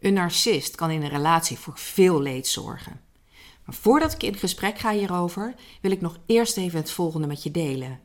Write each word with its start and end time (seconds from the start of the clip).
Een 0.00 0.12
narcist 0.12 0.74
kan 0.74 0.90
in 0.90 1.02
een 1.02 1.08
relatie 1.08 1.58
voor 1.58 1.78
veel 1.78 2.20
leed 2.20 2.46
zorgen. 2.46 3.00
Maar 3.64 3.74
voordat 3.74 4.12
ik 4.12 4.22
in 4.22 4.34
gesprek 4.34 4.78
ga 4.78 4.92
hierover, 4.92 5.54
wil 5.80 5.90
ik 5.90 6.00
nog 6.00 6.18
eerst 6.26 6.56
even 6.56 6.78
het 6.78 6.90
volgende 6.90 7.26
met 7.26 7.42
je 7.42 7.50
delen. 7.50 8.00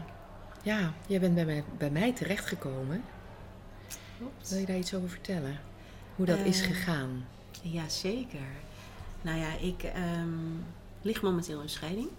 ja, 0.62 0.94
jij 1.08 1.20
bent 1.20 1.36
bij 1.36 1.46
mij, 1.46 1.64
bij 1.78 1.90
mij 1.90 2.14
terechtgekomen. 2.14 3.04
Klopt. 4.18 4.50
Wil 4.50 4.60
je 4.60 4.66
daar 4.66 4.78
iets 4.78 4.94
over 4.94 5.10
vertellen? 5.10 5.60
Hoe 6.16 6.26
dat 6.26 6.40
uh, 6.40 6.46
is 6.46 6.62
gegaan? 6.62 7.26
Ja, 7.62 7.90
zeker. 7.90 8.48
Nou 9.22 9.38
ja, 9.38 9.58
ik 9.58 9.92
um, 10.18 10.66
lig 11.02 11.22
momenteel 11.22 11.62
in 11.62 11.70
scheiding. 11.70 12.10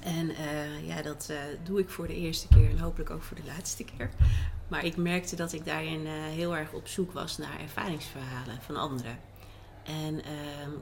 En 0.00 0.30
uh, 0.30 0.88
ja, 0.88 1.02
dat 1.02 1.32
doe 1.64 1.80
ik 1.80 1.88
voor 1.88 2.06
de 2.06 2.16
eerste 2.16 2.48
keer 2.48 2.70
en 2.70 2.78
hopelijk 2.78 3.10
ook 3.10 3.22
voor 3.22 3.36
de 3.36 3.46
laatste 3.46 3.84
keer. 3.84 4.10
Maar 4.68 4.84
ik 4.84 4.96
merkte 4.96 5.36
dat 5.36 5.52
ik 5.52 5.64
daarin 5.64 6.06
heel 6.06 6.56
erg 6.56 6.72
op 6.72 6.86
zoek 6.86 7.12
was 7.12 7.38
naar 7.38 7.60
ervaringsverhalen 7.60 8.58
van 8.60 8.76
anderen. 8.76 9.18
En 9.88 10.14
uh, 10.14 10.22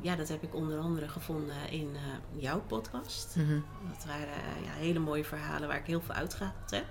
ja, 0.01 0.17
dat 0.17 0.29
heb 0.29 0.43
ik 0.43 0.55
onder 0.55 0.79
andere 0.79 1.09
gevonden 1.09 1.71
in 1.71 1.91
uh, 1.93 2.43
jouw 2.43 2.61
podcast. 2.61 3.37
Mm 3.37 3.47
-hmm. 3.47 3.65
Dat 3.93 4.05
waren 4.05 4.29
uh, 4.29 4.65
ja, 4.65 4.73
hele 4.73 4.99
mooie 4.99 5.25
verhalen 5.25 5.69
waar 5.69 5.79
ik 5.79 5.87
heel 5.87 6.01
veel 6.01 6.15
uitgehaald 6.15 6.71
heb. 6.71 6.85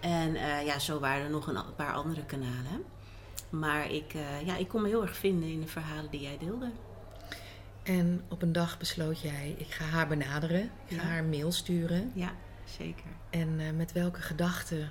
En 0.00 0.34
uh, 0.34 0.66
ja, 0.66 0.78
zo 0.78 0.98
waren 0.98 1.24
er 1.24 1.30
nog 1.30 1.46
een 1.46 1.74
paar 1.76 1.92
andere 1.92 2.24
kanalen. 2.24 2.84
Maar 3.50 3.90
ik, 3.90 4.12
ja, 4.44 4.56
ik 4.56 4.68
kon 4.68 4.82
me 4.82 4.88
heel 4.88 5.02
erg 5.02 5.16
vinden 5.16 5.48
in 5.48 5.60
de 5.60 5.66
verhalen 5.66 6.10
die 6.10 6.20
jij 6.20 6.38
deelde. 6.38 6.70
En 7.82 8.24
op 8.28 8.42
een 8.42 8.52
dag 8.52 8.78
besloot 8.78 9.20
jij, 9.20 9.54
ik 9.58 9.70
ga 9.70 9.84
haar 9.84 10.08
benaderen. 10.08 10.70
Ik 10.86 10.98
ga 10.98 11.06
haar 11.06 11.24
mail 11.24 11.52
sturen. 11.52 12.12
Ja, 12.14 12.32
zeker. 12.78 13.10
En 13.30 13.76
met 13.76 13.92
welke 13.92 14.20
gedachten 14.20 14.90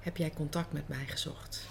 heb 0.00 0.16
jij 0.16 0.30
contact 0.30 0.72
met 0.72 0.88
mij 0.88 1.06
gezocht? 1.06 1.66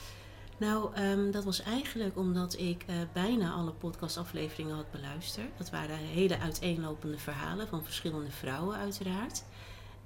Nou, 0.64 0.98
um, 0.98 1.32
dat 1.32 1.44
was 1.44 1.62
eigenlijk 1.62 2.18
omdat 2.18 2.60
ik 2.60 2.86
uh, 2.90 2.96
bijna 3.14 3.52
alle 3.52 3.72
podcastafleveringen 3.72 4.76
had 4.76 4.92
beluisterd. 4.92 5.58
Dat 5.58 5.70
waren 5.70 5.96
hele 5.96 6.40
uiteenlopende 6.40 7.18
verhalen 7.18 7.68
van 7.68 7.84
verschillende 7.84 8.32
vrouwen 8.32 8.78
uiteraard. 8.78 9.44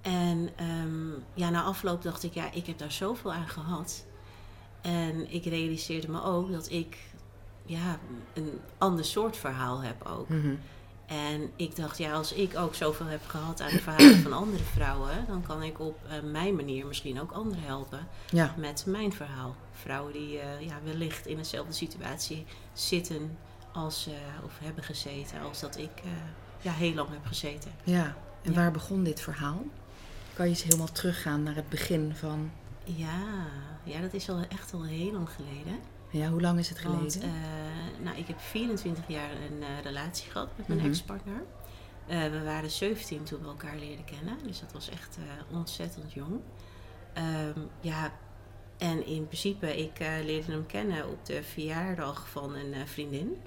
En 0.01 0.49
um, 0.61 1.23
ja, 1.33 1.49
na 1.49 1.63
afloop 1.63 2.01
dacht 2.01 2.23
ik, 2.23 2.33
ja, 2.33 2.51
ik 2.51 2.65
heb 2.65 2.77
daar 2.77 2.91
zoveel 2.91 3.33
aan 3.33 3.47
gehad. 3.47 4.05
En 4.81 5.33
ik 5.33 5.45
realiseerde 5.45 6.09
me 6.09 6.23
ook 6.23 6.51
dat 6.51 6.71
ik 6.71 6.97
ja, 7.65 7.99
een 8.33 8.59
ander 8.77 9.05
soort 9.05 9.37
verhaal 9.37 9.81
heb 9.81 10.05
ook. 10.05 10.29
Mm 10.29 10.41
-hmm. 10.41 10.59
En 11.05 11.51
ik 11.55 11.75
dacht, 11.75 11.97
ja, 11.97 12.13
als 12.13 12.33
ik 12.33 12.57
ook 12.57 12.75
zoveel 12.75 13.05
heb 13.05 13.27
gehad 13.27 13.61
aan 13.61 13.69
de 13.69 13.79
verhalen 13.79 14.17
van 14.21 14.33
andere 14.33 14.63
vrouwen, 14.63 15.25
dan 15.27 15.41
kan 15.41 15.63
ik 15.63 15.79
op 15.79 15.99
uh, 16.05 16.31
mijn 16.31 16.55
manier 16.55 16.85
misschien 16.85 17.21
ook 17.21 17.31
anderen 17.31 17.63
helpen 17.63 18.07
ja. 18.29 18.53
met 18.57 18.83
mijn 18.87 19.13
verhaal. 19.13 19.55
Vrouwen 19.81 20.13
die 20.13 20.33
uh, 20.35 20.61
ja, 20.61 20.79
wellicht 20.83 21.25
in 21.25 21.37
dezelfde 21.37 21.73
situatie 21.73 22.45
zitten 22.73 23.37
als, 23.73 24.07
uh, 24.07 24.13
of 24.45 24.59
hebben 24.61 24.83
gezeten 24.83 25.41
als 25.41 25.59
dat 25.59 25.77
ik 25.77 25.91
ja, 26.61 26.71
heel 26.71 26.93
lang 26.93 27.09
heb 27.09 27.25
gezeten. 27.25 27.71
Ja, 27.83 28.15
en 28.41 28.51
ja. 28.51 28.57
waar 28.57 28.71
begon 28.71 29.03
dit 29.03 29.19
verhaal? 29.19 29.65
Kan 30.33 30.45
je 30.45 30.51
eens 30.51 30.63
helemaal 30.63 30.91
teruggaan 30.91 31.43
naar 31.43 31.55
het 31.55 31.69
begin 31.69 32.15
van. 32.15 32.51
Ja, 32.83 33.47
ja 33.83 34.01
dat 34.01 34.13
is 34.13 34.29
al 34.29 34.41
echt 34.49 34.73
al 34.73 34.83
heel 34.83 35.11
lang 35.11 35.29
geleden. 35.29 35.79
Ja, 36.09 36.29
hoe 36.29 36.41
lang 36.41 36.59
is 36.59 36.69
het 36.69 36.79
geleden? 36.79 37.01
Want, 37.01 37.23
uh, 37.23 37.29
nou, 38.03 38.17
ik 38.17 38.27
heb 38.27 38.39
24 38.39 39.07
jaar 39.07 39.31
een 39.31 39.59
uh, 39.59 39.67
relatie 39.83 40.31
gehad 40.31 40.49
met 40.55 40.67
mijn 40.67 40.79
mm 40.79 40.85
-hmm. 40.85 40.93
ex-partner. 40.93 41.43
Uh, 42.09 42.31
we 42.31 42.43
waren 42.43 42.71
17 42.71 43.23
toen 43.23 43.41
we 43.41 43.47
elkaar 43.47 43.77
leerden 43.77 44.05
kennen. 44.05 44.37
Dus 44.43 44.59
dat 44.59 44.71
was 44.71 44.89
echt 44.89 45.17
ontzettend 45.51 46.13
jong. 46.13 46.39
Um, 47.17 47.69
ja, 47.81 48.11
en 48.77 49.05
in 49.05 49.27
principe, 49.27 49.77
ik 49.77 49.99
leerde 49.99 50.51
hem 50.51 50.65
kennen 50.65 51.07
op 51.07 51.25
de 51.25 51.43
verjaardag 51.43 52.29
van 52.29 52.55
een 52.55 52.87
vriendin. 52.87 53.37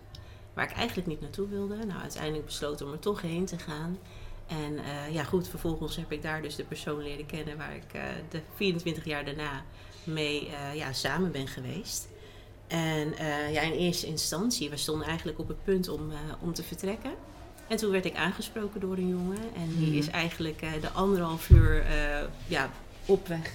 Waar 0.54 0.70
ik 0.70 0.76
eigenlijk 0.76 1.08
niet 1.08 1.20
naartoe 1.20 1.48
wilde. 1.48 1.76
Nou, 1.76 2.00
uiteindelijk 2.00 2.44
besloten 2.44 2.86
om 2.86 2.92
er 2.92 2.98
toch 2.98 3.22
heen 3.22 3.44
te 3.44 3.58
gaan. 3.58 3.98
En 4.46 4.78
ja, 5.12 5.24
goed, 5.24 5.48
vervolgens 5.48 5.96
heb 5.96 6.12
ik 6.12 6.22
daar 6.22 6.42
dus 6.42 6.56
de 6.56 6.64
persoon 6.64 7.02
leren 7.02 7.26
kennen 7.26 7.56
waar 7.56 7.74
ik 7.74 8.00
de 8.28 8.40
24 8.54 9.04
jaar 9.04 9.24
daarna 9.24 9.64
mee 10.04 10.50
ja, 10.74 10.92
samen 10.92 11.32
ben 11.32 11.48
geweest. 11.48 12.08
En 12.66 13.14
ja, 13.52 13.60
in 13.60 13.72
eerste 13.72 14.06
instantie, 14.06 14.70
we 14.70 14.76
stonden 14.76 15.06
eigenlijk 15.06 15.38
op 15.38 15.48
het 15.48 15.64
punt 15.64 15.88
om, 15.88 16.12
om 16.40 16.52
te 16.52 16.62
vertrekken. 16.62 17.12
En 17.68 17.76
toen 17.76 17.90
werd 17.90 18.04
ik 18.04 18.16
aangesproken 18.16 18.80
door 18.80 18.96
een 18.96 19.08
jongen. 19.08 19.54
En 19.54 19.76
die 19.78 19.90
mm. 19.90 19.98
is 19.98 20.08
eigenlijk 20.08 20.60
de 20.80 20.90
anderhalf 20.90 21.50
uur 21.50 21.84
ja, 22.46 22.70
op 23.06 23.26
weg, 23.26 23.52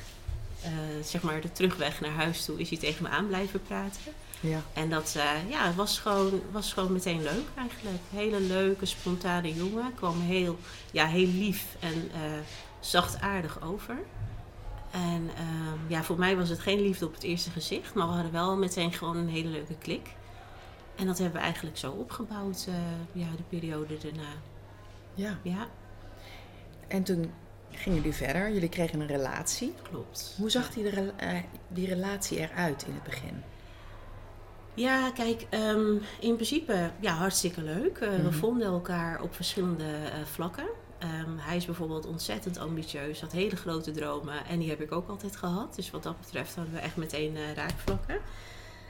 zeg 1.03 1.21
maar 1.21 1.41
de 1.41 1.51
terugweg 1.51 2.01
naar 2.01 2.11
huis 2.11 2.45
toe, 2.45 2.59
is 2.59 2.69
hij 2.69 2.79
tegen 2.79 3.03
me 3.03 3.09
aan 3.09 3.27
blijven 3.27 3.61
praten. 3.61 4.01
Ja. 4.39 4.61
En 4.73 4.89
dat 4.89 5.17
ja, 5.49 5.73
was, 5.73 5.99
gewoon, 5.99 6.41
was 6.51 6.73
gewoon 6.73 6.91
meteen 6.91 7.21
leuk 7.21 7.45
eigenlijk. 7.55 8.01
Hele 8.11 8.39
leuke, 8.39 8.85
spontane 8.85 9.53
jongen. 9.53 9.93
Kwam 9.95 10.21
heel, 10.21 10.57
ja, 10.91 11.05
heel 11.05 11.27
lief 11.27 11.75
en 11.79 12.11
zachtaardig 12.79 13.61
over. 13.61 13.97
En 14.91 15.23
uh, 15.23 15.89
ja, 15.89 16.03
voor 16.03 16.17
mij 16.17 16.37
was 16.37 16.49
het 16.49 16.59
geen 16.59 16.81
liefde 16.81 17.05
op 17.05 17.13
het 17.13 17.23
eerste 17.23 17.49
gezicht, 17.49 17.93
maar 17.93 18.07
we 18.07 18.13
hadden 18.13 18.31
wel 18.31 18.57
meteen 18.57 18.93
gewoon 18.93 19.17
een 19.17 19.29
hele 19.29 19.49
leuke 19.49 19.77
klik. 19.77 20.09
En 20.95 21.05
dat 21.05 21.17
hebben 21.17 21.37
we 21.37 21.43
eigenlijk 21.45 21.77
zo 21.77 21.91
opgebouwd, 21.91 22.67
ja, 23.11 23.27
de 23.35 23.43
periode 23.49 23.97
daarna. 23.97 24.29
Ja. 25.13 25.37
ja. 25.41 25.67
En 26.87 27.03
toen 27.03 27.31
gingen 27.77 27.97
jullie 27.97 28.15
verder, 28.15 28.53
jullie 28.53 28.69
kregen 28.69 28.99
een 28.99 29.07
relatie. 29.07 29.73
Klopt. 29.89 30.35
Hoe 30.37 30.49
zag 30.49 30.69
die, 30.69 30.83
uh, 30.83 31.09
die 31.67 31.87
relatie 31.87 32.37
eruit 32.37 32.83
in 32.87 32.93
het 32.93 33.03
begin? 33.03 33.43
Ja, 34.73 35.11
kijk, 35.11 35.45
um, 35.51 36.01
in 36.19 36.35
principe 36.35 36.91
ja, 36.99 37.13
hartstikke 37.13 37.61
leuk. 37.61 37.99
Uh, 37.99 38.09
mm 38.09 38.15
-hmm. 38.15 38.23
We 38.23 38.31
vonden 38.31 38.67
elkaar 38.67 39.21
op 39.21 39.35
verschillende 39.35 39.85
vlakken. 40.23 40.67
Um, 40.99 41.37
hij 41.37 41.55
is 41.55 41.65
bijvoorbeeld 41.65 42.05
ontzettend 42.05 42.57
ambitieus, 42.57 43.21
had 43.21 43.31
hele 43.31 43.55
grote 43.55 43.91
dromen 43.91 44.45
en 44.45 44.59
die 44.59 44.69
heb 44.69 44.81
ik 44.81 44.91
ook 44.91 45.09
altijd 45.09 45.35
gehad. 45.35 45.75
Dus 45.75 45.91
wat 45.91 46.03
dat 46.03 46.19
betreft 46.19 46.55
hadden 46.55 46.73
we 46.73 46.79
echt 46.79 46.95
meteen 46.95 47.37
raakvlakken. 47.55 48.17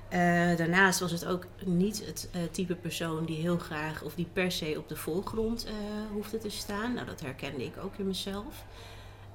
Uh, 0.10 0.58
daarnaast 0.58 1.00
was 1.00 1.12
het 1.12 1.26
ook 1.26 1.46
niet 1.66 2.06
het 2.06 2.30
uh, 2.36 2.42
type 2.52 2.76
persoon 2.76 3.26
die 3.26 3.38
heel 3.38 3.58
graag 3.58 4.04
of 4.04 4.16
die 4.16 4.28
per 4.34 4.52
se 4.52 4.76
op 4.78 4.90
de 4.90 4.96
voorgrond 4.96 5.68
hoefde 6.14 6.38
te 6.38 6.50
staan. 6.50 6.94
Nou, 6.94 7.06
dat 7.06 7.22
herkende 7.22 7.66
ik 7.66 7.74
ook 7.84 7.96
in 7.97 8.08
mezelf. 8.08 8.66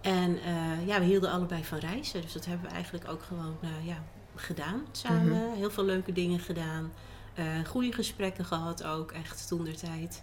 En 0.00 0.38
ja, 0.86 0.98
we 0.98 1.04
hielden 1.04 1.30
allebei 1.30 1.64
van 1.64 1.78
reizen, 1.78 2.22
dus 2.22 2.32
dat 2.32 2.46
hebben 2.46 2.68
we 2.68 2.74
eigenlijk 2.74 3.10
ook 3.10 3.22
gewoon 3.22 3.56
ja, 3.84 4.04
gedaan 4.34 4.84
samen. 4.92 5.22
Mm 5.22 5.32
-hmm. 5.32 5.54
Heel 5.54 5.70
veel 5.70 5.84
leuke 5.84 6.12
dingen 6.12 6.40
gedaan. 6.40 6.92
goede 7.66 7.92
gesprekken 7.92 8.44
gehad 8.44 8.84
ook, 8.84 9.12
echt 9.12 9.48
toen 9.48 9.64
der 9.64 9.76
tijd. 9.76 10.22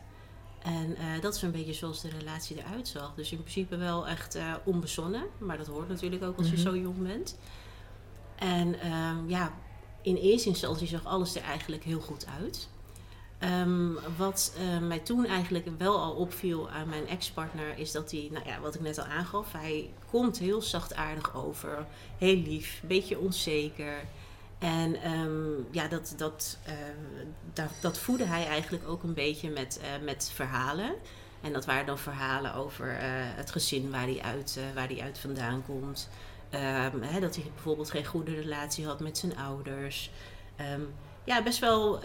En 0.68 0.90
uh, 0.90 1.22
dat 1.22 1.36
is 1.36 1.42
een 1.42 1.52
beetje 1.52 1.74
zoals 1.74 2.02
de 2.02 2.10
relatie 2.10 2.58
eruit 2.58 2.88
zag. 2.88 3.14
Dus 3.16 3.32
in 3.32 3.38
principe 3.38 3.78
wel 3.78 4.08
echt 4.08 4.36
uh, 4.36 4.54
onbezonnen. 4.64 5.24
Maar 5.38 5.58
dat 5.58 5.68
hoort 5.68 5.88
natuurlijk 5.88 6.24
ook 6.24 6.38
als 6.38 6.50
je 6.50 6.58
mm 6.58 6.64
-hmm. 6.64 6.74
zo 6.74 6.80
jong 6.80 7.08
bent. 7.08 7.38
En 8.36 8.68
uh, 8.68 9.12
ja, 9.28 9.54
in 10.08 10.16
eerste 10.16 10.50
instantie 10.50 10.88
zag 10.88 11.06
alles 11.06 11.36
er 11.36 11.42
eigenlijk 11.42 11.84
heel 11.84 12.00
goed 12.00 12.26
uit. 12.42 12.68
Um, 13.44 13.98
wat 14.18 14.54
uh, 14.60 14.88
mij 14.88 15.00
toen 15.00 15.26
eigenlijk 15.26 15.68
wel 15.78 16.00
al 16.00 16.12
opviel 16.12 16.70
aan 16.70 16.90
mijn 16.90 17.08
ex-partner 17.08 17.78
is 17.78 17.92
dat 17.92 18.12
hij, 18.12 18.30
nou 18.32 18.46
ja, 18.46 18.60
wat 18.60 18.76
ik 18.76 18.82
net 18.82 18.98
al 18.98 19.06
aangaf, 19.06 19.52
hij 19.52 19.90
komt 20.10 20.38
heel 20.38 20.62
zachtaardig 20.62 21.36
over, 21.36 21.86
heel 22.18 22.36
lief, 22.36 22.80
een 22.82 22.88
beetje 22.88 23.20
onzeker. 23.20 24.04
En 24.60 25.02
ehm, 25.02 25.52
ja, 25.72 25.88
dat, 25.88 26.58
uh, 26.68 26.74
dat, 27.54 27.72
dat 27.82 27.98
voedde 27.98 28.26
hij 28.26 28.48
eigenlijk 28.48 28.88
ook 28.88 29.04
een 29.04 29.14
beetje 29.14 29.50
met, 29.50 29.80
uh, 29.82 30.06
met 30.06 30.32
verhalen. 30.34 30.96
En 31.42 31.54
dat 31.54 31.66
waren 31.66 31.86
dan 31.86 31.98
verhalen 31.98 32.54
over 32.54 32.96
het 33.36 33.52
gezin 33.52 33.92
waar 33.92 34.06
hij 34.06 34.22
uit, 34.22 34.60
waar 34.74 34.88
hij 34.88 35.02
uit 35.02 35.20
vandaan 35.20 35.64
komt. 35.66 36.10
Um, 36.54 37.02
hè, 37.02 37.20
dat 37.20 37.36
hij 37.36 37.46
bijvoorbeeld 37.54 37.90
geen 37.90 38.06
goede 38.06 38.36
relatie 38.36 38.86
had 38.86 39.00
met 39.00 39.18
zijn 39.18 39.38
ouders. 39.38 40.12
Um, 40.74 40.94
ja, 41.24 41.44
best 41.44 41.60
wel 41.60 42.00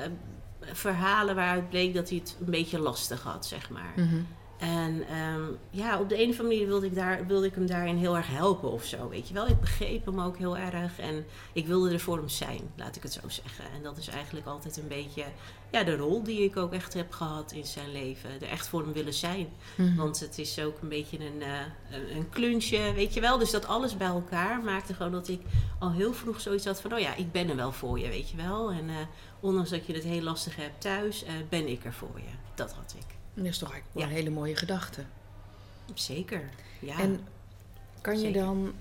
verhalen 0.60 1.34
waaruit 1.34 1.68
bleek 1.68 1.94
dat 1.94 2.08
hij 2.08 2.18
het 2.18 2.36
een 2.40 2.50
beetje 2.50 2.78
lastig 2.78 3.22
had, 3.22 3.46
zeg 3.46 3.70
maar. 3.70 3.92
Mhm. 3.96 4.20
En 4.58 5.04
ehm, 5.08 5.42
ja, 5.70 6.00
op 6.00 6.08
de 6.08 6.22
een 6.22 6.30
of 6.30 6.38
andere 6.38 6.42
manier 6.42 6.66
wilde 6.66 6.86
ik, 6.86 6.94
daar, 6.94 7.26
wilde 7.26 7.46
ik 7.46 7.54
hem 7.54 7.66
daarin 7.66 7.96
heel 7.96 8.16
erg 8.16 8.28
helpen 8.28 8.70
of 8.70 8.84
zo, 8.84 9.08
weet 9.08 9.28
je 9.28 9.34
wel. 9.34 9.48
Ik 9.48 9.60
begreep 9.60 10.06
hem 10.06 10.20
ook 10.20 10.36
heel 10.36 10.58
erg 10.58 10.98
en 10.98 11.24
ik 11.52 11.66
wilde 11.66 11.92
er 11.92 12.00
voor 12.00 12.16
hem 12.16 12.28
zijn, 12.28 12.60
laat 12.76 12.96
ik 12.96 13.02
het 13.02 13.12
zo 13.12 13.28
zeggen. 13.28 13.64
En 13.74 13.82
dat 13.82 13.96
is 13.96 14.08
eigenlijk 14.08 14.46
altijd 14.46 14.76
een 14.76 14.88
beetje 14.88 15.24
ja, 15.72 15.82
de 15.84 15.96
rol 15.96 16.22
die 16.22 16.42
ik 16.44 16.56
ook 16.56 16.72
echt 16.72 16.94
heb 16.94 17.12
gehad 17.12 17.52
in 17.52 17.64
zijn 17.66 17.92
leven. 17.92 18.30
Er 18.30 18.48
echt 18.48 18.69
voor 18.69 18.82
hem 18.82 18.92
willen 18.92 19.14
zijn. 19.14 19.48
Mhm. 19.76 19.96
Want 19.96 20.20
het 20.20 20.38
is 20.38 20.58
ook 20.58 20.82
een 20.82 20.88
beetje 20.88 21.19
een, 21.19 21.42
eh, 21.42 22.16
een, 22.16 22.28
klunsje, 22.28 22.92
weet 22.94 23.14
je 23.14 23.20
wel. 23.20 23.38
Dus 23.38 23.50
dat 23.50 23.66
alles 23.66 23.96
bij 23.96 24.06
elkaar 24.06 24.62
maakte 24.62 24.94
gewoon 24.94 25.12
dat 25.12 25.28
ik 25.28 25.40
al 25.78 25.92
heel 25.92 26.12
vroeg 26.14 26.40
zoiets 26.40 26.64
had 26.64 26.80
van... 26.80 26.92
oh 26.92 26.98
ja, 26.98 27.14
ik 27.14 27.32
ben 27.32 27.48
er 27.50 27.56
wel 27.56 27.72
voor 27.72 27.98
je, 27.98 28.08
weet 28.08 28.30
je 28.30 28.36
wel. 28.36 28.70
En 28.70 28.88
eh, 28.88 28.96
ondanks 29.40 29.70
dat 29.70 29.86
je 29.86 29.92
het 29.92 30.02
heel 30.04 30.22
lastig 30.22 30.56
hebt 30.56 30.80
thuis, 30.80 31.24
eh, 31.24 31.32
ben 31.48 31.69
ik 31.69 31.84
er 31.84 31.92
voor 31.92 32.16
je. 32.16 32.32
Dat 32.54 32.72
had 32.72 32.94
ik. 32.98 33.06
Dat 33.34 33.44
is 33.44 33.58
toch 33.58 33.72
eigenlijk 33.72 34.00
Ja. 34.00 34.06
een 34.06 34.16
hele 34.16 34.30
mooie 34.30 34.56
gedachte. 34.56 35.04
Zeker, 35.94 36.48
ja. 36.78 36.98
En 36.98 37.20
kan 38.00 38.20
je 38.20 38.32
dan, 38.32 38.72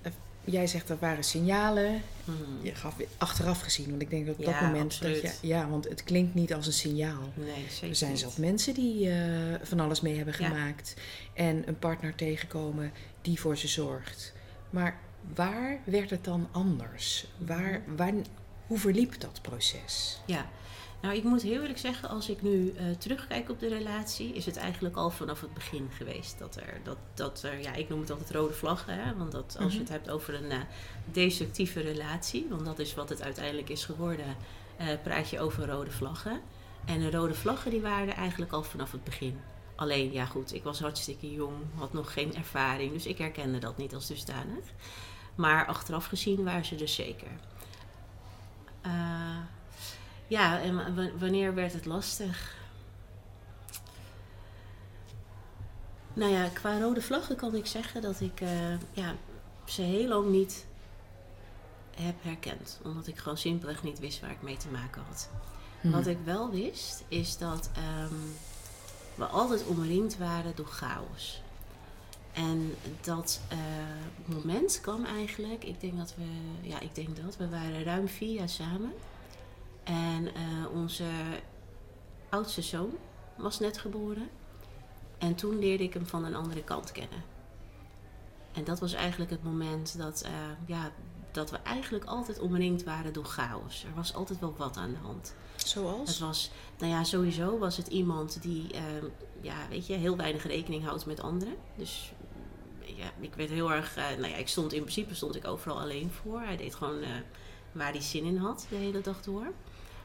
jij 0.44 0.66
zegt 0.66 0.88
dat 0.88 0.98
waren 0.98 1.24
signalen, 1.24 2.02
Mhm. 2.24 2.36
je 2.66 2.74
gaf 2.74 2.96
weer 2.96 3.06
achteraf 3.18 3.60
gezien, 3.60 3.90
want 3.90 4.02
ik 4.02 4.10
denk 4.10 4.26
dat 4.26 4.36
op 4.36 4.44
dat 4.44 4.60
moment 4.60 5.02
dat 5.02 5.20
je, 5.20 5.32
ja, 5.42 5.68
want 5.68 5.88
het 5.88 6.04
klinkt 6.04 6.34
niet 6.34 6.54
als 6.54 6.66
een 6.66 6.72
signaal. 6.72 7.32
Nee, 7.34 7.64
zeker 7.70 7.88
Er 7.88 7.94
zijn 7.96 8.16
zelfs 8.16 8.36
mensen 8.36 8.74
die 8.74 9.10
eh, 9.10 9.16
van 9.62 9.80
alles 9.80 10.00
mee 10.00 10.16
hebben 10.16 10.34
Ja. 10.38 10.46
gemaakt 10.48 10.94
en 11.34 11.62
een 11.68 11.78
partner 11.78 12.14
tegenkomen 12.14 12.92
die 13.22 13.40
voor 13.40 13.56
ze 13.56 13.68
zorgt. 13.68 14.32
Maar 14.70 14.98
waar 15.34 15.78
werd 15.84 16.10
het 16.10 16.24
dan 16.24 16.48
anders? 16.50 17.26
Waar, 17.38 17.82
Mhm. 17.86 17.96
waar, 17.96 18.12
hoe 18.66 18.78
verliep 18.78 19.20
dat 19.20 19.38
proces? 19.42 20.20
Ja, 20.26 20.46
nou 21.02 21.14
ik 21.16 21.22
moet 21.24 21.42
heel 21.42 21.60
eerlijk 21.60 21.78
zeggen, 21.78 22.08
als 22.08 22.28
ik 22.28 22.42
nu 22.42 22.72
eh, 22.76 22.84
terugkijk 22.98 23.50
op 23.50 23.60
de 23.60 23.68
relatie, 23.68 24.32
is 24.34 24.46
het 24.46 24.56
eigenlijk 24.56 24.96
al 24.96 25.10
vanaf 25.10 25.40
het 25.40 25.54
begin 25.54 25.88
geweest. 25.96 26.38
Dat 26.38 26.56
er, 26.56 26.80
dat, 26.84 26.96
dat 27.14 27.42
er 27.42 27.60
ja, 27.60 27.72
ik 27.74 27.88
noem 27.88 28.00
het 28.00 28.10
altijd 28.10 28.30
rode 28.30 28.52
vlaggen, 28.54 28.94
hè? 29.04 29.14
want 29.16 29.32
dat, 29.32 29.56
als 29.60 29.72
je 29.72 29.78
Mhm. 29.78 29.88
het 29.88 29.88
hebt 29.88 30.10
over 30.10 30.34
een 30.34 30.50
eh, 30.50 30.58
destructieve 31.12 31.80
relatie, 31.80 32.46
want 32.50 32.64
dat 32.64 32.78
is 32.78 32.94
wat 32.94 33.08
het 33.08 33.22
uiteindelijk 33.22 33.68
is 33.68 33.84
geworden, 33.84 34.36
eh, 34.76 34.86
praat 35.02 35.30
je 35.30 35.40
over 35.40 35.66
rode 35.66 35.90
vlaggen. 35.90 36.40
En 36.84 37.00
de 37.00 37.10
rode 37.10 37.34
vlaggen 37.34 37.70
die 37.70 37.80
waren 37.80 38.08
er 38.08 38.14
eigenlijk 38.16 38.52
al 38.52 38.62
vanaf 38.62 38.92
het 38.92 39.04
begin. 39.04 39.40
Alleen, 39.76 40.12
ja 40.12 40.24
goed, 40.26 40.54
ik 40.54 40.62
was 40.62 40.80
hartstikke 40.80 41.32
jong, 41.32 41.54
had 41.74 41.92
nog 41.92 42.12
geen 42.12 42.34
ervaring, 42.36 42.92
dus 42.92 43.06
ik 43.06 43.18
herkende 43.18 43.58
dat 43.58 43.76
niet 43.76 43.94
als 43.94 44.06
dusdanig. 44.06 44.64
Maar 45.34 45.66
achteraf 45.66 46.06
gezien 46.06 46.44
waren 46.44 46.64
ze 46.64 46.76
er 46.76 46.88
zeker. 46.88 47.30
Ja, 50.32 50.60
en 50.60 50.74
wa- 50.74 50.92
wa- 50.94 51.18
wanneer 51.18 51.54
werd 51.54 51.72
het 51.72 51.84
lastig? 51.84 52.56
Nou 56.14 56.32
ja, 56.32 56.48
qua 56.48 56.78
rode 56.78 57.02
vlaggen 57.02 57.36
kan 57.36 57.54
ik 57.54 57.66
zeggen 57.66 58.02
dat 58.02 58.20
ik 58.20 58.40
eh, 58.40 58.70
ja, 58.92 59.14
ze 59.64 59.82
heel 59.82 60.08
lang 60.08 60.28
niet 60.30 60.66
heb 61.96 62.14
herkend. 62.22 62.80
Omdat 62.84 63.06
ik 63.06 63.18
gewoon 63.18 63.38
simpelweg 63.38 63.82
niet 63.82 63.98
wist 63.98 64.20
waar 64.20 64.30
ik 64.30 64.42
mee 64.42 64.56
te 64.56 64.68
maken 64.68 65.02
had. 65.08 65.28
Wat 65.82 66.06
ik 66.06 66.18
wel 66.24 66.50
wist, 66.50 67.04
is 67.08 67.38
dat 67.38 67.70
ehm, 67.74 68.14
we 69.14 69.24
altijd 69.24 69.66
omringd 69.66 70.18
waren 70.18 70.52
door 70.56 70.66
chaos. 70.66 71.42
En 72.32 72.74
dat 73.00 73.40
eh, 73.48 73.58
moment 74.24 74.80
kwam 74.80 75.04
eigenlijk, 75.04 75.64
ik 75.64 75.80
denk 75.80 75.96
dat 75.96 76.14
we, 76.16 76.24
ja, 76.68 76.80
ik 76.80 76.94
denk 76.94 77.16
dat, 77.24 77.36
we 77.36 77.48
waren 77.48 77.84
ruim 77.84 78.08
vier 78.08 78.34
jaar 78.34 78.48
samen. 78.48 78.92
En 79.84 80.34
eh, 80.34 80.42
onze 80.74 81.04
oudste 82.28 82.62
zoon 82.62 82.90
was 83.36 83.58
net 83.58 83.78
geboren. 83.78 84.28
En 85.18 85.34
toen 85.34 85.58
leerde 85.58 85.84
ik 85.84 85.94
hem 85.94 86.06
van 86.06 86.24
een 86.24 86.34
andere 86.34 86.62
kant 86.62 86.92
kennen. 86.92 87.22
En 88.52 88.64
dat 88.64 88.80
was 88.80 88.92
eigenlijk 88.92 89.30
het 89.30 89.42
moment 89.42 89.98
dat, 89.98 90.22
eh, 90.22 90.32
ja, 90.66 90.90
dat 91.30 91.50
we 91.50 91.56
eigenlijk 91.56 92.04
altijd 92.04 92.38
omringd 92.38 92.84
waren 92.84 93.12
door 93.12 93.24
chaos. 93.24 93.84
Er 93.84 93.94
was 93.94 94.14
altijd 94.14 94.38
wel 94.38 94.54
wat 94.56 94.76
aan 94.76 94.90
de 94.90 94.98
hand. 95.02 95.34
Het 95.52 95.68
Zoals? 95.68 96.18
was, 96.18 96.50
nou 96.78 96.92
ja, 96.92 97.04
sowieso 97.04 97.58
was 97.58 97.76
het 97.76 97.86
iemand 97.86 98.42
die, 98.42 98.72
ehm, 98.72 99.06
ja, 99.40 99.56
weet 99.68 99.86
je, 99.86 99.94
heel 99.94 100.16
weinig 100.16 100.46
rekening 100.46 100.84
houdt 100.84 101.06
met 101.06 101.20
anderen. 101.20 101.54
Dus 101.76 102.12
ja, 102.84 103.10
ik 103.20 103.34
werd 103.34 103.50
heel 103.50 103.72
erg, 103.72 103.96
eh, 103.96 104.04
nou 104.04 104.28
ja, 104.28 104.36
ik 104.36 104.48
stond 104.48 104.72
in 104.72 104.80
principe 104.80 105.14
stond 105.14 105.34
ik 105.36 105.46
overal 105.46 105.80
alleen 105.80 106.10
voor. 106.10 106.40
Hij 106.40 106.56
deed 106.56 106.74
gewoon 106.74 107.00
waar 107.72 107.92
hij 107.92 108.02
zin 108.02 108.24
in 108.24 108.36
had 108.36 108.66
de 108.68 108.76
hele 108.76 109.00
dag 109.00 109.22
door. 109.22 109.52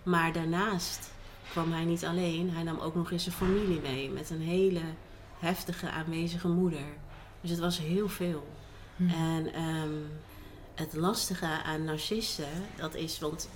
Maar 0.07 0.33
daarnaast 0.33 1.11
kwam 1.49 1.71
hij 1.71 1.83
niet 1.83 2.05
alleen, 2.05 2.49
hij 2.49 2.63
nam 2.63 2.79
ook 2.79 2.95
nog 2.95 3.11
eens 3.11 3.23
zijn 3.23 3.35
familie 3.35 3.79
mee 3.79 4.09
met 4.09 4.29
een 4.29 4.41
hele 4.41 4.81
heftige 5.39 5.89
aanwezige 5.89 6.47
moeder. 6.47 6.85
Dus 7.41 7.49
het 7.49 7.59
was 7.59 7.79
heel 7.79 8.09
veel. 8.09 8.47
Hm. 8.95 9.09
En 9.09 9.53
ehm, 9.53 9.93
het 10.75 10.93
lastige 10.93 11.63
aan 11.63 11.83
narcisten, 11.83 12.47
dat 12.75 12.95
is, 12.95 13.19
want 13.19 13.49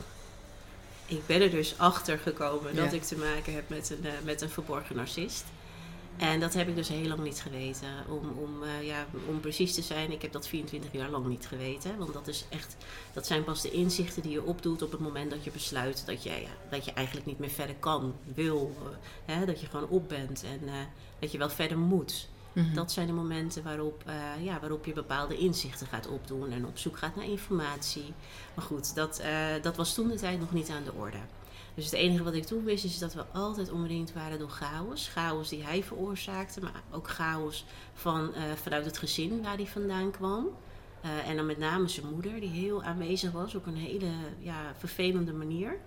ik 1.05 1.25
ben 1.25 1.41
er 1.41 1.49
dus 1.49 1.77
achter 1.77 2.17
gekomen 2.17 2.75
dat 2.75 2.93
ik 2.93 3.03
te 3.03 3.17
maken 3.17 3.53
heb 3.53 3.69
met 3.69 3.89
een, 3.89 4.05
eh, 4.05 4.11
met 4.23 4.41
een 4.41 4.49
verborgen 4.49 4.95
narcist. 4.95 5.45
En 6.21 6.39
dat 6.39 6.53
heb 6.53 6.67
ik 6.67 6.75
dus 6.75 6.87
heel 6.87 7.07
lang 7.07 7.23
niet 7.23 7.41
geweten. 7.41 7.87
Om, 8.07 8.31
om, 8.37 8.63
eh, 8.63 8.87
ja, 8.87 9.05
om 9.27 9.39
precies 9.39 9.73
te 9.73 9.81
zijn, 9.81 10.11
ik 10.11 10.21
heb 10.21 10.31
dat 10.31 10.47
24 10.47 10.91
jaar 10.91 11.09
lang 11.09 11.25
niet 11.25 11.47
geweten. 11.47 11.97
Want 11.97 12.13
dat, 12.13 12.27
is 12.27 12.45
echt, 12.49 12.75
dat 13.13 13.27
zijn 13.27 13.43
pas 13.43 13.61
de 13.61 13.71
inzichten 13.71 14.21
die 14.21 14.31
je 14.31 14.43
opdoet 14.43 14.81
op 14.81 14.91
het 14.91 14.99
moment 14.99 15.31
dat 15.31 15.43
je 15.43 15.51
besluit 15.51 16.05
dat 16.05 16.23
je, 16.23 16.29
ja, 16.29 16.49
dat 16.69 16.85
je 16.85 16.91
eigenlijk 16.93 17.27
niet 17.27 17.39
meer 17.39 17.49
verder 17.49 17.75
kan, 17.75 18.13
wil. 18.33 18.75
eh, 19.25 19.35
hè, 19.35 19.45
dat 19.45 19.61
je 19.61 19.67
gewoon 19.67 19.89
op 19.89 20.09
bent 20.09 20.43
en 20.43 20.67
eh, 20.67 20.73
dat 21.19 21.31
je 21.31 21.37
wel 21.37 21.49
verder 21.49 21.77
moet. 21.77 22.27
Mhm. 22.53 22.73
Dat 22.73 22.91
zijn 22.91 23.07
de 23.07 23.13
momenten 23.13 23.63
waarop, 23.63 24.03
ja, 24.41 24.59
waarop 24.59 24.85
je 24.85 24.93
bepaalde 24.93 25.37
inzichten 25.37 25.87
gaat 25.87 26.07
opdoen 26.07 26.51
en 26.51 26.65
op 26.65 26.77
zoek 26.77 26.97
gaat 26.97 27.15
naar 27.15 27.25
informatie. 27.25 28.13
Maar 28.53 28.65
goed, 28.65 28.95
dat, 28.95 29.21
dat 29.61 29.75
was 29.75 29.93
toen 29.93 30.07
de 30.07 30.15
tijd 30.15 30.39
nog 30.39 30.51
niet 30.51 30.69
aan 30.69 30.83
de 30.83 30.93
orde. 30.93 31.17
Dus 31.73 31.85
het 31.85 31.93
enige 31.93 32.23
wat 32.23 32.33
ik 32.33 32.45
toen 32.45 32.63
wist 32.63 32.83
is 32.83 32.99
dat 32.99 33.13
we 33.13 33.25
altijd 33.33 33.71
omringd 33.71 34.13
waren 34.13 34.39
door 34.39 34.49
chaos. 34.49 35.07
Chaos 35.07 35.49
die 35.49 35.63
hij 35.63 35.83
veroorzaakte, 35.83 36.61
maar 36.61 36.83
ook 36.91 37.09
chaos 37.09 37.65
van, 37.93 38.33
eh, 38.33 38.43
vanuit 38.55 38.85
het 38.85 38.97
gezin 38.97 39.41
waar 39.41 39.55
hij 39.55 39.67
vandaan 39.67 40.11
kwam. 40.11 40.47
Eh, 41.01 41.29
en 41.29 41.35
dan 41.35 41.45
met 41.45 41.57
name 41.57 41.87
zijn 41.87 42.13
moeder, 42.13 42.39
die 42.39 42.49
heel 42.49 42.83
aanwezig 42.83 43.31
was 43.31 43.55
op 43.55 43.65
een 43.65 43.75
hele 43.75 44.09
ja, 44.39 44.73
vervelende 44.77 45.33
manier. 45.33 45.77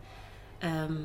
Ehm, 0.58 0.96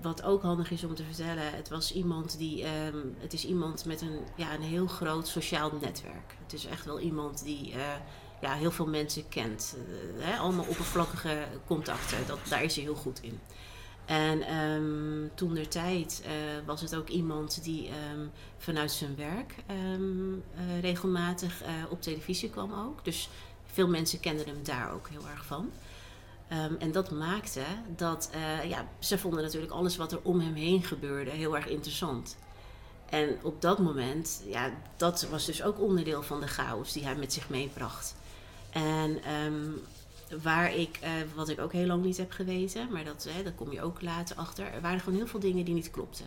wat 0.00 0.22
ook 0.22 0.42
handig 0.42 0.70
is 0.70 0.84
om 0.84 0.94
te 0.94 1.04
vertellen, 1.04 1.54
het 1.54 1.68
was 1.68 1.92
iemand 1.92 2.38
die, 2.38 2.62
ehm, 2.62 2.96
het 3.18 3.32
is 3.32 3.46
iemand 3.46 3.84
met 3.84 4.00
een, 4.00 4.18
ja, 4.36 4.54
een 4.54 4.62
heel 4.62 4.86
groot 4.86 5.28
sociaal 5.28 5.70
netwerk. 5.80 6.36
Het 6.42 6.52
is 6.52 6.64
echt 6.66 6.84
wel 6.84 7.00
iemand 7.00 7.44
die 7.44 7.72
eh, 7.72 7.94
ja, 8.44 8.54
heel 8.54 8.70
veel 8.70 8.86
mensen 8.86 9.28
kent. 9.28 9.76
Eh, 10.18 10.24
hè, 10.24 10.36
allemaal 10.36 10.64
oppervlakkige 10.68 11.46
contacten, 11.66 12.26
dat, 12.26 12.38
daar 12.48 12.62
is 12.62 12.74
hij 12.74 12.84
heel 12.84 12.94
goed 12.94 13.22
in. 13.22 13.40
En 14.04 14.42
ehm, 14.42 15.28
toen 15.34 15.54
der 15.54 15.68
tijd 15.68 16.22
eh, 16.24 16.30
was 16.66 16.80
het 16.80 16.96
ook 16.96 17.08
iemand 17.08 17.64
die 17.64 17.88
ehm, 17.88 18.26
vanuit 18.58 18.92
zijn 18.92 19.16
werk 19.16 19.54
ehm, 19.66 20.32
eh, 20.32 20.80
regelmatig 20.80 21.62
op 21.90 22.02
televisie 22.02 22.50
kwam 22.50 22.72
ook. 22.72 23.04
Dus 23.04 23.28
veel 23.66 23.88
mensen 23.88 24.20
kenden 24.20 24.46
hem 24.46 24.64
daar 24.64 24.92
ook 24.92 25.08
heel 25.08 25.28
erg 25.30 25.44
van. 25.44 25.70
En 26.78 26.92
dat 26.92 27.10
maakte 27.10 27.60
dat, 27.96 28.30
ja, 28.68 28.88
ze 28.98 29.18
vonden 29.18 29.42
natuurlijk 29.42 29.72
alles 29.72 29.96
wat 29.96 30.12
er 30.12 30.20
om 30.22 30.40
hem 30.40 30.54
heen 30.54 30.82
gebeurde 30.82 31.30
heel 31.30 31.56
erg 31.56 31.66
interessant. 31.66 32.36
En 33.10 33.38
op 33.42 33.60
dat 33.60 33.78
moment, 33.78 34.42
ja, 34.46 34.70
dat 34.96 35.26
was 35.30 35.44
dus 35.44 35.62
ook 35.62 35.80
onderdeel 35.80 36.22
van 36.22 36.40
de 36.40 36.46
chaos 36.46 36.92
die 36.92 37.04
hij 37.04 37.16
met 37.16 37.32
zich 37.32 37.48
meebracht. 37.48 38.14
En 38.74 39.22
ehm, 39.22 39.70
waar 40.42 40.74
ik, 40.74 40.98
eh, 41.00 41.10
wat 41.34 41.48
ik 41.48 41.60
ook 41.60 41.72
heel 41.72 41.86
lang 41.86 42.04
niet 42.04 42.16
heb 42.16 42.30
geweten, 42.30 42.88
maar 42.90 43.04
dat, 43.04 43.28
hè, 43.30 43.42
daar 43.42 43.52
kom 43.52 43.72
je 43.72 43.82
ook 43.82 44.02
later 44.02 44.36
achter, 44.36 44.72
er 44.72 44.80
waren 44.80 45.00
gewoon 45.00 45.18
heel 45.18 45.26
veel 45.26 45.40
dingen 45.40 45.64
die 45.64 45.74
niet 45.74 45.90
klopten. 45.90 46.26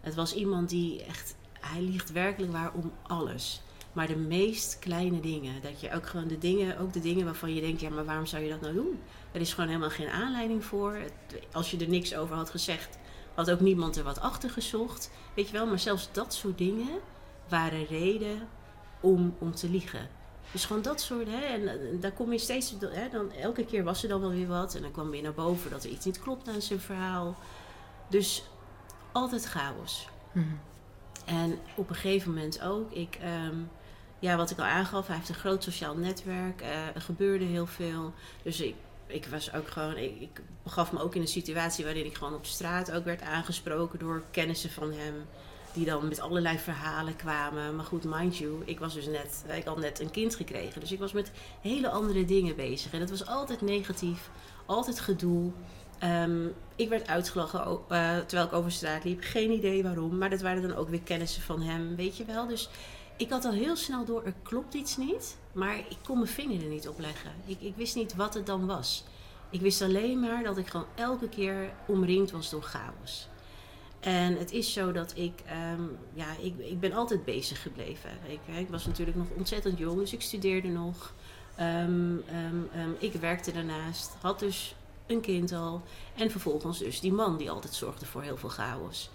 Het 0.00 0.14
was 0.14 0.34
iemand 0.34 0.68
die 0.68 1.04
echt, 1.04 1.34
hij 1.60 1.80
liegt 1.80 2.12
werkelijk 2.12 2.52
waar 2.52 2.72
om 2.72 2.92
alles. 3.02 3.62
Maar 3.92 4.06
de 4.06 4.16
meest 4.16 4.78
kleine 4.78 5.20
dingen, 5.20 5.62
dat 5.62 5.80
je 5.80 5.92
ook 5.92 6.06
gewoon 6.06 6.28
de 6.28 6.38
dingen, 6.38 6.78
ook 6.78 6.92
de 6.92 7.00
dingen 7.00 7.24
waarvan 7.24 7.54
je 7.54 7.60
denkt, 7.60 7.80
ja, 7.80 7.90
maar 7.90 8.04
waarom 8.04 8.26
zou 8.26 8.42
je 8.42 8.50
dat 8.50 8.60
nou 8.60 8.74
doen? 8.74 8.98
Er 9.32 9.40
is 9.40 9.52
gewoon 9.52 9.68
helemaal 9.68 9.90
geen 9.90 10.08
aanleiding 10.08 10.64
voor. 10.64 10.98
Als 11.52 11.70
je 11.70 11.76
er 11.76 11.88
niks 11.88 12.14
over 12.14 12.36
had 12.36 12.50
gezegd, 12.50 12.98
had 13.34 13.50
ook 13.50 13.60
niemand 13.60 13.96
er 13.96 14.04
wat 14.04 14.20
achter 14.20 14.50
gezocht. 14.50 15.10
Weet 15.34 15.46
je 15.46 15.52
wel, 15.52 15.66
maar 15.66 15.78
zelfs 15.78 16.08
dat 16.12 16.34
soort 16.34 16.58
dingen 16.58 17.00
waren 17.48 17.86
reden 17.86 18.48
om, 19.00 19.34
om 19.38 19.54
te 19.54 19.68
liegen. 19.68 20.08
Dus 20.54 20.64
gewoon 20.64 20.82
dat 20.82 21.00
soort, 21.00 21.26
hè, 21.26 21.40
en, 21.40 21.68
en 21.68 22.00
daar 22.00 22.12
kom 22.12 22.32
je 22.32 22.38
steeds, 22.38 22.74
hè, 22.80 23.08
dan, 23.08 23.32
elke 23.32 23.64
keer 23.64 23.84
was 23.84 24.02
er 24.02 24.08
dan 24.08 24.20
wel 24.20 24.30
weer 24.30 24.46
wat. 24.46 24.74
En 24.74 24.82
dan 24.82 24.90
kwam 24.90 25.10
weer 25.10 25.22
naar 25.22 25.34
boven 25.34 25.70
dat 25.70 25.84
er 25.84 25.90
iets 25.90 26.04
niet 26.04 26.20
klopt 26.20 26.48
aan 26.48 26.62
zijn 26.62 26.80
verhaal. 26.80 27.36
Dus 28.08 28.44
altijd 29.12 29.44
chaos. 29.44 30.08
Mhm. 30.32 30.46
En 31.24 31.58
op 31.74 31.88
een 31.88 31.94
gegeven 31.94 32.28
moment 32.28 32.62
ook, 32.62 32.92
ik, 32.92 33.18
ehm, 33.20 33.56
ja, 34.18 34.36
wat 34.36 34.50
ik 34.50 34.58
al 34.58 34.64
aangaf, 34.64 35.06
hij 35.06 35.16
heeft 35.16 35.28
een 35.28 35.34
groot 35.34 35.62
sociaal 35.62 35.96
netwerk, 35.96 36.60
eh, 36.60 36.94
er 36.94 37.00
gebeurde 37.00 37.44
heel 37.44 37.66
veel. 37.66 38.12
Dus 38.42 38.60
ik, 38.60 38.74
ik 39.06 39.26
was 39.26 39.52
ook 39.52 39.68
gewoon, 39.68 39.96
ik, 39.96 40.20
ik 40.20 40.40
begaf 40.62 40.92
me 40.92 41.00
ook 41.00 41.14
in 41.14 41.20
een 41.20 41.28
situatie 41.28 41.84
waarin 41.84 42.06
ik 42.06 42.14
gewoon 42.14 42.34
op 42.34 42.46
straat 42.46 42.92
ook 42.92 43.04
werd 43.04 43.22
aangesproken 43.22 43.98
door 43.98 44.22
kennissen 44.30 44.70
van 44.70 44.92
hem. 44.92 45.14
Die 45.74 45.84
dan 45.84 46.08
met 46.08 46.20
allerlei 46.20 46.58
verhalen 46.58 47.16
kwamen. 47.16 47.76
Maar 47.76 47.84
goed, 47.84 48.04
mind 48.04 48.36
you, 48.36 48.62
ik 48.64 48.78
was 48.78 48.94
dus 48.94 49.06
net, 49.06 49.44
ik 49.56 49.64
had 49.64 49.78
net 49.78 50.00
een 50.00 50.10
kind 50.10 50.34
gekregen. 50.34 50.80
Dus 50.80 50.92
ik 50.92 50.98
was 50.98 51.12
met 51.12 51.30
hele 51.60 51.90
andere 51.90 52.24
dingen 52.24 52.56
bezig. 52.56 52.92
En 52.92 53.00
het 53.00 53.10
was 53.10 53.26
altijd 53.26 53.60
negatief, 53.60 54.30
altijd 54.66 55.00
gedoe. 55.00 55.50
Ehm, 55.98 56.46
ik 56.76 56.88
werd 56.88 57.08
uitgelachen 57.08 57.60
eh, 57.60 58.18
terwijl 58.18 58.46
ik 58.46 58.52
over 58.52 58.72
straat 58.72 59.04
liep. 59.04 59.20
Geen 59.22 59.50
idee 59.50 59.82
waarom. 59.82 60.18
Maar 60.18 60.30
dat 60.30 60.40
waren 60.40 60.62
dan 60.62 60.76
ook 60.76 60.88
weer 60.88 61.02
kennissen 61.02 61.42
van 61.42 61.62
hem, 61.62 61.96
weet 61.96 62.16
je 62.16 62.24
wel. 62.24 62.46
Dus 62.46 62.68
ik 63.16 63.30
had 63.30 63.44
al 63.44 63.52
heel 63.52 63.76
snel 63.76 64.04
door, 64.04 64.24
er 64.24 64.34
klopt 64.42 64.74
iets 64.74 64.96
niet. 64.96 65.36
Maar 65.52 65.78
ik 65.78 65.96
kon 66.06 66.18
mijn 66.18 66.30
vinger 66.30 66.62
er 66.62 66.68
niet 66.68 66.88
op 66.88 66.98
leggen. 66.98 67.30
Ik, 67.46 67.60
ik 67.60 67.76
wist 67.76 67.94
niet 67.94 68.14
wat 68.14 68.34
het 68.34 68.46
dan 68.46 68.66
was. 68.66 69.04
Ik 69.50 69.60
wist 69.60 69.82
alleen 69.82 70.20
maar 70.20 70.42
dat 70.42 70.56
ik 70.56 70.66
gewoon 70.66 70.86
elke 70.94 71.28
keer 71.28 71.72
omringd 71.86 72.30
was 72.30 72.50
door 72.50 72.62
chaos. 72.62 73.28
En 74.04 74.36
het 74.38 74.52
is 74.52 74.72
zo 74.72 74.92
dat 74.92 75.12
ik, 75.16 75.32
ehm, 75.46 75.82
ja, 76.14 76.26
ik, 76.40 76.58
ik 76.58 76.80
ben 76.80 76.92
altijd 76.92 77.24
bezig 77.24 77.62
gebleven. 77.62 78.10
Ik, 78.26 78.56
ik 78.58 78.68
was 78.68 78.86
natuurlijk 78.86 79.16
nog 79.16 79.26
ontzettend 79.36 79.78
jong, 79.78 79.98
dus 79.98 80.12
ik 80.12 80.20
studeerde 80.20 80.68
nog. 80.68 81.12
Ehm, 81.56 82.16
ehm, 82.26 82.90
ik 82.98 83.12
werkte 83.12 83.52
daarnaast, 83.52 84.12
had 84.20 84.38
dus 84.38 84.74
een 85.06 85.20
kind 85.20 85.52
al. 85.52 85.82
En 86.14 86.30
vervolgens 86.30 86.78
dus 86.78 87.00
die 87.00 87.12
man 87.12 87.36
die 87.36 87.50
altijd 87.50 87.74
zorgde 87.74 88.06
voor 88.06 88.22
heel 88.22 88.36
veel 88.36 88.48
chaos. 88.48 89.10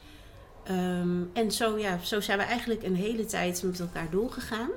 En 1.34 1.52
zo, 1.52 1.78
ja, 1.78 1.98
zo 1.98 2.22
zijn 2.22 2.38
we 2.38 2.44
eigenlijk 2.44 2.84
een 2.84 2.96
hele 2.96 3.26
tijd 3.26 3.64
met 3.64 3.80
elkaar 3.80 4.10
doorgegaan. 4.10 4.70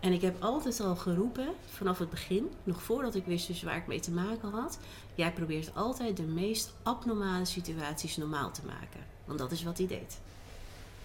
En 0.00 0.12
ik 0.12 0.20
heb 0.20 0.42
altijd 0.42 0.80
al 0.80 0.96
geroepen, 0.96 1.48
vanaf 1.66 1.98
het 1.98 2.10
begin, 2.10 2.50
nog 2.64 2.82
voordat 2.82 3.14
ik 3.14 3.24
wist 3.24 3.46
dus 3.46 3.62
waar 3.62 3.76
ik 3.76 3.86
mee 3.86 4.00
te 4.00 4.10
maken 4.10 4.50
had. 4.50 4.78
Jij 5.14 5.32
probeert 5.32 5.74
altijd 5.74 6.16
de 6.16 6.22
meest 6.22 6.72
abnormale 6.82 7.44
situaties 7.44 8.16
normaal 8.16 8.50
te 8.50 8.66
maken. 8.66 9.00
Want 9.30 9.42
dat 9.42 9.58
is 9.58 9.62
wat 9.62 9.78
hij 9.78 9.86
deed. 9.86 10.18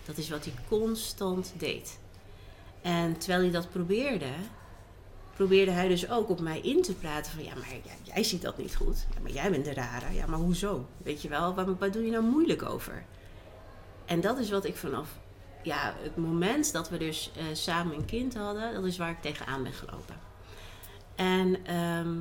Dat 0.06 0.18
is 0.18 0.30
wat 0.30 0.46
hij 0.46 0.54
constant 0.68 1.54
deed. 1.58 2.00
En 2.82 3.18
terwijl 3.18 3.42
hij 3.42 3.52
dat 3.52 3.70
probeerde, 3.70 4.32
probeerde 5.36 5.72
hij 5.72 5.88
dus 5.88 6.10
ook 6.10 6.30
op 6.30 6.40
mij 6.40 6.60
in 6.60 6.82
te 6.82 6.94
praten 6.94 7.32
van... 7.32 7.44
Ja, 7.44 7.54
maar 7.56 7.68
jij, 8.04 8.24
ziet 8.24 8.42
dat 8.42 8.58
niet 8.58 8.76
goed. 8.76 9.06
Ja, 9.14 9.22
maar 9.22 9.32
jij 9.32 9.52
bent 9.52 9.66
de 9.66 9.74
rare. 9.74 10.14
Ja, 10.14 10.26
maar 10.26 10.40
hoezo? 10.40 10.88
Weet 10.98 11.22
je 11.22 11.30
wel, 11.30 11.54
waar, 11.54 11.78
waar 11.78 11.92
doe 11.92 12.06
je 12.06 12.12
nou 12.12 12.24
moeilijk 12.24 12.64
over? 12.64 13.06
En 14.06 14.22
dat 14.22 14.38
is 14.38 14.50
wat 14.50 14.66
ik 14.66 14.76
vanaf 14.76 15.10
ja, 15.64 15.94
het 15.98 16.18
moment 16.18 16.72
dat 16.72 16.90
we 16.90 16.98
dus 16.98 17.32
eh, 17.38 17.44
samen 17.54 17.96
een 17.96 18.06
kind 18.06 18.36
hadden... 18.36 18.74
dat 18.74 18.86
is 18.86 18.98
waar 18.98 19.12
ik 19.12 19.22
tegenaan 19.22 19.64
ben 19.64 19.74
gelopen. 19.74 20.16
En 21.16 21.66
ehm, 21.66 22.18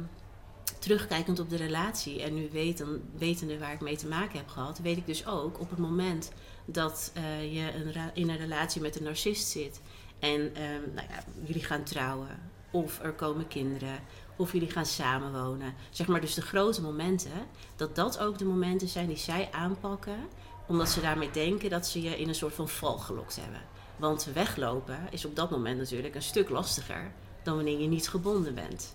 terugkijkend 0.78 1.38
op 1.38 1.50
de 1.50 1.56
relatie 1.56 2.23
en 2.23 2.35
nu 2.35 2.49
weten, 2.52 3.09
wetende 3.18 3.59
waar 3.59 3.73
ik 3.73 3.80
mee 3.80 3.97
te 3.97 4.06
maken 4.06 4.38
heb 4.38 4.49
gehad... 4.49 4.78
weet 4.78 4.97
ik 4.97 5.06
dus 5.06 5.26
ook 5.26 5.61
op 5.61 5.71
het 5.71 5.78
moment 5.78 6.33
dat 6.64 7.11
eh, 7.14 7.54
je 7.54 7.71
in 8.14 8.28
een 8.28 8.37
relatie 8.37 8.80
met 8.80 8.97
een 8.97 9.04
narcist 9.04 9.49
zit... 9.49 9.80
en 10.18 10.54
ehm, 10.54 10.94
nou 10.94 11.09
ja, 11.09 11.25
jullie 11.44 11.64
gaan 11.64 11.83
trouwen 11.83 12.52
of 12.71 13.00
er 13.02 13.12
komen 13.12 13.49
kinderen 13.49 13.99
of 14.37 14.52
jullie 14.52 14.71
gaan 14.71 14.87
samenwonen. 14.87 15.75
Zeg 15.90 16.06
maar 16.06 16.21
dus 16.21 16.35
de 16.35 16.42
grote 16.42 16.83
momenten, 16.83 17.47
dat 17.76 17.94
dat 17.94 18.18
ook 18.18 18.38
de 18.38 18.44
momenten 18.44 18.88
zijn 18.88 19.06
die 19.06 19.16
zij 19.16 19.49
aanpakken, 19.52 20.18
omdat 20.66 20.88
ze 20.88 21.00
daarmee 21.00 21.30
denken 21.30 21.71
dat 21.71 21.87
ze 21.87 22.02
je 22.02 22.18
in 22.18 22.28
een 22.28 22.35
soort 22.35 22.54
van 22.54 22.68
val 22.68 22.99
gelokt 22.99 23.37
hebben. 23.37 23.61
Want 23.97 24.28
weglopen 24.33 24.99
is 25.11 25.25
op 25.25 25.37
dat 25.37 25.50
moment 25.50 25.78
natuurlijk 25.78 26.14
een 26.14 26.23
stuk 26.23 26.49
lastiger 26.49 27.12
dan 27.42 27.54
wanneer 27.54 27.80
je 27.80 27.88
niet 27.88 28.09
gebonden 28.09 28.54
bent. 28.54 28.94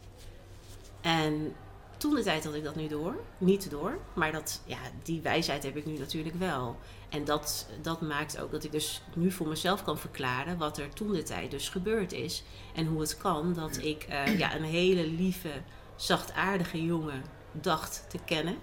En 1.01 1.55
toen 1.99 2.15
de 2.15 2.23
tijd 2.23 2.45
had 2.45 2.53
ik 2.53 2.63
dat 2.63 2.75
nu 2.75 2.87
door, 2.87 3.15
niet 3.37 3.69
door, 3.69 3.99
maar 4.13 4.31
dat, 4.31 4.61
ja, 4.65 4.77
die 5.03 5.21
wijsheid 5.21 5.63
heb 5.63 5.75
ik 5.75 5.85
nu 5.85 5.97
natuurlijk 5.97 6.35
wel. 6.35 6.77
En 7.09 7.25
dat, 7.25 7.67
dat 7.81 8.01
maakt 8.01 8.39
ook 8.39 8.51
dat 8.51 8.63
ik 8.63 8.71
dus 8.71 9.01
nu 9.15 9.31
voor 9.31 9.47
mezelf 9.47 9.83
kan 9.83 9.97
verklaren 9.97 10.57
wat 10.57 10.77
er 10.77 10.93
toen 10.93 11.11
de 11.11 11.23
tijd 11.23 11.51
dus 11.51 11.69
gebeurd 11.69 12.11
is. 12.11 12.43
En 12.75 12.85
hoe 12.85 12.99
het 13.01 13.17
kan 13.17 13.53
dat 13.53 13.77
ik 13.77 14.03
eh, 14.03 14.37
ja, 14.37 14.55
een 14.55 14.63
hele 14.63 15.07
lieve, 15.07 15.51
zachtaardige 15.95 16.85
jongen 16.85 17.23
dacht 17.51 18.05
te 18.09 18.19
kennen. 18.25 18.57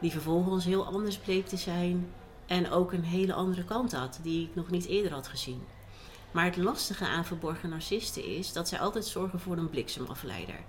Die 0.00 0.10
vervolgens 0.10 0.64
heel 0.64 0.86
anders 0.86 1.18
bleek 1.18 1.46
te 1.46 1.56
zijn. 1.56 2.12
En 2.46 2.70
ook 2.70 2.92
een 2.92 3.04
hele 3.04 3.32
andere 3.34 3.64
kant 3.64 3.92
had, 3.92 4.18
die 4.22 4.48
ik 4.48 4.54
nog 4.54 4.70
niet 4.70 4.86
eerder 4.86 5.12
had 5.12 5.28
gezien. 5.28 5.62
Maar 6.30 6.44
het 6.44 6.56
lastige 6.56 7.06
aan 7.06 7.24
verborgen 7.24 7.68
narcisten 7.68 8.24
is 8.24 8.52
dat 8.52 8.68
zij 8.68 8.78
altijd 8.78 9.06
zorgen 9.06 9.40
voor 9.40 9.56
een 9.56 9.70
bliksemafleider. 9.70 10.64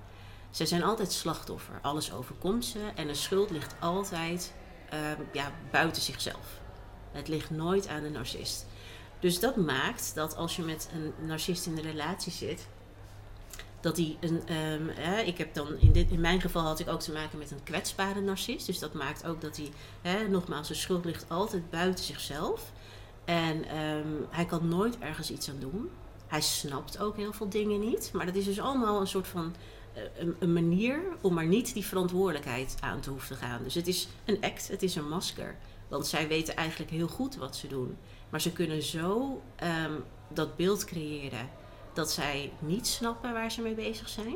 Zij 0.52 0.66
zijn 0.66 0.84
altijd 0.84 1.12
slachtoffer. 1.12 1.80
Alles 1.82 2.14
overkomt 2.14 2.66
ze 2.66 2.80
en 2.96 3.08
de 3.08 3.14
schuld 3.14 3.50
ligt 3.50 3.76
altijd 3.80 4.54
ehm, 4.90 5.22
ja, 5.34 5.52
buiten 5.72 6.02
zichzelf. 6.02 6.60
Het 7.12 7.28
ligt 7.28 7.50
nooit 7.50 7.88
aan 7.88 8.04
de 8.04 8.10
narcist. 8.10 8.66
Dus 9.20 9.40
dat 9.40 9.56
maakt 9.56 10.16
dat 10.16 10.36
als 10.36 10.56
je 10.56 10.62
met 10.62 10.90
een 10.94 11.28
narcist 11.28 11.66
in 11.66 11.78
een 11.78 11.84
relatie 11.84 12.32
zit, 12.32 12.68
dat 13.82 13.96
die 13.96 14.18
een. 14.20 14.48
ehm, 14.48 14.90
ik 15.26 15.38
heb 15.38 15.54
dan 15.54 15.78
in, 15.80 15.92
dit, 15.92 16.12
in 16.12 16.20
mijn 16.22 16.42
geval 16.42 16.64
had 16.64 16.80
ik 16.80 16.90
ook 16.90 17.00
te 17.00 17.12
maken 17.12 17.38
met 17.38 17.52
een 17.52 17.64
kwetsbare 17.64 18.22
narcist. 18.22 18.66
Dus 18.66 18.80
dat 18.80 18.94
maakt 18.94 19.26
ook 19.26 19.42
dat 19.42 19.60
hij, 20.02 20.28
nogmaals, 20.28 20.68
de 20.68 20.74
schuld 20.74 21.06
ligt 21.06 21.26
altijd 21.28 21.70
buiten 21.70 22.06
zichzelf. 22.06 22.72
En 23.26 23.64
ehm, 23.68 24.08
hij 24.30 24.46
kan 24.46 24.68
nooit 24.68 25.00
ergens 25.00 25.32
iets 25.32 25.50
aan 25.50 25.60
doen. 25.60 25.90
Hij 26.28 26.42
snapt 26.42 27.00
ook 27.00 27.16
heel 27.16 27.34
veel 27.34 27.50
dingen 27.50 27.80
niet. 27.80 28.10
Maar 28.14 28.26
dat 28.26 28.36
is 28.36 28.46
dus 28.46 28.60
allemaal 28.60 29.00
een 29.00 29.08
soort 29.08 29.28
van 29.28 29.56
een, 30.18 30.36
een 30.40 30.54
manier 30.54 31.02
om 31.22 31.34
maar 31.34 31.46
niet 31.48 31.74
die 31.74 31.86
verantwoordelijkheid 31.86 32.76
aan 32.80 33.00
te 33.00 33.10
hoeven 33.10 33.38
te 33.38 33.46
gaan. 33.46 33.64
Dus 33.64 33.74
het 33.74 33.88
is 33.88 34.08
een 34.26 34.42
act, 34.42 34.68
het 34.68 34.84
is 34.84 34.96
een 34.96 35.08
masker. 35.08 35.56
Want 35.88 36.08
zij 36.08 36.28
weten 36.28 36.56
eigenlijk 36.56 36.92
heel 36.92 37.08
goed 37.08 37.36
wat 37.36 37.56
ze 37.56 37.68
doen. 37.68 37.98
Maar 38.30 38.42
ze 38.42 38.52
kunnen 38.52 38.84
zo 38.84 39.42
ehm, 39.56 39.92
dat 40.28 40.56
beeld 40.56 40.86
creëren 40.86 41.50
dat 41.94 42.12
zij 42.12 42.52
niet 42.60 42.88
snappen 42.88 43.34
waar 43.34 43.52
ze 43.52 43.62
mee 43.62 43.74
bezig 43.74 44.10
zijn. 44.10 44.36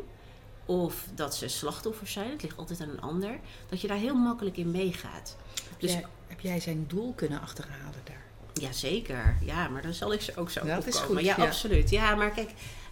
Of 0.65 1.05
dat 1.15 1.35
ze 1.35 1.47
slachtoffers 1.47 2.11
zijn, 2.11 2.29
het 2.29 2.41
ligt 2.41 2.57
altijd 2.57 2.81
aan 2.81 2.89
een 2.89 3.01
ander. 3.01 3.39
Dat 3.69 3.81
je 3.81 3.87
daar 3.87 3.97
heel 3.97 4.15
makkelijk 4.15 4.57
in 4.57 4.71
meegaat. 4.71 5.37
Heb, 5.69 5.79
Dus- 5.79 5.91
jij, 5.91 6.05
heb 6.27 6.39
jij 6.39 6.59
zijn 6.59 6.85
doel 6.87 7.13
kunnen 7.13 7.41
achterhalen 7.41 8.01
daar? 8.03 8.23
Jazeker, 8.53 9.37
ja, 9.41 9.67
maar 9.67 9.81
dan 9.81 9.93
zal 9.93 10.13
ik 10.13 10.21
ze 10.21 10.35
ook 10.35 10.49
zo 10.49 10.65
Dat 10.65 10.87
is 10.87 10.97
goed, 10.97 11.19
ja, 11.21 11.35
ja. 11.37 11.45
absoluut. 11.45 11.89
Ja, 11.89 12.15
maar 12.15 12.31
kijk, 12.31 12.49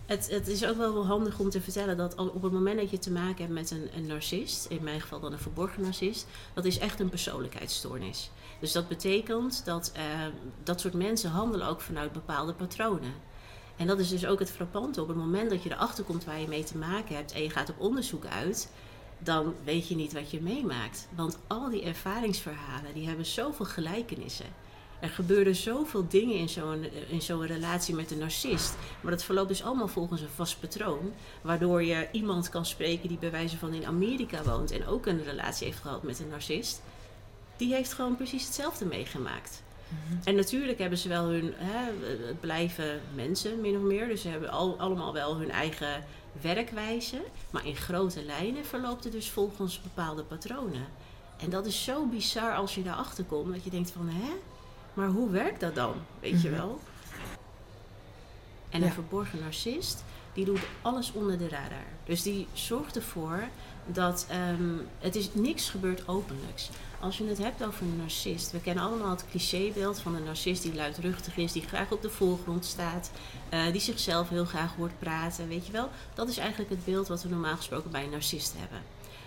het, 0.10 0.30
het 0.30 0.48
is 0.48 0.66
ook 0.66 0.78
wel 0.78 1.06
handig 1.06 1.40
om 1.40 1.50
te 1.50 1.62
vertellen 1.62 1.98
dat 1.98 2.16
op 2.16 2.42
het 2.42 2.52
moment 2.52 2.80
dat 2.80 2.90
je 2.90 3.00
te 3.00 3.12
maken 3.12 3.38
hebt 3.38 3.54
met 3.54 3.72
een, 3.72 3.90
een 3.96 4.06
narcist, 4.06 4.66
in 4.66 4.84
mijn 4.84 5.02
geval 5.02 5.20
dan 5.20 5.32
een 5.32 5.40
verborgen 5.40 5.82
narcist, 5.82 6.28
dat 6.54 6.66
is 6.66 6.78
echt 6.78 7.00
een 7.00 7.10
persoonlijkheidsstoornis. 7.10 8.32
Dus 8.60 8.72
dat 8.72 8.88
betekent 8.88 9.66
dat 9.66 9.92
eh, 9.96 10.04
dat 10.64 10.80
soort 10.80 10.94
mensen 10.94 11.30
handelen 11.30 11.68
ook 11.68 11.82
vanuit 11.82 12.12
bepaalde 12.12 12.54
patronen. 12.54 13.14
En 13.78 13.88
dat 13.88 14.00
is 14.00 14.10
dus 14.10 14.26
ook 14.26 14.40
het 14.40 14.52
frappante. 14.52 15.02
Op 15.02 15.08
het 15.08 15.18
moment 15.18 15.50
dat 15.50 15.64
je 15.64 15.72
erachter 15.72 16.04
komt 16.04 16.26
waar 16.26 16.40
je 16.40 16.48
mee 16.48 16.64
te 16.64 16.78
maken 16.78 17.16
hebt 17.16 17.32
en 17.32 17.44
je 17.44 17.50
gaat 17.50 17.70
op 17.70 17.80
onderzoek 17.80 18.26
uit, 18.26 18.72
dan 19.20 19.54
weet 19.64 19.88
je 19.88 19.96
niet 19.96 20.14
wat 20.14 20.32
je 20.32 20.42
meemaakt. 20.42 21.08
Want 21.16 21.38
al 21.48 21.70
die 21.70 21.84
ervaringsverhalen, 21.84 22.94
die 22.94 23.08
hebben 23.08 23.26
zoveel 23.26 23.66
gelijkenissen. 23.66 24.46
Er 25.00 25.10
gebeuren 25.10 25.56
zoveel 25.56 26.08
dingen 26.08 26.36
in 26.36 26.50
zo'n, 26.50 26.86
in 27.10 27.22
zo'n 27.22 27.46
relatie 27.46 27.96
met 27.96 28.12
een 28.12 28.18
narcist. 28.18 28.76
Maar 29.02 29.12
dat 29.12 29.24
verloopt 29.24 29.48
dus 29.48 29.64
allemaal 29.64 29.88
volgens 29.88 30.22
een 30.22 30.30
vast 30.36 30.60
patroon. 30.60 31.14
Waardoor 31.42 31.84
je 31.84 32.08
iemand 32.12 32.50
kan 32.50 32.66
spreken 32.66 33.08
die 33.08 33.18
bij 33.18 33.32
wijze 33.32 33.58
van 33.58 33.74
in 33.74 33.86
Amerika 33.86 34.44
woont 34.44 34.72
en 34.72 34.88
ook 34.88 35.06
een 35.06 35.24
relatie 35.24 35.66
heeft 35.66 35.82
gehad 35.82 36.04
met 36.04 36.20
een 36.20 36.30
narcist. 36.30 36.82
Die 37.58 37.74
heeft 37.74 37.94
gewoon 37.94 38.16
precies 38.16 38.46
hetzelfde 38.46 38.86
meegemaakt. 38.86 39.62
En 40.24 40.36
natuurlijk 40.36 40.80
hebben 40.80 40.98
ze 40.98 41.08
wel 41.08 41.26
hun, 41.26 41.54
hè, 41.56 42.08
het 42.28 42.40
blijven 42.40 43.02
mensen 43.16 43.62
min 43.62 43.76
of 43.76 43.82
meer. 43.82 44.08
Dus 44.08 44.22
ze 44.22 44.28
hebben 44.28 44.50
al, 44.50 44.76
allemaal 44.78 45.14
wel 45.14 45.36
hun 45.36 45.52
eigen 45.52 46.04
werkwijze. 46.42 47.22
Maar 47.50 47.66
in 47.66 47.76
grote 47.76 48.24
lijnen 48.24 48.66
verloopt 48.66 49.04
het 49.04 49.14
dus 49.14 49.30
volgens 49.30 49.82
bepaalde 49.82 50.24
patronen. 50.24 50.88
En 51.38 51.50
dat 51.50 51.66
is 51.66 51.84
zo 51.84 52.06
bizar 52.06 52.56
als 52.56 52.76
je 52.76 52.84
daarachter 52.84 53.24
komt. 53.24 53.54
Dat 53.54 53.64
je 53.64 53.70
denkt 53.70 53.92
van, 53.92 54.10
hè? 54.10 54.32
Maar 55.00 55.08
hoe 55.10 55.30
werkt 55.30 55.60
dat 55.60 55.76
dan? 55.76 55.94
Weet 56.20 56.42
je 56.42 56.50
Mhm. 56.50 56.58
wel? 56.58 56.80
En 58.70 58.84
een 58.84 58.92
verborgen 58.92 59.40
narcist 59.40 60.04
die 60.34 60.46
doet 60.46 60.60
alles 60.82 61.12
onder 61.14 61.38
de 61.38 61.48
radar. 61.50 61.86
Dus 62.06 62.22
die 62.22 62.48
zorgt 62.54 62.96
ervoor 62.96 63.44
dat 63.86 64.26
ehm, 64.30 64.74
het 65.00 65.16
is 65.16 65.30
niks 65.34 65.70
gebeurt 65.70 66.08
openlijks. 66.08 66.70
Als 67.00 67.18
je 67.18 67.26
het 67.28 67.38
hebt 67.38 67.66
over 67.66 67.82
een 67.82 67.98
narcist, 67.98 68.52
we 68.52 68.60
kennen 68.60 68.84
allemaal 68.84 69.10
het 69.10 69.26
clichébeeld 69.30 70.00
van 70.00 70.16
een 70.16 70.24
narcist 70.24 70.62
die 70.62 70.76
luidruchtig 70.76 71.38
is, 71.38 71.52
die 71.52 71.68
graag 71.68 71.92
op 71.92 72.02
de 72.02 72.10
voorgrond 72.10 72.66
staat, 72.66 73.12
eh, 73.50 73.72
die 73.72 73.82
zichzelf 73.82 74.30
heel 74.30 74.46
graag 74.46 74.76
hoort 74.76 75.00
praten, 75.00 75.48
weet 75.48 75.66
je 75.66 75.72
wel. 75.72 75.90
Dat 76.14 76.30
is 76.30 76.38
eigenlijk 76.38 76.70
het 76.70 76.86
beeld 76.86 77.08
wat 77.08 77.24
we 77.24 77.30
normaal 77.30 77.56
gesproken 77.56 77.92
bij 77.92 78.04
een 78.04 78.10
narcist 78.10 78.54
hebben. 78.58 78.82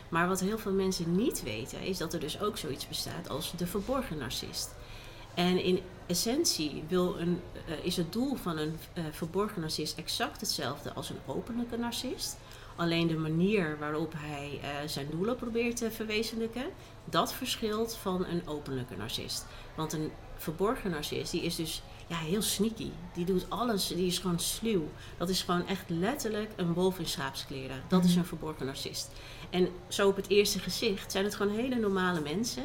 Maar 0.09 0.29
wat 0.29 0.41
heel 0.41 0.59
veel 0.59 0.73
mensen 0.73 1.17
niet 1.17 1.43
weten, 1.43 1.81
is 1.81 1.99
dat 1.99 2.13
er 2.13 2.21
dus 2.21 2.41
ook 2.41 2.59
zoiets 2.59 2.89
bestaat 2.89 3.29
als 3.29 3.53
de 3.57 3.67
verborgen 3.67 4.19
narcist. 4.19 4.71
En 5.35 5.63
in 5.63 5.81
essentie 6.07 6.85
wil 6.89 7.19
een, 7.19 7.41
uh, 7.69 7.85
is 7.85 7.97
het 7.97 8.13
doel 8.13 8.35
van 8.35 8.59
een 8.59 8.79
uh, 8.95 9.05
verborgen 9.11 9.61
narcist 9.61 9.99
exact 9.99 10.41
hetzelfde 10.41 10.93
als 10.93 11.11
een 11.11 11.19
openlijke 11.27 11.77
narcist. 11.77 12.37
Alleen 12.77 13.07
de 13.07 13.17
manier 13.17 13.79
waarop 13.79 14.13
hij 14.17 14.61
uh, 14.63 14.89
zijn 14.89 15.07
doelen 15.11 15.37
probeert 15.37 15.77
te 15.77 15.91
verwezenlijken, 15.91 16.65
dat 17.05 17.33
verschilt 17.33 17.97
van 17.97 18.27
een 18.27 18.49
openlijke 18.49 18.97
narcist. 18.97 19.47
Want 19.75 19.93
een 19.93 20.11
verborgen 20.37 20.91
narcist, 20.91 21.31
die 21.31 21.43
is 21.43 21.57
dus 21.57 21.83
ja, 22.07 22.17
heel 22.17 22.43
sneaky. 22.43 22.91
Die 23.15 23.25
doet 23.25 23.47
alles, 23.49 23.87
die 23.87 24.07
is 24.07 24.19
gewoon 24.19 24.39
sluw. 24.41 24.89
Dat 25.19 25.29
is 25.29 25.43
gewoon 25.43 25.67
echt 25.67 25.91
letterlijk 25.91 26.51
een 26.57 26.73
wolf 26.73 26.99
in 26.99 27.07
schaapskleren. 27.07 27.83
Dat 27.89 28.05
is 28.05 28.15
een 28.15 28.25
verborgen 28.25 28.67
narcist. 28.67 29.11
En 29.51 29.69
zo 29.89 30.09
op 30.09 30.17
het 30.17 30.29
eerste 30.29 30.59
gezicht 30.59 31.13
zijn 31.13 31.25
het 31.25 31.35
gewoon 31.35 31.55
hele 31.55 31.77
normale 31.77 32.21
mensen 32.21 32.65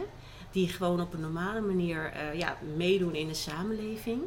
die 0.58 0.68
gewoon 0.68 1.02
op 1.02 1.14
een 1.14 1.22
normale 1.22 1.62
manier 1.62 2.14
uh, 2.14 2.40
ja, 2.40 2.58
meedoen 2.76 3.16
in 3.16 3.28
de 3.28 3.34
samenleving. 3.34 4.22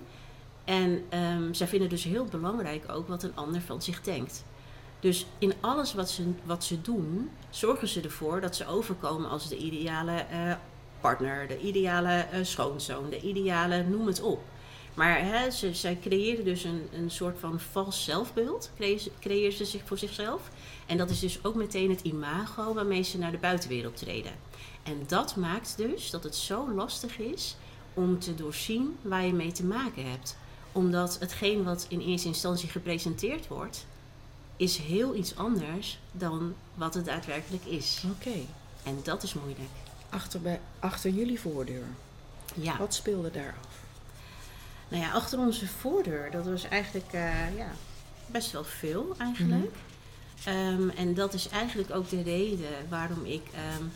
En 0.65 1.03
um, 1.15 1.55
zij 1.55 1.67
vinden 1.67 1.89
dus 1.89 2.05
heel 2.05 2.25
belangrijk 2.25 2.85
ook 2.93 3.09
wat 3.09 3.23
een 3.23 3.35
ander 3.37 3.61
van 3.61 3.83
zich 3.83 4.03
denkt. 4.03 4.45
Dus 5.01 5.27
in 5.39 5.53
alles 5.61 5.95
wat 5.95 6.11
ze, 6.11 6.33
wat 6.45 6.65
ze 6.65 6.81
doen, 6.81 7.31
zorgen 7.51 7.89
ze 7.89 8.01
ervoor 8.01 8.41
dat 8.41 8.57
ze 8.57 8.67
overkomen 8.67 9.31
als 9.31 9.49
de 9.49 9.57
ideale 9.57 10.27
uh, 10.33 10.53
partner, 11.01 11.49
de 11.49 11.61
ideale 11.61 12.27
uh, 12.33 12.45
schoonzoon, 12.45 13.11
de 13.11 13.21
ideale 13.21 13.83
noem 13.83 14.07
het 14.07 14.23
op. 14.23 14.43
Maar 14.95 15.21
hè, 15.21 15.51
ze, 15.51 15.75
zij 15.75 15.99
creëren 16.01 16.45
dus 16.45 16.65
een, 16.65 16.89
een 16.93 17.11
soort 17.11 17.39
van 17.39 17.61
vals 17.61 18.05
zelfbeeld, 18.05 18.71
creëren 19.21 19.53
ze 19.53 19.65
zich 19.65 19.83
voor 19.85 19.99
zichzelf. 19.99 20.51
En 20.87 20.97
dat 20.97 21.11
is 21.11 21.21
dus 21.21 21.45
ook 21.45 21.55
meteen 21.55 21.91
het 21.91 22.01
imago 22.01 22.75
waarmee 22.75 23.03
ze 23.03 23.19
naar 23.19 23.31
de 23.31 23.39
buitenwereld 23.39 23.97
treden. 23.97 24.33
En 24.83 25.03
dat 25.07 25.37
maakt 25.37 25.77
dus 25.77 26.11
dat 26.11 26.25
het 26.25 26.37
zo 26.37 26.73
lastig 26.73 27.19
is 27.19 27.57
om 27.95 28.19
te 28.19 28.35
doorzien 28.35 28.97
waar 29.03 29.25
je 29.25 29.33
mee 29.33 29.53
te 29.53 29.65
maken 29.65 30.11
hebt. 30.11 30.37
Omdat 30.73 31.19
hetgeen 31.19 31.65
wat 31.65 31.87
in 31.89 32.01
eerste 32.01 32.29
instantie 32.29 32.69
gepresenteerd 32.69 33.49
wordt, 33.49 33.87
is 34.57 34.77
heel 34.77 35.15
iets 35.15 35.37
anders 35.37 35.99
dan 36.13 36.55
wat 36.75 36.95
het 36.95 37.05
daadwerkelijk 37.05 37.65
is. 37.65 38.03
Oké. 38.05 38.29
Okay. 38.29 38.47
En 38.83 39.01
dat 39.03 39.23
is 39.23 39.35
moeilijk. 39.35 39.69
Achter, 40.09 40.41
bij, 40.41 40.61
achter 40.79 41.11
jullie 41.11 41.41
voordeur. 41.41 41.85
Ja. 42.55 42.77
Wat 42.77 42.95
speelde 42.95 43.31
daar 43.31 43.55
af? 43.65 43.79
Nou 44.89 45.03
ja, 45.03 45.13
achter 45.13 45.39
onze 45.39 45.67
voordeur, 45.67 46.31
dat 46.31 46.47
was 46.47 46.65
eigenlijk 46.65 47.13
uh, 47.15 47.57
ja, 47.57 47.71
best 48.27 48.53
wel 48.53 48.65
veel 48.65 49.15
eigenlijk. 49.19 49.71
Mm 49.71 49.71
-hmm. 50.45 50.81
um, 50.83 50.91
en 50.91 51.15
dat 51.15 51.35
is 51.35 51.49
eigenlijk 51.49 51.95
ook 51.95 52.09
de 52.09 52.23
reden 52.23 52.89
waarom 52.89 53.25
ik 53.25 53.43
um, 53.79 53.93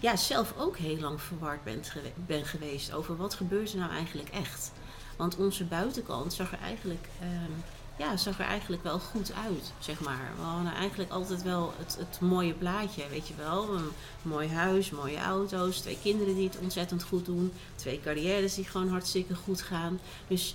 ja, 0.00 0.16
zelf 0.16 0.54
ook 0.58 0.76
heel 0.76 0.98
lang 0.98 1.20
verward 1.20 1.64
ben, 1.64 1.84
gewe 1.84 2.12
ben 2.26 2.44
geweest 2.44 2.92
over 2.92 3.16
wat 3.16 3.34
gebeurt 3.34 3.72
er 3.72 3.78
nou 3.78 3.90
eigenlijk 3.90 4.28
echt. 4.28 4.72
Want 5.16 5.36
onze 5.36 5.64
buitenkant 5.64 6.32
zag 6.32 6.52
er 6.52 6.58
eigenlijk, 6.58 7.08
um, 7.22 7.64
ja, 7.96 8.16
zag 8.16 8.38
er 8.38 8.44
eigenlijk 8.44 8.82
wel 8.82 8.98
goed 8.98 9.32
uit, 9.32 9.72
zeg 9.78 10.00
maar. 10.00 10.30
We 10.36 10.42
hadden 10.42 10.74
eigenlijk 10.74 11.10
altijd 11.10 11.42
wel 11.42 11.72
het, 11.78 11.96
het 11.98 12.20
mooie 12.20 12.52
plaatje, 12.52 13.08
weet 13.10 13.28
je 13.28 13.34
wel. 13.34 13.74
Een 13.74 13.90
mooi 14.22 14.48
huis, 14.48 14.90
mooie 14.90 15.18
auto's, 15.18 15.80
twee 15.80 15.98
kinderen 16.02 16.34
die 16.34 16.48
het 16.48 16.58
ontzettend 16.58 17.02
goed 17.02 17.24
doen. 17.24 17.52
Twee 17.74 18.00
carrières 18.00 18.54
die 18.54 18.64
gewoon 18.64 18.88
hartstikke 18.88 19.34
goed 19.34 19.62
gaan. 19.62 20.00
Dus 20.28 20.54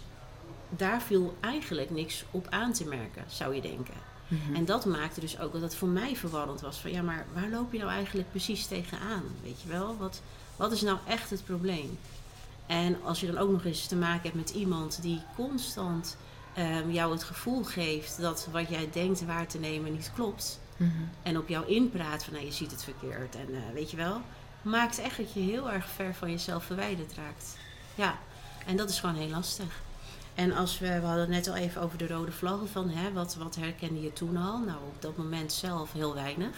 daar 0.69 1.01
viel 1.01 1.37
eigenlijk 1.39 1.89
niks 1.89 2.25
op 2.31 2.47
aan 2.49 2.73
te 2.73 2.85
merken, 2.85 3.23
zou 3.27 3.55
je 3.55 3.61
denken. 3.61 4.12
Mm 4.27 4.39
-hmm. 4.45 4.55
En 4.55 4.65
dat 4.65 4.85
maakte 4.85 5.19
dus 5.19 5.39
ook 5.39 5.53
dat 5.53 5.61
het 5.61 5.75
voor 5.75 5.87
mij 5.87 6.15
verwarrend 6.15 6.61
was. 6.61 6.77
Van 6.77 6.91
ja, 6.91 7.01
maar 7.01 7.25
waar 7.33 7.49
loop 7.49 7.71
je 7.71 7.77
nou 7.77 7.91
eigenlijk 7.91 8.29
precies 8.29 8.65
tegenaan? 8.65 9.23
Weet 9.43 9.61
je 9.61 9.67
wel? 9.67 9.97
Wat, 9.97 10.21
wat 10.55 10.71
is 10.71 10.81
nou 10.81 10.97
echt 11.07 11.29
het 11.29 11.43
probleem? 11.45 11.97
En 12.65 13.03
als 13.03 13.19
je 13.19 13.27
dan 13.27 13.37
ook 13.37 13.51
nog 13.51 13.65
eens 13.65 13.87
te 13.87 13.95
maken 13.95 14.21
hebt 14.21 14.35
met 14.35 14.49
iemand 14.49 15.01
die 15.01 15.21
constant 15.35 16.17
um, 16.57 16.91
jou 16.91 17.11
het 17.11 17.23
gevoel 17.23 17.63
geeft 17.63 18.21
dat 18.21 18.47
wat 18.51 18.69
jij 18.69 18.89
denkt 18.91 19.25
waar 19.25 19.47
te 19.47 19.59
nemen 19.59 19.91
niet 19.91 20.11
klopt. 20.15 20.59
Mm 20.77 20.91
-hmm. 20.95 21.09
En 21.23 21.37
op 21.37 21.47
jou 21.47 21.67
inpraat 21.67 22.23
van 22.23 22.33
nou, 22.33 22.45
je 22.45 22.51
ziet 22.51 22.71
het 22.71 22.83
verkeerd. 22.83 23.35
En 23.35 23.49
uh, 23.49 23.57
weet 23.73 23.91
je 23.91 23.97
wel, 23.97 24.21
maakt 24.61 24.99
echt 24.99 25.17
dat 25.17 25.33
je 25.33 25.39
heel 25.39 25.71
erg 25.71 25.89
ver 25.89 26.13
van 26.13 26.31
jezelf 26.31 26.63
verwijderd 26.63 27.13
raakt. 27.13 27.57
Ja, 27.95 28.17
en 28.65 28.77
dat 28.77 28.89
is 28.89 28.99
gewoon 28.99 29.15
heel 29.15 29.29
lastig. 29.29 29.81
En 30.35 30.51
als 30.51 30.79
we, 30.79 30.87
we 30.87 31.05
hadden 31.05 31.19
het 31.19 31.29
net 31.29 31.47
al 31.47 31.55
even 31.55 31.81
over 31.81 31.97
de 31.97 32.07
rode 32.07 32.31
vlaggen 32.31 32.69
van 32.69 32.89
hè, 32.89 33.13
wat, 33.13 33.35
wat 33.35 33.55
herkende 33.55 34.01
je 34.01 34.13
toen 34.13 34.37
al? 34.37 34.59
Nou, 34.59 34.77
op 34.77 35.01
dat 35.01 35.17
moment 35.17 35.53
zelf 35.53 35.91
heel 35.91 36.13
weinig. 36.13 36.55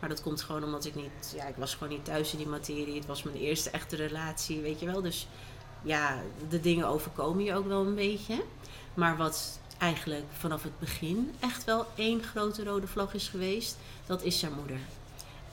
Maar 0.00 0.08
dat 0.08 0.22
komt 0.22 0.42
gewoon 0.42 0.64
omdat 0.64 0.84
ik 0.84 0.94
niet, 0.94 1.32
ja, 1.34 1.46
ik 1.46 1.56
was 1.56 1.74
gewoon 1.74 1.92
niet 1.92 2.04
thuis 2.04 2.32
in 2.32 2.38
die 2.38 2.46
materie. 2.46 2.94
Het 2.94 3.06
was 3.06 3.22
mijn 3.22 3.36
eerste 3.36 3.70
echte 3.70 3.96
relatie, 3.96 4.60
weet 4.60 4.80
je 4.80 4.86
wel. 4.86 5.02
Dus 5.02 5.28
ja, 5.82 6.22
de 6.48 6.60
dingen 6.60 6.86
overkomen 6.86 7.44
je 7.44 7.54
ook 7.54 7.66
wel 7.66 7.86
een 7.86 7.94
beetje. 7.94 8.44
Maar 8.94 9.16
wat 9.16 9.58
eigenlijk 9.78 10.24
vanaf 10.38 10.62
het 10.62 10.78
begin 10.78 11.34
echt 11.40 11.64
wel 11.64 11.86
één 11.94 12.22
grote 12.22 12.64
rode 12.64 12.86
vlag 12.86 13.14
is 13.14 13.28
geweest, 13.28 13.76
dat 14.06 14.22
is 14.22 14.38
zijn 14.38 14.52
moeder. 14.52 14.78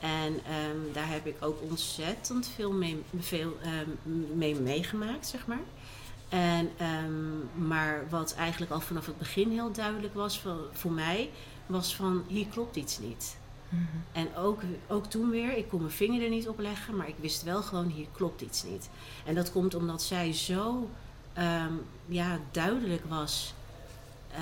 En 0.00 0.32
um, 0.32 0.92
daar 0.92 1.08
heb 1.08 1.26
ik 1.26 1.36
ook 1.40 1.62
ontzettend 1.62 2.50
veel 2.54 2.74
veel, 3.18 3.56
um, 4.06 4.28
mee 4.34 4.54
meegemaakt, 4.54 5.26
zeg 5.26 5.46
maar. 5.46 5.62
En, 6.34 6.70
um, 7.04 7.48
maar 7.66 8.04
wat 8.10 8.34
eigenlijk 8.34 8.72
al 8.72 8.80
vanaf 8.80 9.06
het 9.06 9.18
begin 9.18 9.50
heel 9.50 9.72
duidelijk 9.72 10.14
was 10.14 10.40
voor, 10.40 10.68
voor 10.72 10.92
mij, 10.92 11.30
was 11.66 11.96
van 11.96 12.24
hier 12.26 12.46
klopt 12.46 12.76
iets 12.76 12.98
niet. 12.98 13.36
Mm 13.68 13.78
-hmm. 13.78 14.04
En 14.12 14.36
ook, 14.36 14.60
ook 14.88 15.06
toen 15.06 15.30
weer, 15.30 15.56
ik 15.56 15.68
kon 15.68 15.80
mijn 15.80 15.92
vinger 15.92 16.22
er 16.22 16.30
niet 16.30 16.48
op 16.48 16.58
leggen, 16.58 16.96
maar 16.96 17.08
ik 17.08 17.14
wist 17.20 17.42
wel 17.42 17.62
gewoon 17.62 17.86
hier 17.86 18.06
klopt 18.12 18.40
iets 18.40 18.64
niet. 18.64 18.88
En 19.24 19.34
dat 19.34 19.52
komt 19.52 19.74
omdat 19.74 20.02
zij 20.02 20.32
zo 20.32 20.90
um, 21.38 21.82
ja, 22.06 22.38
duidelijk 22.50 23.04
was. 23.08 23.54
Uh, 24.32 24.38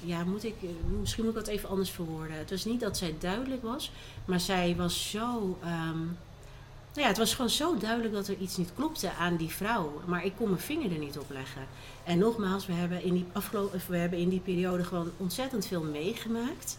ja, 0.00 0.24
moet 0.24 0.44
ik, 0.44 0.54
misschien 1.00 1.24
moet 1.24 1.36
ik 1.36 1.44
dat 1.44 1.54
even 1.54 1.68
anders 1.68 1.90
verwoorden. 1.90 2.36
Het 2.36 2.50
was 2.50 2.64
niet 2.64 2.80
dat 2.80 2.96
zij 2.96 3.14
duidelijk 3.18 3.62
was, 3.62 3.92
maar 4.24 4.40
zij 4.40 4.76
was 4.76 5.10
zo. 5.10 5.58
Um, 5.64 6.16
nou 6.92 7.00
ja, 7.00 7.06
het 7.06 7.18
was 7.18 7.34
gewoon 7.34 7.50
zo 7.50 7.76
duidelijk 7.76 8.14
dat 8.14 8.28
er 8.28 8.36
iets 8.36 8.56
niet 8.56 8.72
klopte 8.74 9.12
aan 9.12 9.36
die 9.36 9.48
vrouw. 9.48 10.00
Maar 10.06 10.24
ik 10.24 10.32
kon 10.36 10.48
mijn 10.48 10.60
vinger 10.60 10.92
er 10.92 10.98
niet 10.98 11.18
op 11.18 11.30
leggen. 11.30 11.66
En 12.04 12.18
nogmaals, 12.18 12.66
we 12.66 12.72
hebben 12.72 13.02
in 13.02 13.12
die, 13.12 13.26
afgelopen, 13.32 13.80
we 13.88 13.96
hebben 13.96 14.18
in 14.18 14.28
die 14.28 14.40
periode 14.40 14.84
gewoon 14.84 15.10
ontzettend 15.16 15.66
veel 15.66 15.82
meegemaakt. 15.82 16.78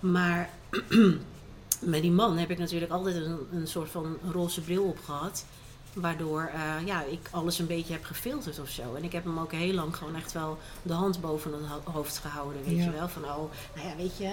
Maar 0.00 0.50
met 1.80 2.02
die 2.02 2.10
man 2.10 2.38
heb 2.38 2.50
ik 2.50 2.58
natuurlijk 2.58 2.92
altijd 2.92 3.16
een, 3.16 3.38
een 3.52 3.66
soort 3.66 3.90
van 3.90 4.16
roze 4.32 4.60
bril 4.60 4.84
op 4.84 4.98
gehad. 5.04 5.44
Waardoor 5.92 6.50
uh, 6.54 6.86
ja, 6.86 7.02
ik 7.02 7.28
alles 7.30 7.58
een 7.58 7.66
beetje 7.66 7.92
heb 7.92 8.04
gefilterd 8.04 8.58
of 8.58 8.68
zo. 8.68 8.94
En 8.94 9.04
ik 9.04 9.12
heb 9.12 9.24
hem 9.24 9.38
ook 9.38 9.52
heel 9.52 9.74
lang 9.74 9.96
gewoon 9.96 10.16
echt 10.16 10.32
wel 10.32 10.58
de 10.82 10.92
hand 10.92 11.20
boven 11.20 11.52
het 11.52 11.84
hoofd 11.84 12.18
gehouden. 12.18 12.64
Weet 12.64 12.76
ja. 12.76 12.84
je 12.84 12.90
wel? 12.90 13.08
Van 13.08 13.24
oh, 13.24 13.50
nou 13.74 13.88
ja, 13.88 13.96
weet 13.96 14.16
je, 14.16 14.30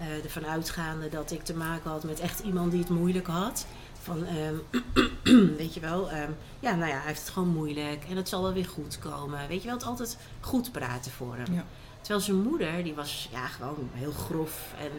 uh, 0.00 0.24
ervan 0.24 0.46
uitgaande 0.46 1.08
dat 1.08 1.30
ik 1.30 1.44
te 1.44 1.54
maken 1.54 1.90
had 1.90 2.04
met 2.04 2.20
echt 2.20 2.40
iemand 2.40 2.70
die 2.70 2.80
het 2.80 2.88
moeilijk 2.88 3.26
had. 3.26 3.66
Van, 4.02 4.26
um, 4.26 4.62
weet 5.56 5.74
je 5.74 5.80
wel, 5.80 6.12
um, 6.12 6.36
ja, 6.60 6.74
nou 6.74 6.90
ja, 6.90 6.96
hij 6.96 7.06
heeft 7.06 7.20
het 7.20 7.30
gewoon 7.30 7.48
moeilijk 7.48 8.04
en 8.08 8.16
het 8.16 8.28
zal 8.28 8.42
wel 8.42 8.52
weer 8.52 8.68
goed 8.68 8.98
komen. 8.98 9.48
Weet 9.48 9.60
je 9.60 9.66
wel, 9.66 9.76
het 9.76 9.86
altijd 9.86 10.18
goed 10.40 10.72
praten 10.72 11.12
voor 11.12 11.36
hem. 11.36 11.54
Ja. 11.54 11.64
Terwijl 12.00 12.20
zijn 12.20 12.42
moeder, 12.42 12.82
die 12.82 12.94
was 12.94 13.28
ja, 13.32 13.46
gewoon 13.46 13.90
heel 13.92 14.12
grof 14.12 14.74
en 14.78 14.90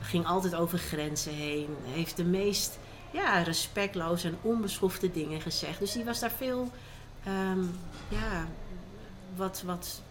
ging 0.00 0.26
altijd 0.26 0.54
over 0.54 0.78
grenzen 0.78 1.34
heen. 1.34 1.68
Heeft 1.84 2.16
de 2.16 2.24
meest 2.24 2.78
ja, 3.10 3.42
respectloze 3.42 4.28
en 4.28 4.38
onbeschofte 4.42 5.10
dingen 5.10 5.40
gezegd. 5.40 5.78
Dus 5.78 5.92
die 5.92 6.04
was 6.04 6.20
daar 6.20 6.30
veel, 6.30 6.70
um, 7.28 7.70
ja, 8.08 8.46
wat, 9.36 9.62
wat 9.66 10.02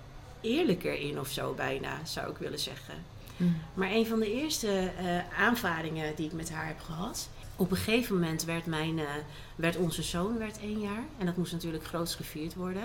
eerlijker 0.42 1.00
in 1.00 1.20
of 1.20 1.28
zo 1.28 1.54
bijna, 1.54 2.06
zou 2.06 2.32
ik 2.32 2.38
willen 2.38 2.60
zeggen. 2.60 2.96
Mm. 3.38 3.62
Maar 3.74 3.92
een 3.92 4.08
van 4.08 4.20
de 4.20 4.34
eerste 4.34 4.92
uh, 5.02 5.40
aanvaringen 5.40 6.16
die 6.16 6.26
ik 6.26 6.34
met 6.34 6.52
haar 6.52 6.68
heb 6.68 6.80
gehad 6.80 7.30
op 7.56 7.72
een 7.72 7.78
gegeven 7.78 8.16
moment 8.16 8.44
werd, 8.44 8.66
mijn, 8.66 8.98
uh, 8.98 9.10
werd 9.56 9.78
onze 9.78 10.04
zoon 10.04 10.38
werd 10.38 10.60
één 10.60 10.80
jaar. 10.80 11.04
En 11.18 11.26
dat 11.26 11.38
moest 11.38 11.52
natuurlijk 11.52 11.86
groots 11.86 12.16
gevierd 12.16 12.56
worden. 12.56 12.84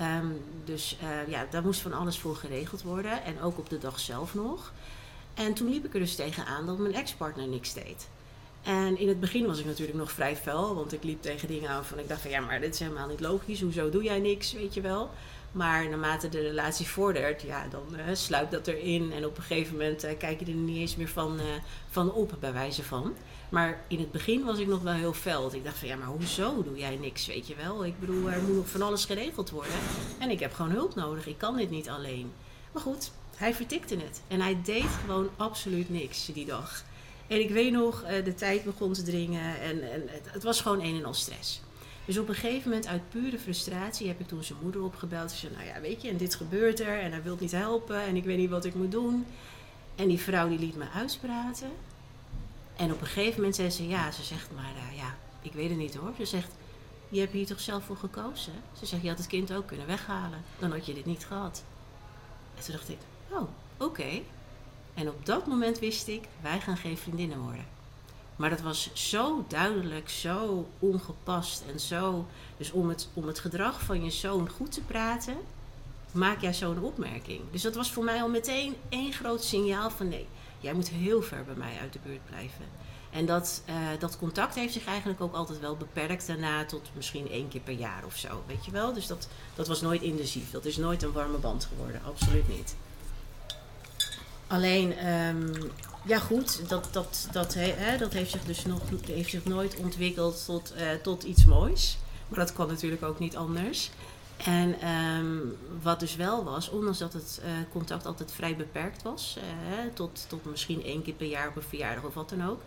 Um, 0.00 0.42
dus 0.64 0.96
uh, 1.02 1.28
ja, 1.28 1.46
daar 1.50 1.62
moest 1.62 1.80
van 1.80 1.92
alles 1.92 2.18
voor 2.18 2.36
geregeld 2.36 2.82
worden. 2.82 3.24
En 3.24 3.42
ook 3.42 3.58
op 3.58 3.70
de 3.70 3.78
dag 3.78 4.00
zelf 4.00 4.34
nog. 4.34 4.72
En 5.34 5.54
toen 5.54 5.70
liep 5.70 5.84
ik 5.84 5.94
er 5.94 6.00
dus 6.00 6.14
tegenaan 6.14 6.66
dat 6.66 6.78
mijn 6.78 6.94
ex-partner 6.94 7.48
niks 7.48 7.74
deed. 7.74 8.08
En 8.62 8.98
in 8.98 9.08
het 9.08 9.20
begin 9.20 9.46
was 9.46 9.58
ik 9.58 9.64
natuurlijk 9.64 9.98
nog 9.98 10.12
vrij 10.12 10.36
fel. 10.36 10.74
Want 10.74 10.92
ik 10.92 11.04
liep 11.04 11.22
tegen 11.22 11.48
dingen 11.48 11.70
aan 11.70 11.84
van 11.84 11.98
ik 11.98 12.08
dacht 12.08 12.20
van 12.20 12.30
ja, 12.30 12.40
maar 12.40 12.60
dit 12.60 12.74
is 12.74 12.80
helemaal 12.80 13.08
niet 13.08 13.20
logisch. 13.20 13.60
Hoezo 13.60 13.90
doe 13.90 14.02
jij 14.02 14.18
niks, 14.18 14.52
weet 14.52 14.74
je 14.74 14.80
wel. 14.80 15.10
Maar 15.52 15.88
naarmate 15.88 16.28
de 16.28 16.40
relatie 16.40 16.86
vordert, 16.86 17.42
ja, 17.42 17.66
dan 17.70 17.96
eh, 17.96 18.14
sluipt 18.14 18.50
dat 18.50 18.66
erin. 18.66 19.12
En 19.12 19.26
op 19.26 19.36
een 19.36 19.42
gegeven 19.42 19.72
moment 19.76 20.04
eh, 20.04 20.18
kijk 20.18 20.40
je 20.40 20.46
er 20.46 20.52
niet 20.52 20.76
eens 20.76 20.96
meer 20.96 21.08
van, 21.08 21.38
eh, 21.38 21.44
van 21.90 22.12
op, 22.12 22.36
bij 22.40 22.52
wijze 22.52 22.82
van. 22.82 23.14
Maar 23.48 23.80
in 23.88 23.98
het 23.98 24.12
begin 24.12 24.44
was 24.44 24.58
ik 24.58 24.66
nog 24.66 24.82
wel 24.82 24.92
heel 24.92 25.12
fel. 25.12 25.54
Ik 25.54 25.64
dacht 25.64 25.78
van, 25.78 25.88
ja, 25.88 25.96
maar 25.96 26.06
hoezo 26.06 26.62
doe 26.62 26.78
jij 26.78 26.96
niks, 26.96 27.26
weet 27.26 27.46
je 27.46 27.54
wel? 27.54 27.84
Ik 27.84 28.00
bedoel, 28.00 28.30
er 28.30 28.42
moet 28.42 28.56
nog 28.56 28.68
van 28.68 28.82
alles 28.82 29.04
geregeld 29.04 29.50
worden. 29.50 29.72
En 30.18 30.30
ik 30.30 30.40
heb 30.40 30.52
gewoon 30.52 30.70
hulp 30.70 30.94
nodig. 30.94 31.26
Ik 31.26 31.38
kan 31.38 31.56
dit 31.56 31.70
niet 31.70 31.88
alleen. 31.88 32.32
Maar 32.72 32.82
goed, 32.82 33.10
hij 33.36 33.54
vertikte 33.54 33.96
het. 33.96 34.22
En 34.28 34.40
hij 34.40 34.60
deed 34.64 34.88
gewoon 35.00 35.30
absoluut 35.36 35.90
niks 35.90 36.26
die 36.26 36.46
dag. 36.46 36.84
En 37.26 37.40
ik 37.40 37.50
weet 37.50 37.72
nog, 37.72 38.04
de 38.24 38.34
tijd 38.34 38.64
begon 38.64 38.92
te 38.92 39.02
dringen 39.02 39.60
en, 39.60 39.92
en 39.92 40.02
het, 40.06 40.32
het 40.32 40.42
was 40.42 40.60
gewoon 40.60 40.80
een 40.80 40.96
en 40.96 41.04
al 41.04 41.14
stress. 41.14 41.60
Dus 42.04 42.18
op 42.18 42.28
een 42.28 42.34
gegeven 42.34 42.68
moment, 42.68 42.86
uit 42.86 43.08
pure 43.08 43.38
frustratie, 43.38 44.08
heb 44.08 44.20
ik 44.20 44.28
toen 44.28 44.44
zijn 44.44 44.58
moeder 44.62 44.82
opgebeld. 44.82 45.30
Ze 45.30 45.36
zei, 45.36 45.52
nou 45.52 45.66
ja, 45.66 45.80
weet 45.80 46.02
je, 46.02 46.08
en 46.08 46.16
dit 46.16 46.34
gebeurt 46.34 46.80
er 46.80 47.00
en 47.00 47.10
hij 47.10 47.22
wil 47.22 47.36
niet 47.40 47.52
helpen 47.52 48.02
en 48.02 48.16
ik 48.16 48.24
weet 48.24 48.38
niet 48.38 48.50
wat 48.50 48.64
ik 48.64 48.74
moet 48.74 48.90
doen. 48.90 49.26
En 49.94 50.08
die 50.08 50.20
vrouw 50.20 50.48
die 50.48 50.58
liet 50.58 50.76
me 50.76 50.88
uitspraten. 50.94 51.70
En 52.76 52.92
op 52.92 53.00
een 53.00 53.06
gegeven 53.06 53.36
moment 53.36 53.54
zei 53.54 53.70
ze, 53.70 53.88
ja, 53.88 54.10
ze 54.10 54.22
zegt, 54.22 54.50
maar 54.54 54.72
uh, 54.76 54.96
ja, 54.98 55.16
ik 55.42 55.52
weet 55.52 55.68
het 55.68 55.78
niet 55.78 55.94
hoor. 55.94 56.12
Ze 56.16 56.24
zegt, 56.24 56.52
je 57.08 57.20
hebt 57.20 57.32
hier 57.32 57.46
toch 57.46 57.60
zelf 57.60 57.84
voor 57.84 57.96
gekozen? 57.96 58.52
Ze 58.78 58.86
zegt, 58.86 59.02
je 59.02 59.08
had 59.08 59.18
het 59.18 59.26
kind 59.26 59.52
ook 59.52 59.66
kunnen 59.66 59.86
weghalen. 59.86 60.42
Dan 60.58 60.70
had 60.70 60.86
je 60.86 60.94
dit 60.94 61.06
niet 61.06 61.26
gehad. 61.26 61.64
En 62.56 62.64
toen 62.64 62.74
dacht 62.74 62.88
ik, 62.88 62.98
oh, 63.30 63.48
oké. 63.76 64.20
En 64.94 65.08
op 65.08 65.26
dat 65.26 65.46
moment 65.46 65.78
wist 65.78 66.08
ik, 66.08 66.24
wij 66.40 66.60
gaan 66.60 66.76
geen 66.76 66.98
vriendinnen 66.98 67.38
worden. 67.38 67.64
Maar 68.40 68.50
dat 68.50 68.60
was 68.60 68.90
zo 68.92 69.44
duidelijk, 69.48 70.08
zo 70.08 70.68
ongepast 70.78 71.62
en 71.72 71.80
zo. 71.80 72.26
Dus 72.56 72.70
om 72.70 72.88
het, 72.88 73.08
om 73.14 73.26
het 73.26 73.38
gedrag 73.38 73.82
van 73.82 74.04
je 74.04 74.10
zoon 74.10 74.48
goed 74.48 74.72
te 74.72 74.80
praten, 74.80 75.36
maak 76.12 76.40
jij 76.40 76.54
zo'n 76.54 76.82
opmerking. 76.82 77.40
Dus 77.50 77.62
dat 77.62 77.74
was 77.74 77.92
voor 77.92 78.04
mij 78.04 78.22
al 78.22 78.28
meteen 78.28 78.76
één 78.88 79.12
groot 79.12 79.44
signaal 79.44 79.90
van 79.90 80.08
nee, 80.08 80.26
jij 80.60 80.72
moet 80.72 80.88
heel 80.88 81.22
ver 81.22 81.44
bij 81.44 81.54
mij 81.54 81.78
uit 81.80 81.92
de 81.92 81.98
buurt 82.04 82.26
blijven. 82.26 82.64
En 83.10 83.26
dat, 83.26 83.62
uh, 83.68 83.74
dat 83.98 84.18
contact 84.18 84.54
heeft 84.54 84.72
zich 84.72 84.86
eigenlijk 84.86 85.20
ook 85.20 85.34
altijd 85.34 85.60
wel 85.60 85.76
beperkt 85.76 86.26
daarna 86.26 86.64
tot 86.64 86.90
misschien 86.94 87.30
één 87.30 87.48
keer 87.48 87.60
per 87.60 87.74
jaar 87.74 88.04
of 88.04 88.16
zo, 88.16 88.42
weet 88.46 88.64
je 88.64 88.70
wel. 88.70 88.92
Dus 88.92 89.06
dat, 89.06 89.28
dat 89.54 89.68
was 89.68 89.80
nooit 89.80 90.02
intensief, 90.02 90.50
dat 90.50 90.64
is 90.64 90.76
nooit 90.76 91.02
een 91.02 91.12
warme 91.12 91.38
band 91.38 91.64
geworden, 91.64 92.00
absoluut 92.04 92.48
niet. 92.48 92.76
Alleen, 94.46 95.08
um, 95.08 95.52
ja 96.04 96.18
goed, 96.18 96.68
dat, 96.68 96.88
dat, 96.92 97.28
dat, 97.32 97.54
hè, 97.54 97.98
dat 97.98 98.12
heeft 98.12 98.30
zich 98.30 98.44
dus 98.44 98.64
nog 98.64 98.80
heeft 99.06 99.30
zich 99.30 99.44
nooit 99.44 99.76
ontwikkeld 99.76 100.44
tot, 100.44 100.72
uh, 100.76 100.90
tot 101.02 101.22
iets 101.22 101.44
moois. 101.44 101.98
Maar 102.28 102.38
dat 102.38 102.52
kan 102.52 102.68
natuurlijk 102.68 103.02
ook 103.02 103.18
niet 103.18 103.36
anders. 103.36 103.90
En 104.44 104.88
um, 104.88 105.56
wat 105.82 106.00
dus 106.00 106.16
wel 106.16 106.44
was, 106.44 106.68
ondanks 106.68 106.98
dat 106.98 107.12
het 107.12 107.40
uh, 107.44 107.50
contact 107.72 108.06
altijd 108.06 108.32
vrij 108.32 108.56
beperkt 108.56 109.02
was, 109.02 109.36
uh, 109.38 109.94
tot, 109.94 110.24
tot 110.28 110.44
misschien 110.44 110.84
één 110.84 111.02
keer 111.02 111.14
per 111.14 111.26
jaar 111.26 111.48
op 111.48 111.56
een 111.56 111.62
verjaardag 111.62 112.04
of 112.04 112.14
wat 112.14 112.28
dan 112.28 112.48
ook, 112.48 112.60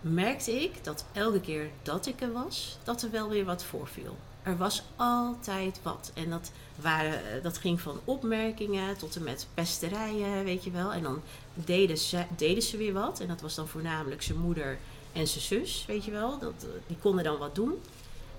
merkte 0.00 0.62
ik 0.62 0.84
dat 0.84 1.04
elke 1.12 1.40
keer 1.40 1.70
dat 1.82 2.06
ik 2.06 2.20
er 2.20 2.32
was, 2.32 2.78
dat 2.82 3.02
er 3.02 3.10
wel 3.10 3.28
weer 3.28 3.44
wat 3.44 3.64
voorviel. 3.64 4.16
Er 4.42 4.56
was 4.56 4.82
altijd 4.96 5.80
wat. 5.82 6.10
En 6.14 6.30
dat, 6.30 6.50
waren, 6.80 7.42
dat 7.42 7.58
ging 7.58 7.80
van 7.80 8.00
opmerkingen 8.04 8.96
tot 8.96 9.16
en 9.16 9.22
met 9.22 9.46
pesterijen, 9.54 10.44
weet 10.44 10.64
je 10.64 10.70
wel. 10.70 10.92
En 10.92 11.02
dan 11.02 11.22
deden 11.54 11.98
ze, 11.98 12.24
deden 12.36 12.62
ze 12.62 12.76
weer 12.76 12.92
wat. 12.92 13.20
En 13.20 13.28
dat 13.28 13.40
was 13.40 13.54
dan 13.54 13.68
voornamelijk 13.68 14.22
zijn 14.22 14.38
moeder 14.38 14.78
en 15.12 15.28
zijn 15.28 15.44
zus, 15.44 15.84
weet 15.86 16.04
je 16.04 16.10
wel. 16.10 16.38
Dat, 16.38 16.66
die 16.86 16.96
konden 16.96 17.24
dan 17.24 17.38
wat 17.38 17.54
doen. 17.54 17.80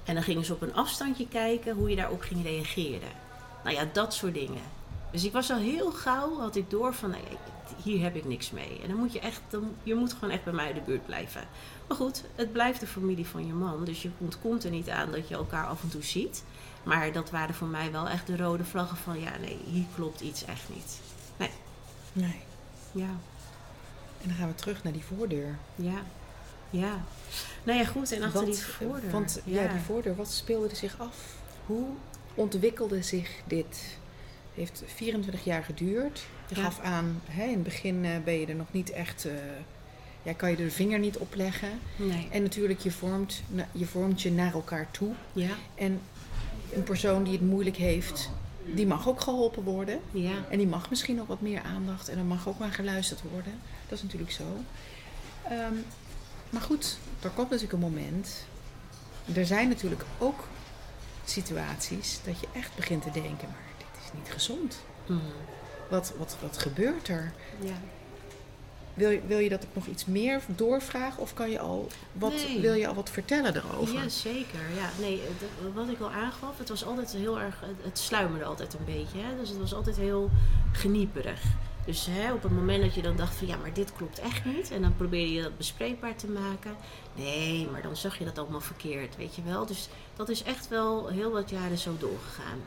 En 0.04 0.14
dan 0.14 0.24
gingen 0.24 0.46
ze 0.46 0.54
op 0.54 0.62
een 0.62 0.76
afstandje 0.76 1.28
kijken 1.28 1.76
hoe 1.76 1.90
je 1.90 1.96
daarop 1.96 2.22
ging 2.22 2.44
reageren. 2.44 3.10
Nou 3.64 3.76
ja, 3.76 3.88
dat 3.94 4.14
soort 4.14 4.34
dingen. 4.34 4.62
Dus 5.12 5.24
ik 5.24 5.32
was 5.32 5.52
al 5.52 5.58
heel 5.58 5.92
gauw, 5.92 6.40
had 6.40 6.56
ik 6.56 6.70
door 6.70 6.94
van, 6.94 7.10
nee, 7.10 7.38
hier 7.84 8.02
heb 8.02 8.16
ik 8.16 8.26
niks 8.26 8.52
mee. 8.52 8.80
En 8.82 8.88
dan 8.88 8.98
moet 8.98 9.14
je 9.14 9.20
echt, 9.20 9.42
dan, 9.50 9.76
je 9.84 9.96
moet 9.96 10.14
gewoon 10.14 10.30
echt 10.30 10.44
bij 10.44 10.54
mij 10.54 10.70
in 10.70 10.76
de 10.76 10.82
buurt 10.82 11.06
blijven. 11.06 11.42
Maar 11.88 11.98
goed, 11.98 12.24
het 12.36 12.52
blijft 12.52 12.80
de 12.80 12.88
familie 12.88 13.26
van 13.26 13.46
je 13.46 13.54
man. 13.54 13.86
Dus 13.86 14.02
je 14.02 14.10
ontkomt 14.18 14.64
er 14.64 14.72
niet 14.72 14.90
aan 14.90 15.12
dat 15.12 15.28
je 15.28 15.36
elkaar 15.36 15.66
af 15.66 15.84
en 15.84 15.90
toe 15.90 16.04
ziet. 16.04 16.44
Maar 16.84 17.12
dat 17.12 17.30
waren 17.30 17.56
voor 17.56 17.68
mij 17.68 17.92
wel 17.92 18.08
echt 18.08 18.28
de 18.28 18.38
rode 18.38 18.64
vlaggen 18.64 18.98
van, 18.98 19.20
ja, 19.20 19.38
nee, 19.38 19.60
hier 19.66 19.86
klopt 19.96 20.22
iets 20.22 20.46
echt 20.46 20.70
niet. 20.74 21.00
Nee. 21.38 21.52
Nee. 22.14 22.42
Ja. 22.96 23.10
En 24.22 24.28
dan 24.28 24.36
gaan 24.38 24.48
we 24.48 24.56
terug 24.56 24.84
naar 24.84 24.94
die 24.94 25.04
voordeur. 25.04 25.58
Ja. 25.76 26.04
Ja. 26.70 27.04
Nou 27.64 27.80
ja, 27.80 27.86
goed. 27.86 28.12
En 28.12 28.24
achter 28.24 28.40
Wat, 28.46 28.54
die 28.54 28.64
voordeur. 28.64 29.12
Want 29.12 29.40
ja. 29.44 29.68
die 29.68 29.80
voordeur, 29.82 30.16
wat 30.16 30.32
speelde 30.32 30.70
er 30.70 30.76
zich 30.76 30.96
af? 31.00 31.16
Hoe 31.66 31.86
ontwikkelde 32.34 33.04
zich 33.04 33.30
dit? 33.46 33.66
Het 34.56 34.64
heeft 34.64 34.84
24 34.86 35.44
jaar 35.44 35.64
geduurd. 35.64 36.26
Je 36.48 36.56
Ja. 36.56 36.62
gaf 36.64 36.80
aan, 36.80 37.22
hè, 37.26 37.44
in 37.44 37.54
het 37.54 37.64
begin 37.64 38.06
eh, 38.06 38.12
ben 38.24 38.34
je 38.40 38.46
er 38.46 38.56
nog 38.56 38.72
niet 38.72 38.90
echt... 38.90 39.26
eh, 39.26 39.34
ja, 40.24 40.34
kan 40.34 40.50
je 40.50 40.58
er 40.58 40.64
de 40.64 40.72
vinger 40.72 41.00
niet 41.00 41.18
op 41.18 41.36
leggen. 41.36 41.70
Nee. 41.96 42.28
En 42.32 42.42
natuurlijk, 42.42 42.80
je 42.80 42.92
vormt, 42.92 43.42
je 43.72 43.86
vormt 43.86 44.22
je 44.22 44.32
naar 44.32 44.54
elkaar 44.54 44.92
toe. 44.92 45.14
Ja. 45.34 45.50
En 45.76 46.02
een 46.74 46.84
persoon 46.84 47.24
die 47.24 47.34
het 47.34 47.42
moeilijk 47.42 47.76
heeft, 47.76 48.30
die 48.74 48.88
mag 48.88 49.08
ook 49.08 49.22
geholpen 49.22 49.64
worden. 49.64 50.00
Ja. 50.12 50.46
En 50.50 50.58
die 50.58 50.68
mag 50.68 50.90
misschien 50.90 51.16
nog 51.16 51.28
wat 51.28 51.42
meer 51.42 51.62
aandacht 51.62 52.10
en 52.10 52.18
er 52.18 52.24
mag 52.24 52.48
ook 52.48 52.60
maar 52.60 52.72
geluisterd 52.72 53.22
worden. 53.32 53.60
Dat 53.88 53.98
is 53.98 54.04
natuurlijk 54.04 54.32
zo. 54.32 54.44
Ehm, 55.44 55.74
maar 56.50 56.62
goed, 56.62 56.98
er 57.22 57.30
komt 57.30 57.50
natuurlijk 57.50 57.74
een 57.74 57.90
moment. 57.90 58.46
Er 59.34 59.46
zijn 59.46 59.68
natuurlijk 59.68 60.06
ook 60.18 60.48
situaties 61.26 62.20
dat 62.24 62.40
je 62.40 62.48
echt 62.54 62.76
begint 62.76 63.04
te 63.04 63.12
denken, 63.12 63.48
maar 63.48 63.74
dit 63.78 64.04
is 64.04 64.12
niet 64.14 64.32
gezond. 64.32 64.78
Mhm. 65.06 65.20
Wat, 65.90 66.14
wat, 66.18 66.38
wat 66.42 66.58
gebeurt 66.58 67.08
er? 67.08 67.34
Ja. 67.60 67.74
Wil 68.96 69.10
je, 69.10 69.22
wil 69.28 69.38
je 69.40 69.50
dat 69.50 69.64
ik 69.64 69.70
nog 69.74 69.86
iets 69.86 70.06
meer 70.06 70.42
doorvraag 70.48 71.18
of 71.18 71.34
kan 71.34 71.50
je 71.50 71.60
al 71.60 71.88
wat, 72.14 72.34
Nee. 72.34 72.60
wil 72.60 72.74
je 72.74 72.88
al 72.88 72.94
wat 72.94 73.10
vertellen 73.10 73.56
erover? 73.56 73.94
Ja, 73.94 74.10
zeker. 74.10 74.60
Ja, 74.76 74.90
nee, 75.00 75.22
dat- 75.40 75.74
wat 75.74 75.90
ik 75.90 76.00
al 76.00 76.12
aangaf, 76.12 76.58
het 76.58 76.70
was 76.70 76.86
altijd 76.86 77.12
heel 77.12 77.40
erg, 77.40 77.62
het- 77.82 78.00
sluimerde 78.00 78.46
altijd 78.46 78.74
een 78.74 78.86
beetje. 78.86 79.18
Hè? 79.18 79.36
Dus 79.40 79.50
het 79.50 79.58
was 79.60 79.74
altijd 79.74 79.98
heel 79.98 80.30
genieperig. 80.72 81.42
Dus 81.86 82.08
hè, 82.10 82.34
op 82.34 82.44
het 82.44 82.52
moment 82.52 82.82
dat 82.84 82.94
je 82.94 83.02
dan 83.02 83.16
dacht 83.16 83.36
van 83.36 83.48
ja, 83.48 83.58
maar 83.58 83.74
dit 83.74 83.94
klopt 83.94 84.20
echt 84.20 84.46
niet. 84.46 84.72
En 84.72 84.82
dan 84.82 84.96
probeerde 84.96 85.34
je 85.34 85.42
dat 85.42 85.58
bespreekbaar 85.58 86.16
te 86.16 86.28
maken. 86.28 86.76
Nee, 87.16 87.68
maar 87.72 87.82
dan 87.82 87.96
zag 87.96 88.18
je 88.18 88.26
dat 88.26 88.38
allemaal 88.38 88.62
verkeerd, 88.62 89.16
weet 89.16 89.36
je 89.36 89.42
wel. 89.44 89.66
Dus 89.66 89.90
dat 90.16 90.30
is 90.30 90.44
echt 90.44 90.68
wel 90.68 91.08
heel 91.08 91.32
wat 91.32 91.50
jaren 91.50 91.78
zo 91.78 91.96
doorgegaan. 92.00 92.60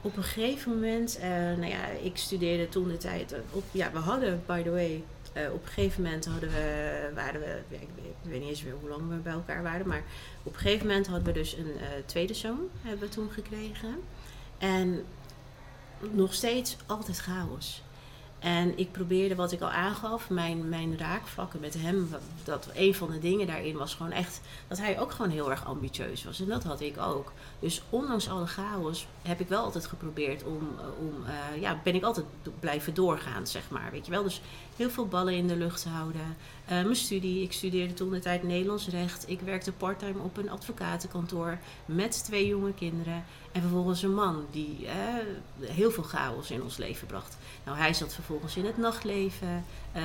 Op 0.00 0.16
een 0.16 0.22
gegeven 0.22 0.72
moment, 0.72 1.18
eh, 1.18 1.28
nou 1.30 1.66
ja, 1.66 1.86
ik 2.02 2.16
studeerde 2.16 2.68
toen 2.68 2.88
de 2.88 2.96
tijd. 2.96 3.32
eh, 3.32 3.38
op, 3.50 3.64
ja, 3.70 3.90
we 3.92 3.98
hadden, 3.98 4.42
by 4.46 4.62
the 4.62 4.70
way, 4.70 5.04
eh, 5.32 5.52
op 5.52 5.62
een 5.62 5.68
gegeven 5.68 6.02
moment 6.02 6.24
hadden 6.24 6.48
we, 6.50 7.10
waren 7.14 7.40
we, 7.40 7.60
ik, 7.68 7.88
weet, 8.22 8.40
niet 8.40 8.48
eens 8.48 8.62
meer 8.62 8.74
hoe 8.80 8.88
lang 8.88 9.08
we 9.08 9.16
bij 9.16 9.32
elkaar 9.32 9.62
waren, 9.62 9.86
maar 9.86 10.02
op 10.42 10.52
een 10.52 10.58
gegeven 10.58 10.86
moment 10.86 11.06
hadden 11.06 11.26
we 11.26 11.32
dus 11.32 11.52
een 11.52 11.78
eh, 11.78 11.88
tweede 12.06 12.34
zoon, 12.34 12.68
hebben 12.80 13.08
toen 13.08 13.30
gekregen. 13.30 13.94
En 14.58 15.04
nog 16.10 16.34
steeds 16.34 16.76
altijd 16.86 17.18
chaos. 17.18 17.82
En 18.42 18.78
ik 18.78 18.92
probeerde 18.92 19.34
wat 19.34 19.52
ik 19.52 19.60
al 19.60 19.70
aangaf, 19.70 20.30
mijn, 20.30 20.68
mijn 20.68 20.98
raakvlakken 20.98 21.60
met 21.60 21.74
hem. 21.78 22.08
Dat 22.44 22.68
een 22.74 22.94
van 22.94 23.10
de 23.10 23.18
dingen 23.18 23.46
daarin 23.46 23.76
was 23.76 23.94
gewoon 23.94 24.12
echt 24.12 24.40
dat 24.68 24.78
hij 24.78 25.00
ook 25.00 25.12
gewoon 25.12 25.30
heel 25.30 25.50
erg 25.50 25.66
ambitieus 25.66 26.24
was. 26.24 26.40
En 26.40 26.46
dat 26.46 26.64
had 26.64 26.80
ik 26.80 26.98
ook. 26.98 27.32
Dus 27.58 27.82
ondanks 27.90 28.28
alle 28.28 28.46
chaos 28.46 29.06
heb 29.22 29.40
ik 29.40 29.48
wel 29.48 29.62
altijd 29.62 29.86
geprobeerd 29.86 30.44
om, 30.44 30.68
eh, 30.78 30.84
om 30.98 31.24
eh, 31.24 31.60
ja, 31.60 31.80
ben 31.84 31.94
ik 31.94 32.02
altijd 32.02 32.26
blijven 32.60 32.94
doorgaan, 32.94 33.46
zeg 33.46 33.62
maar. 33.70 33.90
Weet 33.90 34.04
je 34.04 34.10
wel? 34.10 34.22
Dus 34.22 34.40
heel 34.76 34.90
veel 34.90 35.06
ballen 35.06 35.34
in 35.34 35.46
de 35.46 35.56
lucht 35.56 35.84
houden. 35.84 36.36
Eh, 36.64 36.82
mijn 36.82 36.96
studie, 36.96 37.42
ik 37.42 37.52
studeerde 37.52 37.94
toen 37.94 38.10
de 38.10 38.18
tijd 38.18 38.42
Nederlands 38.42 38.88
recht. 38.88 39.28
Ik 39.28 39.40
werkte 39.40 39.72
parttime 39.72 40.22
op 40.22 40.36
een 40.36 40.50
advocatenkantoor 40.50 41.58
met 41.86 42.24
twee 42.24 42.46
jonge 42.46 42.74
kinderen. 42.74 43.24
En 43.52 43.60
vervolgens 43.60 44.02
een 44.02 44.14
man 44.14 44.46
die 44.50 44.86
heel 45.60 45.90
veel 45.90 46.02
chaos 46.02 46.50
in 46.50 46.62
ons 46.62 46.76
leven 46.76 47.06
bracht. 47.06 47.36
Nou, 47.64 47.78
hij 47.78 47.94
zat 47.94 48.14
vervolgens 48.14 48.56
in 48.56 48.64
het 48.64 48.76
nachtleven, 48.76 49.64
eh, 49.92 50.02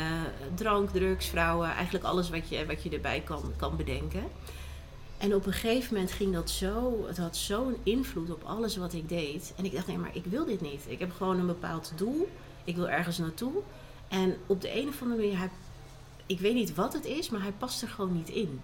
drank, 0.55 0.89
drugs, 0.89 1.27
vrouwen, 1.27 1.69
eigenlijk 1.69 2.05
alles 2.05 2.29
wat 2.29 2.49
je, 2.49 2.65
wat 2.65 2.83
je 2.83 2.89
erbij 2.89 3.21
kan, 3.21 3.53
kan 3.55 3.75
bedenken. 3.75 4.23
En 5.17 5.35
op 5.35 5.45
een 5.45 5.53
gegeven 5.53 5.93
moment 5.93 6.11
ging 6.11 6.33
dat 6.33 6.49
zo, 6.49 7.05
het 7.07 7.17
had 7.17 7.37
zo'n 7.37 7.75
invloed 7.83 8.29
op 8.29 8.43
alles 8.43 8.77
wat 8.77 8.93
ik 8.93 9.09
deed. 9.09 9.53
En 9.57 9.65
ik 9.65 9.73
dacht, 9.73 9.87
nee, 9.87 9.97
maar 9.97 10.15
ik 10.15 10.25
wil 10.25 10.45
dit 10.45 10.61
niet. 10.61 10.81
Ik 10.87 10.99
heb 10.99 11.11
gewoon 11.11 11.39
een 11.39 11.45
bepaald 11.45 11.91
doel. 11.95 12.29
Ik 12.63 12.75
wil 12.75 12.89
ergens 12.89 13.17
naartoe. 13.17 13.53
En 14.07 14.37
op 14.45 14.61
de 14.61 14.79
een 14.81 14.87
of 14.87 15.01
andere 15.01 15.21
manier, 15.21 15.49
ik 16.25 16.39
weet 16.39 16.53
niet 16.53 16.75
wat 16.75 16.93
het 16.93 17.05
is, 17.05 17.29
maar 17.29 17.41
hij 17.41 17.51
past 17.51 17.81
er 17.81 17.87
gewoon 17.87 18.13
niet 18.13 18.29
in. 18.29 18.61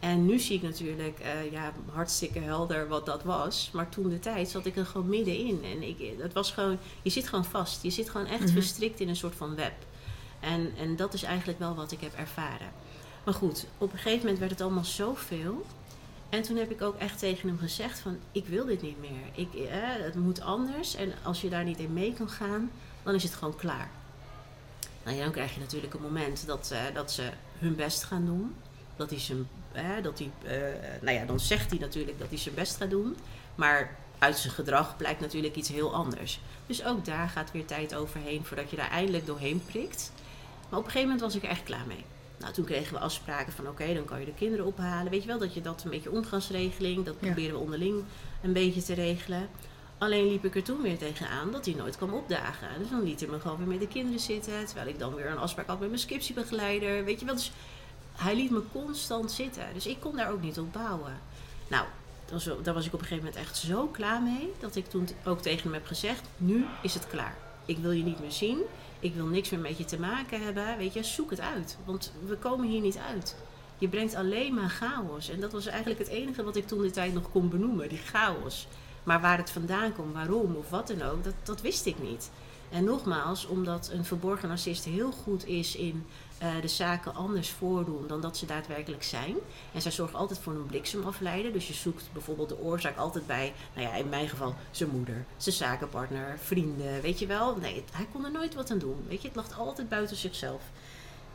En 0.00 0.26
nu 0.26 0.38
zie 0.38 0.56
ik 0.56 0.62
natuurlijk 0.62 1.18
eh, 1.18 1.52
ja, 1.52 1.72
hartstikke 1.92 2.38
helder 2.38 2.88
wat 2.88 3.06
dat 3.06 3.22
was. 3.22 3.70
Maar 3.72 3.88
toen 3.88 4.08
de 4.08 4.18
tijd 4.18 4.48
zat 4.48 4.66
ik 4.66 4.76
er 4.76 4.86
gewoon 4.86 5.08
middenin. 5.08 5.64
En 5.64 5.82
ik, 5.82 6.14
het 6.18 6.32
was 6.32 6.52
gewoon, 6.52 6.78
je 7.02 7.10
zit 7.10 7.28
gewoon 7.28 7.44
vast. 7.44 7.82
Je 7.82 7.90
zit 7.90 8.10
gewoon 8.10 8.26
echt 8.26 8.40
Mhm. 8.44 8.52
verstrikt 8.52 9.00
in 9.00 9.08
een 9.08 9.16
soort 9.16 9.34
van 9.34 9.54
web. 9.54 9.72
En, 10.40 10.72
en 10.78 10.96
dat 10.96 11.14
is 11.14 11.22
eigenlijk 11.22 11.58
wel 11.58 11.74
wat 11.74 11.92
ik 11.92 12.00
heb 12.00 12.14
ervaren. 12.14 12.70
Maar 13.24 13.34
goed, 13.34 13.66
op 13.78 13.92
een 13.92 13.98
gegeven 13.98 14.18
moment 14.20 14.38
werd 14.38 14.50
het 14.50 14.60
allemaal 14.60 14.84
zoveel. 14.84 15.66
En 16.28 16.42
toen 16.42 16.56
heb 16.56 16.70
ik 16.70 16.82
ook 16.82 16.96
echt 16.98 17.18
tegen 17.18 17.48
hem 17.48 17.58
gezegd 17.58 17.98
van, 17.98 18.18
ik 18.32 18.46
wil 18.46 18.64
dit 18.66 18.82
niet 18.82 19.00
meer. 19.00 19.20
Ik, 19.46 19.54
eh, 19.54 19.68
het 20.04 20.14
moet 20.14 20.40
anders. 20.40 20.94
En 20.94 21.12
als 21.22 21.40
je 21.40 21.48
daar 21.48 21.64
niet 21.64 21.78
in 21.78 21.92
mee 21.92 22.12
kan 22.12 22.28
gaan, 22.28 22.70
dan 23.02 23.14
is 23.14 23.22
het 23.22 23.34
gewoon 23.34 23.56
klaar. 23.56 23.90
Nou 25.04 25.16
ja, 25.16 25.22
dan 25.22 25.32
krijg 25.32 25.54
je 25.54 25.60
natuurlijk 25.60 25.94
een 25.94 26.02
moment 26.02 26.46
dat, 26.46 26.70
eh, 26.72 26.94
dat 26.94 27.12
ze 27.12 27.30
hun 27.58 27.74
best 27.76 28.02
gaan 28.04 28.24
doen. 28.26 28.54
Dat 28.96 29.10
hij 29.10 29.18
zijn, 29.20 29.48
eh, 29.72 29.84
dat 30.02 30.18
hij, 30.18 30.30
eh, 30.44 30.60
nou 31.00 31.16
ja, 31.18 31.24
dan 31.24 31.40
zegt 31.40 31.70
hij 31.70 31.78
natuurlijk 31.78 32.18
dat 32.18 32.28
hij 32.28 32.38
zijn 32.38 32.54
best 32.54 32.76
gaat 32.76 32.90
doen. 32.90 33.16
Maar 33.54 33.96
uit 34.18 34.38
zijn 34.38 34.52
gedrag 34.52 34.96
blijkt 34.96 35.20
natuurlijk 35.20 35.56
iets 35.56 35.68
heel 35.68 35.94
anders. 35.94 36.40
Dus 36.66 36.84
ook 36.84 37.04
daar 37.04 37.28
gaat 37.28 37.52
weer 37.52 37.64
tijd 37.64 37.94
overheen 37.94 38.44
voordat 38.44 38.70
je 38.70 38.76
daar 38.76 38.90
eindelijk 38.90 39.26
doorheen 39.26 39.62
prikt. 39.66 40.12
Maar 40.68 40.78
op 40.78 40.84
een 40.84 40.90
gegeven 40.90 41.12
moment 41.14 41.20
was 41.20 41.34
ik 41.36 41.42
er 41.42 41.48
echt 41.56 41.62
klaar 41.62 41.86
mee. 41.86 42.04
Nou, 42.38 42.52
toen 42.52 42.64
kregen 42.64 42.92
we 42.94 42.98
afspraken 43.00 43.52
van 43.52 43.68
oké, 43.68 43.94
dan 43.94 44.04
kan 44.04 44.20
je 44.20 44.24
de 44.26 44.34
kinderen 44.34 44.66
ophalen. 44.66 45.10
Weet 45.10 45.22
je 45.22 45.28
wel, 45.28 45.38
dat 45.38 45.54
je 45.54 45.60
dat 45.60 45.84
een 45.84 45.90
beetje 45.90 46.10
omgangsregeling, 46.10 47.04
dat 47.04 47.14
Ja. 47.20 47.26
proberen 47.26 47.52
we 47.54 47.60
onderling 47.60 48.04
een 48.42 48.52
beetje 48.52 48.82
te 48.82 48.94
regelen. 48.94 49.48
Alleen 49.98 50.28
liep 50.30 50.44
ik 50.44 50.54
er 50.56 50.62
toen 50.62 50.82
weer 50.82 50.98
tegenaan 50.98 51.50
dat 51.50 51.64
hij 51.64 51.74
nooit 51.74 51.96
kwam 51.96 52.12
opdagen. 52.14 52.68
Dus 52.78 52.88
dan 52.90 53.02
liet 53.02 53.20
hij 53.20 53.28
me 53.28 53.40
gewoon 53.40 53.56
weer 53.58 53.66
met 53.66 53.80
de 53.80 53.88
kinderen 53.88 54.20
zitten. 54.20 54.64
Terwijl 54.66 54.88
ik 54.88 54.98
dan 54.98 55.14
weer 55.14 55.26
een 55.30 55.38
afspraak 55.38 55.66
had 55.66 55.78
met 55.80 55.88
mijn 55.88 56.00
scriptiebegeleider. 56.00 57.04
Weet 57.04 57.20
je 57.20 57.26
wel, 57.26 57.34
dus 57.34 57.52
hij 58.20 58.36
liet 58.36 58.50
me 58.50 58.62
constant 58.72 59.32
zitten. 59.32 59.64
Dus 59.74 59.86
ik 59.86 60.00
kon 60.00 60.16
daar 60.16 60.30
ook 60.30 60.42
niet 60.42 60.58
op 60.58 60.72
bouwen. 60.72 61.20
Nou, 61.68 61.84
daar 62.62 62.74
was 62.74 62.86
ik 62.86 62.92
op 62.92 63.00
een 63.00 63.06
gegeven 63.06 63.24
moment 63.24 63.36
echt 63.36 63.56
zo 63.56 63.86
klaar 63.86 64.22
mee. 64.22 64.52
Dat 64.58 64.76
ik 64.76 64.88
toen 64.88 65.08
ook 65.24 65.40
tegen 65.40 65.62
hem 65.62 65.72
heb 65.72 65.86
gezegd, 65.86 66.22
nu 66.36 66.66
is 66.82 66.94
het 66.94 67.06
klaar. 67.06 67.36
Ik 67.64 67.78
wil 67.78 67.90
je 67.90 68.02
niet 68.02 68.20
meer 68.20 68.32
zien. 68.32 68.58
Ik 69.00 69.14
wil 69.14 69.26
niks 69.26 69.50
meer 69.50 69.60
met 69.60 69.78
je 69.78 69.84
te 69.84 70.00
maken 70.00 70.44
hebben. 70.44 70.76
Weet 70.76 70.92
je, 70.92 71.02
zoek 71.02 71.30
het 71.30 71.40
uit. 71.40 71.76
Want 71.84 72.12
we 72.26 72.36
komen 72.36 72.68
hier 72.68 72.80
niet 72.80 72.98
uit. 73.08 73.36
Je 73.78 73.88
brengt 73.88 74.14
alleen 74.14 74.54
maar 74.54 74.68
chaos. 74.68 75.28
En 75.28 75.40
dat 75.40 75.52
was 75.52 75.66
eigenlijk 75.66 75.98
het 75.98 76.08
enige 76.08 76.42
wat 76.42 76.56
ik 76.56 76.66
toen 76.66 76.82
de 76.82 76.90
tijd 76.90 77.14
nog 77.14 77.30
kon 77.30 77.48
benoemen. 77.48 77.88
Die 77.88 77.98
chaos. 77.98 78.66
Maar 79.02 79.20
waar 79.20 79.38
het 79.38 79.50
vandaan 79.50 79.92
komt, 79.92 80.14
waarom 80.14 80.56
of 80.56 80.70
wat 80.70 80.88
dan 80.88 81.02
ook, 81.02 81.24
dat, 81.24 81.34
dat 81.42 81.60
wist 81.60 81.86
ik 81.86 82.02
niet. 82.02 82.30
En 82.70 82.84
nogmaals, 82.84 83.46
omdat 83.46 83.90
een 83.92 84.04
verborgen 84.04 84.48
narcist 84.48 84.84
heel 84.84 85.12
goed 85.12 85.46
is 85.46 85.76
in 85.76 86.06
de 86.60 86.68
zaken 86.68 87.14
anders 87.14 87.50
voordoen 87.50 88.06
dan 88.06 88.20
dat 88.20 88.36
ze 88.36 88.46
daadwerkelijk 88.46 89.02
zijn. 89.02 89.34
En 89.72 89.82
zij 89.82 89.90
zorgt 89.90 90.14
altijd 90.14 90.38
voor 90.38 90.52
een 90.52 90.66
bliksemafleider. 90.66 91.52
Dus 91.52 91.68
je 91.68 91.74
zoekt 91.74 92.08
bijvoorbeeld 92.12 92.48
de 92.48 92.58
oorzaak 92.58 92.96
altijd 92.96 93.26
bij, 93.26 93.52
nou 93.74 93.86
ja, 93.86 93.94
in 93.94 94.08
mijn 94.08 94.28
geval 94.28 94.54
zijn 94.70 94.90
moeder, 94.90 95.24
zijn 95.36 95.54
zakenpartner, 95.54 96.38
vrienden, 96.38 97.00
weet 97.02 97.18
je 97.18 97.26
wel. 97.26 97.56
Nee, 97.56 97.84
hij 97.92 98.06
kon 98.12 98.24
er 98.24 98.30
nooit 98.30 98.54
wat 98.54 98.70
aan 98.70 98.78
doen. 98.78 99.04
Weet 99.08 99.22
je, 99.22 99.28
het 99.28 99.36
lag 99.36 99.58
altijd 99.58 99.88
buiten 99.88 100.16
zichzelf. 100.16 100.62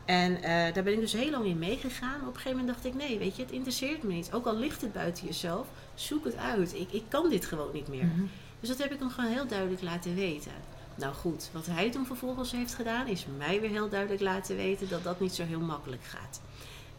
En 0.04 0.42
eh, 0.42 0.74
daar 0.74 0.82
ben 0.82 0.92
ik 0.92 1.00
dus 1.00 1.12
heel 1.12 1.30
lang 1.30 1.44
in 1.44 1.58
meegegaan. 1.58 2.20
Op 2.20 2.26
een 2.26 2.34
gegeven 2.34 2.58
moment 2.58 2.68
dacht 2.68 2.84
ik, 2.84 2.94
nee, 2.94 3.18
weet 3.18 3.36
je, 3.36 3.42
het 3.42 3.52
interesseert 3.52 4.02
me 4.02 4.12
niet. 4.12 4.32
Ook 4.32 4.46
al 4.46 4.56
ligt 4.56 4.80
het 4.80 4.92
buiten 4.92 5.26
jezelf, 5.26 5.66
zoek 5.94 6.24
het 6.24 6.36
uit. 6.36 6.74
Ik, 6.74 6.92
ik 6.92 7.02
kan 7.08 7.30
dit 7.30 7.44
gewoon 7.44 7.72
niet 7.72 7.88
meer. 7.88 8.04
Mhm. 8.04 8.24
Dus 8.60 8.68
dat 8.68 8.78
heb 8.78 8.92
ik 8.92 8.98
hem 8.98 9.10
gewoon 9.10 9.30
heel 9.30 9.46
duidelijk 9.46 9.82
laten 9.82 10.14
weten. 10.14 10.52
Nou 10.96 11.14
goed, 11.14 11.48
wat 11.52 11.66
hij 11.66 11.90
toen 11.90 12.06
vervolgens 12.06 12.52
heeft 12.52 12.74
gedaan, 12.74 13.06
is 13.06 13.26
mij 13.36 13.60
weer 13.60 13.70
heel 13.70 13.88
duidelijk 13.88 14.20
laten 14.20 14.56
weten 14.56 14.88
dat 14.88 15.02
dat 15.02 15.20
niet 15.20 15.34
zo 15.34 15.44
heel 15.44 15.60
makkelijk 15.60 16.04
gaat. 16.04 16.40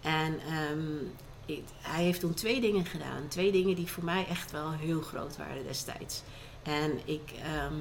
En 0.01 0.39
ehm, 0.39 1.59
hij 1.81 2.03
heeft 2.03 2.19
toen 2.19 2.33
twee 2.33 2.61
dingen 2.61 2.85
gedaan. 2.85 3.27
Twee 3.27 3.51
dingen 3.51 3.75
die 3.75 3.91
voor 3.91 4.03
mij 4.03 4.25
echt 4.27 4.51
wel 4.51 4.71
heel 4.71 5.01
groot 5.01 5.37
waren 5.37 5.63
destijds. 5.63 6.21
En 6.63 6.99
ik, 7.05 7.33
ehm, 7.43 7.73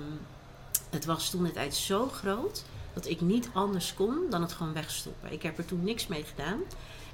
het 0.91 1.05
was 1.05 1.31
toen 1.31 1.45
de 1.45 1.53
tijd 1.53 1.75
zo 1.75 2.09
groot 2.09 2.65
dat 2.93 3.09
ik 3.09 3.21
niet 3.21 3.49
anders 3.53 3.95
kon 3.95 4.31
dan 4.31 4.43
het 4.43 4.53
gewoon 4.53 4.73
wegstoppen. 4.73 5.33
Ik 5.33 5.43
heb 5.43 5.59
er 5.59 5.65
toen 5.65 5.85
niks 5.85 6.07
mee 6.07 6.25
gedaan. 6.25 6.61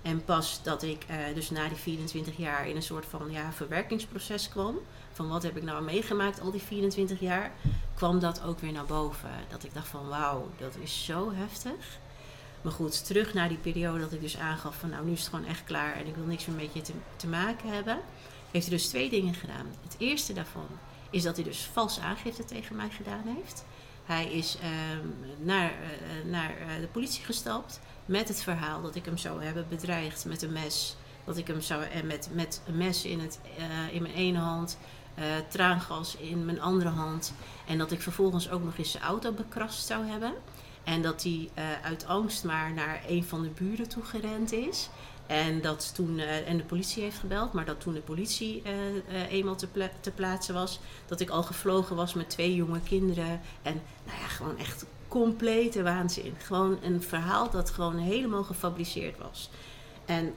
En 0.02 0.24
pas 0.24 0.60
dat 0.62 0.82
ik 0.82 1.04
eh, 1.06 1.16
dus 1.34 1.50
na 1.50 1.68
die 1.68 1.76
24 1.76 2.36
jaar 2.36 2.68
in 2.68 2.76
een 2.76 2.82
soort 2.82 3.06
van 3.06 3.30
ja, 3.30 3.52
verwerkingsproces 3.52 4.48
kwam. 4.48 4.78
Van 5.22 5.30
wat 5.30 5.42
heb 5.42 5.56
ik 5.56 5.62
nou 5.62 5.82
meegemaakt 5.82 6.40
al 6.40 6.50
die 6.50 6.62
24 6.62 7.20
jaar. 7.20 7.52
Kwam 7.94 8.18
dat 8.18 8.42
ook 8.42 8.58
weer 8.58 8.72
naar 8.72 8.84
boven. 8.84 9.30
Dat 9.48 9.64
ik 9.64 9.74
dacht 9.74 9.88
van 9.88 10.08
wauw, 10.08 10.50
dat 10.58 10.76
is 10.80 11.04
zo 11.04 11.32
heftig. 11.32 11.98
Maar 12.62 12.72
goed, 12.72 13.06
terug 13.06 13.34
naar 13.34 13.48
die 13.48 13.58
periode 13.58 14.00
dat 14.00 14.12
ik 14.12 14.20
dus 14.20 14.38
aangaf 14.38 14.78
van 14.78 14.90
nou 14.90 15.04
nu 15.04 15.12
is 15.12 15.20
het 15.20 15.28
gewoon 15.28 15.44
echt 15.44 15.64
klaar. 15.64 15.94
En 15.94 16.06
ik 16.06 16.14
wil 16.14 16.24
niks 16.24 16.46
meer 16.46 16.56
met 16.56 16.74
je 16.74 16.80
te, 16.80 16.92
te 17.16 17.26
maken 17.26 17.68
hebben. 17.68 17.98
Heeft 18.50 18.66
hij 18.66 18.76
dus 18.76 18.88
twee 18.88 19.10
dingen 19.10 19.34
gedaan. 19.34 19.66
Het 19.82 19.94
eerste 19.98 20.32
daarvan 20.32 20.66
is 21.10 21.22
dat 21.22 21.36
hij 21.36 21.44
dus 21.44 21.68
valse 21.72 22.00
aangifte 22.00 22.44
tegen 22.44 22.76
mij 22.76 22.90
gedaan 22.90 23.36
heeft. 23.36 23.64
Hij 24.04 24.32
is 24.32 24.56
ehm, 24.60 25.06
naar, 25.38 25.70
eh, 25.70 26.30
naar 26.30 26.50
eh, 26.50 26.80
de 26.80 26.88
politie 26.92 27.24
gestapt 27.24 27.80
met 28.06 28.28
het 28.28 28.42
verhaal 28.42 28.82
dat 28.82 28.94
ik 28.94 29.04
hem 29.04 29.16
zou 29.16 29.44
hebben 29.44 29.66
bedreigd 29.68 30.24
met 30.24 30.42
een 30.42 30.52
mes. 30.52 30.96
Dat 31.24 31.36
ik 31.36 31.46
hem 31.46 31.60
zou 31.60 31.82
en 31.84 32.06
met, 32.06 32.28
met 32.32 32.62
een 32.66 32.76
mes 32.76 33.04
in, 33.04 33.20
het, 33.20 33.40
eh, 33.58 33.94
in 33.94 34.02
mijn 34.02 34.14
ene 34.14 34.38
hand, 34.38 34.78
eh, 35.14 35.24
traangas 35.48 36.16
in 36.16 36.44
mijn 36.44 36.60
andere 36.60 36.90
hand. 36.90 37.32
En 37.66 37.78
dat 37.78 37.92
ik 37.92 38.02
vervolgens 38.02 38.50
ook 38.50 38.64
nog 38.64 38.78
eens 38.78 38.90
zijn 38.90 39.02
auto 39.02 39.32
bekrast 39.32 39.86
zou 39.86 40.06
hebben. 40.06 40.32
En 40.84 41.02
dat 41.02 41.22
hij 41.22 41.50
eh, 41.54 41.64
uit 41.82 42.06
angst 42.06 42.44
maar 42.44 42.72
naar 42.72 43.02
een 43.08 43.24
van 43.24 43.42
de 43.42 43.48
buren 43.48 43.88
toe 43.88 44.02
gerend 44.02 44.52
is. 44.52 44.88
En, 45.26 45.60
dat 45.60 45.94
toen, 45.94 46.18
eh, 46.18 46.48
en 46.48 46.56
de 46.56 46.64
politie 46.64 47.02
heeft 47.02 47.18
gebeld, 47.18 47.52
maar 47.52 47.64
dat 47.64 47.80
toen 47.80 47.94
de 47.94 48.00
politie 48.00 48.62
eenmaal 49.28 49.56
te, 49.56 49.90
te 50.00 50.10
plaatsen 50.10 50.54
was, 50.54 50.80
dat 51.06 51.20
ik 51.20 51.30
al 51.30 51.42
gevlogen 51.42 51.96
was 51.96 52.14
met 52.14 52.30
twee 52.30 52.54
jonge 52.54 52.80
kinderen. 52.80 53.40
En 53.62 53.82
nou 54.04 54.18
ja, 54.20 54.26
gewoon 54.26 54.58
echt 54.58 54.84
complete 55.08 55.82
waanzin. 55.82 56.34
Gewoon 56.38 56.78
een 56.82 57.02
verhaal 57.02 57.50
dat 57.50 57.70
gewoon 57.70 57.98
helemaal 57.98 58.44
gefabriceerd 58.44 59.18
was. 59.18 59.50
En 60.04 60.34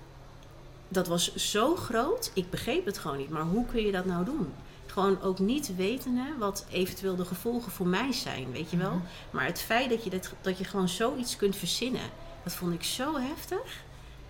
dat 0.87 1.07
was 1.07 1.35
zo 1.35 1.75
groot, 1.75 2.31
ik 2.33 2.49
begreep 2.49 2.85
het 2.85 2.97
gewoon 2.97 3.17
niet. 3.17 3.29
Maar 3.29 3.43
hoe 3.43 3.65
kun 3.65 3.85
je 3.85 3.91
dat 3.91 4.05
nou 4.05 4.25
doen? 4.25 4.53
Gewoon 4.95 5.21
ook 5.21 5.39
niet 5.39 5.75
wetende 5.75 6.23
wat 6.39 6.65
eventueel 6.69 7.15
de 7.15 7.25
gevolgen 7.25 7.71
voor 7.71 7.87
mij 7.87 8.11
zijn, 8.11 8.51
weet 8.51 8.71
je 8.71 8.77
wel. 8.77 8.91
Mhm. 8.91 9.05
Maar 9.31 9.45
het 9.45 9.61
feit 9.61 9.89
dat 9.89 10.03
je, 10.03 10.09
dit, 10.09 10.33
dat 10.41 10.57
je 10.57 10.63
gewoon 10.63 10.89
zoiets 10.89 11.35
kunt 11.35 11.55
verzinnen, 11.55 12.09
dat 12.43 12.53
vond 12.53 12.73
ik 12.73 12.83
zo 12.83 13.17
heftig. 13.19 13.83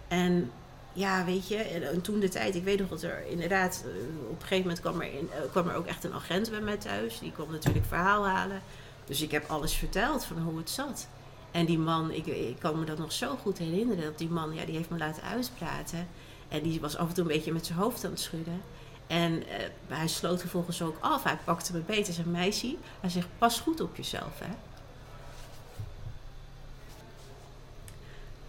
En 0.08 0.52
ja, 0.94 1.26
weet 1.26 1.48
je, 1.48 1.56
en, 1.56 1.90
en 1.90 2.02
toen 2.02 2.20
de 2.20 2.30
tijd, 2.30 2.56
ik 2.56 2.64
weet 2.64 2.80
nog 2.80 2.90
dat 2.90 3.02
er 3.02 3.28
inderdaad, 3.28 3.84
eh, 3.86 3.90
op 4.30 4.42
een 4.42 4.48
gegeven 4.48 4.62
moment 4.62 4.80
kwam 4.80 5.02
er, 5.02 5.14
in, 5.14 5.30
eh, 5.32 5.52
kwam 5.52 5.68
er 5.68 5.76
ook 5.76 5.86
echt 5.86 6.04
een 6.04 6.14
agent 6.14 6.50
bij 6.50 6.62
mij 6.62 6.78
thuis. 6.78 7.20
Die 7.20 7.32
kwam 7.32 7.52
natuurlijk 7.52 7.86
verhaal 7.86 8.28
halen. 8.28 8.62
Dus 9.06 9.22
ik 9.22 9.32
heb 9.32 9.50
alles 9.50 9.74
verteld 9.74 10.26
van 10.26 10.38
hoe 10.38 10.58
het 10.58 10.70
zat. 10.70 11.08
En 11.52 11.66
die 11.66 11.80
man, 11.80 12.12
ik, 12.12 12.26
ik 12.26 12.60
kan 12.60 12.80
me 12.80 12.86
dat 12.86 12.98
nog 12.98 13.12
zo 13.12 13.36
goed 13.36 13.58
herinneren, 13.58 14.04
dat 14.04 14.18
die 14.18 14.30
man, 14.30 14.54
ja, 14.54 14.66
die 14.66 14.76
heeft 14.76 14.90
me 14.90 14.98
laten 14.98 15.24
uitpraten. 15.24 16.08
En 16.48 16.62
die 16.62 16.80
was 16.82 16.98
af 16.98 17.08
en 17.08 17.14
toe 17.14 17.24
een 17.24 17.36
beetje 17.36 17.54
met 17.54 17.66
zijn 17.66 17.80
hoofd 17.80 18.06
aan 18.06 18.12
het 18.12 18.20
schudden. 18.20 18.62
En 19.08 19.48
eh, 19.48 19.70
hij 19.88 20.08
sloot 20.08 20.40
vervolgens 20.40 20.82
ook 20.82 20.98
af. 21.00 21.24
Hij 21.24 21.38
pakte 21.44 21.74
me 21.74 21.80
beet 21.80 22.08
als 22.08 22.18
een 22.18 22.32
meisje. 22.32 22.76
Hij 23.00 23.10
zegt, 23.10 23.28
pas 23.38 23.60
goed 23.60 23.82
op 23.82 23.96
jezelf, 23.96 24.40
hè. 24.40 24.54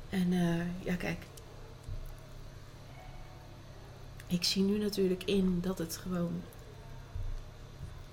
En 0.08 0.32
eh, 0.32 0.84
ja, 0.84 0.94
kijk. 0.94 1.26
Ik 4.26 4.44
zie 4.44 4.62
nu 4.62 4.78
natuurlijk 4.78 5.24
in 5.24 5.60
dat 5.60 5.78
het 5.78 5.96
gewoon... 5.96 6.42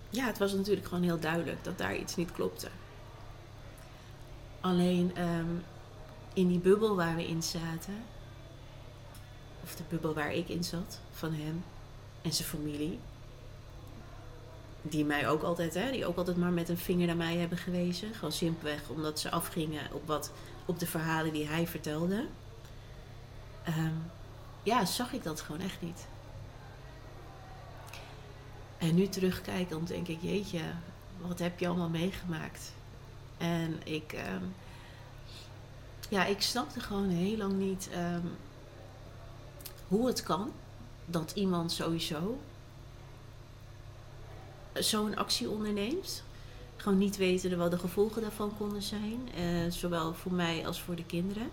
Ja, 0.10 0.25
het 0.25 0.38
was 0.38 0.53
natuurlijk 0.53 0.88
gewoon 0.88 1.03
heel 1.03 1.19
duidelijk 1.19 1.63
dat 1.63 1.77
daar 1.77 1.95
iets 1.95 2.15
niet 2.15 2.32
klopte. 2.32 2.67
Alleen 4.62 5.15
ehm, 5.15 5.47
in 6.34 6.47
die 6.47 6.60
bubbel 6.60 6.95
waar 6.95 7.15
we 7.15 7.27
in 7.27 7.43
zaten... 7.43 8.03
Of 9.63 9.75
de 9.75 9.84
bubbel 9.89 10.13
waar 10.13 10.34
ik 10.34 10.49
in 10.49 10.63
zat, 10.63 10.99
van 11.12 11.34
hem 11.34 11.63
en 12.23 12.33
zijn 12.33 12.47
familie... 12.47 12.99
Die 14.86 15.05
mij 15.05 15.29
ook 15.29 15.43
altijd, 15.43 15.73
hè, 15.73 15.91
die 15.91 16.05
ook 16.05 16.17
altijd 16.17 16.38
maar 16.38 16.51
met 16.51 16.69
een 16.69 16.77
vinger 16.77 17.07
naar 17.07 17.15
mij 17.15 17.38
hebben 17.38 17.57
gewezen. 17.57 18.13
Gewoon 18.13 18.31
simpelweg 18.31 18.89
omdat 18.89 19.19
ze 19.19 19.31
afgingen 19.31 19.93
op 19.93 20.07
wat 20.07 20.31
op 20.65 20.79
de 20.79 20.88
verhalen 20.88 21.33
die 21.33 21.47
hij 21.47 21.67
vertelde. 21.67 22.25
Ehm, 23.63 23.93
ja, 24.63 24.86
zag 24.86 25.13
ik 25.13 25.23
dat 25.23 25.41
gewoon 25.41 25.62
echt 25.62 25.81
niet. 25.81 26.05
En 28.77 28.95
nu 28.95 29.07
terugkijkend 29.07 29.88
denk 29.88 30.07
ik, 30.07 30.21
jeetje, 30.21 30.62
wat 31.21 31.39
heb 31.39 31.59
je 31.59 31.67
allemaal 31.67 31.89
meegemaakt? 31.89 32.73
En 33.38 33.79
ik, 33.83 34.13
ehm, 34.13 34.43
ja, 36.09 36.25
ik 36.25 36.41
snapte 36.41 36.79
gewoon 36.79 37.09
heel 37.09 37.38
lang 37.38 37.53
niet 37.53 37.89
ehm, 37.91 38.27
hoe 39.88 40.07
het 40.07 40.23
kan 40.23 40.51
dat 41.13 41.32
iemand 41.36 41.71
sowieso 41.71 42.38
zo'n 44.73 45.15
actie 45.15 45.49
onderneemt. 45.49 46.23
Gewoon 46.78 46.97
niet 46.97 47.17
weten 47.17 47.58
wat 47.58 47.71
de 47.71 47.78
gevolgen 47.78 48.21
daarvan 48.21 48.54
konden 48.58 48.82
zijn. 48.82 49.30
eh, 49.36 49.71
zowel 49.71 50.13
voor 50.13 50.34
mij 50.34 50.67
als 50.67 50.82
voor 50.82 50.95
de 50.95 51.06
kinderen. 51.06 51.49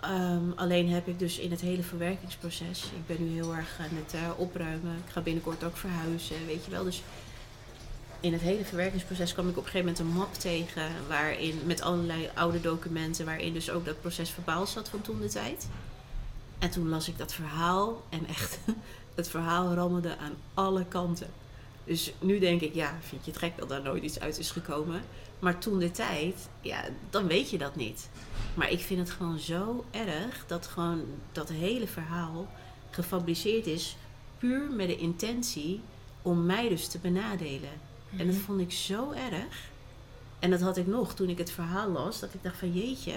Ehm, 0.00 0.50
alleen 0.56 0.88
heb 0.88 1.08
ik 1.08 1.18
dus 1.18 1.38
in 1.38 1.50
het 1.50 1.60
hele 1.60 1.82
verwerkingsproces. 1.82 2.84
Ik 2.84 3.06
ben 3.06 3.24
nu 3.24 3.34
heel 3.34 3.54
erg 3.54 3.78
aan 3.80 3.96
het 3.96 4.14
eh, 4.14 4.30
opruimen. 4.36 4.96
Ik 5.06 5.12
ga 5.12 5.20
binnenkort 5.20 5.64
ook 5.64 5.76
verhuizen, 5.76 6.46
weet 6.46 6.64
je 6.64 6.70
wel. 6.70 6.84
Dus 6.84 7.02
in 8.20 8.32
het 8.32 8.42
hele 8.42 8.64
verwerkingsproces 8.64 9.32
kwam 9.32 9.48
ik 9.48 9.56
op 9.56 9.64
een 9.64 9.70
gegeven 9.70 9.86
moment 9.86 9.98
een 9.98 10.18
map 10.18 10.34
tegen. 10.34 10.90
Waarin, 11.08 11.60
met 11.64 11.80
allerlei 11.80 12.30
oude 12.34 12.60
documenten. 12.60 13.24
Waarin 13.24 13.52
dus 13.52 13.70
ook 13.70 13.84
dat 13.84 14.00
proces 14.00 14.30
verbaal 14.30 14.66
zat 14.66 14.88
van 14.88 15.00
toen 15.00 15.20
de 15.20 15.28
tijd. 15.28 15.68
En 16.60 16.70
toen 16.70 16.88
las 16.88 17.08
ik 17.08 17.18
dat 17.18 17.32
verhaal 17.32 18.02
en 18.08 18.26
echt, 18.26 18.58
het 19.14 19.28
verhaal 19.28 19.74
rammelde 19.74 20.16
aan 20.16 20.34
alle 20.54 20.84
kanten. 20.84 21.30
Dus 21.84 22.12
nu 22.20 22.38
denk 22.38 22.60
ik, 22.60 22.74
ja, 22.74 22.94
vind 23.00 23.24
je 23.24 23.30
het 23.30 23.40
gek 23.40 23.52
dat 23.58 23.68
daar 23.68 23.82
nooit 23.82 24.02
iets 24.02 24.20
uit 24.20 24.38
is 24.38 24.50
gekomen? 24.50 25.02
Maar 25.38 25.58
toen 25.58 25.78
de 25.78 25.90
tijd, 25.90 26.48
ja, 26.60 26.84
dan 27.10 27.26
weet 27.26 27.50
je 27.50 27.58
dat 27.58 27.76
niet. 27.76 28.08
Maar 28.54 28.70
ik 28.70 28.80
vind 28.80 29.00
het 29.00 29.10
gewoon 29.10 29.38
zo 29.38 29.84
erg 29.90 30.44
dat 30.46 30.66
gewoon 30.66 31.04
dat 31.32 31.48
hele 31.48 31.86
verhaal 31.86 32.46
gefabriceerd 32.90 33.66
is 33.66 33.96
puur 34.38 34.70
met 34.70 34.86
de 34.88 34.96
intentie 34.96 35.80
om 36.22 36.46
mij 36.46 36.68
dus 36.68 36.86
te 36.88 36.98
benadelen. 36.98 37.70
En 38.16 38.26
dat 38.26 38.34
Mhm. 38.36 38.44
vond 38.44 38.60
ik 38.60 38.72
zo 38.72 39.10
erg. 39.12 39.68
En 40.38 40.50
dat 40.50 40.60
had 40.60 40.76
ik 40.76 40.86
nog 40.86 41.14
toen 41.14 41.28
ik 41.28 41.38
het 41.38 41.50
verhaal 41.50 41.88
las, 41.90 42.20
dat 42.20 42.34
ik 42.34 42.42
dacht 42.42 42.58
van 42.58 42.72
jeetje, 42.72 43.14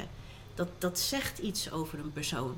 dat, 0.55 0.67
dat 0.77 0.99
zegt 0.99 1.37
iets 1.39 1.71
over 1.71 1.99
een 1.99 2.13
persoon. 2.13 2.53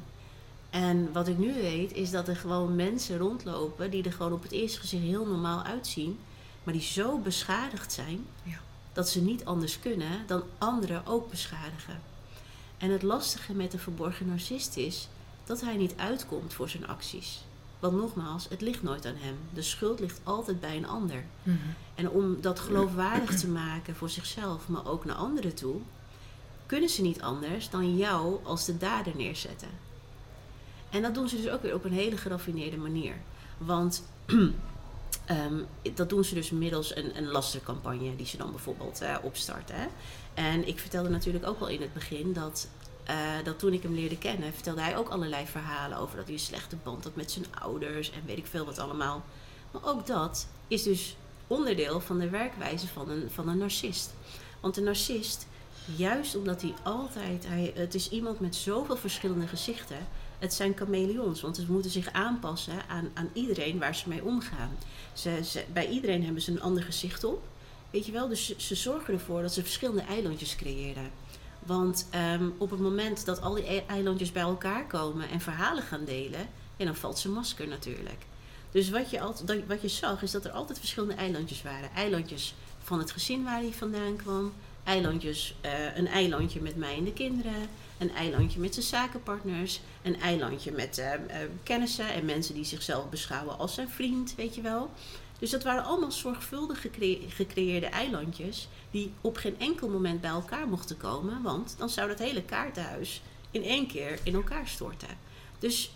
En 0.76 1.12
wat 1.12 1.28
ik 1.28 1.38
nu 1.38 1.54
weet, 1.54 1.94
is 1.94 2.12
dat 2.12 2.28
er 2.28 2.36
gewoon 2.36 2.76
mensen 2.76 3.18
rondlopen 3.18 3.92
die 3.92 4.04
er 4.04 4.14
gewoon 4.14 4.34
op 4.34 4.44
het 4.44 4.52
eerste 4.52 4.80
gezicht 4.80 5.04
heel 5.04 5.26
normaal 5.26 5.64
uitzien, 5.64 6.20
maar 6.64 6.74
die 6.74 6.84
zo 6.84 7.18
beschadigd 7.18 7.94
zijn 7.94 8.26
Ja. 8.44 8.60
dat 8.94 9.10
ze 9.10 9.22
niet 9.22 9.46
anders 9.46 9.80
kunnen 9.80 10.24
dan 10.28 10.44
anderen 10.58 11.06
ook 11.06 11.30
beschadigen. 11.30 12.02
En 12.78 12.90
het 12.92 13.02
lastige 13.04 13.54
met 13.54 13.74
een 13.74 13.80
verborgen 13.80 14.28
narcist 14.28 14.78
is 14.78 15.08
dat 15.44 15.62
hij 15.62 15.76
niet 15.76 15.94
uitkomt 15.98 16.54
voor 16.54 16.70
zijn 16.70 16.88
acties. 16.88 17.44
Want 17.80 17.98
nogmaals, 17.98 18.48
het 18.50 18.62
ligt 18.62 18.84
nooit 18.84 19.06
aan 19.06 19.18
hem. 19.18 19.38
De 19.54 19.62
schuld 19.62 20.00
ligt 20.00 20.20
altijd 20.24 20.60
bij 20.60 20.78
een 20.78 20.88
ander. 20.88 21.26
Mhm. 21.44 21.58
En 21.96 22.10
om 22.10 22.42
dat 22.42 22.60
geloofwaardig 22.60 23.40
te 23.40 23.48
maken 23.48 23.96
voor 23.96 24.10
zichzelf, 24.10 24.68
maar 24.68 24.88
ook 24.88 25.06
naar 25.06 25.16
anderen 25.16 25.56
toe, 25.56 25.76
kunnen 26.66 26.90
ze 26.90 27.02
niet 27.02 27.22
anders 27.22 27.70
dan 27.70 27.98
jou 27.98 28.40
als 28.44 28.66
de 28.66 28.78
dader 28.78 29.16
neerzetten. 29.16 29.85
En 30.90 31.02
dat 31.02 31.14
doen 31.14 31.30
ze 31.30 31.36
dus 31.36 31.50
ook 31.50 31.62
weer 31.62 31.74
op 31.74 31.84
een 31.84 31.94
hele 31.94 32.18
geraffineerde 32.18 32.78
manier. 32.78 33.16
Want 33.58 34.04
ehm, 35.26 35.60
dat 35.94 36.10
doen 36.10 36.24
ze 36.24 36.34
dus 36.34 36.50
middels 36.50 36.96
een, 36.96 37.18
een 37.18 37.28
lastercampagne 37.28 38.16
die 38.16 38.26
ze 38.26 38.38
dan 38.38 38.52
bijvoorbeeld 38.52 39.02
eh, 39.02 39.16
opstarten. 39.22 39.88
En 40.34 40.68
ik 40.68 40.80
vertelde 40.80 41.10
natuurlijk 41.10 41.48
ook 41.48 41.60
al 41.60 41.68
in 41.68 41.82
het 41.82 41.94
begin 41.94 42.34
dat, 42.34 42.68
eh, 43.04 43.16
dat 43.44 43.60
toen 43.60 43.74
ik 43.74 43.84
hem 43.84 43.94
leerde 43.94 44.18
kennen, 44.18 44.54
vertelde 44.54 44.82
hij 44.82 44.98
ook 44.98 45.10
allerlei 45.10 45.46
verhalen 45.46 45.98
over 45.98 46.16
dat 46.16 46.26
hij 46.26 46.34
een 46.34 46.40
slechte 46.40 46.76
band 46.84 47.04
had 47.04 47.16
met 47.16 47.32
zijn 47.32 47.46
ouders 47.62 48.12
en 48.12 48.22
weet 48.26 48.38
ik 48.38 48.48
veel 48.48 48.66
wat 48.66 48.80
allemaal. 48.80 49.24
Maar 49.72 49.86
ook 49.86 50.08
dat 50.08 50.48
is 50.68 50.84
dus 50.84 51.16
onderdeel 51.48 52.00
van 52.00 52.20
de 52.20 52.30
werkwijze 52.30 52.88
van 52.88 53.10
een, 53.10 53.32
van 53.32 53.50
een 53.50 53.58
narcist. 53.58 54.14
Want 54.60 54.78
een 54.78 54.84
narcist, 54.84 55.48
juist 55.96 56.36
omdat 56.36 56.62
hij 56.62 56.74
altijd, 56.84 57.48
hij, 57.48 57.72
het 57.76 57.94
is 57.94 58.10
iemand 58.10 58.40
met 58.40 58.56
zoveel 58.56 58.98
verschillende 58.98 59.48
gezichten. 59.48 60.08
Het 60.46 60.54
zijn 60.54 60.78
chameleons, 60.78 61.42
want 61.42 61.56
ze 61.56 61.72
moeten 61.72 61.92
zich 61.92 62.12
aanpassen 62.12 62.88
aan, 62.88 63.10
aan 63.14 63.30
iedereen 63.34 63.80
waar 63.80 63.96
ze 63.96 64.10
mee 64.10 64.24
omgaan. 64.24 64.78
Ze, 65.14 65.40
ze, 65.44 65.64
bij 65.74 65.88
iedereen 65.90 66.24
hebben 66.24 66.42
ze 66.42 66.52
een 66.52 66.62
ander 66.62 66.84
gezicht 66.84 67.24
op. 67.24 67.44
Weet 67.92 68.06
je 68.06 68.12
wel, 68.12 68.28
dus 68.28 68.46
ze, 68.46 68.56
ze 68.58 68.76
zorgen 68.76 69.14
ervoor 69.14 69.42
dat 69.42 69.54
ze 69.54 69.62
verschillende 69.62 70.02
eilandjes 70.02 70.56
creëren. 70.56 71.12
Want 71.60 72.08
ehm, 72.10 72.50
op 72.58 72.70
het 72.70 72.80
moment 72.80 73.26
dat 73.26 73.42
al 73.42 73.54
die 73.54 73.74
e- 73.74 73.84
eilandjes 73.88 74.32
bij 74.32 74.42
elkaar 74.42 74.88
komen 74.88 75.30
en 75.30 75.42
verhalen 75.42 75.84
gaan 75.84 76.06
delen, 76.06 76.50
dan 76.78 76.96
valt 76.96 77.20
zijn 77.20 77.34
masker 77.34 77.68
natuurlijk. 77.68 78.26
Dus 78.72 78.90
wat 78.90 79.10
je, 79.10 79.20
altijd, 79.20 79.68
wat 79.68 79.82
je 79.82 79.88
zag, 79.88 80.22
is 80.22 80.32
dat 80.32 80.46
er 80.46 80.52
altijd 80.52 80.80
verschillende 80.80 81.16
eilandjes 81.16 81.62
waren. 81.62 81.90
Eilandjes 81.96 82.56
van 82.84 83.00
het 83.00 83.12
gezin 83.12 83.44
waar 83.44 83.60
hij 83.60 83.74
vandaan 83.74 84.16
kwam. 84.16 84.54
Eilandjes, 84.84 85.56
eh, 85.62 85.98
een 85.98 86.08
eilandje 86.08 86.62
met 86.62 86.76
mij 86.76 86.98
en 86.98 87.04
de 87.04 87.14
kinderen. 87.14 87.70
Een 87.98 88.12
eilandje 88.12 88.60
met 88.60 88.74
zijn 88.74 88.86
zakenpartners. 88.86 89.82
Een 90.02 90.20
eilandje 90.22 90.72
met 90.72 90.98
eh, 90.98 91.12
kennissen 91.64 92.14
en 92.14 92.26
mensen 92.26 92.54
die 92.54 92.66
zichzelf 92.66 93.10
beschouwen 93.10 93.58
als 93.58 93.74
zijn 93.74 93.90
vriend, 93.90 94.36
weet 94.36 94.56
je 94.56 94.62
wel. 94.62 94.90
Dus 95.40 95.50
dat 95.50 95.64
waren 95.64 95.84
allemaal 95.84 96.12
zorgvuldig 96.12 96.82
gecre- 96.82 97.20
gecreëerde 97.28 97.86
eilandjes 97.86 98.68
die 98.92 99.12
op 99.22 99.38
geen 99.38 99.60
enkel 99.60 99.90
moment 99.90 100.22
bij 100.22 100.30
elkaar 100.30 100.68
mochten 100.68 100.98
komen, 100.98 101.42
want 101.42 101.76
dan 101.78 101.90
zou 101.90 102.08
dat 102.08 102.20
hele 102.20 102.44
kaartenhuis 102.44 103.22
in 103.52 103.64
één 103.64 103.88
keer 103.88 104.20
in 104.24 104.34
elkaar 104.36 104.68
storten. 104.68 105.18
Dus 105.60 105.92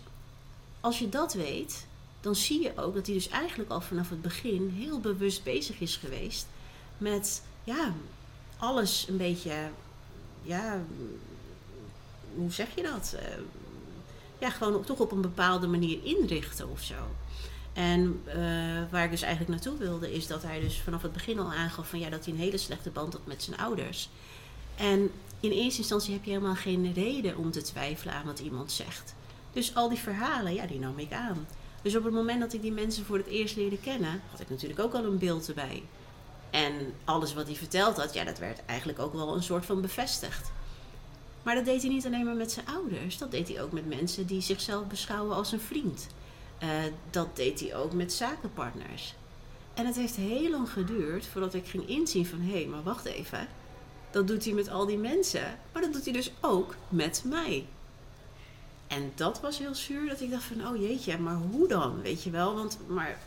als 0.80 0.98
je 0.98 1.08
dat 1.08 1.32
weet, 1.32 1.86
dan 2.20 2.34
zie 2.34 2.62
je 2.62 2.72
ook 2.76 2.94
dat 2.94 3.06
hij 3.06 3.14
dus 3.14 3.28
eigenlijk 3.28 3.70
al 3.70 3.80
vanaf 3.80 4.10
het 4.10 4.22
begin 4.22 4.74
heel 4.76 5.00
bewust 5.00 5.42
bezig 5.42 5.80
is 5.80 5.96
geweest 5.96 6.46
met 6.98 7.42
ja, 7.64 7.94
alles 8.58 9.06
een 9.08 9.16
beetje, 9.16 9.70
ja, 10.42 10.82
hoe 12.34 12.52
zeg 12.52 12.66
je 12.74 12.82
dat? 12.82 13.14
Eh, 13.18 13.24
ja, 14.38 14.50
gewoon 14.50 14.84
toch 14.84 14.98
op 14.98 15.12
een 15.12 15.20
bepaalde 15.20 15.66
manier 15.66 15.98
inrichten 16.02 16.70
of 16.70 16.80
zo. 16.80 16.94
En 17.72 18.22
eh, 18.24 18.36
waar 18.90 19.04
ik 19.04 19.10
dus 19.10 19.22
eigenlijk 19.22 19.52
naartoe 19.52 19.78
wilde, 19.78 20.12
is 20.12 20.26
dat 20.26 20.42
hij 20.42 20.60
dus 20.60 20.80
vanaf 20.80 21.02
het 21.02 21.12
begin 21.12 21.38
al 21.38 21.52
aangaf 21.52 21.88
van 21.88 21.98
ja, 21.98 22.10
dat 22.10 22.24
hij 22.24 22.34
een 22.34 22.40
hele 22.40 22.58
slechte 22.58 22.90
band 22.90 23.12
had 23.12 23.26
met 23.26 23.42
zijn 23.42 23.58
ouders. 23.58 24.08
En 24.76 25.10
in 25.40 25.50
eerste 25.50 25.78
instantie 25.78 26.12
heb 26.12 26.24
je 26.24 26.30
helemaal 26.30 26.54
geen 26.54 26.92
reden 26.92 27.36
om 27.36 27.50
te 27.50 27.62
twijfelen 27.62 28.14
aan 28.14 28.24
wat 28.24 28.38
iemand 28.38 28.72
zegt. 28.72 29.14
Dus 29.52 29.74
al 29.74 29.88
die 29.88 29.98
verhalen, 29.98 30.54
ja, 30.54 30.66
die 30.66 30.78
nam 30.78 30.98
ik 30.98 31.12
aan. 31.12 31.46
Dus 31.82 31.96
op 31.96 32.04
het 32.04 32.12
moment 32.12 32.40
dat 32.40 32.52
ik 32.52 32.62
die 32.62 32.72
mensen 32.72 33.04
voor 33.04 33.16
het 33.16 33.26
eerst 33.26 33.56
leerde 33.56 33.78
kennen, 33.78 34.22
had 34.30 34.40
ik 34.40 34.50
natuurlijk 34.50 34.80
ook 34.80 34.94
al 34.94 35.04
een 35.04 35.18
beeld 35.18 35.48
erbij. 35.48 35.82
En 36.50 36.72
alles 37.04 37.34
wat 37.34 37.46
hij 37.46 37.56
verteld 37.56 37.96
had, 37.96 38.14
ja, 38.14 38.24
dat 38.24 38.38
werd 38.38 38.64
eigenlijk 38.66 38.98
ook 38.98 39.12
wel 39.12 39.34
een 39.34 39.42
soort 39.42 39.66
van 39.66 39.80
bevestigd. 39.80 40.50
Maar 41.42 41.54
dat 41.54 41.64
deed 41.64 41.82
hij 41.82 41.90
niet 41.90 42.06
alleen 42.06 42.24
maar 42.24 42.34
met 42.34 42.52
zijn 42.52 42.66
ouders, 42.66 43.18
dat 43.18 43.30
deed 43.30 43.48
hij 43.48 43.62
ook 43.62 43.72
met 43.72 43.88
mensen 43.88 44.26
die 44.26 44.40
zichzelf 44.40 44.86
beschouwen 44.86 45.36
als 45.36 45.52
een 45.52 45.60
vriend. 45.60 46.06
Eh, 46.58 46.68
dat 47.10 47.36
deed 47.36 47.60
hij 47.60 47.76
ook 47.76 47.92
met 47.92 48.12
zakenpartners. 48.12 49.14
En 49.74 49.86
het 49.86 49.96
heeft 49.96 50.16
heel 50.16 50.50
lang 50.50 50.70
geduurd 50.70 51.26
voordat 51.26 51.54
ik 51.54 51.66
ging 51.66 51.88
inzien 51.88 52.26
van... 52.26 52.40
hé, 52.40 52.52
hey, 52.52 52.66
maar 52.66 52.82
wacht 52.82 53.04
even. 53.04 53.48
Dat 54.10 54.26
doet 54.28 54.44
hij 54.44 54.54
met 54.54 54.68
al 54.68 54.86
die 54.86 54.98
mensen. 54.98 55.58
Maar 55.72 55.82
dat 55.82 55.92
doet 55.92 56.04
hij 56.04 56.12
dus 56.12 56.32
ook 56.40 56.76
met 56.88 57.22
mij. 57.26 57.66
En 58.86 59.12
dat 59.14 59.40
was 59.40 59.58
heel 59.58 59.74
zuur 59.74 60.08
dat 60.08 60.20
ik 60.20 60.30
dacht 60.30 60.44
van... 60.44 60.66
oh 60.66 60.76
jeetje, 60.76 61.18
maar 61.18 61.36
hoe 61.36 61.68
dan? 61.68 62.02
Weet 62.02 62.22
je 62.22 62.30
wel, 62.30 62.54
want... 62.54 62.78
Maar 62.86 63.18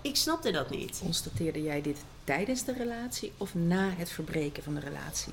ik 0.00 0.16
snapte 0.16 0.50
dat 0.50 0.70
niet. 0.70 0.98
Constateerde 1.02 1.62
jij 1.62 1.82
dit 1.82 1.98
tijdens 2.24 2.64
de 2.64 2.72
relatie 2.72 3.32
of 3.36 3.54
na 3.54 3.90
het 3.90 4.10
verbreken 4.10 4.62
van 4.62 4.74
de 4.74 4.80
relatie? 4.80 5.32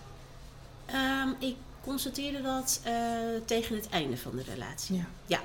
Ehm, 0.86 1.30
ik 1.40 1.56
constateerde 1.84 2.42
dat 2.42 2.82
eh, 2.84 2.94
tegen 3.46 3.76
het 3.76 3.90
einde 3.90 4.18
van 4.18 4.36
de 4.36 4.44
relatie. 4.44 4.96
Ja. 4.96 5.06
Ja. 5.26 5.40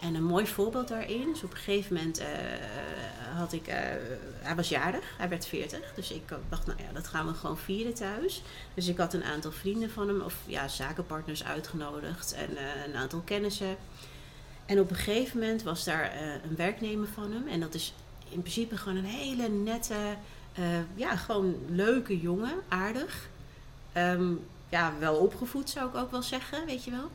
En 0.00 0.14
een 0.14 0.24
mooi 0.24 0.46
voorbeeld 0.46 0.88
daarin 0.88 1.30
is 1.34 1.42
op 1.42 1.50
een 1.50 1.56
gegeven 1.56 1.94
moment 1.94 2.18
eh, 2.18 2.26
had 3.34 3.52
ik, 3.52 3.66
eh, 3.66 3.76
hij 4.38 4.54
was 4.56 4.68
jarig, 4.68 5.04
hij 5.18 5.28
werd 5.28 5.46
40. 5.46 5.94
Dus 5.94 6.10
ik 6.10 6.22
dacht, 6.48 6.66
nou 6.66 6.78
ja, 6.82 6.92
dat 6.92 7.06
gaan 7.06 7.26
we 7.26 7.34
gewoon 7.34 7.58
vieren 7.58 7.94
thuis. 7.94 8.42
Dus 8.74 8.88
ik 8.88 8.96
had 8.96 9.14
een 9.14 9.24
aantal 9.24 9.52
vrienden 9.52 9.90
van 9.90 10.08
hem, 10.08 10.20
of 10.20 10.34
ja, 10.46 10.68
zakenpartners 10.68 11.44
uitgenodigd 11.44 12.34
en 12.34 12.50
een 12.86 12.96
aantal 12.96 13.20
kennissen. 13.20 13.76
En 14.66 14.80
op 14.80 14.90
een 14.90 14.96
gegeven 14.96 15.38
moment 15.38 15.62
was 15.62 15.84
daar 15.84 16.12
een 16.44 16.56
werknemer 16.56 17.08
van 17.08 17.32
hem. 17.32 17.48
En 17.48 17.60
dat 17.60 17.74
is 17.74 17.94
in 18.28 18.40
principe 18.40 18.76
gewoon 18.76 18.98
een 18.98 19.04
hele 19.04 19.48
nette, 19.48 19.94
ja, 20.94 21.16
gewoon 21.16 21.56
leuke 21.68 22.20
jongen, 22.20 22.54
aardig. 22.68 23.28
Ehm, 23.92 24.32
ja, 24.72 24.92
wel 24.98 25.14
opgevoed 25.16 25.70
zou 25.70 25.88
ik 25.88 25.94
ook 25.94 26.10
wel 26.10 26.22
zeggen, 26.22 26.66
weet 26.66 26.84
je 26.84 26.90
wel. 26.90 27.10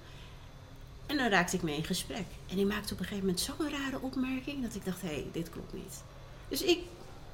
En 1.06 1.18
dan 1.18 1.28
raakte 1.30 1.56
ik 1.56 1.62
mee 1.62 1.76
in 1.78 1.84
gesprek. 1.84 2.26
En 2.50 2.56
die 2.56 2.66
maakte 2.66 2.94
op 2.94 3.00
een 3.00 3.06
gegeven 3.06 3.26
moment 3.28 3.40
zo'n 3.40 3.70
rare 3.70 4.00
opmerking 4.02 4.62
dat 4.64 4.76
ik 4.76 4.86
dacht, 4.86 5.02
hé, 5.02 5.08
hey, 5.08 5.26
dit 5.32 5.50
klopt 5.50 5.74
niet. 5.74 6.04
Dus 6.48 6.62
ik 6.64 6.80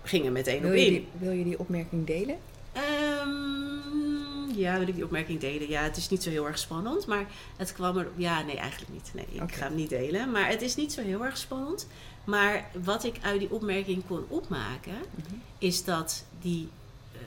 ging 0.04 0.26
er 0.26 0.32
meteen 0.32 0.62
Wil 0.62 0.70
op 0.70 0.76
in. 0.76 0.90
die, 0.94 1.08
wil 1.20 1.32
je 1.32 1.44
die 1.44 1.60
opmerking 1.60 2.06
delen? 2.06 2.38
Ehm, 2.72 4.60
ja, 4.60 4.78
wil 4.80 4.88
ik 4.88 4.96
die 4.96 5.04
opmerking 5.04 5.40
delen? 5.40 5.70
Ja, 5.70 5.82
het 5.84 5.98
is 5.98 6.10
niet 6.10 6.24
zo 6.24 6.30
heel 6.30 6.48
erg 6.48 6.58
spannend, 6.58 7.06
maar 7.06 7.26
het 7.58 7.74
kwam 7.74 7.98
er... 7.98 8.08
Ja, 8.16 8.42
nee, 8.42 8.58
eigenlijk 8.58 8.92
niet. 8.92 9.12
Nee, 9.14 9.42
ik 9.48 9.54
ga 9.56 9.64
hem 9.66 9.76
niet 9.76 9.90
delen. 9.90 10.32
Maar 10.32 10.48
het 10.50 10.62
is 10.62 10.76
niet 10.76 10.94
zo 10.94 11.02
heel 11.02 11.26
erg 11.26 11.38
spannend. 11.38 11.88
Maar 12.24 12.70
wat 12.84 13.04
ik 13.04 13.16
uit 13.22 13.40
die 13.40 13.52
opmerking 13.52 14.04
kon 14.08 14.26
opmaken, 14.28 14.94
Mhm. 15.16 15.34
is 15.58 15.84
dat 15.84 16.26
die, 16.42 16.70
eh, 17.14 17.20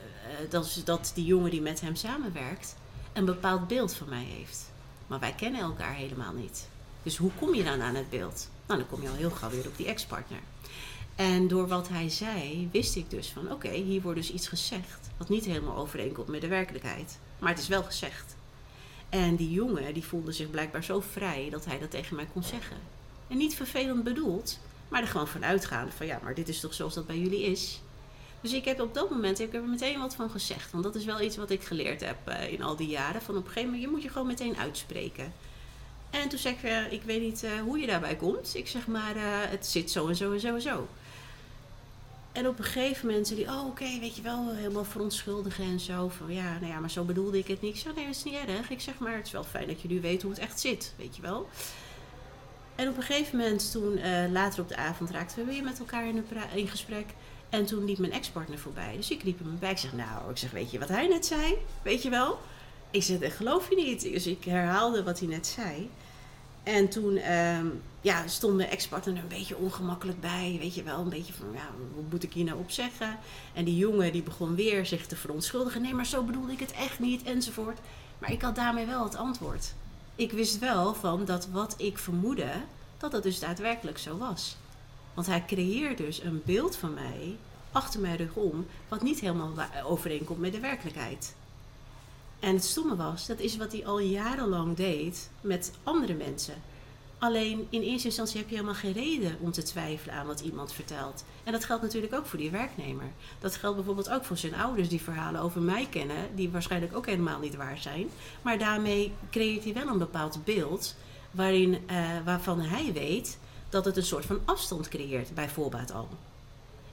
dat, 0.49 0.65
is- 0.65 0.83
dat 0.83 1.11
die 1.15 1.25
jongen 1.25 1.51
die 1.51 1.61
met 1.61 1.81
hem 1.81 1.95
samenwerkt 1.95 2.75
een 3.17 3.25
bepaald 3.25 3.67
beeld 3.67 3.93
van 3.93 4.09
mij 4.09 4.23
heeft. 4.23 4.71
Maar 5.07 5.19
wij 5.19 5.33
kennen 5.33 5.61
elkaar 5.61 5.93
helemaal 5.93 6.33
niet. 6.33 6.67
Dus 7.03 7.17
hoe 7.17 7.31
kom 7.39 7.53
je 7.53 7.63
dan 7.63 7.81
aan 7.81 7.95
het 7.95 8.09
beeld? 8.09 8.49
Nou, 8.65 8.79
dan 8.79 8.89
kom 8.89 9.01
je 9.01 9.09
al 9.09 9.15
heel 9.15 9.29
gauw 9.29 9.49
weer 9.49 9.67
op 9.67 9.77
die 9.77 9.85
ex-partner. 9.85 10.39
En 11.15 11.47
door 11.47 11.67
wat 11.67 11.89
hij 11.89 12.09
zei, 12.09 12.69
wist 12.71 12.95
ik 12.95 13.09
dus 13.09 13.27
van 13.27 13.51
oké, 13.51 13.69
hier 13.69 14.01
wordt 14.01 14.17
dus 14.17 14.31
iets 14.31 14.47
gezegd. 14.47 15.09
Wat 15.17 15.29
niet 15.29 15.45
helemaal 15.45 15.75
overeenkomt 15.75 16.27
met 16.27 16.41
de 16.41 16.47
werkelijkheid. 16.47 17.19
Maar 17.39 17.49
het 17.49 17.59
is 17.59 17.67
wel 17.67 17.83
gezegd. 17.83 18.35
En 19.09 19.35
die 19.35 19.51
jongen 19.51 19.93
die 19.93 20.05
voelde 20.05 20.31
zich 20.31 20.49
blijkbaar 20.49 20.83
zo 20.83 20.99
vrij 20.99 21.49
dat 21.49 21.65
hij 21.65 21.79
dat 21.79 21.91
tegen 21.91 22.15
mij 22.15 22.27
kon 22.33 22.43
zeggen. 22.43 22.77
En 23.27 23.37
niet 23.37 23.55
vervelend 23.55 24.03
bedoeld, 24.03 24.59
maar 24.87 25.01
er 25.01 25.07
gewoon 25.07 25.27
van 25.27 25.45
uitgaan 25.45 25.91
van 25.91 26.05
ja, 26.05 26.19
maar 26.23 26.33
dit 26.33 26.49
is 26.49 26.59
toch 26.59 26.73
zoals 26.73 26.93
dat 26.93 27.07
bij 27.07 27.19
jullie 27.19 27.43
is. 27.43 27.81
Dus 28.41 28.53
ik 28.53 28.65
heb 28.65 28.81
op 28.81 28.93
dat 28.93 29.09
moment 29.09 29.39
ik 29.39 29.51
heb 29.51 29.61
er 29.61 29.69
meteen 29.69 29.99
wat 29.99 30.15
van 30.15 30.29
gezegd. 30.29 30.71
Want 30.71 30.83
dat 30.83 30.95
is 30.95 31.05
wel 31.05 31.21
iets 31.21 31.37
wat 31.37 31.49
ik 31.49 31.63
geleerd 31.63 32.01
heb 32.01 32.17
eh, 32.25 32.51
in 32.51 32.63
al 32.63 32.75
die 32.75 32.87
jaren. 32.87 33.21
Van 33.21 33.37
op 33.37 33.41
een 33.41 33.47
gegeven 33.47 33.69
moment, 33.69 33.83
je 33.83 33.91
moet 33.91 34.03
je 34.03 34.09
gewoon 34.09 34.27
meteen 34.27 34.57
uitspreken. 34.57 35.33
En 36.09 36.29
toen 36.29 36.39
zei 36.39 36.53
ik, 36.53 36.63
eh, 36.63 36.91
ik 36.91 37.03
weet 37.03 37.21
niet 37.21 37.43
eh, 37.43 37.51
hoe 37.59 37.79
je 37.79 37.87
daarbij 37.87 38.15
komt. 38.15 38.55
Ik 38.55 38.67
zeg 38.67 38.87
maar, 38.87 39.13
het 39.49 39.65
zit 39.65 39.91
zo 39.91 40.07
en 40.07 40.15
zo 40.15 40.31
en 40.31 40.39
zo 40.39 40.55
en 40.55 40.61
zo. 40.61 40.87
En 42.31 42.47
op 42.47 42.57
een 42.57 42.65
gegeven 42.65 43.07
moment 43.07 43.27
zei 43.27 43.43
hij, 43.43 43.53
oh 43.53 43.65
oké, 43.65 43.99
weet 43.99 44.15
je 44.15 44.21
wel, 44.21 44.53
helemaal 44.53 44.85
verontschuldigen 44.85 45.63
en 45.63 45.79
zo. 45.79 46.09
Van 46.09 46.33
ja, 46.33 46.57
nou 46.59 46.71
ja, 46.71 46.79
maar 46.79 46.91
zo 46.91 47.03
bedoelde 47.03 47.37
ik 47.37 47.47
het 47.47 47.61
niet. 47.61 47.75
Ik 47.75 47.81
zeg, 47.81 47.95
nee, 47.95 48.05
dat 48.05 48.15
is 48.15 48.23
niet 48.23 48.35
erg. 48.47 48.69
Ik 48.69 48.81
zeg 48.81 48.97
maar, 48.97 49.15
het 49.15 49.25
is 49.25 49.31
wel 49.31 49.43
fijn 49.43 49.67
dat 49.67 49.81
je 49.81 49.87
nu 49.87 50.01
weet 50.01 50.21
hoe 50.21 50.31
het 50.31 50.39
echt 50.39 50.59
zit, 50.59 50.93
weet 50.97 51.15
je 51.15 51.21
wel. 51.21 51.49
En 52.75 52.89
op 52.89 52.97
een 52.97 53.03
gegeven 53.03 53.37
moment, 53.37 53.71
toen 53.71 53.99
later 54.31 54.61
op 54.61 54.67
de 54.67 54.75
avond, 54.75 55.09
raakten 55.09 55.45
we 55.45 55.51
weer 55.51 55.63
met 55.63 55.79
elkaar 55.79 56.07
in, 56.07 56.25
in 56.53 56.67
gesprek. 56.67 57.05
En 57.49 57.65
toen 57.65 57.85
liep 57.85 57.97
mijn 57.97 58.11
ex-partner 58.11 58.59
voorbij. 58.59 58.95
Dus 58.95 59.11
ik 59.11 59.23
liep 59.23 59.39
hem 59.39 59.57
bij. 59.59 59.71
Ik 59.71 59.77
zeg, 59.77 59.93
nou, 59.93 60.29
ik 60.29 60.37
zeg, 60.37 60.51
weet 60.51 60.71
je 60.71 60.79
wat 60.79 60.89
hij 60.89 61.07
net 61.07 61.25
zei? 61.25 61.53
Weet 61.81 62.03
je 62.03 62.09
wel? 62.09 62.39
Ik 62.91 63.03
zeg, 63.03 63.19
dat 63.19 63.31
geloof 63.31 63.69
je 63.69 63.75
niet. 63.75 64.01
Dus 64.01 64.27
ik 64.27 64.43
herhaalde 64.43 65.03
wat 65.03 65.19
hij 65.19 65.27
net 65.27 65.47
zei. 65.47 65.89
En 66.63 66.89
toen 66.89 67.17
ehm, 67.17 67.65
ja, 68.01 68.27
stond 68.27 68.55
mijn 68.55 68.69
ex-partner 68.69 69.15
er 69.15 69.21
een 69.21 69.27
beetje 69.27 69.57
ongemakkelijk 69.57 70.21
bij. 70.21 70.57
Weet 70.59 70.75
je 70.75 70.83
wel, 70.83 70.99
een 70.99 71.09
beetje 71.09 71.33
van, 71.33 71.47
ja, 71.53 71.69
wat 71.95 72.03
moet 72.09 72.23
ik 72.23 72.33
hier 72.33 72.45
nou 72.45 72.59
op 72.59 72.71
zeggen? 72.71 73.17
En 73.53 73.65
die 73.65 73.77
jongen 73.77 74.11
die 74.11 74.23
begon 74.23 74.55
weer 74.55 74.85
zich 74.85 75.07
te 75.07 75.15
verontschuldigen. 75.15 75.81
Nee, 75.81 75.93
maar 75.93 76.05
zo 76.05 76.23
bedoelde 76.23 76.51
ik 76.51 76.59
het 76.59 76.71
echt 76.71 76.99
niet, 76.99 77.23
enzovoort. 77.23 77.79
Maar 78.19 78.31
ik 78.31 78.41
had 78.41 78.55
daarmee 78.55 78.85
wel 78.85 79.03
het 79.03 79.15
antwoord. 79.15 79.73
Ik 80.15 80.31
wist 80.31 80.59
wel 80.59 80.93
van 80.93 81.25
dat 81.25 81.47
wat 81.51 81.73
ik 81.77 81.97
vermoedde, 81.97 82.51
dat 82.97 83.11
dat 83.11 83.23
dus 83.23 83.39
daadwerkelijk 83.39 83.97
zo 83.97 84.17
was. 84.17 84.57
Want 85.17 85.29
hij 85.29 85.45
creëert 85.45 85.97
dus 85.97 86.23
een 86.23 86.41
beeld 86.45 86.75
van 86.75 86.93
mij, 86.93 87.35
achter 87.71 87.99
mijn 87.99 88.17
rug 88.17 88.35
om, 88.35 88.65
wat 88.87 89.01
niet 89.01 89.19
helemaal 89.19 89.53
overeenkomt 89.85 90.39
met 90.39 90.51
de 90.51 90.59
werkelijkheid. 90.59 91.35
En 92.39 92.53
het 92.53 92.63
stomme 92.63 92.95
was, 92.95 93.25
dat 93.25 93.39
is 93.39 93.57
wat 93.57 93.71
hij 93.71 93.85
al 93.85 93.99
jarenlang 93.99 94.75
deed 94.75 95.29
met 95.41 95.71
andere 95.83 96.13
mensen. 96.13 96.53
Alleen 97.17 97.67
in 97.69 97.81
eerste 97.81 98.07
instantie 98.07 98.37
heb 98.37 98.49
je 98.49 98.55
helemaal 98.55 98.75
geen 98.75 98.93
reden 98.93 99.37
om 99.39 99.51
te 99.51 99.63
twijfelen 99.63 100.15
aan 100.15 100.27
wat 100.27 100.39
iemand 100.39 100.73
vertelt. 100.73 101.23
En 101.43 101.51
dat 101.51 101.65
geldt 101.65 101.83
natuurlijk 101.83 102.13
ook 102.13 102.25
voor 102.25 102.39
die 102.39 102.51
werknemer. 102.51 103.11
Dat 103.39 103.55
geldt 103.55 103.75
bijvoorbeeld 103.75 104.09
ook 104.09 104.25
voor 104.25 104.37
zijn 104.37 104.55
ouders 104.55 104.89
die 104.89 105.01
verhalen 105.01 105.41
over 105.41 105.61
mij 105.61 105.87
kennen, 105.89 106.35
die 106.35 106.49
waarschijnlijk 106.49 106.95
ook 106.95 107.05
helemaal 107.05 107.39
niet 107.39 107.55
waar 107.55 107.77
zijn. 107.77 108.09
Maar 108.41 108.57
daarmee 108.57 109.13
creëert 109.31 109.63
hij 109.63 109.73
wel 109.73 109.87
een 109.87 109.97
bepaald 109.97 110.43
beeld 110.43 110.95
waarin, 111.31 111.77
eh, 111.87 112.05
waarvan 112.25 112.59
hij 112.59 112.93
weet 112.93 113.37
dat 113.69 113.85
het 113.85 113.97
een 113.97 114.03
soort 114.05 114.25
van 114.25 114.39
afstand 114.45 114.87
creëert, 114.87 115.33
bij 115.33 115.49
voorbaat 115.49 115.91
al. 115.91 116.07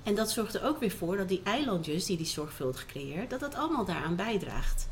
En 0.02 0.14
dat 0.14 0.30
zorgt 0.30 0.54
er 0.54 0.64
ook 0.64 0.80
weer 0.80 0.90
voor 0.90 1.16
dat 1.16 1.28
die 1.28 1.40
eilandjes 1.44 2.04
die 2.04 2.16
hij 2.16 2.26
zorgvuldig 2.26 2.86
creëert, 2.86 3.30
dat 3.30 3.40
dat 3.40 3.54
allemaal 3.54 3.84
daaraan 3.84 4.16
bijdraagt. 4.16 4.88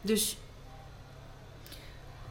Dus 0.00 0.36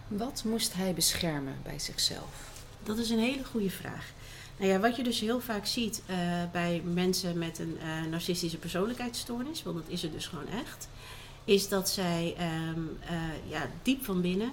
Wat 0.07 0.43
moest 0.43 0.73
hij 0.73 0.93
beschermen 0.93 1.55
bij 1.63 1.79
zichzelf? 1.79 2.49
Dat 2.83 2.97
is 2.97 3.09
een 3.09 3.19
hele 3.19 3.43
goede 3.43 3.69
vraag. 3.69 4.11
Nou 4.57 4.71
ja, 4.71 4.79
wat 4.79 4.95
je 4.95 5.03
dus 5.03 5.19
heel 5.19 5.39
vaak 5.39 5.65
ziet 5.65 6.01
eh, 6.05 6.17
bij 6.51 6.81
mensen 6.93 7.37
met 7.37 7.59
een 7.59 7.77
eh, 7.79 8.09
narcistische 8.09 8.57
persoonlijkheidsstoornis, 8.57 9.63
want 9.63 9.75
dat 9.75 9.85
is 9.87 10.01
het 10.01 10.11
dus 10.11 10.27
gewoon 10.27 10.47
echt, 10.47 10.87
is 11.45 11.69
dat 11.69 11.89
zij 11.89 12.35
ehm, 12.37 12.79
eh, 12.99 13.49
ja, 13.49 13.69
diep 13.83 14.05
van 14.05 14.21
binnen, 14.21 14.51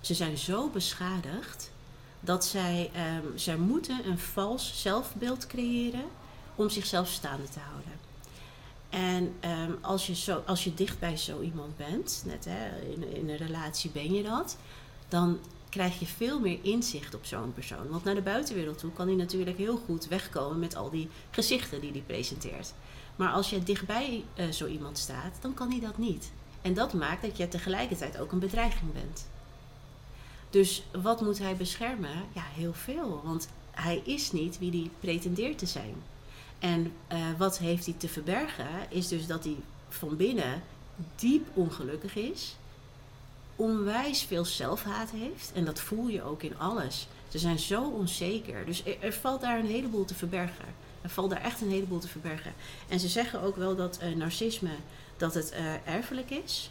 ze 0.00 0.14
zijn 0.14 0.38
zo 0.38 0.68
beschadigd 0.68 1.70
dat 2.24 2.44
zij, 2.44 2.90
ehm, 2.94 3.26
zij 3.34 3.56
moeten 3.56 4.06
een 4.06 4.18
vals 4.18 4.72
zelfbeeld 4.80 5.46
creëren 5.46 6.04
om 6.54 6.68
zichzelf 6.68 7.08
staande 7.08 7.48
te 7.48 7.58
houden. 7.58 7.92
En 8.90 9.34
ehm, 9.40 9.72
als, 9.80 10.06
je 10.06 10.14
zo, 10.14 10.42
als 10.46 10.64
je 10.64 10.74
dicht 10.74 10.98
bij 10.98 11.16
zo 11.16 11.40
iemand 11.40 11.76
bent, 11.76 12.22
net 12.26 12.44
hè, 12.44 12.80
in, 12.80 13.16
in 13.16 13.28
een 13.28 13.36
relatie 13.36 13.90
ben 13.90 14.14
je 14.14 14.22
dat, 14.22 14.56
dan 15.08 15.38
krijg 15.68 15.98
je 15.98 16.06
veel 16.06 16.40
meer 16.40 16.58
inzicht 16.62 17.14
op 17.14 17.24
zo'n 17.24 17.54
persoon. 17.54 17.88
Want 17.88 18.04
naar 18.04 18.14
de 18.14 18.22
buitenwereld 18.22 18.78
toe 18.78 18.92
kan 18.92 19.06
hij 19.06 19.16
natuurlijk 19.16 19.56
heel 19.56 19.76
goed 19.76 20.08
wegkomen 20.08 20.58
met 20.58 20.76
al 20.76 20.90
die 20.90 21.08
gezichten 21.30 21.80
die 21.80 21.90
hij 21.90 22.02
presenteert. 22.06 22.72
Maar 23.16 23.32
als 23.32 23.50
je 23.50 23.62
dichtbij 23.62 24.24
eh, 24.34 24.48
zo 24.50 24.66
iemand 24.66 24.98
staat, 24.98 25.38
dan 25.40 25.54
kan 25.54 25.70
hij 25.70 25.80
dat 25.80 25.98
niet. 25.98 26.32
En 26.62 26.74
dat 26.74 26.92
maakt 26.92 27.22
dat 27.22 27.36
je 27.36 27.48
tegelijkertijd 27.48 28.18
ook 28.18 28.32
een 28.32 28.38
bedreiging 28.38 28.92
bent. 28.92 29.26
Dus 30.52 30.82
wat 31.02 31.20
moet 31.20 31.38
hij 31.38 31.56
beschermen? 31.56 32.24
Ja, 32.32 32.42
heel 32.54 32.74
veel. 32.74 33.20
Want 33.24 33.48
hij 33.70 34.02
is 34.04 34.32
niet 34.32 34.58
wie 34.58 34.70
hij 34.70 34.90
pretendeert 35.00 35.58
te 35.58 35.66
zijn. 35.66 35.94
En 36.58 36.92
eh, 37.06 37.18
wat 37.38 37.58
heeft 37.58 37.84
hij 37.84 37.94
te 37.98 38.08
verbergen? 38.08 38.66
Is 38.88 39.08
dus 39.08 39.26
dat 39.26 39.44
hij 39.44 39.56
van 39.88 40.16
binnen 40.16 40.62
diep 41.16 41.46
ongelukkig 41.54 42.16
is 42.16 42.56
onwijs 43.56 44.22
veel 44.22 44.44
zelfhaat 44.44 45.10
heeft. 45.10 45.50
En 45.54 45.64
dat 45.64 45.80
voel 45.80 46.08
je 46.08 46.22
ook 46.22 46.42
in 46.42 46.58
alles. 46.58 47.06
Ze 47.28 47.38
zijn 47.38 47.58
zo 47.58 47.82
onzeker. 47.82 48.66
Dus 48.66 48.82
er, 49.00 49.12
valt 49.12 49.40
daar 49.40 49.58
een 49.58 49.66
heleboel 49.66 50.04
te 50.04 50.14
verbergen. 50.14 50.64
Er 51.02 51.10
valt 51.10 51.30
daar 51.30 51.40
echt 51.40 51.60
een 51.60 51.70
heleboel 51.70 51.98
te 51.98 52.08
verbergen. 52.08 52.52
En 52.88 53.00
ze 53.00 53.08
zeggen 53.08 53.40
ook 53.40 53.56
wel 53.56 53.76
dat 53.76 53.98
eh, 53.98 54.14
narcisme 54.14 54.70
dat 55.16 55.34
het 55.34 55.50
eh, 55.50 55.94
erfelijk 55.94 56.30
is. 56.30 56.70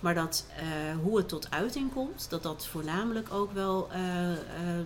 Maar 0.00 0.14
dat 0.14 0.46
eh, 0.56 0.64
hoe 1.02 1.16
het 1.16 1.28
tot 1.28 1.50
uiting 1.50 1.92
komt, 1.92 2.26
dat 2.30 2.42
dat 2.42 2.66
voornamelijk 2.66 3.32
ook 3.32 3.52
wel 3.52 3.88
eh, 3.90 4.32
eh, 4.32 4.38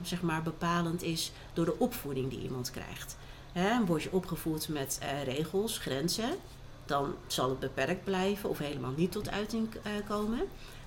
zeg 0.02 0.22
maar 0.22 0.42
bepalend 0.42 1.02
is 1.02 1.32
door 1.52 1.64
de 1.64 1.78
opvoeding 1.78 2.30
die 2.30 2.42
iemand 2.42 2.70
krijgt. 2.70 3.16
Hè, 3.52 3.84
word 3.84 4.02
je 4.02 4.12
opgevoed 4.12 4.68
met 4.68 4.98
regels, 5.24 5.78
grenzen, 5.78 6.30
dan 6.84 7.14
zal 7.26 7.48
het 7.48 7.58
beperkt 7.58 8.04
blijven 8.04 8.48
of 8.48 8.58
helemaal 8.58 8.92
niet 8.96 9.12
tot 9.12 9.30
uiting 9.30 9.68
komen. 10.08 10.40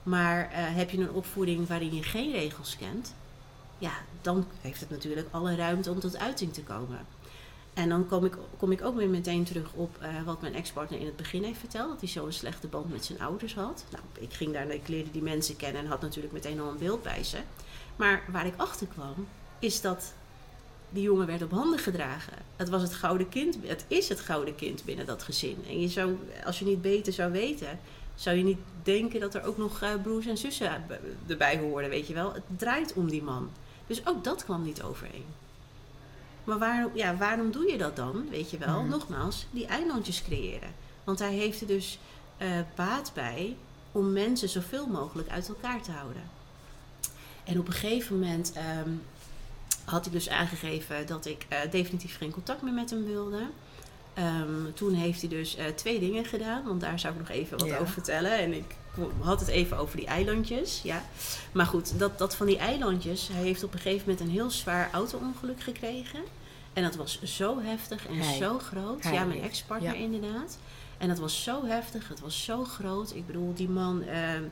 Maar 0.03 0.49
heb 0.51 0.89
je 0.89 0.97
een 0.97 1.11
opvoeding 1.11 1.67
waarin 1.67 1.95
je 1.95 2.03
geen 2.03 2.31
regels 2.31 2.77
kent, 2.77 3.13
ja, 3.77 3.91
dan 4.21 4.45
heeft 4.61 4.79
het 4.79 4.89
natuurlijk 4.89 5.27
alle 5.31 5.55
ruimte 5.55 5.91
om 5.91 5.99
tot 5.99 6.17
uiting 6.17 6.53
te 6.53 6.63
komen. 6.63 6.99
En 7.77 7.89
dan 7.89 8.07
kom 8.07 8.25
ik, 8.25 8.33
kom 8.57 8.71
ik 8.71 8.83
ook 8.83 8.95
weer 8.95 9.09
meteen 9.09 9.43
terug 9.43 9.73
op 9.73 9.97
eh, 9.99 10.23
wat 10.25 10.41
mijn 10.41 10.55
ex-partner 10.55 10.99
in 10.99 11.05
het 11.05 11.15
begin 11.15 11.43
heeft 11.43 11.59
verteld. 11.59 11.89
Dat 11.89 11.99
hij 11.99 12.09
zo'n 12.09 12.31
slechte 12.31 12.67
band 12.67 12.91
met 12.91 13.05
zijn 13.05 13.21
ouders 13.21 13.55
had. 13.55 13.85
Nou, 13.91 14.03
ik 14.19 14.33
ging 14.33 14.53
daar, 14.53 14.69
ik 14.69 14.87
leerde 14.87 15.11
die 15.11 15.21
mensen 15.21 15.55
kennen 15.55 15.81
en 15.81 15.87
had 15.87 16.01
natuurlijk 16.01 16.33
meteen 16.33 16.59
al 16.59 16.69
een 16.69 16.77
beeld 16.77 17.03
bij 17.03 17.23
ze. 17.23 17.37
Maar 17.95 18.23
waar 18.31 18.45
ik 18.45 18.53
achter 18.57 18.87
kwam, 18.87 19.27
is 19.59 19.81
dat 19.81 20.13
die 20.89 21.03
jongen 21.03 21.27
werd 21.27 21.41
op 21.41 21.51
handen 21.51 21.79
gedragen. 21.79 22.33
Het 22.55 22.69
was 22.69 22.81
het 22.81 22.93
gouden 22.93 23.29
kind, 23.29 23.57
het 23.61 23.85
is 23.87 24.09
het 24.09 24.19
gouden 24.19 24.55
kind 24.55 24.85
binnen 24.85 25.05
dat 25.05 25.23
gezin. 25.23 25.57
En 25.67 26.19
als 26.45 26.59
je 26.59 26.65
niet 26.65 26.81
beter 26.81 27.13
zou 27.13 27.31
weten, 27.31 27.79
zou 28.15 28.37
je 28.37 28.43
niet 28.43 28.59
denken 28.83 29.19
dat 29.19 29.35
er 29.35 29.45
ook 29.45 29.57
nog 29.57 29.81
eh, 29.81 29.89
broers 30.01 30.25
en 30.25 30.37
zussen 30.37 30.85
erbij 31.27 31.57
hoorden, 31.57 31.89
weet 31.89 32.07
je 32.07 32.13
wel. 32.13 32.33
Het 32.33 32.43
draait 32.55 32.93
om 32.93 33.09
die 33.09 33.23
man. 33.23 33.49
Dus 33.87 34.07
ook 34.07 34.23
dat 34.23 34.43
kwam 34.43 34.63
niet 34.63 34.83
overeen. 34.83 35.25
Maar 36.47 36.57
waarom, 36.57 36.91
ja, 36.93 37.15
waarom 37.17 37.51
doe 37.51 37.71
je 37.71 37.77
dat 37.77 37.95
dan, 37.95 38.25
weet 38.29 38.51
je 38.51 38.57
wel? 38.57 38.79
Mhm. 38.81 38.89
Nogmaals, 38.89 39.45
die 39.51 39.65
eilandjes 39.65 40.23
creëren. 40.23 40.69
Want 41.03 41.19
hij 41.19 41.33
heeft 41.33 41.61
er 41.61 41.67
dus 41.67 41.99
eh, 42.37 42.47
baat 42.75 43.11
bij 43.13 43.55
om 43.91 44.13
mensen 44.13 44.49
zoveel 44.49 44.87
mogelijk 44.87 45.29
uit 45.29 45.47
elkaar 45.47 45.81
te 45.81 45.91
houden. 45.91 46.21
En 47.43 47.59
op 47.59 47.67
een 47.67 47.73
gegeven 47.73 48.19
moment 48.19 48.53
ehm, 48.53 48.89
had 49.85 50.05
ik 50.05 50.11
dus 50.11 50.29
aangegeven 50.29 51.07
dat 51.07 51.25
ik 51.25 51.45
eh, 51.49 51.59
definitief 51.71 52.17
geen 52.17 52.31
contact 52.31 52.61
meer 52.61 52.73
met 52.73 52.89
hem 52.89 53.05
wilde. 53.05 53.39
Ehm, 54.13 54.71
toen 54.73 54.93
heeft 54.93 55.19
hij 55.21 55.29
dus 55.29 55.55
eh, 55.55 55.65
twee 55.65 55.99
dingen 55.99 56.25
gedaan, 56.25 56.63
want 56.63 56.81
daar 56.81 56.99
zou 56.99 57.13
ik 57.13 57.19
nog 57.19 57.29
even 57.29 57.57
wat 57.57 57.67
Ja. 57.67 57.73
over 57.77 57.93
vertellen. 57.93 58.31
En 58.37 58.53
ik 58.53 58.75
had 59.19 59.39
het 59.39 59.49
even 59.49 59.77
over 59.77 59.97
die 59.97 60.05
eilandjes. 60.07 60.81
Ja. 60.83 61.03
Maar 61.51 61.65
goed, 61.65 61.99
dat, 61.99 62.17
dat 62.17 62.35
van 62.35 62.45
die 62.47 62.57
eilandjes, 62.57 63.27
hij 63.31 63.41
heeft 63.43 63.63
op 63.63 63.73
een 63.73 63.79
gegeven 63.79 64.09
moment 64.09 64.25
een 64.25 64.33
heel 64.33 64.49
zwaar 64.51 64.89
auto-ongeluk 64.91 65.61
gekregen. 65.61 66.19
En 66.77 66.83
dat 66.83 66.95
was 66.95 67.21
zo 67.23 67.59
heftig 67.61 68.07
en 68.07 68.23
zo 68.23 68.59
groot. 68.59 69.03
Ja, 69.03 69.23
mijn 69.23 69.41
ex-partner 69.41 69.93
Ja. 69.93 69.99
inderdaad. 69.99 70.57
En 70.97 71.07
dat 71.07 71.17
was 71.19 71.43
zo 71.43 71.65
heftig, 71.65 72.07
het 72.07 72.19
was 72.19 72.43
zo 72.43 72.63
groot. 72.63 73.15
Ik 73.15 73.25
bedoel, 73.27 73.53
die 73.53 73.69
man 73.69 74.03
ehm, 74.03 74.43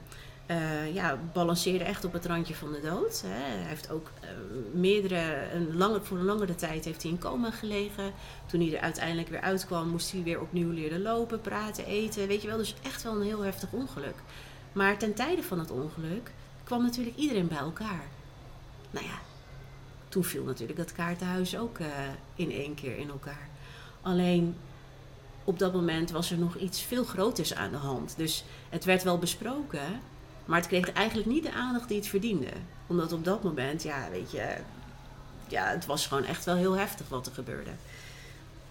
eh, 0.45 0.93
ja, 0.93 1.19
balanceerde 1.33 1.83
echt 1.83 2.05
op 2.05 2.13
het 2.13 2.25
randje 2.25 2.55
van 2.55 2.71
de 2.71 2.81
dood. 2.81 3.21
Hè. 3.25 3.57
Hij 3.57 3.67
heeft 3.67 3.89
ook 3.91 4.09
eh, 4.21 4.29
meerdere, 4.73 5.51
een 5.53 5.77
lange, 5.77 6.01
voor 6.01 6.17
een 6.17 6.25
langere 6.25 6.55
tijd 6.55 6.85
heeft 6.85 7.01
hij 7.01 7.11
in 7.11 7.19
coma 7.19 7.51
gelegen. 7.51 8.13
Toen 8.45 8.59
hij 8.61 8.75
er 8.75 8.81
uiteindelijk 8.81 9.29
weer 9.29 9.41
uitkwam, 9.41 9.89
moest 9.89 10.11
hij 10.11 10.23
weer 10.23 10.41
opnieuw 10.41 10.71
leren 10.71 11.01
lopen, 11.01 11.41
praten, 11.41 11.85
eten. 11.85 12.27
Weet 12.27 12.41
je 12.41 12.47
wel, 12.47 12.57
dus 12.57 12.75
echt 12.81 13.03
wel 13.03 13.15
een 13.15 13.21
heel 13.25 13.41
heftig 13.41 13.71
ongeluk. 13.71 14.15
Maar 14.73 14.97
ten 14.97 15.13
tijde 15.13 15.43
van 15.43 15.59
het 15.59 15.71
ongeluk 15.71 16.31
kwam 16.63 16.83
natuurlijk 16.83 17.17
iedereen 17.17 17.47
bij 17.47 17.57
elkaar. 17.57 18.05
Nou 18.91 19.05
ja, 19.05 19.19
toen 20.15 20.23
viel 20.23 20.43
natuurlijk 20.43 20.77
dat 20.77 20.91
kaartenhuis 20.91 21.57
ook 21.57 21.79
eh, 21.79 21.87
in 22.35 22.51
één 22.51 22.73
keer 22.73 22.97
in 22.97 23.09
elkaar. 23.09 23.49
Alleen 24.01 24.55
op 25.43 25.59
dat 25.59 25.73
moment 25.73 26.11
was 26.11 26.31
er 26.31 26.37
nog 26.37 26.55
iets 26.55 26.81
veel 26.81 27.03
groters 27.03 27.55
aan 27.55 27.71
de 27.71 27.77
hand. 27.77 28.13
Dus 28.17 28.43
het 28.69 28.83
werd 28.83 29.03
wel 29.03 29.17
besproken, 29.17 30.01
maar 30.45 30.57
het 30.59 30.67
kreeg 30.67 30.91
eigenlijk 30.91 31.27
niet 31.27 31.43
de 31.43 31.51
aandacht 31.51 31.87
die 31.87 31.97
het 31.97 32.07
verdiende. 32.07 32.51
Omdat 32.87 33.11
op 33.11 33.25
dat 33.25 33.43
moment, 33.43 33.83
ja, 33.83 34.09
weet 34.11 34.31
je, 34.31 34.55
ja, 35.47 35.65
het 35.67 35.85
was 35.85 36.07
gewoon 36.07 36.25
echt 36.25 36.45
wel 36.45 36.55
heel 36.55 36.77
heftig 36.77 37.09
wat 37.09 37.27
er 37.27 37.33
gebeurde. 37.33 37.71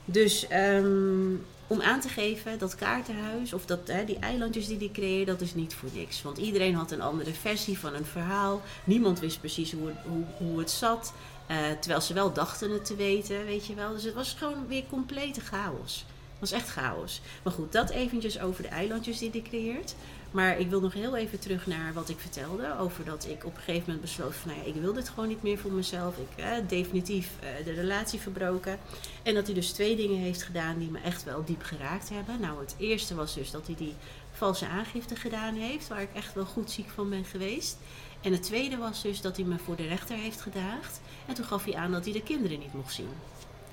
Dus 0.04 0.48
ehm, 0.48 1.34
om 1.66 1.82
aan 1.82 2.00
te 2.00 2.08
geven 2.08 2.58
dat 2.58 2.74
kaartenhuis 2.74 3.52
of 3.52 3.66
dat, 3.66 3.80
hè, 3.86 4.04
die 4.04 4.18
eilandjes 4.18 4.66
die 4.66 4.78
die 4.78 4.90
creëren, 4.90 5.26
dat 5.26 5.40
is 5.40 5.54
niet 5.54 5.74
voor 5.74 5.88
niks. 5.92 6.22
Want 6.22 6.38
iedereen 6.38 6.74
had 6.74 6.90
een 6.90 7.00
andere 7.00 7.32
versie 7.32 7.78
van 7.78 7.94
een 7.94 8.04
verhaal. 8.04 8.62
Niemand 8.84 9.20
wist 9.20 9.40
precies 9.40 9.72
hoe, 9.72 9.92
hoe, 10.04 10.24
hoe 10.36 10.58
het 10.58 10.70
zat. 10.70 11.12
Eh, 11.46 11.56
terwijl 11.80 12.00
ze 12.00 12.14
wel 12.14 12.32
dachten 12.32 12.70
het 12.70 12.84
te 12.84 12.96
weten, 12.96 13.44
weet 13.44 13.66
je 13.66 13.74
wel. 13.74 13.92
Dus 13.92 14.04
het 14.04 14.14
was 14.14 14.34
gewoon 14.38 14.66
weer 14.66 14.84
complete 14.88 15.40
chaos. 15.40 16.04
Het 16.30 16.50
was 16.50 16.60
echt 16.60 16.68
chaos. 16.68 17.20
Maar 17.42 17.52
goed, 17.52 17.72
dat 17.72 17.90
eventjes 17.90 18.40
over 18.40 18.62
de 18.62 18.68
eilandjes 18.68 19.18
die 19.18 19.30
hij 19.30 19.42
creëert. 19.42 19.94
Maar 20.34 20.58
ik 20.58 20.70
wil 20.70 20.80
nog 20.80 20.92
heel 20.92 21.16
even 21.16 21.38
terug 21.38 21.66
naar 21.66 21.92
wat 21.92 22.08
ik 22.08 22.18
vertelde. 22.18 22.78
Over 22.78 23.04
dat 23.04 23.26
ik 23.28 23.44
op 23.44 23.54
een 23.54 23.62
gegeven 23.62 23.82
moment 23.86 24.00
besloot 24.00 24.34
van... 24.34 24.50
Nou 24.50 24.62
ja, 24.62 24.74
ik 24.74 24.80
wil 24.80 24.92
dit 24.92 25.08
gewoon 25.08 25.28
niet 25.28 25.42
meer 25.42 25.58
voor 25.58 25.72
mezelf. 25.72 26.16
Ik 26.16 26.44
heb 26.44 26.68
definitief 26.68 27.30
eh, 27.40 27.64
de 27.64 27.72
relatie 27.72 28.20
verbroken. 28.20 28.78
En 29.22 29.34
dat 29.34 29.46
hij 29.46 29.54
dus 29.54 29.70
twee 29.70 29.96
dingen 29.96 30.18
heeft 30.18 30.42
gedaan 30.42 30.78
die 30.78 30.90
me 30.90 30.98
echt 30.98 31.24
wel 31.24 31.44
diep 31.44 31.62
geraakt 31.62 32.08
hebben. 32.08 32.40
Nou, 32.40 32.60
het 32.60 32.74
eerste 32.78 33.14
was 33.14 33.34
dus 33.34 33.50
dat 33.50 33.66
hij 33.66 33.74
die 33.74 33.94
valse 34.32 34.66
aangifte 34.66 35.16
gedaan 35.16 35.54
heeft. 35.54 35.88
Waar 35.88 36.02
ik 36.02 36.14
echt 36.14 36.34
wel 36.34 36.46
goed 36.46 36.70
ziek 36.70 36.88
van 36.88 37.10
ben 37.10 37.24
geweest. 37.24 37.76
En 38.20 38.32
het 38.32 38.42
tweede 38.42 38.76
was 38.76 39.02
dus 39.02 39.20
dat 39.20 39.36
hij 39.36 39.46
me 39.46 39.58
voor 39.58 39.76
de 39.76 39.86
rechter 39.86 40.16
heeft 40.16 40.40
gedaagd. 40.40 41.00
En 41.26 41.34
toen 41.34 41.44
gaf 41.44 41.64
hij 41.64 41.74
aan 41.74 41.92
dat 41.92 42.04
hij 42.04 42.12
de 42.12 42.22
kinderen 42.22 42.58
niet 42.58 42.74
mocht 42.74 42.94
zien. 42.94 43.08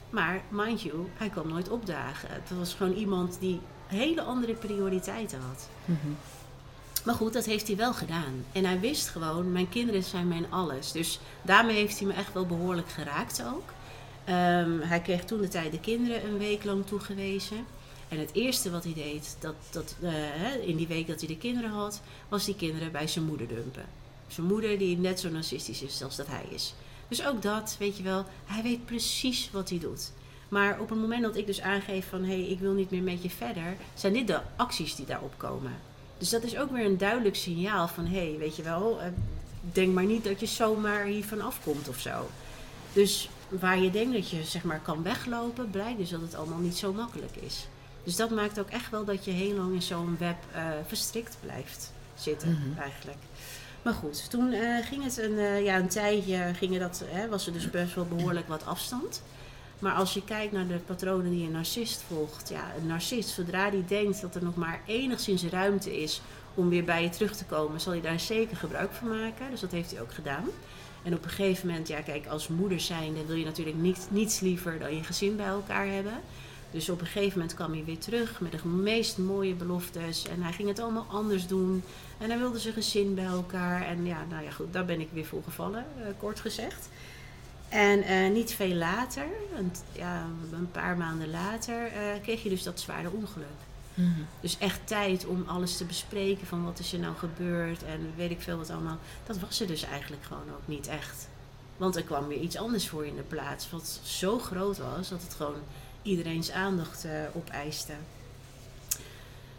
Maar, 0.10 0.42
mind 0.50 0.82
you, 0.82 1.08
hij 1.14 1.30
kwam 1.30 1.48
nooit 1.48 1.70
opdagen. 1.70 2.30
Het 2.32 2.58
was 2.58 2.74
gewoon 2.74 2.94
iemand 2.94 3.38
die 3.40 3.60
hele 3.88 4.22
andere 4.22 4.54
prioriteiten 4.54 5.40
had. 5.48 5.70
Maar 7.06 7.16
goed, 7.16 7.34
dat 7.34 7.46
heeft 7.46 7.68
hij 7.68 7.76
wel 7.76 7.94
gedaan. 7.94 8.46
En 8.52 8.66
hij 8.66 8.80
wist 8.80 9.08
gewoon, 9.08 9.52
mijn 9.52 9.70
kinderen 9.70 10.04
zijn 10.04 10.28
mijn 10.28 10.52
alles. 10.52 10.92
Dus 10.92 11.20
daarmee 11.42 11.76
heeft 11.76 12.00
hij 12.00 12.08
me 12.08 12.14
echt 12.14 12.34
wel 12.34 12.46
behoorlijk 12.46 12.90
geraakt 12.90 13.44
ook. 13.54 13.70
Ehm, 14.24 14.80
hij 14.80 15.02
kreeg 15.02 15.26
toen 15.26 15.42
de 15.42 15.48
tijd 15.48 15.72
de 15.72 15.80
kinderen 15.80 16.26
een 16.26 16.38
week 16.38 16.64
lang 16.64 16.86
toegewezen. 16.86 17.66
En 18.08 18.20
het 18.20 18.34
eerste 18.34 18.72
wat 18.72 18.84
hij 18.84 18.94
deed, 18.94 19.36
dat, 19.40 19.56
dat, 19.72 19.96
eh, 20.02 20.68
in 20.68 20.76
die 20.76 20.88
week 20.88 21.08
dat 21.08 21.20
hij 21.20 21.28
de 21.28 21.38
kinderen 21.38 21.70
had, 21.70 22.02
was 22.30 22.46
die 22.46 22.56
kinderen 22.56 22.92
bij 22.92 23.08
zijn 23.08 23.26
moeder 23.26 23.48
dumpen. 23.48 23.86
Zijn 24.28 24.48
moeder 24.48 24.78
die 24.78 24.98
net 24.98 25.20
zo 25.20 25.30
narcistisch 25.30 25.82
is 25.82 26.04
als 26.04 26.16
dat 26.16 26.28
hij 26.28 26.46
is. 26.50 26.74
Dus 27.12 27.26
ook 27.26 27.42
dat, 27.42 27.76
weet 27.80 27.98
je 27.98 28.04
wel, 28.04 28.26
hij 28.46 28.64
weet 28.64 28.86
precies 28.86 29.50
wat 29.52 29.70
hij 29.70 29.80
doet. 29.80 30.12
Maar 30.50 30.80
op 30.80 30.90
het 30.90 31.00
moment 31.00 31.24
dat 31.24 31.36
ik 31.36 31.46
dus 31.46 31.62
aangeef 31.62 32.10
van 32.10 32.24
hé, 32.24 32.42
hey, 32.42 32.48
ik 32.50 32.60
wil 32.60 32.74
niet 32.74 32.92
meer 32.92 33.02
met 33.02 33.24
je 33.24 33.30
verder, 33.30 33.76
zijn 33.94 34.14
dit 34.14 34.28
de 34.28 34.40
acties 34.56 34.96
die 34.96 35.06
daarop 35.06 35.34
komen. 35.38 35.72
Dus 36.18 36.30
dat 36.30 36.44
is 36.44 36.58
ook 36.58 36.72
weer 36.72 36.86
een 36.86 36.98
duidelijk 36.98 37.36
signaal 37.36 37.88
van 37.88 38.06
hé, 38.06 38.28
hey, 38.30 38.38
weet 38.38 38.56
je 38.56 38.64
wel, 38.64 39.02
eh, 39.02 39.08
denk 39.62 39.94
maar 39.94 40.04
niet 40.06 40.24
dat 40.24 40.40
je 40.40 40.46
zomaar 40.46 41.04
hiervan 41.06 41.42
afkomt 41.42 41.88
of 41.90 42.00
zo. 42.00 42.30
Dus 42.94 43.30
waar 43.50 43.80
je 43.80 43.92
denkt 43.92 44.14
dat 44.14 44.30
je 44.30 44.44
zeg 44.44 44.64
maar 44.64 44.80
kan 44.82 45.04
weglopen, 45.04 45.70
blijkt 45.70 45.98
dus 45.98 46.10
dat 46.10 46.22
het 46.22 46.36
allemaal 46.36 46.60
niet 46.60 46.78
zo 46.78 46.94
makkelijk 46.94 47.36
is. 47.36 47.68
Dus 48.04 48.16
dat 48.16 48.30
maakt 48.30 48.60
ook 48.60 48.70
echt 48.70 48.90
wel 48.90 49.06
dat 49.06 49.26
je 49.26 49.32
heel 49.32 49.56
lang 49.56 49.74
in 49.74 49.82
zo'n 49.82 50.16
web 50.20 50.38
eh, 50.54 50.64
verstrikt 50.88 51.38
blijft 51.42 51.92
zitten 52.16 52.50
Mhm. 52.50 52.80
eigenlijk. 52.80 53.18
Maar 53.82 53.94
goed, 53.94 54.30
toen 54.30 54.52
eh, 54.52 54.86
ging 54.86 55.04
het 55.04 55.18
een, 55.18 55.38
eh, 55.38 55.64
ja, 55.64 55.78
een 55.78 55.88
tijdje, 55.88 56.54
ging 56.54 56.80
dat, 56.80 57.04
hè, 57.06 57.28
was 57.28 57.48
er 57.48 57.54
dus 57.54 57.70
best 57.70 57.96
wel 57.96 58.06
behoorlijk 58.06 58.48
wat 58.48 58.66
afstand. 58.66 59.22
Maar 59.80 59.94
als 59.94 60.14
je 60.14 60.24
kijkt 60.24 60.52
naar 60.52 60.68
de 60.68 60.80
patronen 60.86 61.32
die 61.32 61.46
een 61.46 61.52
narcist 61.52 62.04
volgt, 62.08 62.50
ja, 62.50 62.72
een 62.80 62.88
narcist, 62.88 63.30
zodra 63.30 63.70
die 63.70 63.86
denkt 63.86 64.22
dat 64.22 64.36
er 64.36 64.44
nog 64.44 64.56
maar 64.56 64.82
enigszins 64.86 65.44
ruimte 65.44 66.02
is 66.02 66.22
om 66.54 66.70
weer 66.70 66.84
bij 66.84 67.04
je 67.04 67.10
terug 67.10 67.36
te 67.36 67.46
komen, 67.46 67.82
zal 67.82 67.92
hij 67.92 68.02
daar 68.02 68.20
zeker 68.20 68.58
gebruik 68.58 68.92
van 68.92 69.08
maken. 69.08 69.50
Dus 69.52 69.60
dat 69.60 69.72
heeft 69.72 69.92
hij 69.92 70.02
ook 70.02 70.14
gedaan. 70.14 70.46
En 71.04 71.14
op 71.14 71.24
een 71.24 71.30
gegeven 71.30 71.68
moment, 71.68 71.88
ja, 71.88 72.02
kijk, 72.02 72.28
als 72.28 72.48
moeder 72.48 72.80
zijnde 72.80 73.26
wil 73.26 73.36
je 73.36 73.46
natuurlijk 73.46 73.78
niet, 73.78 74.08
niets 74.10 74.40
liever 74.40 74.80
dan 74.80 74.96
je 74.96 75.04
gezin 75.04 75.36
bij 75.36 75.46
elkaar 75.46 75.88
hebben. 75.88 76.22
Dus 76.72 76.90
op 76.90 77.02
een 77.02 77.08
gegeven 77.08 77.40
moment 77.40 77.56
kwam 77.56 77.72
hij 77.72 77.84
weer 77.84 77.98
terug 77.98 78.40
met 78.40 78.52
de 78.52 78.68
meest 78.68 79.18
mooie 79.18 79.54
beloftes. 79.54 80.28
En 80.28 80.42
hij 80.42 80.54
ging 80.54 80.68
het 80.68 80.80
allemaal 80.80 81.06
anders 81.10 81.48
doen. 81.48 81.84
En 82.18 82.30
hij 82.30 82.40
wilde 82.40 82.60
zijn 82.60 82.74
gezin 82.74 83.16
bij 83.16 83.26
elkaar. 83.26 83.86
En 83.86 84.06
ja, 84.06 84.26
nou 84.30 84.44
ja, 84.44 84.52
goed, 84.52 84.74
daar 84.74 84.86
ben 84.86 85.00
ik 85.00 85.10
weer 85.14 85.26
voor 85.26 85.44
gevallen, 85.44 85.86
eh, 85.98 86.06
kort 86.20 86.40
gezegd. 86.40 86.90
En 87.70 88.02
eh, 88.02 88.32
niet 88.32 88.54
veel 88.54 88.76
later, 88.76 89.26
een, 89.58 89.72
ja, 89.92 90.26
een 90.52 90.72
paar 90.72 90.98
maanden 90.98 91.30
later, 91.30 91.86
eh, 91.86 92.22
kreeg 92.22 92.44
je 92.44 92.50
dus 92.50 92.64
dat 92.64 92.80
zware 92.80 93.12
ongeluk. 93.12 93.48
Mhm. 93.94 94.22
Dus 94.42 94.58
echt 94.58 94.88
tijd 94.88 95.26
om 95.26 95.44
alles 95.48 95.78
te 95.78 95.86
bespreken 95.86 96.48
van 96.48 96.64
wat 96.64 96.80
is 96.80 96.94
er 96.94 97.00
nou 97.00 97.16
gebeurd 97.16 97.84
en 97.84 98.14
weet 98.16 98.32
ik 98.32 98.42
veel 98.42 98.58
wat 98.58 98.70
allemaal. 98.70 98.98
Dat 99.26 99.40
was 99.40 99.60
er 99.60 99.68
dus 99.68 99.84
eigenlijk 99.84 100.24
gewoon 100.24 100.50
ook 100.50 100.68
niet 100.68 100.88
echt. 100.88 101.28
Want 101.78 101.96
er 101.96 102.04
kwam 102.04 102.28
weer 102.28 102.40
iets 102.40 102.58
anders 102.58 102.90
voor 102.90 103.06
in 103.06 103.16
de 103.16 103.22
plaats 103.22 103.70
wat 103.70 104.00
zo 104.04 104.40
groot 104.40 104.78
was 104.78 105.10
dat 105.10 105.22
het 105.22 105.34
gewoon 105.34 105.62
iedereen's 106.02 106.52
aandacht 106.52 107.06
eh 107.06 107.12
opeiste. 107.34 107.94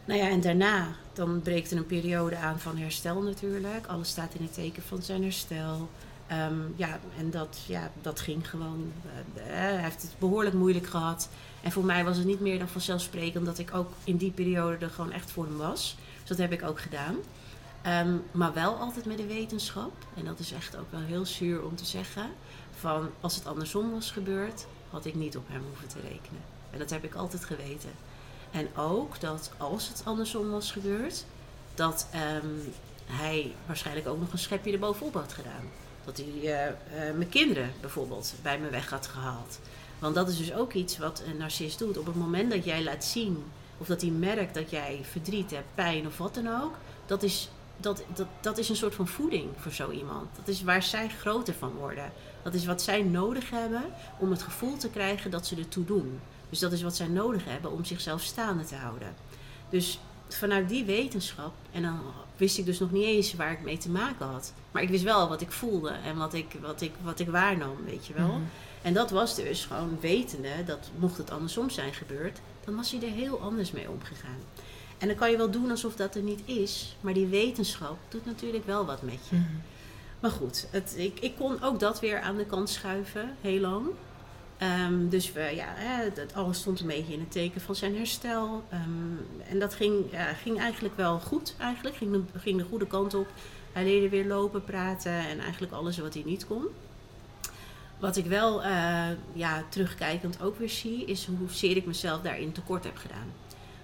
Nou 0.04 0.20
ja, 0.20 0.28
en 0.28 0.40
daarna, 0.40 0.88
dan 1.12 1.40
breekt 1.42 1.70
er 1.70 1.76
een 1.76 1.86
periode 1.86 2.36
aan 2.36 2.60
van 2.60 2.76
herstel 2.76 3.22
natuurlijk. 3.22 3.86
Alles 3.86 4.08
staat 4.08 4.34
in 4.34 4.42
het 4.42 4.54
teken 4.54 4.82
van 4.82 5.02
zijn 5.02 5.22
herstel. 5.22 5.88
Ehm, 6.26 6.60
ja, 6.76 6.98
en 7.18 7.30
dat, 7.30 7.58
ja, 7.66 7.90
dat 8.02 8.20
ging 8.20 8.50
gewoon. 8.50 8.92
eh, 9.34 9.42
hij 9.44 9.82
heeft 9.82 10.02
het 10.02 10.14
behoorlijk 10.18 10.54
moeilijk 10.54 10.86
gehad. 10.86 11.28
En 11.62 11.72
voor 11.72 11.84
mij 11.84 12.04
was 12.04 12.16
het 12.16 12.26
niet 12.26 12.40
meer 12.40 12.58
dan 12.58 12.68
vanzelfsprekend 12.68 13.46
dat 13.46 13.58
ik 13.58 13.74
ook 13.74 13.90
in 14.04 14.16
die 14.16 14.30
periode 14.30 14.84
er 14.84 14.90
gewoon 14.90 15.12
echt 15.12 15.30
voor 15.30 15.44
hem 15.44 15.56
was. 15.56 15.96
Dus 16.20 16.28
dat 16.28 16.38
heb 16.38 16.52
ik 16.52 16.62
ook 16.62 16.80
gedaan. 16.80 17.16
Ehm, 17.82 18.16
maar 18.30 18.52
wel 18.52 18.74
altijd 18.74 19.04
met 19.06 19.16
de 19.16 19.26
wetenschap. 19.26 19.92
En 20.16 20.24
dat 20.24 20.38
is 20.38 20.52
echt 20.52 20.76
ook 20.76 20.90
wel 20.90 21.00
heel 21.00 21.26
zuur 21.26 21.64
om 21.64 21.76
te 21.76 21.84
zeggen. 21.84 22.26
Van 22.80 23.10
als 23.20 23.34
het 23.34 23.46
andersom 23.46 23.90
was 23.90 24.10
gebeurd, 24.10 24.66
had 24.92 25.04
ik 25.04 25.14
niet 25.14 25.36
op 25.36 25.48
hem 25.48 25.62
hoeven 25.68 25.88
te 25.88 26.00
rekenen. 26.00 26.42
En 26.70 26.78
dat 26.78 26.90
heb 26.90 27.04
ik 27.04 27.14
altijd 27.14 27.44
geweten. 27.44 27.90
En 28.50 28.76
ook 28.76 29.20
dat 29.20 29.50
als 29.56 29.88
het 29.88 30.02
andersom 30.04 30.50
was 30.50 30.72
gebeurd, 30.72 31.24
dat 31.74 32.06
ehm, 32.10 32.46
hij 33.06 33.54
waarschijnlijk 33.66 34.08
ook 34.08 34.20
nog 34.20 34.32
een 34.32 34.38
schepje 34.38 34.72
erbovenop 34.72 35.14
had 35.14 35.32
gedaan. 35.32 35.70
Dat 36.04 36.16
hij 36.16 36.66
eh, 36.66 37.14
mijn 37.16 37.28
kinderen 37.28 37.72
bijvoorbeeld 37.80 38.34
bij 38.42 38.58
me 38.58 38.70
weg 38.70 38.90
had 38.90 39.06
gehaald. 39.06 39.58
Want 39.98 40.14
dat 40.14 40.28
is 40.28 40.36
dus 40.38 40.54
ook 40.54 40.72
iets 40.72 40.98
wat 40.98 41.22
een 41.26 41.36
narcist 41.36 41.78
doet. 41.78 41.98
Op 41.98 42.06
het 42.06 42.14
moment 42.14 42.50
dat 42.50 42.64
jij 42.64 42.82
laat 42.82 43.04
zien, 43.04 43.44
of 43.78 43.86
dat 43.86 44.00
hij 44.00 44.10
merkt 44.10 44.54
dat 44.54 44.70
jij 44.70 45.00
verdriet 45.10 45.50
hebt, 45.50 45.74
pijn 45.74 46.06
of 46.06 46.18
wat 46.18 46.34
dan 46.34 46.62
ook, 46.62 46.74
dat 47.06 47.22
is, 47.22 47.48
dat, 47.76 48.02
dat, 48.14 48.26
dat 48.40 48.58
is 48.58 48.68
een 48.68 48.76
soort 48.76 48.94
van 48.94 49.08
voeding 49.08 49.48
voor 49.56 49.72
zo 49.72 49.90
iemand. 49.90 50.28
Dat 50.36 50.48
is 50.48 50.62
waar 50.62 50.82
zij 50.82 51.08
groter 51.08 51.54
van 51.54 51.72
worden. 51.72 52.12
Dat 52.42 52.54
is 52.54 52.64
wat 52.64 52.82
zij 52.82 53.02
nodig 53.02 53.50
hebben 53.50 53.82
om 54.18 54.30
het 54.30 54.42
gevoel 54.42 54.76
te 54.76 54.88
krijgen 54.88 55.30
dat 55.30 55.46
ze 55.46 55.56
ertoe 55.56 55.84
doen. 55.84 56.20
Dus 56.50 56.58
dat 56.58 56.72
is 56.72 56.82
wat 56.82 56.96
zij 56.96 57.06
nodig 57.06 57.44
hebben 57.44 57.72
om 57.72 57.84
zichzelf 57.84 58.22
staande 58.22 58.64
te 58.64 58.74
houden. 58.74 59.14
Dus 59.70 59.98
vanuit 60.28 60.68
die 60.68 60.84
wetenschap, 60.84 61.52
en 61.72 61.82
dan 61.82 61.98
wist 62.36 62.58
ik 62.58 62.64
dus 62.64 62.78
nog 62.78 62.90
niet 62.90 63.04
eens 63.04 63.34
waar 63.34 63.52
ik 63.52 63.62
mee 63.62 63.78
te 63.78 63.90
maken 63.90 64.26
had. 64.26 64.52
Maar 64.70 64.82
ik 64.82 64.88
wist 64.88 65.04
wel 65.04 65.28
wat 65.28 65.40
ik 65.40 65.52
voelde 65.52 65.90
en 65.90 66.16
wat 66.16 66.34
ik, 66.34 66.56
wat 66.60 66.80
ik, 66.80 66.92
wat 67.02 67.20
ik 67.20 67.28
waarnam, 67.28 67.76
weet 67.84 68.06
je 68.06 68.14
wel. 68.14 68.26
Mhm. 68.26 68.40
En 68.82 68.94
dat 68.94 69.10
was 69.10 69.36
dus 69.36 69.64
gewoon 69.64 69.98
wetende 70.00 70.64
dat 70.66 70.90
mocht 70.98 71.18
het 71.18 71.30
andersom 71.30 71.70
zijn 71.70 71.94
gebeurd, 71.94 72.40
dan 72.64 72.74
was 72.76 72.90
hij 72.90 73.02
er 73.02 73.14
heel 73.14 73.40
anders 73.40 73.70
mee 73.70 73.90
omgegaan. 73.90 74.40
En 74.98 75.06
dan 75.08 75.16
kan 75.16 75.30
je 75.30 75.36
wel 75.36 75.50
doen 75.50 75.70
alsof 75.70 75.96
dat 75.96 76.14
er 76.14 76.22
niet 76.22 76.40
is, 76.44 76.96
maar 77.00 77.14
die 77.14 77.26
wetenschap 77.26 77.98
doet 78.08 78.24
natuurlijk 78.24 78.66
wel 78.66 78.84
wat 78.86 79.02
met 79.02 79.18
je. 79.28 79.36
Mhm. 79.36 79.46
Maar 80.22 80.30
goed, 80.30 80.66
het, 80.70 80.94
ik, 80.96 81.20
ik 81.20 81.36
kon 81.36 81.62
ook 81.62 81.80
dat 81.80 82.00
weer 82.00 82.20
aan 82.20 82.36
de 82.36 82.46
kant 82.46 82.70
schuiven, 82.70 83.36
heel 83.40 83.60
lang. 83.60 83.86
Ehm, 84.58 85.08
dus 85.08 85.32
we, 85.32 85.40
ja, 85.40 85.66
hè, 85.68 86.04
het, 86.04 86.34
alles 86.34 86.58
stond 86.58 86.80
een 86.80 86.86
beetje 86.86 87.12
in 87.12 87.20
het 87.20 87.32
teken 87.32 87.60
van 87.60 87.74
zijn 87.74 87.96
herstel. 87.96 88.64
Ehm, 88.68 89.48
en 89.48 89.58
dat 89.58 89.74
ging, 89.74 90.04
ja, 90.10 90.32
ging 90.32 90.58
eigenlijk 90.58 90.96
wel 90.96 91.20
goed, 91.20 91.54
eigenlijk. 91.58 91.96
Ging 91.96 92.12
de, 92.12 92.38
ging 92.38 92.58
de 92.58 92.64
goede 92.64 92.86
kant 92.86 93.14
op. 93.14 93.26
Hij 93.72 93.84
leerde 93.84 94.08
weer 94.08 94.26
lopen, 94.26 94.64
praten 94.64 95.12
en 95.12 95.38
eigenlijk 95.38 95.72
alles 95.72 95.98
wat 95.98 96.14
hij 96.14 96.22
niet 96.26 96.46
kon. 96.46 96.64
Wat 97.98 98.16
ik 98.16 98.26
wel 98.26 98.62
eh, 98.62 99.08
ja, 99.32 99.64
terugkijkend 99.68 100.42
ook 100.42 100.58
weer 100.58 100.70
zie, 100.70 101.04
is 101.04 101.28
hoezeer 101.38 101.76
ik 101.76 101.86
mezelf 101.86 102.20
daarin 102.20 102.52
tekort 102.52 102.84
heb 102.84 102.96
gedaan. 102.96 103.32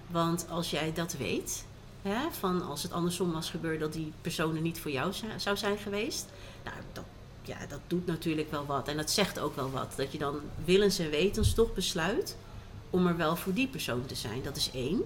Want 0.07 0.45
als 0.49 0.69
jij 0.69 0.93
dat 0.93 1.15
weet, 1.17 1.65
van 2.31 2.61
als 2.61 2.83
het 2.83 2.91
andersom 2.91 3.31
was 3.31 3.49
gebeurd 3.49 3.79
dat 3.79 3.93
die 3.93 4.13
persoon 4.21 4.55
er 4.55 4.61
niet 4.61 4.79
voor 4.79 4.91
jou 4.91 5.13
zou 5.37 5.57
zijn 5.57 5.77
geweest, 5.77 6.25
nou, 6.63 6.75
dat, 6.93 7.03
ja, 7.41 7.57
dat 7.67 7.79
doet 7.87 8.05
natuurlijk 8.05 8.51
wel 8.51 8.65
wat. 8.65 8.87
En 8.87 8.97
dat 8.97 9.11
zegt 9.11 9.39
ook 9.39 9.55
wel 9.55 9.71
wat. 9.71 9.93
Dat 9.95 10.11
je 10.11 10.17
dan 10.17 10.39
willens 10.65 10.99
en 10.99 11.09
wetens 11.09 11.53
toch 11.53 11.73
besluit 11.73 12.37
om 12.89 13.07
er 13.07 13.17
wel 13.17 13.35
voor 13.35 13.53
die 13.53 13.67
persoon 13.67 14.05
te 14.05 14.15
zijn. 14.15 14.43
Dat 14.43 14.55
is 14.55 14.71
één. 14.71 15.03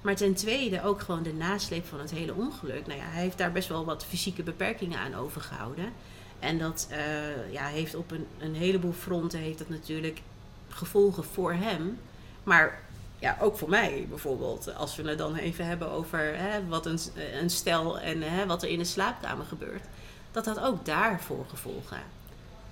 Maar 0.00 0.16
ten 0.16 0.34
tweede 0.34 0.82
ook 0.82 1.00
gewoon 1.00 1.22
de 1.22 1.32
nasleep 1.32 1.86
van 1.86 2.00
het 2.00 2.10
hele 2.10 2.34
ongeluk. 2.34 2.86
Nou 2.86 2.98
ja, 2.98 3.06
hij 3.06 3.22
heeft 3.22 3.38
daar 3.38 3.52
best 3.52 3.68
wel 3.68 3.84
wat 3.84 4.04
fysieke 4.04 4.42
beperkingen 4.42 4.98
aan 4.98 5.14
overgehouden. 5.14 5.92
En 6.38 6.58
dat 6.58 6.86
eh, 6.90 7.52
ja, 7.52 7.66
heeft 7.66 7.94
op 7.94 8.10
een, 8.10 8.26
een 8.38 8.54
heleboel 8.54 8.92
fronten 8.92 9.38
heeft 9.38 9.58
dat 9.58 9.68
natuurlijk 9.68 10.22
gevolgen 10.68 11.24
voor 11.24 11.52
hem. 11.52 11.98
Maar 12.44 12.82
ja, 13.26 13.36
ook 13.40 13.58
voor 13.58 13.68
mij 13.68 14.06
bijvoorbeeld. 14.08 14.74
Als 14.74 14.96
we 14.96 15.08
het 15.08 15.18
dan 15.18 15.36
even 15.36 15.66
hebben 15.66 15.90
over 15.90 16.38
hè, 16.38 16.66
wat 16.66 16.86
een, 16.86 16.98
een 17.40 17.50
stel 17.50 18.00
en 18.00 18.22
hè, 18.22 18.46
wat 18.46 18.62
er 18.62 18.68
in 18.68 18.78
de 18.78 18.84
slaapkamer 18.84 19.46
gebeurt. 19.46 19.84
Dat 20.30 20.46
had 20.46 20.60
ook 20.60 20.84
daarvoor 20.84 21.44
gevolgen. 21.48 22.00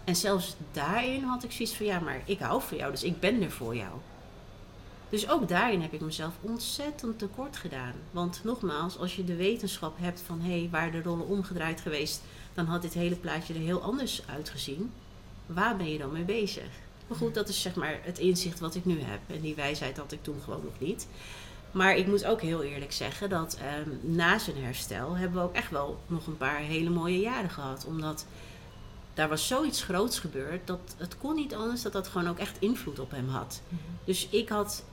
En 0.04 0.16
zelfs 0.16 0.56
daarin 0.72 1.22
had 1.22 1.44
ik 1.44 1.52
zoiets 1.52 1.76
van, 1.76 1.86
ja, 1.86 2.00
maar 2.00 2.20
ik 2.24 2.38
hou 2.38 2.62
van 2.62 2.76
jou, 2.76 2.90
dus 2.90 3.02
ik 3.02 3.20
ben 3.20 3.42
er 3.42 3.50
voor 3.50 3.76
jou. 3.76 3.92
Dus 5.08 5.28
ook 5.28 5.48
daarin 5.48 5.80
heb 5.80 5.92
ik 5.92 6.00
mezelf 6.00 6.32
ontzettend 6.40 7.18
tekort 7.18 7.56
gedaan. 7.56 7.94
Want 8.10 8.40
nogmaals, 8.44 8.98
als 8.98 9.16
je 9.16 9.24
de 9.24 9.36
wetenschap 9.36 9.98
hebt 9.98 10.20
van 10.26 10.40
hé, 10.40 10.58
hey, 10.58 10.68
waar 10.70 10.90
de 10.90 11.02
rollen 11.02 11.26
omgedraaid 11.26 11.80
geweest, 11.80 12.22
dan 12.54 12.66
had 12.66 12.82
dit 12.82 12.94
hele 12.94 13.16
plaatje 13.16 13.54
er 13.54 13.60
heel 13.60 13.82
anders 13.82 14.22
uitgezien. 14.26 14.92
Waar 15.46 15.76
ben 15.76 15.90
je 15.90 15.98
dan 15.98 16.12
mee 16.12 16.24
bezig? 16.24 16.68
Maar 17.06 17.18
goed, 17.18 17.34
dat 17.34 17.48
is 17.48 17.62
zeg 17.62 17.74
maar 17.74 17.98
het 18.02 18.18
inzicht 18.18 18.60
wat 18.60 18.74
ik 18.74 18.84
nu 18.84 19.00
heb. 19.00 19.20
En 19.26 19.40
die 19.40 19.54
wijsheid 19.54 19.96
had 19.96 20.12
ik 20.12 20.22
toen 20.22 20.40
gewoon 20.44 20.64
nog 20.64 20.78
niet. 20.78 21.06
Maar 21.70 21.96
ik 21.96 22.06
moet 22.06 22.24
ook 22.24 22.40
heel 22.40 22.62
eerlijk 22.62 22.92
zeggen 22.92 23.30
dat 23.30 23.56
ehm, 23.60 24.14
na 24.14 24.38
zijn 24.38 24.64
herstel 24.64 25.16
hebben 25.16 25.38
we 25.38 25.44
ook 25.44 25.54
echt 25.54 25.70
wel 25.70 26.00
nog 26.06 26.26
een 26.26 26.36
paar 26.36 26.58
hele 26.58 26.90
mooie 26.90 27.20
jaren 27.20 27.50
gehad. 27.50 27.84
Omdat 27.84 28.26
daar 29.14 29.28
was 29.28 29.46
zoiets 29.46 29.82
groots 29.82 30.18
gebeurd 30.18 30.66
dat 30.66 30.94
het 30.96 31.18
kon 31.18 31.34
niet 31.34 31.54
anders 31.54 31.82
dat 31.82 31.92
dat 31.92 32.08
gewoon 32.08 32.28
ook 32.28 32.38
echt 32.38 32.56
invloed 32.58 32.98
op 32.98 33.10
hem 33.10 33.28
had. 33.28 33.60
Mhm. 33.68 33.82
Dus 34.04 34.28
ik 34.28 34.48
had, 34.48 34.84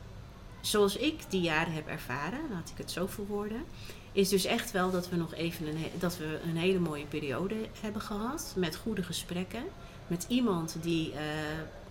zoals 0.62 0.96
ik 0.96 1.20
die 1.30 1.42
jaren 1.42 1.74
heb 1.74 1.88
ervaren, 1.88 2.40
laat 2.52 2.70
ik 2.70 2.78
het 2.78 2.92
zo 2.92 3.08
verwoorden, 3.08 3.64
is 4.12 4.30
dus 4.30 4.46
echt 4.46 4.72
wel 4.72 4.92
dat 4.92 5.10
we 5.10 5.16
nog 5.16 5.34
even 5.34 5.68
een, 5.68 5.86
dat 6.00 6.18
we 6.18 6.40
een 6.44 6.58
hele 6.58 6.80
mooie 6.80 7.06
periode 7.06 7.56
hebben 7.82 8.02
gehad 8.02 8.54
met 8.56 8.76
goede 8.76 9.04
gesprekken. 9.04 9.64
Met 10.08 10.26
iemand 10.28 10.76
die 10.82 11.12
eh, 11.12 11.20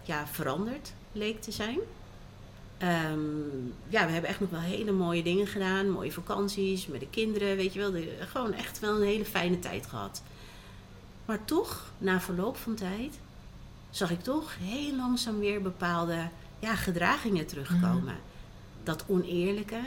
ja, 0.03 0.27
veranderd 0.27 0.93
leek 1.13 1.43
te 1.43 1.53
zijn. 1.53 1.79
Ehm, 2.79 3.19
ja, 3.89 4.07
we 4.07 4.13
hebben 4.13 4.31
echt 4.31 4.41
nog 4.41 4.51
wel 4.51 4.61
hele 4.61 4.93
mooie 4.93 5.23
dingen 5.23 5.47
gedaan. 5.47 5.91
Mooie 5.91 6.13
vakanties 6.13 6.87
met 6.87 7.01
de 7.01 7.09
kinderen, 7.11 7.57
weet 7.57 7.73
je 7.73 7.79
wel. 7.79 7.91
De- 7.91 8.17
gewoon 8.29 8.53
echt 8.53 8.79
wel 8.79 8.97
een 8.97 9.07
hele 9.07 9.25
fijne 9.25 9.59
tijd 9.59 9.87
gehad. 9.87 10.23
Maar 11.25 11.45
toch, 11.45 11.93
na 11.99 12.21
verloop 12.21 12.57
van 12.57 12.75
tijd, 12.75 13.19
zag 13.91 14.11
ik 14.11 14.21
toch 14.23 14.57
heel 14.61 14.97
langzaam 14.97 15.39
weer 15.39 15.63
bepaalde 15.63 16.29
ja, 16.59 16.75
gedragingen 16.77 17.47
terugkomen. 17.47 18.17
Dat 18.83 19.05
oneerlijke, 19.07 19.81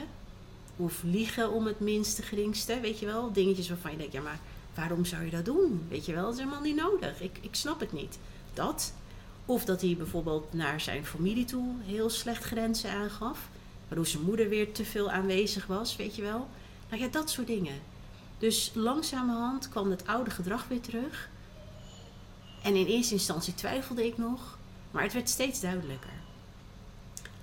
of 0.76 1.02
liegen 1.02 1.50
om 1.52 1.66
het 1.66 1.80
minste 1.80 2.22
geringste, 2.22 2.80
weet 2.80 2.98
je 2.98 3.06
wel. 3.06 3.32
Dingetjes 3.32 3.68
waarvan 3.68 3.90
je 3.90 3.96
denkt, 3.96 4.12
ja, 4.12 4.20
maar 4.20 4.38
waarom 4.74 5.04
zou 5.04 5.24
je 5.24 5.30
dat 5.30 5.44
doen? 5.44 5.86
Weet 5.88 6.06
je 6.06 6.12
wel, 6.14 6.22
dat 6.24 6.32
is 6.32 6.38
helemaal 6.38 6.60
niet 6.60 6.76
nodig. 6.76 7.20
Ik, 7.20 7.38
ik 7.40 7.54
snap 7.54 7.80
het 7.80 7.92
niet. 7.92 8.18
Dat. 8.54 8.92
Of 9.46 9.64
dat 9.64 9.80
hij 9.80 9.94
bijvoorbeeld 9.96 10.52
naar 10.52 10.80
zijn 10.80 11.06
familie 11.06 11.44
toe 11.44 11.74
heel 11.84 12.10
slecht 12.10 12.44
grenzen 12.44 12.90
aangaf. 12.90 13.48
Waardoor 13.88 14.06
zijn 14.06 14.22
moeder 14.22 14.48
weer 14.48 14.72
te 14.72 14.84
veel 14.84 15.10
aanwezig 15.10 15.66
was, 15.66 15.96
weet 15.96 16.16
je 16.16 16.22
wel. 16.22 16.48
Nou 16.90 17.02
ja, 17.02 17.08
dat 17.08 17.30
soort 17.30 17.46
dingen. 17.46 17.80
Dus 18.38 18.70
langzamerhand 18.74 19.68
kwam 19.68 19.90
het 19.90 20.06
oude 20.06 20.30
gedrag 20.30 20.68
weer 20.68 20.80
terug. 20.80 21.28
En 22.62 22.74
in 22.74 22.86
eerste 22.86 23.14
instantie 23.14 23.54
twijfelde 23.54 24.06
ik 24.06 24.18
nog, 24.18 24.58
maar 24.90 25.02
het 25.02 25.12
werd 25.12 25.28
steeds 25.28 25.60
duidelijker. 25.60 26.12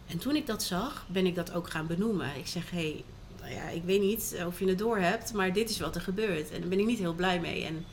En 0.07 0.17
toen 0.17 0.35
ik 0.35 0.47
dat 0.47 0.63
zag, 0.63 1.05
ben 1.07 1.25
ik 1.25 1.35
dat 1.35 1.53
ook 1.53 1.69
gaan 1.69 1.87
benoemen. 1.87 2.35
Ik 2.35 2.47
zeg, 2.47 2.69
hé, 2.69 2.77
hey, 2.77 3.03
nou 3.39 3.53
ja, 3.53 3.69
ik 3.69 3.83
weet 3.83 4.01
niet 4.01 4.35
of 4.45 4.59
je 4.59 4.67
het 4.67 4.77
door 4.77 4.97
hebt, 4.97 5.33
maar 5.33 5.53
dit 5.53 5.69
is 5.69 5.79
wat 5.79 5.95
er 5.95 6.01
gebeurt. 6.01 6.51
En 6.51 6.59
daar 6.59 6.69
ben 6.69 6.79
ik 6.79 6.85
niet 6.85 6.99
heel 6.99 7.13
blij 7.13 7.39
mee. 7.39 7.65
En 7.65 7.85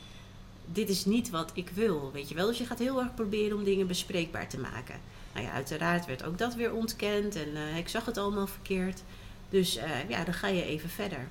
dit 0.73 0.89
is 0.89 1.05
niet 1.05 1.29
wat 1.29 1.51
ik 1.53 1.69
wil, 1.69 2.11
weet 2.13 2.29
je 2.29 2.35
wel. 2.35 2.47
Dus 2.47 2.57
je 2.57 2.65
gaat 2.65 2.79
heel 2.79 2.99
erg 2.99 3.13
proberen 3.13 3.57
om 3.57 3.63
dingen 3.63 3.87
bespreekbaar 3.87 4.47
te 4.47 4.59
maken. 4.59 4.99
Nou 5.33 5.45
ja, 5.45 5.51
uiteraard 5.51 6.05
werd 6.05 6.23
ook 6.23 6.37
dat 6.37 6.55
weer 6.55 6.73
ontkend 6.73 7.35
en 7.35 7.55
eh, 7.55 7.77
ik 7.77 7.87
zag 7.87 8.05
het 8.05 8.17
allemaal 8.17 8.47
verkeerd. 8.47 9.03
Dus 9.49 9.75
eh, 9.75 10.09
ja, 10.09 10.23
dan 10.23 10.33
ga 10.33 10.47
je 10.47 10.63
even 10.63 10.89
verder. 10.89 11.27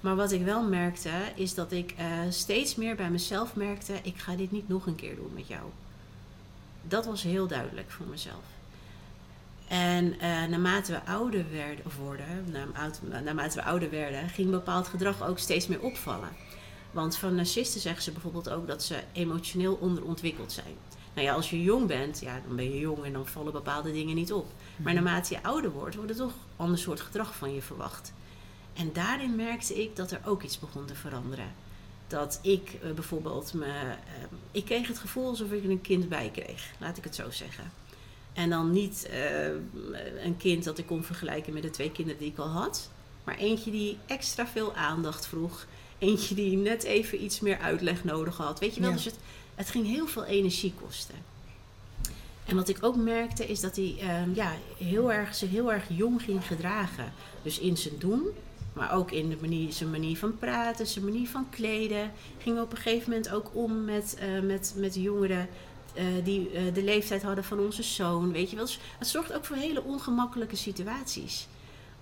Maar 0.00 0.16
wat 0.16 0.32
ik 0.32 0.44
wel 0.44 0.62
merkte, 0.62 1.10
is 1.34 1.54
dat 1.54 1.72
ik 1.72 1.94
eh, 1.96 2.06
steeds 2.28 2.74
meer 2.74 2.96
bij 2.96 3.10
mezelf 3.10 3.54
merkte: 3.54 3.92
ik 4.02 4.18
ga 4.18 4.36
dit 4.36 4.52
niet 4.52 4.68
nog 4.68 4.86
een 4.86 4.94
keer 4.94 5.16
doen 5.16 5.32
met 5.34 5.48
jou. 5.48 5.62
Dat 6.82 7.06
was 7.06 7.22
heel 7.22 7.46
duidelijk 7.46 7.90
voor 7.90 8.06
mezelf. 8.06 8.44
En 9.68 10.16
naarmate 10.50 10.92
we 10.92 11.04
ouder 11.04 11.44
werden, 11.50 11.84
of 11.84 11.96
worden, 11.96 12.26
naarmate 13.24 13.56
we 13.56 13.64
ouder 13.64 13.90
werden, 13.90 14.28
ging 14.28 14.50
bepaald 14.50 14.88
gedrag 14.88 15.28
ook 15.28 15.38
steeds 15.38 15.66
meer 15.66 15.80
opvallen. 15.80 16.28
Want 16.96 17.16
van 17.16 17.34
narcisten 17.34 17.80
zeggen 17.80 18.02
ze 18.02 18.12
bijvoorbeeld 18.12 18.50
ook 18.50 18.66
dat 18.66 18.82
ze 18.82 19.02
emotioneel 19.12 19.74
onderontwikkeld 19.74 20.52
zijn. 20.52 20.74
Nou 21.14 21.26
ja, 21.26 21.34
als 21.34 21.50
je 21.50 21.62
jong 21.62 21.86
bent, 21.86 22.20
ja, 22.20 22.40
dan 22.46 22.56
ben 22.56 22.70
je 22.70 22.78
jong 22.78 23.04
en 23.04 23.12
dan 23.12 23.26
vallen 23.26 23.52
bepaalde 23.52 23.92
dingen 23.92 24.14
niet 24.14 24.32
op. 24.32 24.46
Maar 24.76 24.94
naarmate 24.94 25.34
je 25.34 25.42
ouder 25.42 25.70
wordt, 25.70 25.94
wordt 25.94 26.10
er 26.10 26.16
toch 26.16 26.32
een 26.32 26.56
ander 26.56 26.78
soort 26.78 27.00
gedrag 27.00 27.36
van 27.36 27.54
je 27.54 27.62
verwacht. 27.62 28.12
En 28.74 28.92
daarin 28.92 29.36
merkte 29.36 29.82
ik 29.82 29.96
dat 29.96 30.10
er 30.10 30.20
ook 30.24 30.42
iets 30.42 30.58
begon 30.58 30.84
te 30.84 30.94
veranderen. 30.94 31.54
Dat 32.06 32.38
ik 32.42 32.78
eh, 32.82 32.90
bijvoorbeeld 32.90 33.54
me. 33.54 33.66
eh, 33.66 33.94
ik 34.50 34.64
kreeg 34.64 34.88
het 34.88 34.98
gevoel 34.98 35.28
alsof 35.28 35.50
ik 35.50 35.64
er 35.64 35.70
een 35.70 35.80
kind 35.80 36.08
bij 36.08 36.30
kreeg, 36.32 36.70
laat 36.78 36.96
ik 36.96 37.04
het 37.04 37.14
zo 37.14 37.30
zeggen. 37.30 37.72
En 38.32 38.50
dan 38.50 38.72
niet 38.72 39.08
eh, 39.10 39.46
een 40.24 40.36
kind 40.36 40.64
dat 40.64 40.78
ik 40.78 40.86
kon 40.86 41.04
vergelijken 41.04 41.52
met 41.52 41.62
de 41.62 41.70
twee 41.70 41.90
kinderen 41.90 42.20
die 42.20 42.30
ik 42.30 42.38
al 42.38 42.48
had, 42.48 42.90
maar 43.24 43.36
eentje 43.36 43.70
die 43.70 43.98
extra 44.06 44.46
veel 44.46 44.74
aandacht 44.74 45.26
vroeg. 45.26 45.66
Eentje 45.98 46.34
die 46.34 46.56
net 46.56 46.82
even 46.82 47.24
iets 47.24 47.40
meer 47.40 47.58
uitleg 47.58 48.04
nodig 48.04 48.36
had. 48.36 48.60
Weet 48.60 48.74
je 48.74 48.80
wel, 48.80 48.88
Ja. 48.90 48.96
dus 48.96 49.04
het, 49.04 49.16
het 49.54 49.70
ging 49.70 49.86
heel 49.86 50.06
veel 50.06 50.24
energie 50.24 50.72
kosten. 50.84 51.14
En 52.44 52.56
wat 52.56 52.68
ik 52.68 52.78
ook 52.80 52.96
merkte 52.96 53.46
is 53.46 53.60
dat 53.60 53.76
hij 53.76 53.96
ehm, 54.00 54.34
ja, 54.34 54.52
heel 54.78 55.12
erg, 55.12 55.34
zich 55.34 55.50
heel 55.50 55.72
erg 55.72 55.84
jong 55.88 56.22
ging 56.22 56.46
gedragen. 56.46 57.12
Dus 57.42 57.58
in 57.58 57.76
zijn 57.76 57.94
doen, 57.98 58.22
maar 58.72 58.92
ook 58.92 59.10
in 59.10 59.28
de 59.28 59.36
manier, 59.40 59.72
zijn 59.72 59.90
manier 59.90 60.16
van 60.18 60.38
praten, 60.38 60.86
zijn 60.86 61.04
manier 61.04 61.28
van 61.28 61.46
kleden. 61.50 62.12
Ging 62.38 62.60
op 62.60 62.70
een 62.70 62.76
gegeven 62.76 63.10
moment 63.10 63.30
ook 63.30 63.50
om 63.52 63.84
met, 63.84 64.16
eh, 64.18 64.40
met, 64.40 64.74
met 64.76 64.94
jongeren 64.94 65.48
eh, 65.94 66.04
die 66.24 66.50
eh, 66.50 66.74
de 66.74 66.82
leeftijd 66.82 67.22
hadden 67.22 67.44
van 67.44 67.58
onze 67.58 67.82
zoon. 67.82 68.32
Weet 68.32 68.50
je 68.50 68.56
wel. 68.56 68.64
Dus 68.64 68.78
het 68.98 69.08
zorgt 69.08 69.32
ook 69.32 69.44
voor 69.44 69.56
hele 69.56 69.82
ongemakkelijke 69.82 70.56
situaties. 70.56 71.46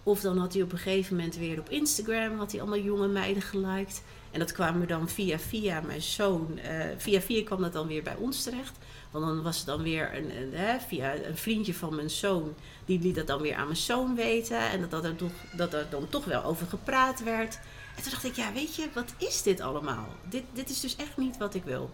Of 0.07 0.21
dan 0.21 0.39
had 0.39 0.53
hij 0.53 0.63
op 0.63 0.73
een 0.73 0.79
gegeven 0.79 1.17
moment 1.17 1.37
weer 1.37 1.59
op 1.59 1.69
Instagram 1.71 2.39
had 2.39 2.51
hij 2.53 2.61
allemaal 2.61 2.79
jonge 2.79 3.09
meiden 3.09 3.43
geliked. 3.43 4.03
En 4.31 4.39
dat 4.39 4.53
kwam 4.53 4.81
er 4.81 4.87
dan 4.87 5.09
via 5.09 5.39
via 5.39 5.81
mijn 5.81 6.03
zoon. 6.03 6.59
eh, 6.59 6.87
via 6.97 7.21
via 7.21 7.45
kwam 7.45 7.63
dat 7.63 7.73
dan 7.73 7.87
weer 7.87 8.03
bij 8.03 8.17
ons 8.17 8.43
terecht. 8.43 8.79
Want 9.11 9.27
dan 9.27 9.43
was 9.43 9.57
het 9.57 9.67
dan 9.67 9.83
weer 9.83 10.17
een, 10.17 10.31
hè, 10.53 10.81
via 10.81 11.15
een 11.15 11.37
vriendje 11.37 11.75
van 11.75 11.95
mijn 11.95 12.11
zoon. 12.11 12.55
Die 12.85 13.01
liet 13.01 13.15
dat 13.15 13.27
dan 13.27 13.41
weer 13.41 13.55
aan 13.55 13.65
mijn 13.65 13.77
zoon 13.77 14.15
weten. 14.15 14.59
En 14.71 14.81
dat, 14.81 14.91
dat, 14.91 15.05
er, 15.05 15.17
toch, 15.17 15.33
dat 15.57 15.75
er 15.75 15.87
dan 15.91 16.09
toch 16.09 16.25
wel 16.25 16.45
over 16.45 16.67
gepraat 16.67 17.23
werd. 17.23 17.59
En 17.97 18.03
toen 18.03 18.11
dacht 18.13 18.25
ik, 18.25 18.35
ja 18.37 18.53
weet 18.53 18.77
je, 18.77 18.89
wat 18.95 19.15
is 19.19 19.43
dit 19.43 19.61
allemaal? 19.61 20.09
Dit, 20.29 20.43
dit 20.53 20.71
is 20.71 20.81
dus 20.81 20.97
echt 20.97 21.17
niet 21.17 21.37
wat 21.37 21.55
ik 21.55 21.65
wil. 21.65 21.91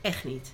Echt 0.00 0.24
niet. 0.24 0.52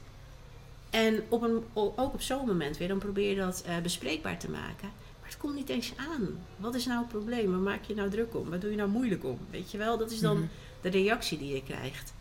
En 0.91 1.25
op 1.29 1.43
een, 1.43 1.65
ook 1.75 2.13
op 2.13 2.21
zo'n 2.23 2.47
moment 2.47 2.77
weer, 2.77 2.89
dan 2.89 2.99
probeer 2.99 3.31
je 3.31 3.37
dat 3.37 3.63
eh, 3.67 3.79
bespreekbaar 3.79 4.39
te 4.39 4.51
maken. 4.51 4.91
Het 5.37 5.45
komt 5.45 5.55
niet 5.57 5.69
eens 5.69 5.93
aan. 5.97 6.29
Wat 6.57 6.75
is 6.75 6.87
nou 6.87 6.99
het 6.99 7.09
probleem? 7.09 7.51
Waar 7.51 7.59
maak 7.61 7.85
je 7.85 7.95
nou 7.95 8.11
druk 8.11 8.35
om? 8.35 8.51
Waar 8.51 8.59
doe 8.61 8.71
je 8.71 8.77
nou 8.77 8.89
moeilijk 8.91 9.25
om? 9.25 9.39
Weet 9.51 9.71
je 9.71 9.79
wel, 9.79 9.99
dat 9.99 10.11
is 10.11 10.21
dan 10.21 10.37
Mhm. 10.37 10.47
de 10.81 10.89
reactie 10.89 11.39
die 11.39 11.55
je 11.55 11.63
krijgt. 11.63 12.13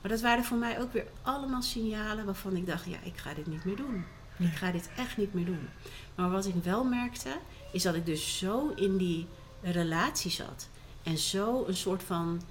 Maar 0.00 0.10
dat 0.10 0.20
waren 0.20 0.44
voor 0.44 0.56
mij 0.56 0.80
ook 0.80 0.92
weer 0.92 1.06
allemaal 1.22 1.62
signalen 1.62 2.24
waarvan 2.24 2.56
ik 2.56 2.66
dacht, 2.66 2.84
ja, 2.84 2.96
ik 3.02 3.16
ga 3.16 3.34
dit 3.34 3.46
niet 3.46 3.64
meer 3.64 3.76
doen. 3.76 4.04
Ik 4.38 4.54
ga 4.54 4.70
dit 4.70 4.90
echt 4.96 5.16
niet 5.16 5.34
meer 5.34 5.44
doen. 5.44 5.68
Maar 6.14 6.30
wat 6.30 6.46
ik 6.46 6.54
wel 6.62 6.84
merkte, 6.84 7.28
is 7.72 7.82
dat 7.82 7.94
ik 7.94 8.06
dus 8.06 8.38
zo 8.38 8.72
in 8.76 8.96
die 8.96 9.26
relatie 9.62 10.30
zat. 10.30 10.68
En 11.02 11.18
zo 11.18 11.64
een 11.66 11.76
soort 11.76 12.02
van 12.02 12.42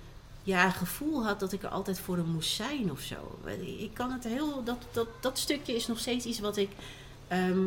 ja, 0.43 0.70
gevoel 0.70 1.26
had 1.26 1.39
dat 1.39 1.51
ik 1.53 1.63
er 1.63 1.70
altijd 1.70 1.99
voor 1.99 2.15
hem 2.17 2.26
moest 2.30 2.51
zijn 2.55 2.91
of 2.91 2.99
zo. 2.99 3.39
Ik 3.80 3.93
kan 3.93 4.11
het 4.11 4.24
heel. 4.24 4.63
Dat, 4.63 4.78
dat, 4.91 5.07
dat 5.22 5.38
stukje 5.38 5.76
is 5.76 5.88
nog 5.88 5.99
steeds 5.99 6.26
iets 6.26 6.39
wat 6.39 6.57
ik. 6.57 6.70
ehm, 7.28 7.59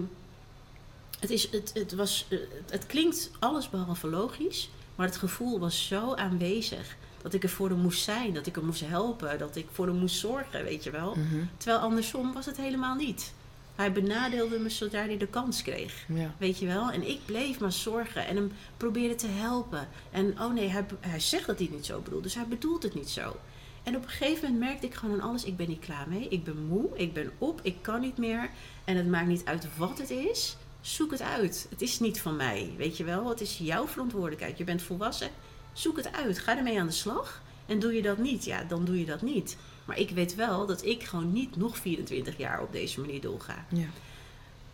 het, 1.22 1.30
is, 1.30 1.50
het, 1.50 1.70
het, 1.74 1.94
was, 1.94 2.26
eh, 2.28 2.38
het 2.70 2.86
klinkt 2.86 3.30
alles 3.38 3.70
behalve 3.70 4.08
logisch, 4.08 4.70
maar 4.94 5.06
het 5.06 5.16
gevoel 5.16 5.58
was 5.58 5.86
zo 5.86 6.14
aanwezig 6.14 6.96
dat 7.22 7.34
ik 7.34 7.42
er 7.42 7.48
voor 7.48 7.68
hem 7.68 7.78
moest 7.78 8.02
zijn, 8.02 8.34
dat 8.34 8.46
ik 8.46 8.54
hem 8.54 8.64
moest 8.64 8.86
helpen, 8.86 9.38
dat 9.38 9.56
ik 9.56 9.66
voor 9.72 9.86
hem 9.86 9.96
moest 9.96 10.18
zorgen, 10.18 10.64
weet 10.64 10.84
je 10.84 10.90
wel. 10.90 11.14
Mhm. 11.14 11.44
Terwijl 11.56 11.80
andersom 11.80 12.32
was 12.32 12.46
het 12.46 12.56
helemaal 12.56 12.94
niet. 12.94 13.32
Hij 13.74 13.92
benadeelde 13.92 14.58
me 14.58 14.68
zodra 14.68 15.04
hij 15.04 15.16
de 15.16 15.26
kans 15.26 15.62
kreeg. 15.62 16.04
Ja. 16.08 16.34
Weet 16.38 16.58
je 16.58 16.66
wel? 16.66 16.90
En 16.90 17.08
ik 17.08 17.20
bleef 17.24 17.60
maar 17.60 17.72
zorgen 17.72 18.26
en 18.26 18.36
hem 18.36 18.52
proberen 18.76 19.16
te 19.16 19.26
helpen. 19.26 19.88
En 20.10 20.40
oh 20.40 20.52
nee, 20.52 20.68
hij, 20.68 20.84
hij 21.00 21.20
zegt 21.20 21.46
dat 21.46 21.56
hij 21.56 21.66
het 21.66 21.76
niet 21.76 21.86
zo 21.86 22.00
bedoelt, 22.00 22.22
dus 22.22 22.34
hij 22.34 22.46
bedoelt 22.46 22.82
het 22.82 22.94
niet 22.94 23.10
zo. 23.10 23.36
En 23.82 23.96
op 23.96 24.02
een 24.02 24.08
gegeven 24.08 24.42
moment 24.42 24.60
merkte 24.60 24.86
ik 24.86 24.94
gewoon 24.94 25.20
aan 25.20 25.28
alles, 25.28 25.44
ik 25.44 25.56
ben 25.56 25.68
niet 25.68 25.80
klaar 25.80 26.08
mee. 26.08 26.28
Ik 26.28 26.44
ben 26.44 26.66
moe, 26.66 26.88
ik 26.94 27.12
ben 27.12 27.32
op, 27.38 27.60
ik 27.62 27.76
kan 27.80 28.00
niet 28.00 28.18
meer. 28.18 28.50
En 28.84 28.96
het 28.96 29.08
maakt 29.08 29.26
niet 29.26 29.44
uit 29.44 29.66
wat 29.76 29.98
het 29.98 30.10
is. 30.10 30.56
Zoek 30.82 31.10
het 31.10 31.22
uit. 31.22 31.66
Het 31.70 31.82
is 31.82 32.00
niet 32.00 32.20
van 32.20 32.36
mij, 32.36 32.74
weet 32.76 32.96
je 32.96 33.04
wel. 33.04 33.28
Het 33.28 33.40
is 33.40 33.58
jouw 33.58 33.86
verantwoordelijkheid. 33.86 34.58
Je 34.58 34.64
bent 34.64 34.82
volwassen. 34.82 35.30
Zoek 35.72 35.96
het 35.96 36.12
uit. 36.12 36.38
Ga 36.38 36.56
ermee 36.56 36.80
aan 36.80 36.86
de 36.86 36.92
slag. 36.92 37.42
En 37.66 37.78
doe 37.78 37.94
je 37.94 38.02
dat 38.02 38.18
niet, 38.18 38.44
ja, 38.44 38.64
dan 38.64 38.84
doe 38.84 38.98
je 38.98 39.04
dat 39.04 39.22
niet. 39.22 39.56
Maar 39.84 39.98
ik 39.98 40.10
weet 40.10 40.34
wel 40.34 40.66
dat 40.66 40.84
ik 40.84 41.02
gewoon 41.02 41.32
niet 41.32 41.56
nog 41.56 41.76
24 41.76 42.36
jaar 42.36 42.62
op 42.62 42.72
deze 42.72 43.00
manier 43.00 43.20
doorga. 43.20 43.66
Ja. 43.68 43.86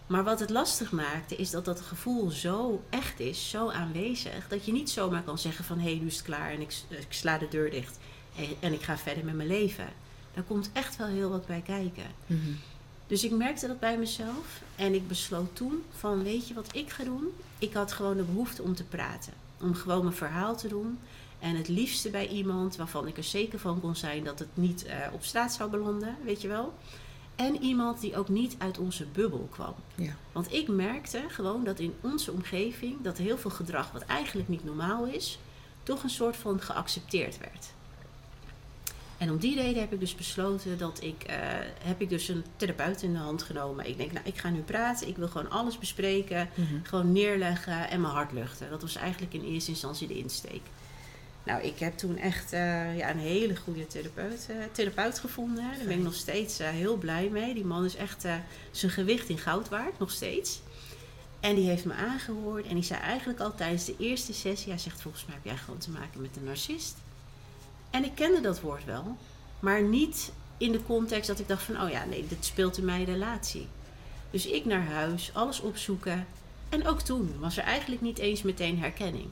Maar 0.06 0.24
wat 0.24 0.40
het 0.40 0.50
lastig 0.50 0.92
maakte, 0.92 1.36
is 1.36 1.50
dat 1.50 1.64
dat 1.64 1.80
gevoel 1.80 2.30
zo 2.30 2.82
echt 2.90 3.20
is, 3.20 3.50
zo 3.50 3.70
aanwezig, 3.70 4.48
dat 4.48 4.64
je 4.64 4.72
niet 4.72 4.90
zomaar 4.90 5.22
kan 5.22 5.38
zeggen 5.38 5.64
van 5.64 5.78
hé, 5.78 5.90
hey, 5.90 5.98
nu 5.98 6.06
is 6.06 6.16
het 6.16 6.24
klaar 6.24 6.50
en 6.50 6.60
ik, 6.60 6.74
ik 6.88 7.06
sla 7.08 7.38
de 7.38 7.48
deur 7.48 7.70
dicht 7.70 7.98
en, 8.36 8.46
en 8.60 8.72
ik 8.72 8.82
ga 8.82 8.98
verder 8.98 9.24
met 9.24 9.34
mijn 9.34 9.48
leven. 9.48 9.88
Daar 10.34 10.44
komt 10.44 10.70
echt 10.72 10.96
wel 10.96 11.06
heel 11.06 11.30
wat 11.30 11.46
bij 11.46 11.60
kijken. 11.60 12.06
Mhm. 12.26 12.50
Dus 13.06 13.24
ik 13.24 13.30
merkte 13.30 13.66
dat 13.66 13.80
bij 13.80 13.98
mezelf 13.98 14.60
en 14.78 14.94
ik 14.94 15.08
besloot 15.08 15.56
toen 15.56 15.82
van 15.90 16.22
weet 16.22 16.48
je 16.48 16.54
wat 16.54 16.74
ik 16.74 16.90
ga 16.90 17.04
doen? 17.04 17.32
Ik 17.58 17.72
had 17.72 17.92
gewoon 17.92 18.16
de 18.16 18.22
behoefte 18.22 18.62
om 18.62 18.74
te 18.74 18.84
praten. 18.84 19.32
Om 19.60 19.74
gewoon 19.74 20.02
mijn 20.02 20.16
verhaal 20.16 20.56
te 20.56 20.68
doen. 20.68 20.98
En 21.38 21.56
het 21.56 21.68
liefste 21.68 22.10
bij 22.10 22.28
iemand 22.28 22.76
waarvan 22.76 23.06
ik 23.06 23.16
er 23.16 23.24
zeker 23.24 23.58
van 23.58 23.80
kon 23.80 23.96
zijn 23.96 24.24
dat 24.24 24.38
het 24.38 24.48
niet 24.54 24.86
uh, 24.86 24.92
op 25.12 25.24
straat 25.24 25.52
zou 25.52 25.70
belanden, 25.70 26.16
weet 26.24 26.42
je 26.42 26.48
wel. 26.48 26.74
En 27.36 27.62
iemand 27.62 28.00
die 28.00 28.16
ook 28.16 28.28
niet 28.28 28.54
uit 28.58 28.78
onze 28.78 29.06
bubbel 29.06 29.48
kwam. 29.50 29.74
Ja. 29.94 30.16
Want 30.32 30.52
ik 30.52 30.68
merkte 30.68 31.22
gewoon 31.28 31.64
dat 31.64 31.78
in 31.78 31.94
onze 32.00 32.32
omgeving 32.32 33.02
dat 33.02 33.16
heel 33.16 33.38
veel 33.38 33.50
gedrag 33.50 33.90
wat 33.90 34.02
eigenlijk 34.02 34.48
niet 34.48 34.64
normaal 34.64 35.06
is, 35.06 35.38
toch 35.82 36.02
een 36.02 36.10
soort 36.10 36.36
van 36.36 36.60
geaccepteerd 36.60 37.38
werd. 37.38 37.72
En 39.18 39.30
om 39.30 39.38
die 39.38 39.54
reden 39.54 39.80
heb 39.80 39.92
ik 39.92 40.00
dus 40.00 40.14
besloten 40.14 40.78
dat 40.78 41.02
ik, 41.02 41.24
uh, 41.30 41.34
heb 41.82 42.00
ik 42.00 42.08
dus 42.08 42.28
een 42.28 42.44
therapeut 42.56 43.02
in 43.02 43.12
de 43.12 43.18
hand 43.18 43.42
genomen. 43.42 43.88
Ik 43.88 43.96
denk, 43.96 44.12
nou, 44.12 44.26
ik 44.26 44.38
ga 44.38 44.50
nu 44.50 44.60
praten, 44.60 45.08
ik 45.08 45.16
wil 45.16 45.28
gewoon 45.28 45.50
alles 45.50 45.78
bespreken, 45.78 46.48
Mhm. 46.54 46.74
gewoon 46.82 47.12
neerleggen 47.12 47.88
en 47.90 48.00
mijn 48.00 48.12
hart 48.12 48.32
luchten. 48.32 48.70
Dat 48.70 48.82
was 48.82 48.96
eigenlijk 48.96 49.34
in 49.34 49.44
eerste 49.44 49.70
instantie 49.70 50.08
de 50.08 50.18
insteek. 50.18 50.60
Nou, 51.44 51.62
ik 51.62 51.78
heb 51.78 51.96
toen 51.98 52.16
echt 52.16 52.52
eh, 52.52 52.96
ja, 52.98 53.10
een 53.10 53.18
hele 53.18 53.56
goede 53.56 53.86
therapeut, 53.86 54.46
eh, 54.50 54.56
therapeut 54.72 55.18
gevonden. 55.18 55.64
Daar 55.76 55.86
ben 55.86 55.98
ik 55.98 56.02
nog 56.04 56.14
steeds 56.14 56.58
eh, 56.58 56.68
heel 56.68 56.96
blij 56.96 57.28
mee. 57.28 57.54
Die 57.54 57.64
man 57.64 57.84
is 57.84 57.96
echt 57.96 58.24
eh, 58.24 58.34
zijn 58.70 58.92
gewicht 58.92 59.28
in 59.28 59.38
goud 59.38 59.68
waard, 59.68 59.98
nog 59.98 60.10
steeds. 60.10 60.60
En 61.40 61.54
die 61.54 61.68
heeft 61.68 61.84
me 61.84 61.94
aangehoord 61.94 62.66
en 62.66 62.74
die 62.74 62.84
zei 62.84 63.00
eigenlijk 63.00 63.40
al 63.40 63.54
tijdens 63.54 63.84
de 63.84 63.94
eerste 63.98 64.32
sessie... 64.32 64.68
Hij 64.72 64.78
zegt, 64.80 65.00
volgens 65.02 65.24
mij 65.26 65.34
heb 65.34 65.44
jij 65.44 65.56
gewoon 65.56 65.78
te 65.80 65.90
maken 65.90 66.20
met 66.20 66.36
een 66.36 66.44
narcist. 66.44 66.96
En 67.90 68.04
ik 68.04 68.14
kende 68.14 68.40
dat 68.40 68.60
woord 68.60 68.84
wel, 68.84 69.16
maar 69.60 69.82
niet 69.82 70.32
in 70.56 70.72
de 70.72 70.82
context 70.82 71.26
dat 71.28 71.38
ik 71.38 71.48
dacht 71.48 71.62
van... 71.62 71.82
oh 71.82 71.90
ja, 71.90 72.04
nee, 72.04 72.26
dit 72.28 72.44
speelt 72.44 72.78
in 72.78 72.84
mijn 72.84 73.04
relatie. 73.04 73.66
Dus 74.30 74.46
ik 74.46 74.64
naar 74.64 74.84
huis, 74.86 75.30
alles 75.34 75.60
opzoeken. 75.60 76.26
En 76.68 76.86
ook 76.86 77.00
toen 77.00 77.34
was 77.38 77.56
er 77.56 77.64
eigenlijk 77.64 78.00
niet 78.00 78.18
eens 78.18 78.42
meteen 78.42 78.78
herkenning. 78.78 79.28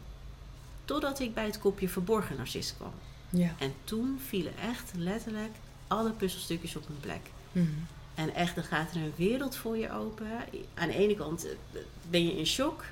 Totdat 0.85 1.21
ik 1.21 1.35
bij 1.35 1.45
het 1.45 1.59
kopje 1.59 1.89
verborgen 1.89 2.37
narcist 2.37 2.75
kwam. 2.77 2.93
Ja. 3.31 3.55
En 3.59 3.75
toen 3.85 4.21
vielen 4.27 4.53
echt 4.59 4.93
letterlijk 4.97 5.53
alle 5.87 6.11
puzzelstukjes 6.11 6.77
op 6.77 6.87
hun 6.87 7.01
plek. 7.01 7.21
Mhm. 7.53 7.67
En 8.15 8.35
echt, 8.35 8.55
dan 8.55 8.65
gaat 8.65 8.91
er 8.91 8.97
een 8.97 9.13
wereld 9.17 9.57
voor 9.57 9.77
je 9.77 9.93
open. 9.93 10.27
Aan 10.75 10.89
de 10.89 10.95
ene 10.97 11.15
kant 11.15 11.47
eh, 11.47 11.81
ben 12.11 12.25
je 12.27 12.37
in 12.37 12.47
shock. 12.47 12.85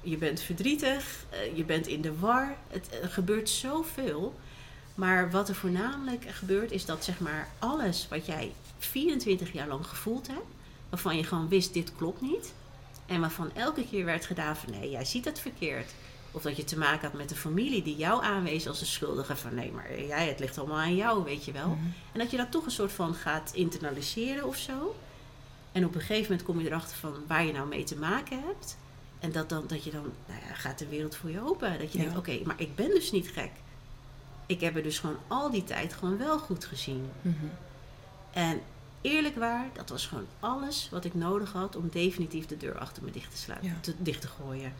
Je 0.00 0.16
bent 0.16 0.40
verdrietig. 0.40 1.24
eh, 1.30 1.56
Je 1.56 1.64
bent 1.64 1.86
in 1.86 2.00
de 2.00 2.18
war. 2.18 2.56
Het 2.68 2.88
er 3.02 3.08
gebeurt 3.08 3.48
zoveel. 3.50 4.34
Maar 4.96 5.30
wat 5.30 5.48
er 5.48 5.54
voornamelijk 5.54 6.24
gebeurt, 6.30 6.70
is 6.70 6.84
dat 6.84 7.04
zeg 7.04 7.20
maar 7.20 7.48
alles 7.58 8.06
wat 8.10 8.26
jij 8.26 8.52
24 8.78 9.52
jaar 9.52 9.68
lang 9.68 9.86
gevoeld 9.86 10.26
hebt, 10.26 10.46
waarvan 10.88 11.16
je 11.16 11.24
gewoon 11.24 11.48
wist, 11.48 11.74
dit 11.74 11.92
klopt 11.96 12.20
niet. 12.20 12.52
En 13.06 13.20
waarvan 13.20 13.50
elke 13.54 13.86
keer 13.88 14.04
werd 14.04 14.26
gedaan 14.26 14.56
van 14.56 14.70
nee, 14.70 14.90
jij 14.90 15.04
ziet 15.04 15.24
het 15.24 15.40
verkeerd. 15.40 15.90
Of 16.30 16.42
dat 16.42 16.56
je 16.56 16.64
te 16.64 16.78
maken 16.78 17.08
had 17.08 17.18
met 17.18 17.30
een 17.30 17.36
familie 17.36 17.82
die 17.82 17.96
jou 17.96 18.24
aanwees 18.24 18.68
als 18.68 18.78
de 18.78 18.84
schuldige 18.84 19.36
van 19.36 19.54
nee, 19.54 19.70
maar 19.72 20.04
jij, 20.06 20.28
het 20.28 20.38
ligt 20.38 20.58
allemaal 20.58 20.78
aan 20.78 20.96
jou, 20.96 21.24
weet 21.24 21.44
je 21.44 21.52
wel. 21.52 21.68
Mhm. 21.68 21.78
En 22.12 22.18
dat 22.18 22.30
je 22.30 22.36
dat 22.36 22.50
toch 22.50 22.64
een 22.64 22.70
soort 22.70 22.92
van 22.92 23.14
gaat 23.14 23.50
internaliseren 23.54 24.44
of 24.44 24.56
zo. 24.56 24.96
En 25.72 25.84
op 25.84 25.94
een 25.94 26.00
gegeven 26.00 26.22
moment 26.30 26.42
kom 26.42 26.60
je 26.60 26.66
erachter 26.66 26.96
van 26.96 27.14
waar 27.26 27.44
je 27.44 27.52
nou 27.52 27.68
mee 27.68 27.84
te 27.84 27.96
maken 27.96 28.42
hebt. 28.46 28.76
En 29.18 29.32
dat, 29.32 29.48
dan, 29.48 29.64
dat 29.66 29.84
je 29.84 29.90
dan, 29.90 30.12
nou 30.26 30.40
ja, 30.48 30.54
gaat 30.54 30.78
de 30.78 30.88
wereld 30.88 31.16
voor 31.16 31.30
je 31.30 31.42
open. 31.42 31.78
Dat 31.78 31.92
je 31.92 31.98
Ja. 31.98 32.04
denkt, 32.04 32.18
oké, 32.18 32.40
maar 32.44 32.60
ik 32.60 32.74
ben 32.74 32.88
dus 32.88 33.10
niet 33.12 33.28
gek. 33.28 33.50
Ik 34.46 34.60
heb 34.60 34.76
er 34.76 34.82
dus 34.82 34.98
gewoon 34.98 35.18
al 35.28 35.50
die 35.50 35.64
tijd 35.64 35.92
gewoon 35.92 36.18
wel 36.18 36.38
goed 36.38 36.64
gezien. 36.64 37.10
Mhm. 37.22 37.34
En 38.32 38.60
eerlijk 39.00 39.36
waar, 39.36 39.66
dat 39.72 39.88
was 39.88 40.06
gewoon 40.06 40.26
alles 40.40 40.88
wat 40.90 41.04
ik 41.04 41.14
nodig 41.14 41.52
had 41.52 41.76
om 41.76 41.88
definitief 41.92 42.46
de 42.46 42.56
deur 42.56 42.78
achter 42.78 43.02
me 43.02 43.10
dicht 43.10 43.30
te 43.30 43.36
sluiten, 43.36 43.68
Ja. 43.68 43.74
te, 43.80 43.94
dicht 43.98 44.20
te 44.20 44.28
gooien. 44.28 44.72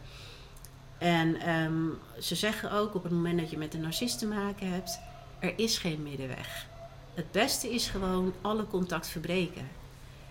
En 0.97 1.35
ehm, 1.39 1.85
ze 2.19 2.35
zeggen 2.35 2.71
ook 2.71 2.95
op 2.95 3.03
het 3.03 3.11
moment 3.11 3.39
dat 3.39 3.49
je 3.49 3.57
met 3.57 3.73
een 3.73 3.81
narcist 3.81 4.19
te 4.19 4.27
maken 4.27 4.71
hebt, 4.71 4.99
er 5.39 5.53
is 5.59 5.77
geen 5.77 6.03
middenweg. 6.03 6.65
Het 7.13 7.31
beste 7.31 7.73
is 7.73 7.87
gewoon 7.87 8.33
alle 8.41 8.67
contact 8.67 9.07
verbreken. 9.07 9.67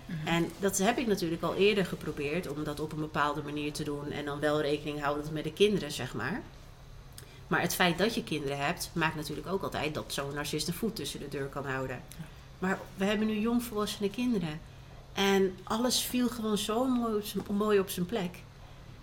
Mhm. 0.07 0.27
En 0.27 0.51
dat 0.59 0.79
heb 0.79 0.99
ik 0.99 1.07
natuurlijk 1.07 1.43
al 1.43 1.55
eerder 1.55 1.87
geprobeerd 1.87 2.49
om 2.49 2.65
dat 2.65 2.81
op 2.81 2.93
een 2.93 3.01
bepaalde 3.01 3.43
manier 3.43 3.73
te 3.73 3.85
doen 3.85 4.11
en 4.11 4.25
dan 4.25 4.41
wel 4.41 4.61
rekening 4.61 5.01
houdend 5.03 5.31
met 5.33 5.45
de 5.45 5.53
kinderen, 5.53 5.93
zeg 5.93 6.15
maar. 6.15 6.43
Maar 7.47 7.61
het 7.61 7.75
feit 7.75 7.99
dat 7.99 8.15
je 8.15 8.25
kinderen 8.25 8.59
hebt, 8.67 8.91
maakt 8.93 9.15
natuurlijk 9.15 9.47
ook 9.47 9.63
altijd 9.63 9.95
dat 9.95 10.05
zo'n 10.13 10.35
narcist 10.35 10.69
een 10.69 10.75
voet 10.75 10.97
tussen 10.97 11.21
de 11.21 11.29
deur 11.29 11.47
kan 11.47 11.67
houden. 11.67 12.03
Maar 12.59 12.79
we 12.97 13.05
hebben 13.05 13.27
nu 13.27 13.39
jongvolwassene 13.39 14.11
kinderen. 14.11 14.61
En 15.13 15.57
alles 15.63 16.01
viel 16.01 16.29
gewoon 16.29 16.59
zo 16.59 16.85
mooi 16.87 17.15
op 17.17 17.25
zijn, 17.25 17.45
mooi 17.51 17.79
op 17.79 17.89
zijn 17.89 18.07
plek. 18.07 18.39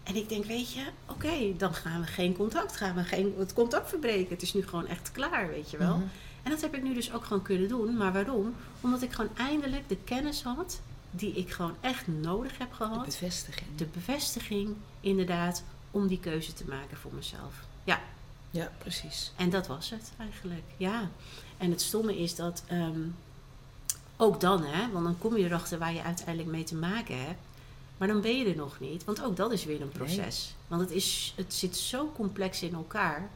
En 0.03 0.15
ik 0.15 0.29
denk, 0.29 0.45
weet 0.45 0.73
je, 0.73 0.83
oké, 1.07 1.57
dan 1.57 1.73
gaan 1.73 2.01
we 2.01 2.07
geen 2.07 2.35
contact, 2.35 2.75
gaan 2.77 2.95
we 2.95 3.03
geen, 3.03 3.33
het 3.37 3.53
contact 3.53 3.89
verbreken. 3.89 4.29
Het 4.29 4.41
is 4.41 4.53
nu 4.53 4.67
gewoon 4.67 4.87
echt 4.87 5.11
klaar, 5.11 5.47
weet 5.49 5.71
je 5.71 5.77
wel. 5.77 5.95
Mhm. 5.97 6.05
En 6.43 6.51
dat 6.51 6.61
heb 6.61 6.75
ik 6.75 6.83
nu 6.83 6.93
dus 6.93 7.13
ook 7.13 7.25
gewoon 7.25 7.41
kunnen 7.41 7.67
doen. 7.67 7.97
Maar 7.97 8.13
waarom? 8.13 8.55
Omdat 8.81 9.01
ik 9.01 9.11
gewoon 9.11 9.31
eindelijk 9.37 9.89
de 9.89 9.97
kennis 10.03 10.43
had 10.43 10.81
die 11.11 11.33
ik 11.33 11.51
gewoon 11.51 11.75
echt 11.81 12.07
nodig 12.07 12.57
heb 12.57 12.69
De 12.69 12.75
gehad. 12.75 13.05
bevestiging. 13.05 13.67
De 13.75 13.85
bevestiging, 13.85 14.75
inderdaad, 14.99 15.63
om 15.91 16.07
die 16.07 16.19
keuze 16.19 16.53
te 16.53 16.65
maken 16.67 16.97
voor 16.97 17.11
mezelf. 17.13 17.53
Ja, 17.83 17.99
Ja, 18.53 18.71
precies. 18.77 19.31
en 19.35 19.49
dat 19.49 19.67
was 19.67 19.89
het 19.89 20.11
eigenlijk, 20.19 20.63
ja. 20.77 21.09
En 21.57 21.69
het 21.71 21.81
stomme 21.81 22.17
is 22.19 22.35
dat 22.35 22.63
ehm, 22.67 23.01
ook 24.17 24.39
dan, 24.41 24.63
hè, 24.63 24.91
want 24.91 25.03
dan 25.05 25.17
kom 25.17 25.37
je 25.37 25.45
erachter 25.45 25.79
waar 25.79 25.93
je 25.93 26.01
uiteindelijk 26.03 26.49
mee 26.49 26.63
te 26.63 26.75
maken 26.75 27.25
hebt. 27.25 27.39
Maar 27.97 28.07
dan 28.07 28.21
ben 28.21 28.37
je 28.37 28.45
er 28.45 28.55
nog 28.55 28.79
niet, 28.79 29.03
want 29.03 29.23
ook 29.23 29.35
dat 29.35 29.51
is 29.51 29.65
weer 29.65 29.81
een 29.81 29.89
proces. 29.89 30.55
Want 30.67 30.81
het, 30.81 30.91
is, 30.91 31.33
het 31.37 31.53
zit 31.53 31.77
zo 31.77 32.11
complex 32.15 32.61
in 32.61 32.73
elkaar 32.73 33.29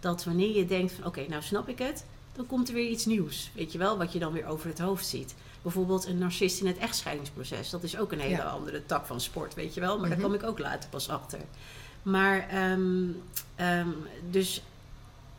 dat 0.00 0.24
wanneer 0.24 0.56
je 0.56 0.66
denkt 0.66 0.92
van 0.92 1.04
oké, 1.06 1.26
nou 1.28 1.42
snap 1.42 1.68
ik 1.68 1.78
het, 1.78 2.04
dan 2.32 2.46
komt 2.46 2.68
er 2.68 2.74
weer 2.74 2.88
iets 2.90 3.04
nieuws. 3.04 3.50
Weet 3.54 3.72
je 3.72 3.78
wel, 3.78 3.96
wat 3.98 4.12
je 4.12 4.18
dan 4.18 4.32
weer 4.32 4.46
over 4.46 4.68
het 4.68 4.78
hoofd 4.78 5.06
ziet. 5.06 5.34
Bijvoorbeeld 5.62 6.06
een 6.06 6.18
narcist 6.18 6.60
in 6.60 6.66
het 6.66 6.78
echtscheidingsproces. 6.78 7.70
Dat 7.70 7.82
is 7.82 7.98
ook 7.98 8.12
een 8.12 8.20
hele 8.20 8.36
Ja. 8.36 8.44
andere 8.48 8.86
tak 8.86 9.06
van 9.06 9.20
sport, 9.20 9.54
weet 9.54 9.74
je 9.74 9.80
wel. 9.80 9.98
Maar 9.98 10.08
Mhm. 10.08 10.18
daar 10.20 10.26
kom 10.28 10.34
ik 10.34 10.42
ook 10.42 10.58
later 10.58 10.90
pas 10.90 11.08
achter. 11.08 11.38
Maar 12.04 12.48
ehm, 12.48 13.06
ehm, 13.54 13.88
dus 14.30 14.62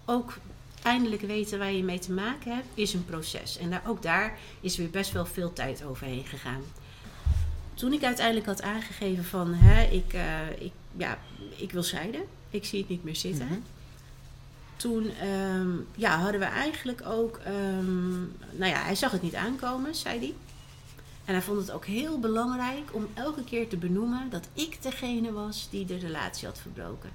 ook 0.06 0.38
eindelijk 0.82 1.22
weten 1.22 1.60
waar 1.60 1.72
je 1.72 1.84
mee 1.84 2.00
te 2.00 2.12
maken 2.12 2.56
hebt, 2.56 2.68
is 2.74 2.94
een 2.94 3.06
proces. 3.06 3.58
En 3.58 3.70
daar, 3.70 3.84
ook 3.88 4.02
daar 4.02 4.38
is 4.60 4.78
weer 4.78 4.90
best 4.90 5.12
wel 5.12 5.26
veel 5.26 5.54
tijd 5.54 5.84
overheen 5.84 6.26
gegaan. 6.26 6.62
Toen 7.74 7.94
ik 7.94 8.04
uiteindelijk 8.04 8.46
had 8.46 8.62
aangegeven 8.62 9.26
van, 9.26 9.54
hè, 9.54 9.84
ik, 9.84 10.14
eh, 10.14 10.62
ik, 10.66 10.72
ja, 10.98 11.18
ik 11.56 11.72
wil 11.72 11.84
scheiden, 11.84 12.22
ik 12.50 12.66
zie 12.66 12.80
het 12.80 12.90
niet 12.90 13.04
meer 13.04 13.16
zitten. 13.16 13.46
Mhm. 13.46 13.60
Toen 14.76 15.12
ehm, 15.16 15.70
ja, 15.96 16.18
hadden 16.20 16.40
we 16.40 16.46
eigenlijk 16.46 17.02
ook, 17.06 17.40
nou 18.52 18.72
ja, 18.72 18.84
hij 18.84 18.96
zag 18.96 19.12
het 19.12 19.22
niet 19.22 19.36
aankomen, 19.36 19.96
zei 19.96 20.20
hij. 20.20 20.34
En 21.26 21.34
hij 21.34 21.42
vond 21.42 21.60
het 21.60 21.72
ook 21.72 21.86
heel 21.86 22.20
belangrijk 22.20 22.94
om 22.94 23.08
elke 23.14 23.44
keer 23.44 23.68
te 23.68 23.78
benoemen 23.78 24.30
dat 24.30 24.48
ik 24.54 24.82
degene 24.82 25.32
was 25.32 25.68
die 25.70 25.86
de 25.86 25.98
relatie 25.98 26.48
had 26.48 26.60
verbroken. 26.60 27.10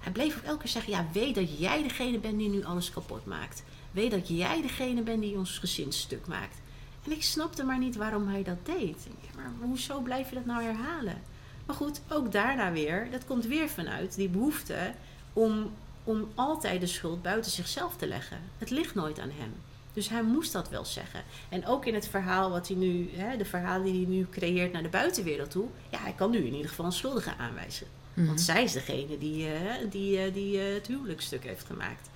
Hij 0.00 0.12
bleef 0.12 0.36
ook 0.36 0.42
elke 0.42 0.58
keer 0.58 0.68
zeggen, 0.70 0.92
ja, 0.92 1.06
weet 1.12 1.34
dat 1.34 1.58
jij 1.58 1.82
degene 1.82 2.18
bent 2.18 2.38
die 2.38 2.48
nu 2.48 2.64
alles 2.64 2.90
kapot 2.90 3.26
maakt. 3.26 3.62
Weet 3.90 4.10
dat 4.10 4.28
jij 4.28 4.62
degene 4.62 5.02
bent 5.02 5.22
die 5.22 5.36
ons 5.36 5.58
gezin 5.58 5.92
stuk 5.92 6.26
maakt. 6.26 6.56
En 7.04 7.12
ik 7.12 7.22
snapte 7.22 7.64
maar 7.64 7.78
niet 7.78 7.96
waarom 7.96 8.28
hij 8.28 8.42
dat 8.42 8.66
deed. 8.66 9.08
Maar 9.36 9.52
hoezo 9.60 10.00
blijf 10.00 10.28
je 10.28 10.34
dat 10.34 10.44
nou 10.44 10.62
herhalen? 10.62 11.22
Maar 11.66 11.76
goed, 11.76 12.00
ook 12.08 12.32
daarna 12.32 12.72
weer, 12.72 13.10
dat 13.10 13.24
komt 13.24 13.46
weer 13.46 13.68
vanuit 13.68 14.14
die 14.14 14.28
behoefte 14.28 14.94
om, 15.32 15.70
om 16.04 16.28
altijd 16.34 16.80
de 16.80 16.86
schuld 16.86 17.22
buiten 17.22 17.50
zichzelf 17.50 17.96
te 17.96 18.06
leggen. 18.06 18.38
Het 18.58 18.70
ligt 18.70 18.94
nooit 18.94 19.18
aan 19.18 19.30
hem. 19.30 19.52
Dus 20.00 20.08
hij 20.08 20.22
moest 20.22 20.52
dat 20.52 20.68
wel 20.68 20.84
zeggen. 20.84 21.22
En 21.48 21.66
ook 21.66 21.86
in 21.86 21.94
het 21.94 22.08
verhaal 22.08 22.50
wat 22.50 22.68
hij 22.68 22.76
nu, 22.76 23.10
hè, 23.12 23.36
de 23.36 23.44
verhalen 23.44 23.84
die 23.84 24.06
hij 24.06 24.14
nu 24.14 24.26
creëert 24.30 24.72
naar 24.72 24.82
de 24.82 24.88
buitenwereld 24.88 25.50
toe, 25.50 25.66
ja, 25.90 25.98
hij 25.98 26.12
kan 26.12 26.30
nu 26.30 26.38
in 26.38 26.52
ieder 26.54 26.68
geval 26.68 26.84
een 26.84 26.92
schuldige 26.92 27.36
aanwijzen. 27.36 27.86
Mhm. 28.14 28.26
Want 28.26 28.40
zij 28.40 28.62
is 28.62 28.72
degene 28.72 29.18
die, 29.18 29.46
eh, 29.46 29.90
die, 29.90 30.18
eh, 30.18 30.34
die 30.34 30.60
eh, 30.60 30.74
het 30.74 30.86
huwelijksstuk 30.86 31.44
heeft 31.44 31.66
gemaakt. 31.66 32.10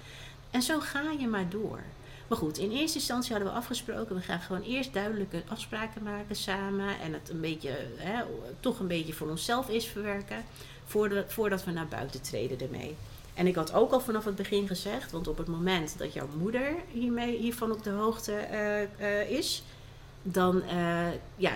En 0.50 0.62
zo 0.62 0.80
ga 0.80 1.02
je 1.18 1.26
maar 1.26 1.48
door. 1.48 1.80
Maar 2.28 2.38
goed, 2.38 2.58
in 2.58 2.70
eerste 2.70 2.98
instantie 2.98 3.32
hadden 3.32 3.52
we 3.52 3.58
afgesproken, 3.58 4.16
we 4.16 4.22
gaan 4.22 4.40
gewoon 4.40 4.62
eerst 4.62 4.92
duidelijke 4.92 5.42
afspraken 5.48 6.02
maken 6.02 6.36
samen. 6.36 7.00
En 7.00 7.12
het 7.12 7.28
een 7.28 7.40
beetje, 7.40 7.76
hè, 7.96 8.22
toch 8.60 8.78
een 8.78 8.88
beetje 8.88 9.12
voor 9.12 9.30
onszelf 9.30 9.68
is 9.68 9.86
verwerken. 9.86 10.44
Voordat, 10.84 11.32
voordat 11.32 11.64
we 11.64 11.70
naar 11.70 11.88
buiten 11.88 12.22
treden 12.22 12.60
ermee. 12.60 12.96
En 13.34 13.46
ik 13.46 13.54
had 13.54 13.72
ook 13.74 13.92
al 13.92 14.00
vanaf 14.00 14.24
het 14.24 14.36
begin 14.36 14.66
gezegd, 14.66 15.12
want 15.12 15.28
op 15.28 15.38
het 15.38 15.46
moment 15.46 15.98
dat 15.98 16.12
jouw 16.12 16.28
moeder 16.38 16.74
hiermee, 16.92 17.36
hiervan 17.38 17.72
op 17.72 17.82
de 17.82 17.90
hoogte 17.90 18.32
eh, 18.32 18.82
eh, 18.82 19.30
is, 19.30 19.62
dan 20.22 20.62
eh, 20.62 21.06
ja, 21.36 21.52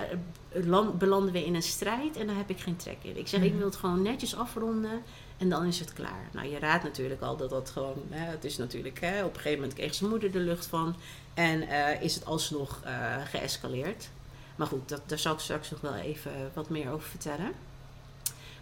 land- 0.53 0.99
belanden 0.99 1.33
we 1.33 1.45
in 1.45 1.55
een 1.55 1.63
strijd 1.63 2.17
en 2.17 2.27
daar 2.27 2.37
heb 2.37 2.51
ik 2.51 2.61
geen 2.61 2.77
trek 2.77 2.97
in. 3.03 3.17
Ik 3.17 3.29
zeg, 3.29 3.41
ik 3.41 3.49
Mhm. 3.49 3.59
wil 3.59 3.67
het 3.67 3.77
gewoon 3.77 4.03
netjes 4.03 4.37
afronden 4.37 5.03
en 5.37 5.49
dan 5.49 5.65
is 5.67 5.79
het 5.81 5.93
klaar. 5.93 6.29
Nou, 6.33 6.49
je 6.49 6.59
raadt 6.59 6.85
natuurlijk 6.85 7.21
al 7.23 7.37
dat 7.37 7.51
dat 7.51 7.71
gewoon, 7.71 8.03
hè, 8.11 8.31
het 8.31 8.45
is 8.45 8.57
natuurlijk, 8.57 9.01
hè, 9.01 9.25
op 9.25 9.29
een 9.35 9.41
gegeven 9.41 9.59
moment 9.61 9.79
kreeg 9.79 9.95
zijn 9.95 10.11
moeder 10.11 10.31
de 10.33 10.39
lucht 10.41 10.67
van 10.67 10.97
en 11.35 11.69
is 12.01 12.15
het 12.15 12.25
alsnog 12.25 12.81
geëscaleerd. 13.25 14.09
Maar 14.57 14.67
goed, 14.67 14.89
dat, 14.89 15.01
daar 15.07 15.19
zal 15.19 15.33
ik 15.33 15.39
straks 15.39 15.71
nog 15.71 15.81
wel 15.81 15.95
even 15.95 16.33
wat 16.55 16.69
meer 16.69 16.91
over 16.93 17.09
vertellen. 17.09 17.53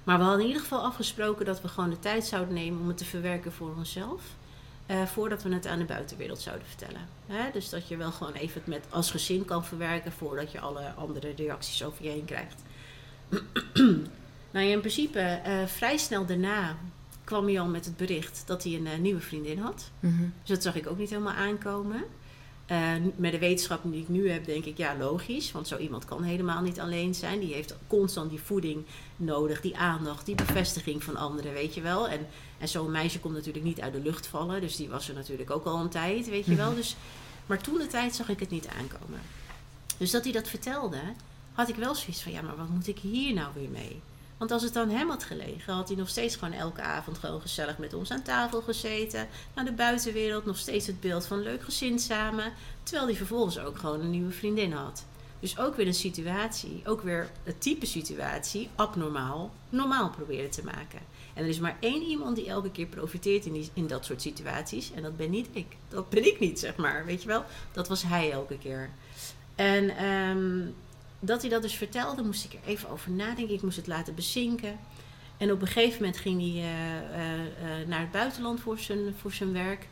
Maar 0.06 0.18
we 0.18 0.22
hadden 0.24 0.40
in 0.40 0.46
ieder 0.46 0.62
geval 0.62 0.84
afgesproken 0.84 1.44
dat 1.46 1.62
we 1.62 1.68
gewoon 1.68 1.90
de 1.90 1.98
tijd 1.98 2.24
zouden 2.26 2.54
nemen 2.54 2.80
om 2.80 2.88
het 2.88 2.96
te 2.96 3.04
verwerken 3.04 3.52
voor 3.52 3.74
onszelf. 3.76 4.22
eh, 4.86 5.02
voordat 5.06 5.42
we 5.42 5.54
het 5.54 5.66
aan 5.66 5.78
de 5.78 5.84
buitenwereld 5.84 6.40
zouden 6.40 6.66
vertellen. 6.66 7.00
Hè? 7.26 7.50
Dus 7.52 7.68
dat 7.68 7.88
je 7.88 7.96
wel 7.96 8.12
gewoon 8.12 8.32
even 8.32 8.54
het 8.54 8.66
met 8.66 8.84
als 8.90 9.10
gezin 9.10 9.44
kan 9.44 9.64
verwerken 9.64 10.12
voordat 10.12 10.52
je 10.52 10.60
alle 10.60 10.92
andere 10.96 11.32
reacties 11.36 11.84
over 11.84 12.04
je 12.04 12.10
heen 12.10 12.24
krijgt. 12.24 12.62
nou 14.50 14.66
ja, 14.66 14.72
in 14.72 14.78
principe 14.80 15.20
eh, 15.20 15.66
vrij 15.66 15.96
snel 15.96 16.26
daarna 16.26 16.76
kwam 17.24 17.46
hij 17.46 17.60
al 17.60 17.66
met 17.66 17.84
het 17.84 17.96
bericht 17.96 18.42
dat 18.46 18.62
hij 18.62 18.74
een 18.74 18.86
eh, 18.86 18.98
nieuwe 18.98 19.20
vriendin 19.20 19.58
had. 19.58 19.90
Mhm. 20.00 20.22
Dus 20.40 20.48
dat 20.48 20.62
zag 20.62 20.74
ik 20.74 20.86
ook 20.86 20.98
niet 20.98 21.10
helemaal 21.10 21.34
aankomen. 21.34 22.04
Eh, 22.66 22.92
met 23.16 23.32
de 23.32 23.38
wetenschap 23.38 23.80
die 23.82 24.02
ik 24.02 24.08
nu 24.08 24.30
heb, 24.30 24.44
denk 24.44 24.64
ik, 24.64 24.76
ja, 24.76 24.96
logisch. 24.96 25.52
Want 25.52 25.68
zo 25.68 25.76
iemand 25.76 26.04
kan 26.04 26.22
helemaal 26.22 26.62
niet 26.62 26.80
alleen 26.80 27.14
zijn. 27.14 27.40
Die 27.40 27.54
heeft 27.54 27.76
constant 27.86 28.30
die 28.30 28.40
voeding 28.40 28.84
nodig, 29.16 29.60
die 29.60 29.76
aandacht, 29.76 30.26
die 30.26 30.34
bevestiging 30.34 31.04
van 31.04 31.16
anderen, 31.16 31.52
weet 31.52 31.74
je 31.74 31.80
wel. 31.80 32.08
En, 32.08 32.26
en 32.58 32.68
zo'n 32.68 32.90
meisje 32.90 33.20
komt 33.20 33.34
natuurlijk 33.34 33.64
niet 33.64 33.80
uit 33.80 33.92
de 33.92 34.00
lucht 34.00 34.26
vallen. 34.26 34.60
Dus 34.60 34.76
die 34.76 34.88
was 34.88 35.08
er 35.08 35.14
natuurlijk 35.14 35.50
ook 35.50 35.64
al 35.64 35.80
een 35.80 35.88
tijd, 35.88 36.28
weet 36.28 36.46
je 36.46 36.54
wel. 36.54 36.68
Mhm. 36.68 36.76
Dus, 36.76 36.96
maar 37.46 37.62
toen 37.62 37.78
de 37.78 37.86
tijd 37.86 38.14
zag 38.14 38.28
ik 38.28 38.40
het 38.40 38.50
niet 38.50 38.68
aankomen. 38.68 39.20
Dus 39.96 40.10
dat 40.10 40.24
hij 40.24 40.32
dat 40.32 40.48
vertelde, 40.48 41.00
had 41.52 41.68
ik 41.68 41.76
wel 41.76 41.94
zoiets 41.94 42.22
van, 42.22 42.32
ja, 42.32 42.42
maar 42.42 42.56
wat 42.56 42.68
moet 42.68 42.88
ik 42.88 42.98
hier 42.98 43.34
nou 43.34 43.48
weer 43.54 43.70
mee? 43.70 44.00
Want 44.36 44.50
als 44.50 44.62
het 44.62 44.76
aan 44.76 44.90
hem 44.90 45.08
had 45.08 45.24
gelegen, 45.24 45.74
had 45.74 45.88
hij 45.88 45.96
nog 45.96 46.08
steeds 46.08 46.36
gewoon 46.36 46.54
elke 46.54 46.80
avond 46.80 47.18
gewoon 47.18 47.40
gezellig 47.40 47.78
met 47.78 47.94
ons 47.94 48.10
aan 48.10 48.22
tafel 48.22 48.62
gezeten. 48.62 49.28
Naar 49.54 49.64
de 49.64 49.72
buitenwereld, 49.72 50.44
nog 50.44 50.58
steeds 50.58 50.86
het 50.86 51.00
beeld 51.00 51.26
van 51.26 51.42
leuk 51.42 51.62
gezin 51.62 51.98
samen. 51.98 52.52
Terwijl 52.82 53.06
hij 53.06 53.16
vervolgens 53.16 53.58
ook 53.58 53.78
gewoon 53.78 54.00
een 54.00 54.10
nieuwe 54.10 54.32
vriendin 54.32 54.72
had. 54.72 55.04
Dus 55.40 55.58
ook 55.58 55.76
weer 55.76 55.86
een 55.86 55.94
situatie, 55.94 56.82
ook 56.84 57.02
weer 57.02 57.30
het 57.42 57.60
type 57.60 57.86
situatie, 57.86 58.68
abnormaal, 58.74 59.52
normaal 59.68 60.10
proberen 60.10 60.50
te 60.50 60.64
maken. 60.64 61.00
En 61.34 61.42
er 61.42 61.48
is 61.48 61.58
maar 61.58 61.76
één 61.80 62.02
iemand 62.02 62.36
die 62.36 62.48
elke 62.48 62.70
keer 62.70 62.86
profiteert 62.86 63.46
in, 63.46 63.52
die, 63.52 63.70
in 63.72 63.86
dat 63.86 64.04
soort 64.04 64.22
situaties. 64.22 64.92
En 64.92 65.02
dat 65.02 65.16
ben 65.16 65.30
niet 65.30 65.48
ik. 65.52 65.76
Dat 65.88 66.08
ben 66.08 66.26
ik 66.26 66.38
niet, 66.38 66.58
zeg 66.58 66.76
maar. 66.76 67.04
Weet 67.04 67.22
je 67.22 67.28
wel? 67.28 67.44
Dat 67.72 67.88
was 67.88 68.02
hij 68.02 68.30
elke 68.30 68.58
keer. 68.58 68.90
En 69.54 69.96
ehm, 69.96 70.68
dat 71.20 71.40
hij 71.40 71.50
dat 71.50 71.62
dus 71.62 71.74
vertelde, 71.74 72.22
moest 72.22 72.44
ik 72.44 72.52
er 72.52 72.68
even 72.68 72.88
over 72.88 73.10
nadenken. 73.10 73.54
Ik 73.54 73.62
moest 73.62 73.76
het 73.76 73.86
laten 73.86 74.14
bezinken. 74.14 74.78
En 75.36 75.52
op 75.52 75.60
een 75.60 75.66
gegeven 75.66 76.00
moment 76.00 76.16
ging 76.16 76.40
hij 76.40 76.62
eh, 76.62 76.96
eh, 76.98 77.80
eh, 77.80 77.88
naar 77.88 78.00
het 78.00 78.10
buitenland 78.10 78.60
voor 78.60 78.78
zijn, 78.78 79.14
voor 79.16 79.32
zijn 79.32 79.52
werk. 79.52 79.88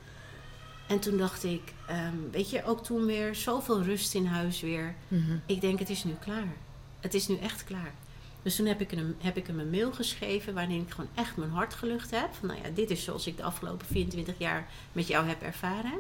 En 0.86 1.00
toen 1.00 1.16
dacht 1.16 1.44
ik, 1.44 1.72
ehm, 1.86 2.16
weet 2.30 2.50
je, 2.50 2.64
ook 2.64 2.84
toen 2.84 3.06
weer 3.06 3.34
zoveel 3.34 3.82
rust 3.82 4.14
in 4.14 4.26
huis 4.26 4.60
weer. 4.60 4.94
Mhm. 5.08 5.36
Ik 5.46 5.60
denk, 5.60 5.78
het 5.78 5.90
is 5.90 6.04
nu 6.04 6.12
klaar. 6.20 6.56
Het 7.00 7.14
is 7.14 7.28
nu 7.28 7.36
echt 7.36 7.64
klaar. 7.64 7.94
Dus 8.42 8.56
toen 8.56 8.66
heb 8.66 8.80
ik, 8.80 8.90
hem, 8.90 9.16
heb 9.18 9.36
ik 9.36 9.46
hem 9.46 9.58
een 9.58 9.70
mail 9.70 9.92
geschreven 9.92 10.54
waarin 10.54 10.80
ik 10.80 10.90
gewoon 10.90 11.10
echt 11.14 11.36
mijn 11.36 11.50
hart 11.50 11.74
gelucht 11.74 12.10
heb. 12.10 12.34
Van 12.34 12.48
nou 12.48 12.60
ja, 12.62 12.68
dit 12.74 12.90
is 12.90 13.04
zoals 13.04 13.26
ik 13.26 13.36
de 13.36 13.42
afgelopen 13.42 13.86
24 13.86 14.34
jaar 14.38 14.68
met 14.92 15.06
jou 15.06 15.26
heb 15.26 15.42
ervaren. 15.42 15.98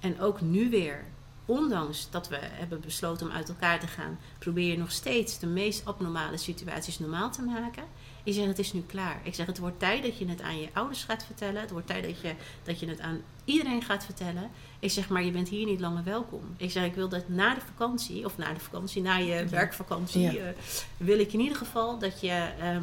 En 0.00 0.20
ook 0.20 0.40
nu 0.40 0.70
weer, 0.70 1.04
ondanks 1.46 2.08
dat 2.10 2.28
we 2.28 2.38
hebben 2.40 2.80
besloten 2.80 3.26
om 3.26 3.32
uit 3.32 3.48
elkaar 3.48 3.80
te 3.80 3.86
gaan, 3.86 4.18
probeer 4.38 4.70
je 4.70 4.78
nog 4.78 4.90
steeds 4.92 5.38
de 5.38 5.46
meest 5.46 5.84
abnormale 5.84 6.36
situaties 6.36 6.98
normaal 6.98 7.30
te 7.30 7.42
maken. 7.42 7.82
Ik 8.24 8.34
zeg, 8.34 8.46
het 8.46 8.58
is 8.58 8.72
nu 8.72 8.80
klaar. 8.86 9.20
Ik 9.22 9.34
zeg, 9.34 9.46
het 9.46 9.58
wordt 9.58 9.78
tijd 9.78 10.02
dat 10.02 10.18
je 10.18 10.28
het 10.28 10.40
aan 10.42 10.60
je 10.60 10.68
ouders 10.72 11.04
gaat 11.04 11.24
vertellen. 11.24 11.60
Het 11.60 11.70
wordt 11.70 11.86
tijd 11.86 12.04
dat 12.04 12.20
je, 12.20 12.34
dat 12.64 12.80
je 12.80 12.88
het 12.88 13.00
aan 13.00 13.20
iedereen 13.44 13.82
gaat 13.82 14.04
vertellen. 14.04 14.50
Ik 14.78 14.90
zeg, 14.90 15.08
maar 15.08 15.22
je 15.24 15.30
bent 15.30 15.48
hier 15.48 15.66
niet 15.66 15.80
langer 15.80 16.04
welkom. 16.04 16.40
Ik 16.56 16.70
zeg, 16.70 16.84
ik 16.84 16.94
wil 16.94 17.08
dat 17.08 17.28
na 17.28 17.54
de 17.54 17.60
vakantie, 17.60 18.24
of 18.24 18.36
na 18.38 18.52
de 18.52 18.60
vakantie, 18.60 19.02
na 19.02 19.16
je 19.16 19.44
werkvakantie, 19.46 20.20
Ja. 20.20 20.32
eh, 20.32 20.48
wil 20.96 21.18
ik 21.18 21.32
in 21.32 21.40
ieder 21.40 21.56
geval 21.56 21.98
dat 21.98 22.20
je, 22.20 22.48
ehm, 22.60 22.82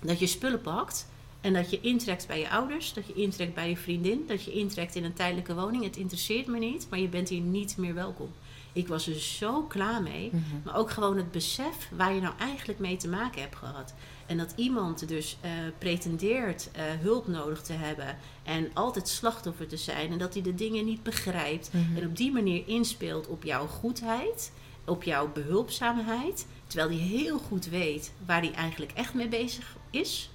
dat 0.00 0.18
je 0.18 0.26
spullen 0.26 0.60
pakt. 0.60 1.06
En 1.44 1.52
dat 1.52 1.70
je 1.70 1.80
intrekt 1.80 2.26
bij 2.26 2.38
je 2.38 2.50
ouders, 2.50 2.92
dat 2.92 3.06
je 3.06 3.12
intrekt 3.12 3.54
bij 3.54 3.68
je 3.68 3.76
vriendin, 3.76 4.24
dat 4.26 4.44
je 4.44 4.52
intrekt 4.52 4.94
in 4.94 5.04
een 5.04 5.12
tijdelijke 5.12 5.54
woning. 5.54 5.84
Het 5.84 5.96
interesseert 5.96 6.46
me 6.46 6.58
niet, 6.58 6.86
maar 6.90 6.98
je 6.98 7.08
bent 7.08 7.28
hier 7.28 7.40
niet 7.40 7.76
meer 7.76 7.94
welkom. 7.94 8.32
Ik 8.72 8.88
was 8.88 9.06
er 9.06 9.20
zo 9.20 9.62
klaar 9.62 10.02
mee. 10.02 10.30
Mhm. 10.32 10.42
Maar 10.64 10.76
ook 10.76 10.90
gewoon 10.90 11.16
het 11.16 11.30
besef 11.30 11.88
waar 11.96 12.14
je 12.14 12.20
nou 12.20 12.34
eigenlijk 12.38 12.78
mee 12.78 12.96
te 12.96 13.08
maken 13.08 13.40
hebt 13.40 13.56
gehad. 13.56 13.94
En 14.26 14.36
dat 14.38 14.52
iemand 14.56 15.08
dus 15.08 15.36
eh, 15.40 15.50
pretendeert 15.78 16.70
eh, 16.72 16.82
hulp 17.00 17.26
nodig 17.26 17.62
te 17.62 17.72
hebben 17.72 18.16
en 18.42 18.70
altijd 18.74 19.08
slachtoffer 19.08 19.66
te 19.66 19.76
zijn. 19.76 20.12
En 20.12 20.18
dat 20.18 20.34
hij 20.34 20.42
de 20.42 20.54
dingen 20.54 20.84
niet 20.84 21.02
begrijpt. 21.02 21.70
Mhm. 21.72 21.96
En 21.96 22.06
op 22.06 22.16
die 22.16 22.32
manier 22.32 22.62
inspeelt 22.66 23.26
op 23.26 23.42
jouw 23.42 23.66
goedheid, 23.66 24.52
op 24.84 25.02
jouw 25.02 25.32
behulpzaamheid. 25.32 26.46
Terwijl 26.66 26.88
hij 26.88 27.08
heel 27.08 27.38
goed 27.38 27.66
weet 27.66 28.12
waar 28.26 28.40
hij 28.40 28.52
eigenlijk 28.52 28.92
echt 28.92 29.14
mee 29.14 29.28
bezig 29.28 29.76
is. 29.90 30.28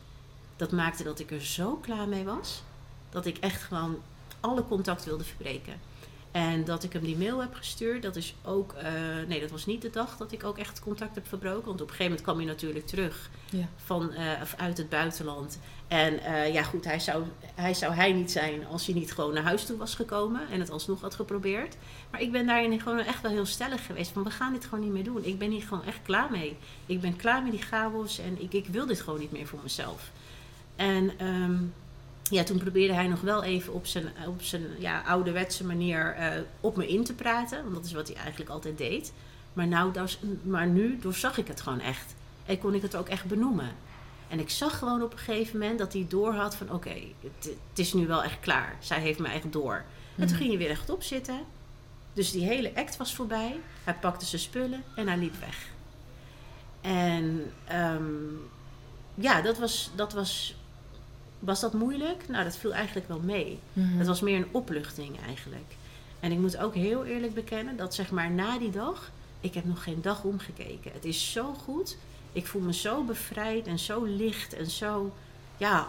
Dat 0.59 0.71
maakte 0.71 1.03
dat 1.03 1.19
ik 1.19 1.31
er 1.31 1.45
zo 1.45 1.75
klaar 1.75 2.07
mee 2.07 2.23
was. 2.23 2.61
Dat 3.09 3.25
ik 3.25 3.37
echt 3.37 3.61
gewoon 3.61 3.97
alle 4.39 4.65
contact 4.67 5.05
wilde 5.05 5.23
verbreken. 5.23 5.73
En 6.31 6.63
dat 6.65 6.83
ik 6.83 6.93
hem 6.93 7.01
die 7.03 7.17
mail 7.17 7.39
heb 7.39 7.53
gestuurd, 7.53 8.01
dat 8.01 8.15
is 8.15 8.35
ook. 8.43 8.73
eh, 8.73 8.91
nee, 9.27 9.39
dat 9.39 9.51
was 9.51 9.65
niet 9.65 9.81
de 9.81 9.89
dag 9.89 10.17
dat 10.17 10.31
ik 10.31 10.43
ook 10.43 10.57
echt 10.57 10.79
contact 10.79 11.15
heb 11.15 11.27
verbroken. 11.27 11.65
Want 11.65 11.81
op 11.81 11.87
een 11.89 11.95
gegeven 11.95 12.03
moment 12.05 12.21
kwam 12.21 12.37
hij 12.37 12.45
natuurlijk 12.45 12.87
terug 12.87 13.29
Ja. 13.49 13.67
van, 13.85 14.11
of 14.41 14.53
uit 14.57 14.77
het 14.77 14.89
buitenland. 14.89 15.59
En 15.87 16.19
eh, 16.19 16.53
ja, 16.53 16.63
goed, 16.63 16.85
hij 16.85 16.99
zou, 16.99 17.23
hij 17.55 17.73
zou 17.73 17.93
hij 17.93 18.13
niet 18.13 18.31
zijn 18.31 18.65
als 18.67 18.85
hij 18.85 18.95
niet 18.95 19.11
gewoon 19.13 19.33
naar 19.33 19.43
huis 19.43 19.65
toe 19.65 19.77
was 19.77 19.95
gekomen 19.95 20.41
en 20.51 20.59
het 20.59 20.69
alsnog 20.69 21.01
had 21.01 21.15
geprobeerd. 21.15 21.75
Maar 22.11 22.21
ik 22.21 22.31
ben 22.31 22.45
daarin 22.45 22.81
gewoon 22.81 22.99
echt 22.99 23.21
wel 23.21 23.31
heel 23.31 23.45
stellig 23.45 23.85
geweest. 23.85 24.11
Van 24.11 24.23
we 24.23 24.31
gaan 24.31 24.53
dit 24.53 24.63
gewoon 24.65 24.83
niet 24.83 24.93
meer 24.93 25.03
doen. 25.03 25.25
Ik 25.25 25.39
ben 25.39 25.51
hier 25.51 25.61
gewoon 25.63 25.83
echt 25.85 25.99
klaar 26.03 26.31
mee. 26.31 26.57
Ik 26.85 27.01
ben 27.01 27.15
klaar 27.15 27.43
met 27.43 27.51
die 27.51 27.61
chaos 27.61 28.19
en 28.19 28.41
ik, 28.41 28.53
ik 28.53 28.67
wil 28.67 28.85
dit 28.85 29.01
gewoon 29.01 29.19
niet 29.19 29.31
meer 29.31 29.47
voor 29.47 29.59
mezelf. 29.63 30.09
En 30.79 31.11
ehm, 31.17 31.55
ja, 32.29 32.43
toen 32.43 32.57
probeerde 32.57 32.93
hij 32.93 33.07
nog 33.07 33.21
wel 33.21 33.43
even 33.43 33.73
op 33.73 33.85
zijn, 33.85 34.05
op 34.27 34.41
zijn 34.41 34.63
ja, 34.77 35.01
ouderwetse 35.01 35.65
manier 35.65 36.13
eh, 36.15 36.41
op 36.61 36.75
me 36.77 36.87
in 36.87 37.03
te 37.03 37.13
praten. 37.13 37.61
Want 37.63 37.75
dat 37.75 37.85
is 37.85 37.93
wat 37.93 38.07
hij 38.07 38.17
eigenlijk 38.17 38.49
altijd 38.49 38.77
deed. 38.77 39.13
Maar, 39.53 39.67
nou, 39.67 39.91
maar 40.43 40.67
nu 40.67 40.99
doorzag 41.01 41.37
ik 41.37 41.47
het 41.47 41.61
gewoon 41.61 41.79
echt. 41.79 42.15
En 42.45 42.59
kon 42.59 42.73
ik 42.73 42.81
het 42.81 42.95
ook 42.95 43.07
echt 43.09 43.25
benoemen. 43.25 43.69
En 44.27 44.39
ik 44.39 44.49
zag 44.49 44.77
gewoon 44.77 45.01
op 45.03 45.11
een 45.11 45.17
gegeven 45.17 45.59
moment 45.59 45.79
dat 45.79 45.93
hij 45.93 46.05
doorhad 46.09 46.55
van... 46.55 46.71
oké, 46.71 46.93
het, 47.19 47.45
het 47.69 47.79
is 47.79 47.93
nu 47.93 48.07
wel 48.07 48.23
echt 48.23 48.39
klaar. 48.39 48.75
Zij 48.79 48.99
heeft 48.99 49.19
me 49.19 49.27
echt 49.27 49.51
door. 49.51 49.73
En 49.75 49.83
toen 50.15 50.25
Mhm. 50.27 50.35
ging 50.35 50.49
hij 50.49 50.57
weer 50.57 50.67
rechtop 50.67 51.03
zitten. 51.03 51.39
Dus 52.13 52.31
die 52.31 52.43
hele 52.45 52.71
act 52.75 52.97
was 52.97 53.15
voorbij. 53.15 53.59
Hij 53.83 53.93
pakte 53.93 54.25
zijn 54.25 54.41
spullen 54.41 54.83
en 54.95 55.07
hij 55.07 55.17
liep 55.17 55.39
weg. 55.39 55.67
En 56.81 57.51
ehm, 57.65 58.03
ja, 59.15 59.41
dat 59.41 59.57
was, 59.57 59.91
dat 59.95 60.13
was... 60.13 60.55
Was 61.39 61.59
dat 61.59 61.73
moeilijk? 61.73 62.27
Nou, 62.27 62.43
dat 62.43 62.57
viel 62.57 62.73
eigenlijk 62.73 63.07
wel 63.07 63.19
mee. 63.19 63.59
Mhm. 63.73 63.97
Het 63.97 64.07
was 64.07 64.21
meer 64.21 64.37
een 64.37 64.47
opluchting 64.51 65.19
eigenlijk. 65.25 65.75
En 66.19 66.31
ik 66.31 66.37
moet 66.37 66.57
ook 66.57 66.75
heel 66.75 67.05
eerlijk 67.05 67.33
bekennen 67.33 67.77
dat 67.77 67.95
zeg 67.95 68.11
maar 68.11 68.31
na 68.31 68.57
die 68.59 68.69
dag, 68.71 69.11
ik 69.39 69.53
heb 69.53 69.65
nog 69.65 69.83
geen 69.83 70.01
dag 70.01 70.23
omgekeken. 70.23 70.91
Het 70.91 71.05
is 71.05 71.31
zo 71.31 71.53
goed. 71.53 71.97
Ik 72.31 72.47
voel 72.47 72.61
me 72.61 72.73
zo 72.73 73.03
bevrijd 73.03 73.67
en 73.67 73.79
zo 73.79 74.03
licht 74.03 74.53
en 74.53 74.69
zo, 74.69 75.13
ja, 75.57 75.87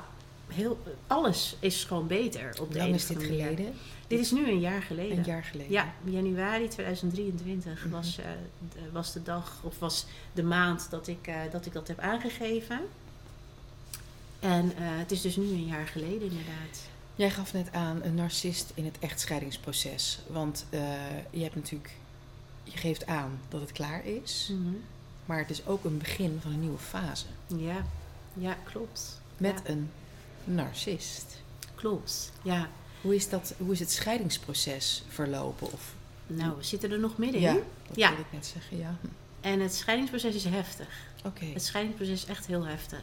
heel, 0.49 0.79
alles 1.07 1.57
is 1.61 1.85
gewoon 1.85 2.07
beter 2.07 2.55
op 2.61 2.73
de 2.73 2.79
lang 2.79 2.95
is 2.95 3.07
dit 3.07 3.17
manier. 3.19 3.43
geleden? 3.47 3.73
Dit 4.07 4.19
is 4.21 4.31
nu 4.31 4.49
een 4.51 4.61
jaar 4.61 4.83
geleden. 4.83 5.19
Een 5.19 5.25
jaar 5.25 5.45
geleden. 5.45 5.73
Ja, 5.73 5.93
januari 6.05 6.69
2023 6.69 7.85
Mhm. 7.85 7.91
was, 7.95 8.19
eh, 8.19 8.25
de- 8.73 8.91
was 8.93 9.13
de 9.13 9.23
dag, 9.23 9.61
of 9.63 9.79
was 9.79 10.07
de 10.33 10.43
maand 10.43 10.87
dat 10.91 11.09
ik, 11.09 11.27
eh, 11.27 11.35
dat, 11.53 11.67
ik 11.67 11.73
dat 11.73 11.89
heb 11.89 11.99
aangegeven. 11.99 12.81
En 14.41 14.73
eh, 14.77 14.83
het 14.85 15.11
is 15.11 15.21
dus 15.21 15.37
nu 15.37 15.45
een 15.45 15.67
jaar 15.67 15.87
geleden 15.87 16.23
inderdaad. 16.31 16.81
Jij 17.15 17.31
gaf 17.31 17.53
net 17.53 17.73
aan 17.73 18.03
een 18.03 18.15
narcist 18.15 18.73
in 18.75 18.85
het 18.85 18.99
echtscheidingsproces. 18.99 20.19
Want 20.27 20.67
eh, 20.71 20.81
je 21.31 21.43
hebt 21.43 21.55
natuurlijk, 21.55 21.91
je 22.65 22.79
geeft 22.79 23.07
aan 23.07 23.41
dat 23.49 23.61
het 23.61 23.73
klaar 23.73 24.07
is. 24.07 24.49
Mhm. 24.53 24.75
Maar 25.25 25.39
het 25.39 25.51
is 25.51 25.67
ook 25.67 25.85
een 25.85 25.99
begin 25.99 26.39
van 26.43 26.53
een 26.53 26.61
nieuwe 26.61 26.79
fase. 26.79 27.27
Ja, 27.47 27.85
ja, 28.35 28.57
klopt. 28.65 29.21
Met 29.37 29.61
Ja. 29.65 29.71
een 29.71 29.91
narcist. 30.45 31.37
Klopt, 31.75 32.33
ja. 32.43 32.69
Hoe 33.01 33.15
is, 33.15 33.29
dat, 33.29 33.55
hoe 33.59 33.73
is 33.73 33.81
het 33.81 33.91
scheidingsproces 33.91 35.03
verlopen? 35.09 35.73
Of, 35.73 35.95
Nou, 36.27 36.57
we 36.57 36.63
zitten 36.65 36.91
er 36.93 36.99
nog 36.99 37.17
middenin. 37.19 37.49
ja, 37.49 37.55
dat 37.87 37.97
Ja. 37.97 38.11
wil 38.11 38.19
ik 38.19 38.33
net 38.33 38.47
zeggen, 38.47 38.77
ja. 38.79 38.97
En 39.41 39.61
het 39.61 39.75
scheidingsproces 39.75 40.35
is 40.35 40.45
heftig. 40.45 40.89
Oké. 41.25 41.45
Het 41.45 41.65
scheidingsproces 41.65 42.23
is 42.23 42.29
echt 42.29 42.47
heel 42.47 42.65
heftig. 42.67 43.01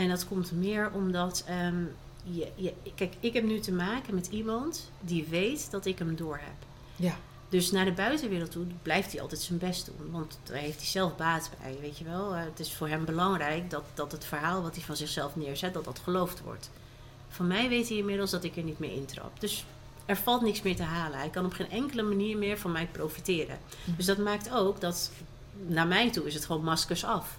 En 0.00 0.08
dat 0.08 0.28
komt 0.28 0.52
meer 0.52 0.90
omdat... 0.92 1.44
ehm, 1.46 1.82
je, 2.22 2.48
je, 2.54 2.72
kijk, 2.94 3.14
ik 3.20 3.32
heb 3.32 3.44
nu 3.44 3.60
te 3.60 3.72
maken 3.72 4.14
met 4.14 4.26
iemand 4.26 4.90
die 5.00 5.26
weet 5.30 5.70
dat 5.70 5.86
ik 5.86 5.98
hem 5.98 6.16
door 6.16 6.36
heb. 6.36 6.68
Ja. 6.96 7.16
Dus 7.48 7.70
naar 7.70 7.84
de 7.84 7.92
buitenwereld 7.92 8.50
toe 8.50 8.66
blijft 8.82 9.12
hij 9.12 9.20
altijd 9.20 9.40
zijn 9.40 9.58
best 9.58 9.86
doen. 9.86 10.10
Want 10.10 10.38
daar 10.42 10.56
heeft 10.56 10.76
hij 10.76 10.86
zelf 10.86 11.16
baat 11.16 11.50
bij, 11.62 11.76
weet 11.80 11.98
je 11.98 12.04
wel. 12.04 12.34
Eh, 12.34 12.44
het 12.44 12.60
is 12.60 12.72
voor 12.74 12.88
hem 12.88 13.04
belangrijk 13.04 13.70
dat, 13.70 13.84
dat 13.94 14.12
het 14.12 14.24
verhaal 14.24 14.62
wat 14.62 14.74
hij 14.74 14.84
van 14.84 14.96
zichzelf 14.96 15.36
neerzet, 15.36 15.74
dat 15.74 15.84
dat 15.84 16.00
geloofd 16.04 16.40
wordt. 16.40 16.70
Van 17.28 17.46
mij 17.46 17.68
weet 17.68 17.88
hij 17.88 17.96
inmiddels 17.96 18.30
dat 18.30 18.44
ik 18.44 18.56
er 18.56 18.62
niet 18.62 18.78
meer 18.78 18.92
intrap. 18.92 19.40
Dus 19.40 19.64
er 20.06 20.16
valt 20.16 20.42
niks 20.42 20.62
meer 20.62 20.76
te 20.76 20.82
halen. 20.82 21.18
Hij 21.18 21.30
kan 21.30 21.44
op 21.44 21.52
geen 21.52 21.70
enkele 21.70 22.02
manier 22.02 22.38
meer 22.38 22.58
van 22.58 22.72
mij 22.72 22.86
profiteren. 22.86 23.58
Mhm. 23.84 23.96
Dus 23.96 24.06
dat 24.06 24.18
maakt 24.18 24.50
ook 24.52 24.80
dat 24.80 25.10
naar 25.66 25.86
mij 25.86 26.10
toe 26.10 26.26
is 26.26 26.34
het 26.34 26.44
gewoon 26.44 26.64
maskers 26.64 27.04
af. 27.04 27.38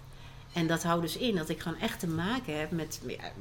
En 0.53 0.67
dat 0.67 0.83
houdt 0.83 1.01
dus 1.01 1.17
in 1.17 1.35
dat 1.35 1.49
ik 1.49 1.61
gewoon 1.61 1.79
echt 1.79 1.99
te 1.99 2.07
maken 2.07 2.59
heb 2.59 2.71
met. 2.71 3.01
Ja, 3.07 3.31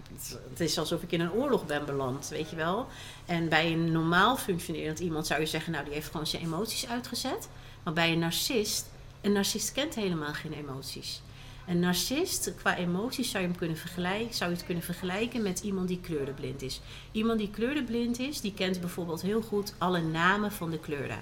het 0.50 0.60
is 0.60 0.78
alsof 0.78 1.02
ik 1.02 1.12
in 1.12 1.20
een 1.20 1.32
oorlog 1.32 1.66
ben 1.66 1.86
beland, 1.86 2.28
weet 2.28 2.50
je 2.50 2.56
wel. 2.56 2.86
En 3.26 3.48
bij 3.48 3.72
een 3.72 3.92
normaal 3.92 4.36
functionerend 4.36 4.98
iemand 4.98 5.26
zou 5.26 5.40
je 5.40 5.46
zeggen, 5.46 5.72
nou 5.72 5.84
die 5.84 5.94
heeft 5.94 6.10
gewoon 6.10 6.26
zijn 6.26 6.42
emoties 6.42 6.88
uitgezet. 6.88 7.48
Maar 7.82 7.92
bij 7.92 8.12
een 8.12 8.18
narcist, 8.18 8.90
een 9.20 9.32
narcist 9.32 9.72
kent 9.72 9.94
helemaal 9.94 10.32
geen 10.32 10.52
emoties. 10.52 11.22
Een 11.66 11.80
narcist, 11.80 12.52
qua 12.54 12.76
emoties 12.76 13.30
zou 13.30 13.42
je 13.42 13.48
hem 13.48 13.58
kunnen 13.58 13.76
vergelijken, 13.76 14.34
zou 14.34 14.50
je 14.50 14.56
het 14.56 14.66
kunnen 14.66 14.84
vergelijken 14.84 15.42
met 15.42 15.60
iemand 15.60 15.88
die 15.88 16.00
kleurenblind 16.00 16.62
is. 16.62 16.80
Iemand 17.12 17.38
die 17.38 17.50
kleurenblind 17.50 18.18
is, 18.18 18.40
die 18.40 18.54
kent 18.54 18.80
bijvoorbeeld 18.80 19.22
heel 19.22 19.42
goed 19.42 19.74
alle 19.78 20.00
namen 20.00 20.52
van 20.52 20.70
de 20.70 20.78
kleuren. 20.78 21.20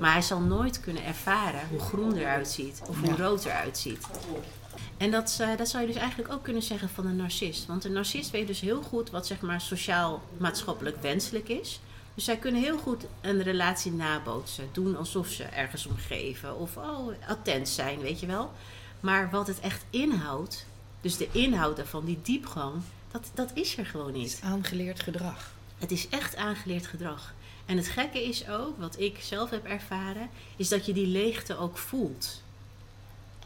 Maar 0.00 0.12
hij 0.12 0.22
zal 0.22 0.40
nooit 0.40 0.80
kunnen 0.80 1.04
ervaren 1.04 1.68
hoe 1.70 1.80
groen 1.80 2.16
eruit 2.16 2.48
ziet 2.48 2.82
of 2.88 3.00
hoe 3.00 3.16
rood 3.16 3.44
eruit 3.44 3.78
ziet. 3.78 4.06
En 4.96 5.10
dat, 5.10 5.38
uh, 5.40 5.56
dat 5.56 5.68
zou 5.68 5.82
je 5.82 5.92
dus 5.92 6.00
eigenlijk 6.00 6.32
ook 6.32 6.42
kunnen 6.42 6.62
zeggen 6.62 6.88
van 6.88 7.06
een 7.06 7.16
narcist. 7.16 7.66
Want 7.66 7.84
een 7.84 7.92
narcist 7.92 8.30
weet 8.30 8.46
dus 8.46 8.60
heel 8.60 8.82
goed 8.82 9.10
wat 9.10 9.26
zeg 9.26 9.40
maar 9.40 9.60
sociaal-maatschappelijk 9.60 10.96
wenselijk 11.02 11.48
is. 11.48 11.80
Dus 12.14 12.24
zij 12.24 12.36
kunnen 12.36 12.62
heel 12.62 12.78
goed 12.78 13.04
een 13.20 13.42
relatie 13.42 13.92
nabootsen. 13.92 14.68
Doen 14.72 14.96
alsof 14.96 15.28
ze 15.28 15.44
ergens 15.44 15.86
om 15.86 15.96
geven. 15.96 16.58
Of 16.58 16.76
oh, 16.76 17.08
attent 17.28 17.68
zijn, 17.68 18.00
weet 18.00 18.20
je 18.20 18.26
wel. 18.26 18.52
Maar 19.00 19.30
wat 19.30 19.46
het 19.46 19.60
echt 19.60 19.84
inhoudt, 19.90 20.66
dus 21.00 21.16
de 21.16 21.28
inhoud 21.32 21.76
daarvan, 21.76 22.04
die 22.04 22.18
diepgang, 22.22 22.74
dat, 23.10 23.30
dat 23.34 23.50
is 23.54 23.76
er 23.76 23.86
gewoon 23.86 24.12
niet. 24.12 24.30
Het 24.30 24.42
is 24.42 24.48
aangeleerd 24.48 25.00
gedrag. 25.00 25.52
Het 25.78 25.90
is 25.90 26.08
echt 26.08 26.36
aangeleerd 26.36 26.86
gedrag. 26.86 27.34
En 27.66 27.76
het 27.76 27.88
gekke 27.88 28.24
is 28.24 28.48
ook, 28.48 28.78
wat 28.78 29.00
ik 29.00 29.18
zelf 29.20 29.50
heb 29.50 29.64
ervaren, 29.64 30.30
is 30.56 30.68
dat 30.68 30.86
je 30.86 30.92
die 30.92 31.06
leegte 31.06 31.58
ook 31.58 31.78
voelt. 31.78 32.42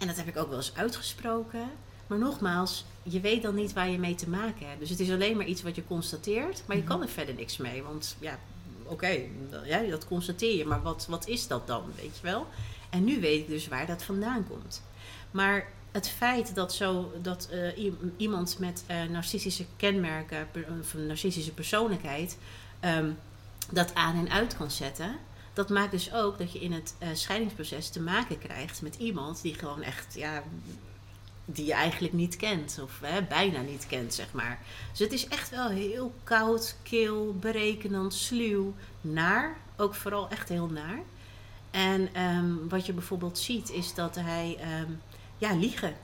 En 0.00 0.06
dat 0.06 0.16
heb 0.16 0.26
ik 0.26 0.36
ook 0.36 0.48
wel 0.48 0.56
eens 0.56 0.74
uitgesproken. 0.74 1.70
Maar 2.06 2.18
nogmaals, 2.18 2.84
je 3.02 3.20
weet 3.20 3.42
dan 3.42 3.54
niet 3.54 3.72
waar 3.72 3.88
je 3.88 3.98
mee 3.98 4.14
te 4.14 4.28
maken 4.28 4.68
hebt. 4.68 4.80
Dus 4.80 4.90
het 4.90 5.00
is 5.00 5.10
alleen 5.10 5.36
maar 5.36 5.46
iets 5.46 5.62
wat 5.62 5.76
je 5.76 5.86
constateert, 5.86 6.62
maar 6.66 6.76
je 6.76 6.84
kan 6.84 7.02
er 7.02 7.08
verder 7.08 7.34
niks 7.34 7.56
mee. 7.56 7.82
Want 7.82 8.16
ja, 8.18 8.38
oké, 8.84 9.18
ja, 9.64 9.82
dat 9.82 10.06
constateer 10.06 10.56
je, 10.56 10.64
maar 10.64 10.82
wat, 10.82 11.06
wat 11.08 11.26
is 11.26 11.46
dat 11.46 11.66
dan, 11.66 11.82
weet 11.96 12.16
je 12.16 12.22
wel? 12.22 12.46
En 12.90 13.04
nu 13.04 13.20
weet 13.20 13.40
ik 13.40 13.48
dus 13.48 13.68
waar 13.68 13.86
dat 13.86 14.02
vandaan 14.02 14.46
komt. 14.48 14.82
Maar 15.30 15.68
het 15.90 16.08
feit 16.08 16.54
dat, 16.54 16.74
zo, 16.74 17.12
dat 17.22 17.48
uh, 17.52 17.90
iemand 18.16 18.58
met 18.58 18.84
uh, 18.90 19.02
narcistische 19.02 19.64
kenmerken, 19.76 20.48
of 20.80 20.94
een 20.94 21.06
narcistische 21.06 21.52
persoonlijkheid, 21.52 22.38
um, 22.84 23.18
dat 23.72 23.94
aan 23.94 24.16
en 24.16 24.30
uit 24.30 24.56
kan 24.56 24.70
zetten. 24.70 25.16
Dat 25.52 25.68
maakt 25.68 25.90
dus 25.90 26.12
ook 26.12 26.38
dat 26.38 26.52
je 26.52 26.60
in 26.60 26.72
het 26.72 26.94
uh, 27.02 27.08
scheidingsproces 27.12 27.88
te 27.88 28.00
maken 28.00 28.38
krijgt 28.38 28.82
met 28.82 28.96
iemand 28.96 29.42
die 29.42 29.54
gewoon 29.54 29.82
echt, 29.82 30.14
ja, 30.14 30.42
die 31.44 31.66
je 31.66 31.72
eigenlijk 31.72 32.12
niet 32.12 32.36
kent. 32.36 32.78
Of 32.82 33.00
bijna 33.28 33.60
niet 33.60 33.86
kent, 33.86 34.14
zeg 34.14 34.32
maar. 34.32 34.58
Dus 34.90 34.98
het 34.98 35.12
is 35.12 35.28
echt 35.28 35.50
wel 35.50 35.68
heel 35.68 36.14
koud, 36.24 36.76
kil, 36.82 37.36
berekenend, 37.40 38.14
sluw, 38.14 38.74
naar. 39.00 39.56
Ook 39.76 39.94
vooral 39.94 40.28
echt 40.28 40.48
heel 40.48 40.66
naar. 40.66 40.98
En 41.70 42.22
um, 42.22 42.68
wat 42.68 42.86
je 42.86 42.92
bijvoorbeeld 42.92 43.38
ziet 43.38 43.70
is 43.70 43.94
dat 43.94 44.14
hij, 44.14 44.58
um, 44.80 45.00
ja, 45.38 45.54
liegen. 45.54 45.94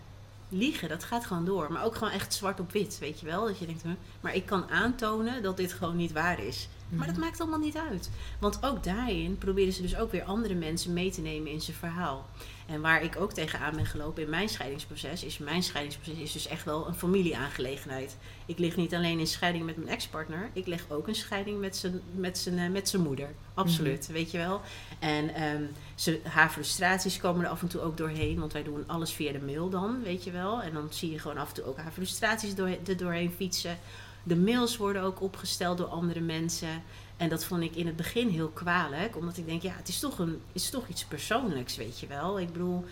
Liegen, 0.48 0.88
dat 0.88 1.04
gaat 1.04 1.26
gewoon 1.26 1.44
door. 1.44 1.72
Maar 1.72 1.84
ook 1.84 1.94
gewoon 1.94 2.12
echt 2.12 2.34
zwart 2.34 2.60
op 2.60 2.72
wit, 2.72 2.98
weet 2.98 3.20
je 3.20 3.26
wel. 3.26 3.46
Dat 3.46 3.58
je 3.58 3.66
denkt, 3.66 3.84
maar 4.20 4.34
ik 4.34 4.46
kan 4.46 4.70
aantonen 4.70 5.42
dat 5.42 5.56
dit 5.56 5.72
gewoon 5.72 5.96
niet 5.96 6.12
waar 6.12 6.40
is. 6.40 6.68
Maar 6.88 7.06
dat 7.06 7.16
maakt 7.16 7.40
allemaal 7.40 7.58
niet 7.58 7.76
uit. 7.76 8.10
Want 8.38 8.62
ook 8.62 8.84
daarin 8.84 9.38
proberen 9.38 9.72
ze 9.72 9.82
dus 9.82 9.96
ook 9.96 10.10
weer 10.10 10.22
andere 10.22 10.54
mensen 10.54 10.92
mee 10.92 11.10
te 11.10 11.20
nemen 11.20 11.50
in 11.50 11.60
zijn 11.60 11.76
verhaal. 11.76 12.26
En 12.66 12.80
waar 12.80 13.02
ik 13.02 13.20
ook 13.20 13.32
tegenaan 13.32 13.76
ben 13.76 13.86
gelopen 13.86 14.22
in 14.22 14.30
mijn 14.30 14.48
scheidingsproces, 14.48 15.24
is 15.24 15.38
mijn 15.38 15.62
scheidingsproces 15.62 16.18
is 16.18 16.32
dus 16.32 16.46
echt 16.46 16.64
wel 16.64 16.86
een 16.86 16.94
familieaangelegenheid. 16.94 18.16
Ik 18.46 18.58
lig 18.58 18.76
niet 18.76 18.94
alleen 18.94 19.18
in 19.18 19.26
scheiding 19.26 19.64
met 19.64 19.76
mijn 19.76 19.88
ex-partner, 19.88 20.50
ik 20.52 20.66
lig 20.66 20.84
ook 20.88 21.08
in 21.08 21.14
scheiding 21.14 21.60
met 21.60 21.76
zijn, 21.76 22.00
met 22.14 22.38
zijn, 22.38 22.72
met 22.72 22.88
zijn 22.88 23.02
moeder. 23.02 23.28
Absoluut, 23.54 23.98
mm-hmm. 23.98 24.14
weet 24.14 24.30
je 24.30 24.38
wel. 24.38 24.60
En 24.98 25.42
um, 25.42 25.70
ze, 25.94 26.20
haar 26.22 26.50
frustraties 26.50 27.18
komen 27.18 27.44
er 27.44 27.50
af 27.50 27.62
en 27.62 27.68
toe 27.68 27.80
ook 27.80 27.96
doorheen, 27.96 28.38
want 28.38 28.52
wij 28.52 28.62
doen 28.62 28.84
alles 28.86 29.12
via 29.12 29.32
de 29.32 29.40
mail 29.40 29.68
dan, 29.68 30.02
weet 30.02 30.24
je 30.24 30.30
wel. 30.30 30.62
En 30.62 30.72
dan 30.72 30.86
zie 30.90 31.10
je 31.10 31.18
gewoon 31.18 31.38
af 31.38 31.48
en 31.48 31.54
toe 31.54 31.64
ook 31.64 31.76
haar 31.76 31.92
frustraties 31.92 32.54
door, 32.54 32.68
er 32.86 32.96
doorheen 32.96 33.32
fietsen. 33.32 33.78
De 34.26 34.36
mails 34.36 34.76
worden 34.76 35.02
ook 35.02 35.20
opgesteld 35.20 35.78
door 35.78 35.86
andere 35.86 36.20
mensen. 36.20 36.82
En 37.16 37.28
dat 37.28 37.44
vond 37.44 37.62
ik 37.62 37.76
in 37.76 37.86
het 37.86 37.96
begin 37.96 38.28
heel 38.28 38.48
kwalijk, 38.48 39.16
omdat 39.16 39.36
ik 39.36 39.46
denk, 39.46 39.62
ja, 39.62 39.72
het 39.76 39.88
is 39.88 39.98
toch, 39.98 40.18
een, 40.18 40.40
is 40.52 40.70
toch 40.70 40.88
iets 40.88 41.04
persoonlijks, 41.04 41.76
weet 41.76 42.00
je 42.00 42.06
wel. 42.06 42.40
Ik 42.40 42.52
bedoel, 42.52 42.84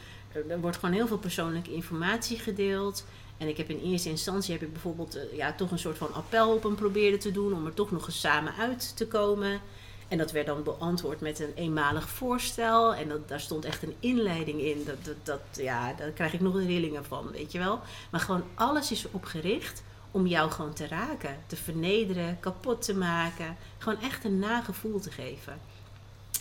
er 0.49 0.61
wordt 0.61 0.77
gewoon 0.77 0.95
heel 0.95 1.07
veel 1.07 1.19
persoonlijke 1.19 1.75
informatie 1.75 2.39
gedeeld. 2.39 3.05
En 3.39 3.49
ik 3.49 3.57
heb 3.57 3.71
in 3.71 3.81
eerste 3.81 4.09
instantie 4.09 4.53
heb 4.53 4.63
ik 4.63 4.73
bijvoorbeeld 4.73 5.17
uh, 5.17 5.23
ja, 5.37 5.53
toch 5.53 5.71
een 5.71 5.79
soort 5.79 5.99
van 5.99 6.15
appel 6.15 6.55
op 6.55 6.63
hem 6.63 6.75
proberen 6.75 7.19
te 7.19 7.33
doen 7.33 7.53
om 7.53 7.67
er 7.67 7.75
toch 7.75 7.91
nog 7.91 8.07
eens 8.07 8.21
samen 8.21 8.55
uit 8.59 8.97
te 8.97 9.07
komen. 9.07 9.61
En 10.09 10.19
dat 10.19 10.33
werd 10.33 10.47
dan 10.47 10.63
beantwoord 10.63 11.21
met 11.21 11.41
een 11.41 11.53
eenmalig 11.55 12.09
voorstel. 12.09 12.95
En 12.95 13.09
dat, 13.09 13.29
daar 13.29 13.41
stond 13.41 13.65
echt 13.65 13.83
een 13.83 13.95
inleiding 14.01 14.61
in. 14.61 14.83
Dat, 14.85 15.05
dat, 15.05 15.17
dat, 15.23 15.65
ja, 15.65 15.93
daar 15.93 16.11
krijg 16.11 16.33
ik 16.33 16.41
nog 16.41 16.57
rillingen 16.57 17.05
van, 17.05 17.31
weet 17.31 17.53
je 17.53 17.59
wel. 17.59 17.81
Maar 18.11 18.21
gewoon 18.21 18.45
alles 18.55 18.91
is 18.91 19.05
erop 19.05 19.25
gericht 19.25 19.83
om 20.15 20.27
jou 20.27 20.51
gewoon 20.51 20.73
te 20.73 20.89
raken, 20.89 21.39
te 21.47 21.57
vernederen, 21.57 22.41
kapot 22.41 22.83
te 22.83 22.95
maken. 22.95 23.57
Gewoon 23.79 24.01
echt 24.01 24.25
een 24.25 24.39
nagevoel 24.39 25.01
te 25.01 25.11
geven. 25.11 25.61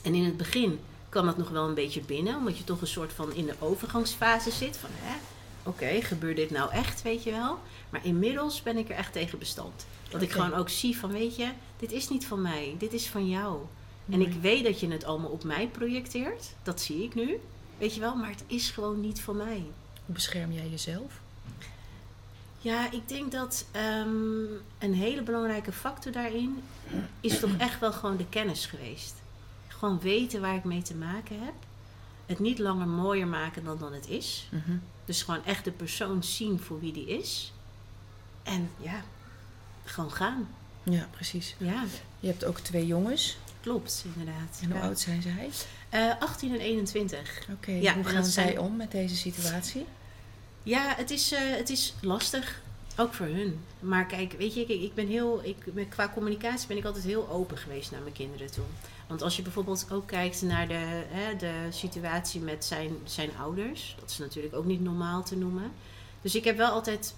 En 0.03 0.15
in 0.15 0.24
het 0.24 0.38
begin 0.38 0.80
kwam 1.09 1.26
dat 1.26 1.38
nog 1.38 1.49
wel 1.49 1.67
een 1.67 1.74
beetje 1.74 2.01
binnen, 2.01 2.38
omdat 2.38 2.57
je 2.57 2.63
toch 2.63 2.82
een 2.82 2.88
soort 2.88 3.13
van 3.13 3.34
in 3.34 3.45
de 3.45 3.55
overgangsfase 3.59 4.51
zit. 4.51 4.78
Van 4.78 4.89
hè, 4.93 5.15
oké, 5.63 6.01
gebeurt 6.01 6.36
dit 6.36 6.49
nou 6.51 6.71
echt, 6.71 7.01
weet 7.01 7.24
je 7.24 7.32
wel? 7.32 7.59
Maar 7.89 8.05
inmiddels 8.05 8.61
ben 8.61 8.78
ik 8.78 8.89
er 8.89 8.95
echt 8.95 9.13
tegen 9.13 9.39
bestand. 9.39 9.86
Dat 10.09 10.21
ik 10.21 10.32
gewoon 10.32 10.53
ook 10.53 10.69
zie 10.69 10.97
van, 10.97 11.11
weet 11.11 11.36
je, 11.36 11.51
dit 11.78 11.91
is 11.91 12.09
niet 12.09 12.26
van 12.26 12.41
mij, 12.41 12.76
dit 12.78 12.93
is 12.93 13.07
van 13.07 13.30
jou. 13.30 13.59
En 14.09 14.21
ik 14.21 14.34
weet 14.41 14.63
dat 14.63 14.80
je 14.80 14.88
het 14.88 15.03
allemaal 15.03 15.32
op 15.32 15.43
mij 15.43 15.67
projecteert, 15.67 16.53
dat 16.63 16.82
zie 16.82 17.03
ik 17.03 17.15
nu, 17.15 17.39
weet 17.78 17.93
je 17.93 17.99
wel, 17.99 18.15
maar 18.15 18.30
het 18.30 18.43
is 18.47 18.69
gewoon 18.69 19.01
niet 19.01 19.21
van 19.21 19.38
mij. 19.38 19.65
Hoe 20.05 20.15
bescherm 20.15 20.51
jij 20.51 20.69
jezelf? 20.69 21.22
Ja, 22.64 22.91
ik 22.91 23.07
denk 23.07 23.32
dat 23.32 23.66
um, 23.76 24.47
een 24.80 24.93
hele 24.93 25.22
belangrijke 25.22 25.72
factor 25.72 26.11
daarin 26.11 26.64
is 27.20 27.39
toch 27.39 27.57
echt 27.57 27.80
wel 27.80 27.91
gewoon 27.91 28.18
de 28.18 28.30
kennis 28.30 28.66
geweest. 28.66 29.14
Gewoon 29.68 29.99
weten 29.99 30.41
waar 30.41 30.55
ik 30.55 30.64
mee 30.64 30.82
te 30.82 30.95
maken 30.95 31.43
heb. 31.43 31.53
Het 32.26 32.39
niet 32.39 32.59
langer 32.59 32.88
mooier 32.88 33.28
maken 33.28 33.64
dan 33.64 33.78
dan 33.78 33.93
het 33.93 34.07
is. 34.07 34.47
Mm 34.51 34.61
-hmm. 34.66 34.82
Dus 35.05 35.22
gewoon 35.24 35.45
echt 35.45 35.64
de 35.64 35.72
persoon 35.72 36.24
zien 36.24 36.59
voor 36.59 36.80
wie 36.80 36.93
die 36.93 37.07
is. 37.07 37.53
En 38.43 38.70
ja, 38.78 39.01
gewoon 39.84 40.11
gaan. 40.11 40.47
Ja, 40.84 41.07
precies. 41.11 41.55
Ja. 41.57 41.84
Je 42.20 42.28
hebt 42.28 42.45
ook 42.45 42.59
twee 42.59 42.86
jongens. 42.86 43.38
Klopt, 43.61 44.05
inderdaad. 44.16 44.59
En 44.61 44.72
hoe 44.72 44.80
ja. 44.80 44.86
oud 44.86 44.99
zijn 44.99 45.22
zij? 45.22 45.49
Uh, 45.93 46.20
18 46.20 46.53
en 46.53 46.59
21. 46.59 47.39
Oké, 47.41 47.51
okay, 47.51 47.82
ja, 47.82 47.93
hoe 47.93 48.03
gaan 48.03 48.26
zij 48.26 48.57
om 48.57 48.76
met 48.76 48.91
deze 48.91 49.16
situatie? 49.16 49.86
Ja, 50.64 50.93
het 50.95 51.11
is, 51.11 51.34
uh, 51.34 51.39
het 51.39 51.70
is 51.70 51.93
lastig. 52.01 52.61
Ook 52.97 53.14
voor 53.14 53.26
hun. 53.26 53.66
Maar 53.80 54.05
kijk, 54.05 54.36
weet 54.38 54.53
je, 54.53 54.66
ik, 54.66 54.93
ben 54.93 55.07
heel, 55.07 55.41
ik, 55.43 55.57
qua 55.89 56.09
communicatie 56.14 56.68
ben 56.68 56.78
ik 56.78 56.86
altijd 56.86 57.03
heel 57.03 57.30
open 57.30 57.57
geweest 57.57 57.91
naar 57.91 58.01
mijn 58.01 58.14
kinderen 58.14 58.51
toe. 58.51 58.64
Want 59.07 59.22
als 59.22 59.36
je 59.36 59.41
bijvoorbeeld 59.41 59.88
ook 59.91 60.07
kijkt 60.07 60.41
naar 60.41 60.68
de, 60.68 61.03
hè, 61.07 61.36
de 61.36 61.68
situatie 61.70 62.41
met 62.41 62.66
zijn, 62.66 62.97
zijn 63.03 63.30
ouders, 63.39 63.95
dat 63.99 64.09
is 64.09 64.18
natuurlijk 64.18 64.55
ook 64.55 64.66
niet 64.66 64.82
normaal 64.82 65.24
te 65.24 65.36
noemen. 65.36 65.72
Dus 66.22 66.36
ik 66.36 66.43
heb 66.43 66.57
wel 66.57 66.70
altijd 66.70 67.16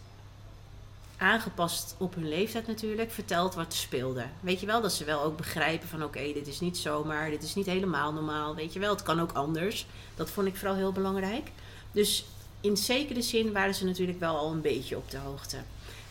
aangepast 1.18 1.96
op 1.98 2.16
hun 2.16 2.30
leeftijd 2.30 2.68
natuurlijk, 2.68 3.12
verteld 3.12 3.56
wat 3.56 3.74
speelde. 3.74 4.26
Weet 4.39 4.60
je 4.60 4.66
wel, 4.66 4.82
dat 4.82 4.93
ze 4.93 5.04
wel 5.04 5.22
ook 5.22 5.38
begrijpen 5.38 5.88
van 5.88 6.04
oké, 6.04 6.34
dit 6.34 6.48
is 6.48 6.60
niet 6.60 6.78
zomaar, 6.78 7.30
dit 7.30 7.43
is 7.43 7.56
niet 7.56 7.66
helemaal 7.66 8.14
normaal. 8.14 8.56
Weet 8.56 8.74
je 8.74 8.80
wel, 8.80 8.93
het 8.93 9.04
kan 9.04 9.22
ook 9.22 9.32
anders. 9.32 9.86
Dat 10.16 10.30
vond 10.30 10.48
ik 10.48 10.56
vooral 10.56 10.76
heel 10.76 10.91
belangrijk. 10.91 11.52
Dus 11.91 12.26
in 12.66 12.78
zekere 12.78 13.22
zin 13.22 13.51
waren 13.51 13.76
ze 13.76 13.86
natuurlijk 13.86 14.20
wel 14.20 14.38
al 14.38 14.51
een 14.51 14.61
beetje 14.61 14.97
op 14.97 15.11
de 15.11 15.18
hoogte. 15.18 15.57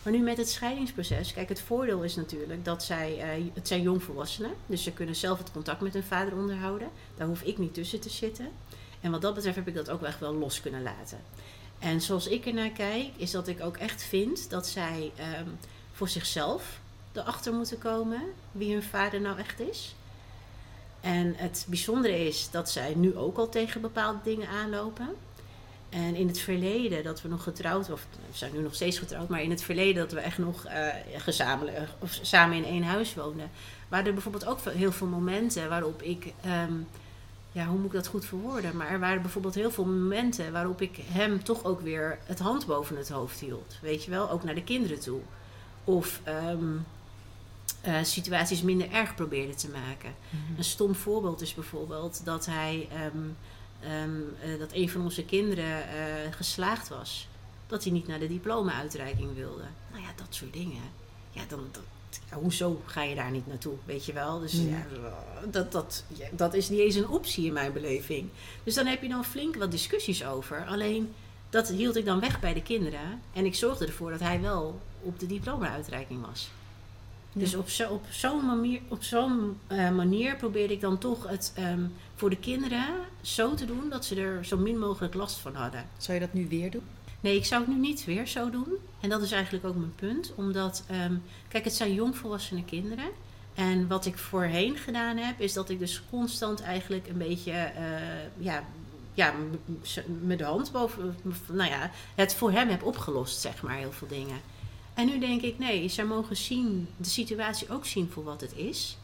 Maar 0.03 0.13
nu 0.13 0.19
met 0.19 0.37
het 0.37 0.49
scheidingsproces, 0.49 1.33
kijk, 1.33 1.49
het 1.49 1.61
voordeel 1.61 2.03
is 2.03 2.15
natuurlijk 2.15 2.65
dat 2.65 2.83
zij, 2.83 3.37
uh, 3.39 3.45
het 3.53 3.67
zijn 3.67 3.81
jongvolwassenen, 3.81 4.51
dus 4.65 4.83
ze 4.83 4.91
kunnen 4.91 5.15
zelf 5.15 5.37
het 5.37 5.51
contact 5.51 5.81
met 5.81 5.93
hun 5.93 6.03
vader 6.03 6.35
onderhouden. 6.35 6.89
Daar 7.17 7.27
hoef 7.27 7.41
ik 7.41 7.57
niet 7.57 7.73
tussen 7.73 7.99
te 7.99 8.09
zitten. 8.09 8.49
En 9.01 9.11
wat 9.11 9.21
dat 9.21 9.33
betreft 9.33 9.55
heb 9.55 9.67
ik 9.67 9.75
dat 9.75 9.89
ook 9.89 10.03
echt 10.03 10.19
wel 10.19 10.33
los 10.33 10.61
kunnen 10.61 10.83
laten. 10.83 11.17
En 11.79 12.01
zoals 12.01 12.27
ik 12.27 12.45
ernaar 12.45 12.69
kijk, 12.69 13.07
is 13.17 13.31
dat 13.31 13.47
ik 13.47 13.61
ook 13.61 13.77
echt 13.77 14.03
vind 14.03 14.49
dat 14.49 14.67
zij 14.67 15.11
um, 15.39 15.57
voor 15.91 16.09
zichzelf 16.09 16.79
erachter 17.11 17.53
moeten 17.53 17.77
komen 17.77 18.21
wie 18.51 18.73
hun 18.73 18.83
vader 18.83 19.21
nou 19.21 19.37
echt 19.37 19.59
is. 19.59 19.95
En 21.01 21.33
het 21.35 21.65
bijzondere 21.67 22.27
is 22.27 22.49
dat 22.51 22.69
zij 22.69 22.93
nu 22.95 23.17
ook 23.17 23.37
al 23.37 23.49
tegen 23.49 23.81
bepaalde 23.81 24.19
dingen 24.23 24.47
aanlopen. 24.47 25.15
En 25.89 26.15
in 26.15 26.27
het 26.27 26.39
verleden 26.39 27.03
dat 27.03 27.21
we 27.21 27.27
nog 27.27 27.43
getrouwd, 27.43 27.89
of 27.89 28.05
we 28.11 28.37
zijn 28.37 28.53
nu 28.53 28.59
nog 28.59 28.75
steeds 28.75 28.99
getrouwd, 28.99 29.29
maar 29.29 29.41
in 29.41 29.49
het 29.49 29.63
verleden 29.63 29.95
dat 29.95 30.11
we 30.11 30.19
echt 30.19 30.37
nog 30.37 30.65
uh, 30.65 30.87
gezamenlijk 31.17 31.77
of 31.99 32.19
samen 32.21 32.57
in 32.57 32.65
één 32.65 32.83
huis 32.83 33.13
woonden, 33.13 33.51
waren 33.87 34.05
er 34.05 34.13
bijvoorbeeld 34.13 34.45
ook 34.45 34.59
heel 34.61 34.91
veel 34.91 35.07
momenten 35.07 35.69
waarop 35.69 36.01
ik 36.01 36.33
um, 36.45 36.87
ja, 37.55 37.65
hoe 37.65 37.77
moet 37.77 37.85
ik 37.85 37.91
dat 37.91 38.07
goed 38.07 38.25
verwoorden? 38.25 38.77
Maar 38.77 38.87
er 38.87 38.99
waren 38.99 39.21
bijvoorbeeld 39.21 39.55
heel 39.55 39.71
veel 39.71 39.85
momenten 39.85 40.51
waarop 40.51 40.81
ik 40.81 40.99
hem 41.03 41.43
toch 41.43 41.63
ook 41.63 41.81
weer 41.81 42.19
het 42.25 42.39
hand 42.39 42.65
boven 42.65 42.97
het 42.97 43.09
hoofd 43.09 43.39
hield. 43.39 43.77
Weet 43.81 44.03
je 44.03 44.11
wel, 44.11 44.29
ook 44.29 44.43
naar 44.43 44.55
de 44.55 44.63
kinderen 44.63 44.99
toe. 44.99 45.19
Of 45.83 46.21
ehm, 46.23 46.77
eh, 47.81 48.03
situaties 48.03 48.61
minder 48.61 48.91
erg 48.91 49.15
probeerde 49.15 49.55
te 49.55 49.69
maken. 49.69 50.15
Mhm. 50.29 50.57
Een 50.57 50.63
stom 50.63 50.95
voorbeeld 50.95 51.41
is 51.41 51.53
bijvoorbeeld 51.53 52.25
dat 52.25 52.45
hij 52.45 52.87
ehm, 52.91 53.27
ehm, 53.81 54.09
eh, 54.41 54.59
dat 54.59 54.71
een 54.73 54.89
van 54.89 55.01
onze 55.01 55.23
kinderen 55.25 55.87
eh, 55.89 56.31
geslaagd 56.31 56.87
was. 56.87 57.27
Dat 57.67 57.83
hij 57.83 57.93
niet 57.93 58.07
naar 58.07 58.19
de 58.19 58.27
diploma-uitreiking 58.27 59.35
wilde. 59.35 59.63
Nou 59.91 60.03
ja, 60.03 60.09
dat 60.15 60.27
soort 60.29 60.53
dingen. 60.53 60.81
Ja, 61.31 61.41
dan, 61.47 61.59
dat, 61.71 61.81
ja, 62.29 62.37
hoezo 62.37 62.81
ga 62.85 63.03
je 63.03 63.15
daar 63.15 63.31
niet 63.31 63.47
naartoe, 63.47 63.73
weet 63.85 64.05
je 64.05 64.13
wel? 64.13 64.39
Dus 64.39 64.53
Ja. 64.53 64.61
ja, 64.61 64.85
dat, 65.51 65.71
dat, 65.71 66.03
ja, 66.07 66.27
dat 66.31 66.53
is 66.53 66.69
niet 66.69 66.79
eens 66.79 66.95
een 66.95 67.07
optie 67.09 67.45
in 67.45 67.53
mijn 67.53 67.73
beleving. 67.73 68.29
Dus 68.63 68.73
dan 68.73 68.85
heb 68.85 69.01
je 69.01 69.09
dan 69.09 69.25
flink 69.25 69.55
wat 69.55 69.71
discussies 69.71 70.25
over. 70.25 70.65
Alleen, 70.65 71.13
dat 71.49 71.67
hield 71.67 71.95
ik 71.95 72.05
dan 72.05 72.19
weg 72.19 72.39
bij 72.39 72.53
de 72.53 72.61
kinderen. 72.61 73.21
En 73.33 73.45
ik 73.45 73.55
zorgde 73.55 73.85
ervoor 73.85 74.11
dat 74.11 74.19
hij 74.19 74.41
wel 74.41 74.81
op 75.01 75.19
de 75.19 75.25
diploma-uitreiking 75.25 76.25
was. 76.25 76.49
Dus 77.33 77.55
op, 77.55 77.69
zo, 77.69 77.89
op 77.89 78.05
zo'n 78.09 78.45
manier, 78.45 78.81
op 78.87 79.03
zo'n 79.03 79.57
eh, 79.67 79.91
manier 79.91 80.35
probeerde 80.35 80.73
ik 80.73 80.81
dan 80.81 80.97
toch 80.97 81.27
het 81.27 81.51
ehm, 81.55 81.83
voor 82.15 82.29
de 82.29 82.37
kinderen 82.37 82.85
zo 83.21 83.53
te 83.53 83.65
doen 83.65 83.89
dat 83.89 84.05
ze 84.05 84.15
er 84.15 84.45
zo 84.45 84.57
min 84.57 84.79
mogelijk 84.79 85.13
last 85.13 85.37
van 85.37 85.55
hadden. 85.55 85.87
Zou 85.97 86.19
je 86.19 86.25
dat 86.25 86.33
nu 86.33 86.47
weer 86.47 86.71
doen? 86.71 86.83
Nee, 87.19 87.35
ik 87.35 87.45
zou 87.45 87.61
het 87.61 87.69
nu 87.69 87.79
niet 87.79 88.05
weer 88.05 88.27
zo 88.27 88.49
doen. 88.49 88.73
En 88.99 89.09
dat 89.09 89.21
is 89.21 89.31
eigenlijk 89.31 89.65
ook 89.65 89.75
mijn 89.75 89.95
punt. 89.95 90.33
Omdat, 90.35 90.83
ehm, 90.87 91.13
kijk, 91.47 91.63
het 91.63 91.73
zijn 91.73 91.93
jongvolwassene 91.93 92.63
kinderen. 92.63 93.09
En 93.53 93.87
wat 93.87 94.05
ik 94.05 94.17
voorheen 94.17 94.77
gedaan 94.77 95.17
heb, 95.17 95.39
is 95.39 95.53
dat 95.53 95.69
ik 95.69 95.79
dus 95.79 96.01
constant 96.09 96.61
eigenlijk 96.61 97.07
een 97.07 97.17
beetje, 97.17 97.51
eh, 97.51 97.83
ja, 98.37 98.63
ja, 99.13 99.33
met 100.21 100.37
de 100.37 100.43
hand 100.43 100.71
boven, 100.71 101.15
nou 101.51 101.69
ja, 101.69 101.91
het 102.15 102.35
voor 102.35 102.51
hem 102.51 102.69
heb 102.69 102.83
opgelost, 102.83 103.41
zeg 103.41 103.61
maar, 103.61 103.75
heel 103.75 103.91
veel 103.91 104.07
dingen. 104.07 104.41
En 104.93 105.05
nu 105.05 105.19
denk 105.19 105.41
ik, 105.41 105.59
nee, 105.59 105.89
zij 105.89 106.05
mogen 106.05 106.37
zien, 106.37 106.87
de 106.97 107.09
situatie 107.09 107.69
ook 107.69 107.85
zien 107.85 108.09
voor 108.11 108.23
wat 108.23 108.41
het 108.41 108.53
is. 108.55 108.97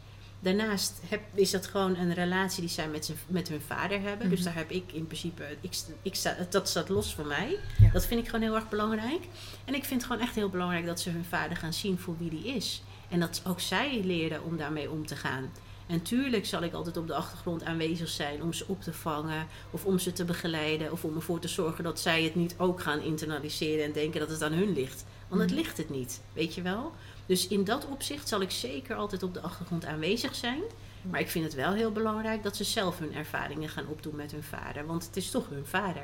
Daarnaast 0.44 1.02
heb, 1.10 1.22
is 1.34 1.52
dat 1.52 1.68
gewoon 1.68 1.96
een 1.98 2.14
relatie 2.14 2.62
die 2.62 2.70
zij 2.70 2.88
met, 2.88 3.06
zijn, 3.06 3.18
met 3.28 3.48
hun 3.48 3.62
vader 3.62 4.02
hebben. 4.02 4.30
Dus 4.30 4.38
Mhm. 4.40 4.48
daar 4.48 4.58
heb 4.58 4.70
ik 4.72 4.92
in 4.92 5.06
principe, 5.08 5.44
ik, 5.62 5.74
ik 6.02 6.16
sta, 6.16 6.36
dat 6.50 6.70
staat 6.70 6.90
los 6.90 7.14
van 7.16 7.28
mij. 7.28 7.58
Ja. 7.80 7.90
Dat 7.94 8.06
vind 8.06 8.20
ik 8.22 8.26
gewoon 8.26 8.42
heel 8.42 8.56
erg 8.56 8.70
belangrijk. 8.70 9.24
En 9.66 9.74
ik 9.76 9.84
vind 9.86 10.02
het 10.02 10.12
gewoon 10.12 10.28
echt 10.28 10.36
heel 10.36 10.50
belangrijk 10.50 10.86
dat 10.86 11.00
ze 11.00 11.10
hun 11.10 11.26
vader 11.26 11.58
gaan 11.58 11.74
zien 11.74 11.98
voor 12.00 12.16
wie 12.18 12.30
die 12.30 12.46
is. 12.56 12.82
En 13.10 13.20
dat 13.20 13.42
ook 13.48 13.60
zij 13.60 14.02
leren 14.04 14.44
om 14.44 14.58
daarmee 14.58 14.92
om 14.92 15.06
te 15.06 15.16
gaan. 15.16 15.52
En 15.88 16.02
tuurlijk 16.02 16.46
zal 16.46 16.62
ik 16.64 16.74
altijd 16.74 16.98
op 16.98 17.08
de 17.08 17.14
achtergrond 17.16 17.64
aanwezig 17.64 18.10
zijn 18.10 18.42
om 18.44 18.54
ze 18.54 18.64
op 18.68 18.82
te 18.82 18.94
vangen, 18.94 19.48
of 19.72 19.86
om 19.86 20.00
ze 20.00 20.12
te 20.14 20.26
begeleiden, 20.26 20.92
of 20.92 21.04
om 21.04 21.16
ervoor 21.16 21.40
te 21.40 21.48
zorgen 21.48 21.84
dat 21.84 22.00
zij 22.00 22.24
het 22.24 22.36
niet 22.36 22.56
ook 22.58 22.82
gaan 22.82 23.02
internaliseren 23.02 23.86
en 23.86 23.92
denken 23.92 24.20
dat 24.20 24.30
het 24.30 24.44
aan 24.44 24.52
hun 24.54 24.74
ligt. 24.74 25.06
Want 25.28 25.42
het 25.42 25.50
Mhm. 25.52 25.60
ligt 25.60 25.78
het 25.78 25.90
niet, 25.90 26.22
weet 26.34 26.56
je 26.56 26.62
wel? 26.62 26.92
Dus 27.26 27.48
in 27.48 27.64
dat 27.64 27.86
opzicht 27.86 28.28
zal 28.28 28.42
ik 28.42 28.52
zeker 28.52 28.96
altijd 28.96 29.24
op 29.24 29.34
de 29.34 29.42
achtergrond 29.42 29.86
aanwezig 29.86 30.36
zijn. 30.36 30.62
Maar 31.02 31.20
ik 31.20 31.30
vind 31.30 31.46
het 31.46 31.54
wel 31.54 31.74
heel 31.74 31.92
belangrijk 31.92 32.44
dat 32.44 32.56
ze 32.56 32.64
zelf 32.64 33.00
hun 33.00 33.14
ervaringen 33.16 33.70
gaan 33.70 33.88
opdoen 33.88 34.16
met 34.16 34.32
hun 34.32 34.44
vader. 34.44 34.86
Want 34.86 35.06
het 35.06 35.18
is 35.18 35.30
toch 35.32 35.50
hun 35.50 35.66
vader. 35.66 36.04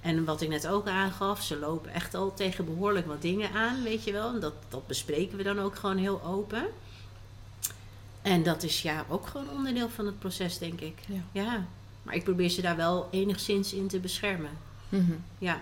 En 0.00 0.24
wat 0.24 0.40
ik 0.40 0.48
net 0.48 0.66
ook 0.66 0.86
aangaf, 0.88 1.42
ze 1.42 1.56
lopen 1.58 1.92
echt 1.92 2.14
al 2.14 2.34
tegen 2.34 2.64
behoorlijk 2.64 3.06
wat 3.06 3.22
dingen 3.22 3.52
aan, 3.52 3.82
weet 3.82 4.04
je 4.04 4.12
wel. 4.12 4.34
En 4.34 4.40
dat, 4.40 4.54
dat 4.68 4.86
bespreken 4.86 5.36
we 5.36 5.42
dan 5.42 5.58
ook 5.58 5.76
gewoon 5.76 5.96
heel 5.96 6.22
open. 6.22 6.64
En 8.22 8.42
dat 8.42 8.62
is 8.62 8.82
ja 8.82 9.04
ook 9.08 9.26
gewoon 9.26 9.50
onderdeel 9.50 9.88
van 9.88 10.06
het 10.06 10.18
proces, 10.18 10.58
denk 10.58 10.80
ik. 10.80 10.98
Ja. 11.06 11.20
Ja. 11.32 11.64
Maar 12.02 12.14
ik 12.14 12.24
probeer 12.24 12.48
ze 12.48 12.60
daar 12.62 12.76
wel 12.76 13.08
enigszins 13.10 13.72
in 13.72 13.88
te 13.88 13.98
beschermen. 13.98 14.50
Mhm. 14.88 15.12
Ja, 15.38 15.60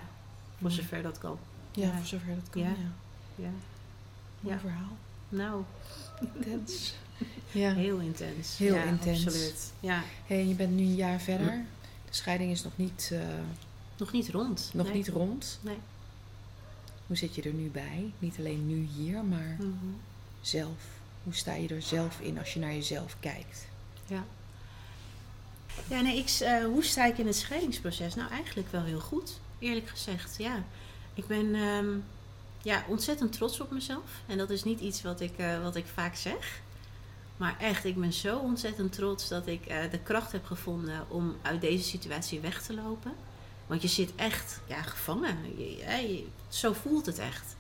voor 0.61 0.71
zover 0.71 1.03
dat 1.03 1.19
kan. 1.19 1.39
Ja, 1.73 1.87
Ja. 1.87 1.97
voor 1.97 2.07
zover 2.07 2.35
dat 2.35 2.51
kan. 2.51 2.63
Ja. 2.63 2.75
Ja. 3.35 3.49
Mooi 4.41 4.55
Ja. 4.55 4.61
verhaal. 4.61 4.97
Nou, 5.29 5.63
Intens. 6.35 6.95
Ja. 7.51 7.73
heel 7.75 7.99
intens. 7.99 8.57
Heel 8.59 8.75
ja, 8.75 8.83
intens. 8.83 9.27
Absoluut. 9.27 9.73
Ja, 9.81 10.03
Hey, 10.27 10.47
je 10.47 10.55
bent 10.55 10.71
nu 10.77 10.83
een 10.83 10.95
jaar 10.95 11.21
verder. 11.21 11.65
De 12.09 12.15
scheiding 12.15 12.51
is 12.51 12.63
nog 12.65 12.73
niet, 12.77 13.11
eh, 13.13 13.21
nog 13.97 14.13
niet 14.13 14.29
rond. 14.29 14.71
nog 14.75 14.87
Nee. 14.87 14.95
niet 14.95 15.09
rond. 15.09 15.59
Nee. 15.63 15.77
Hoe 17.07 17.17
zit 17.17 17.35
je 17.35 17.43
er 17.43 17.53
nu 17.53 17.69
bij? 17.71 18.13
Niet 18.19 18.39
alleen 18.39 18.67
nu 18.67 18.89
hier, 18.97 19.25
maar 19.25 19.57
Mhm. 19.59 19.71
zelf. 20.41 20.77
Hoe 21.23 21.35
sta 21.35 21.55
je 21.55 21.69
er 21.69 21.83
zelf 21.83 22.21
in 22.21 22.39
als 22.39 22.53
je 22.55 22.61
naar 22.61 22.73
jezelf 22.75 23.17
kijkt? 23.21 23.67
Ja. 24.07 24.25
Ja, 25.89 26.01
nee, 26.01 26.19
ik, 26.19 26.29
eh, 26.41 26.65
hoe 26.65 26.85
sta 26.85 27.05
ik 27.07 27.19
in 27.19 27.27
het 27.27 27.37
scheidingsproces? 27.37 28.15
Nou, 28.15 28.31
eigenlijk 28.31 28.71
wel 28.71 28.83
heel 28.85 29.01
goed, 29.01 29.41
eerlijk 29.59 29.89
gezegd. 29.89 30.35
Ja, 30.39 30.63
ik 31.15 31.27
ben 31.27 31.55
ehm, 31.55 31.89
ja, 32.63 32.85
ontzettend 32.89 33.33
trots 33.33 33.61
op 33.61 33.71
mezelf. 33.71 34.11
En 34.27 34.39
dat 34.39 34.51
is 34.51 34.65
niet 34.65 34.81
iets 34.81 35.03
wat 35.03 35.21
ik, 35.21 35.33
eh, 35.37 35.63
wat 35.63 35.77
ik 35.77 35.87
vaak 35.95 36.17
zeg. 36.17 36.61
Maar 37.37 37.57
echt, 37.59 37.85
ik 37.85 37.97
ben 37.97 38.13
zo 38.13 38.39
ontzettend 38.39 38.93
trots 38.93 39.29
dat 39.29 39.47
ik 39.47 39.67
eh, 39.67 39.91
de 39.91 39.99
kracht 39.99 40.33
heb 40.33 40.45
gevonden 40.45 41.05
om 41.09 41.37
uit 41.43 41.61
deze 41.61 41.85
situatie 41.85 42.41
weg 42.41 42.63
te 42.63 42.75
lopen. 42.75 43.13
Want 43.67 43.83
je 43.83 43.89
zit 43.89 44.13
echt 44.17 44.61
ja, 44.67 44.83
gevangen. 44.83 45.37
Je, 45.57 46.27
zo 46.49 46.73
voelt 46.73 47.07
het 47.07 47.19
echt. 47.19 47.57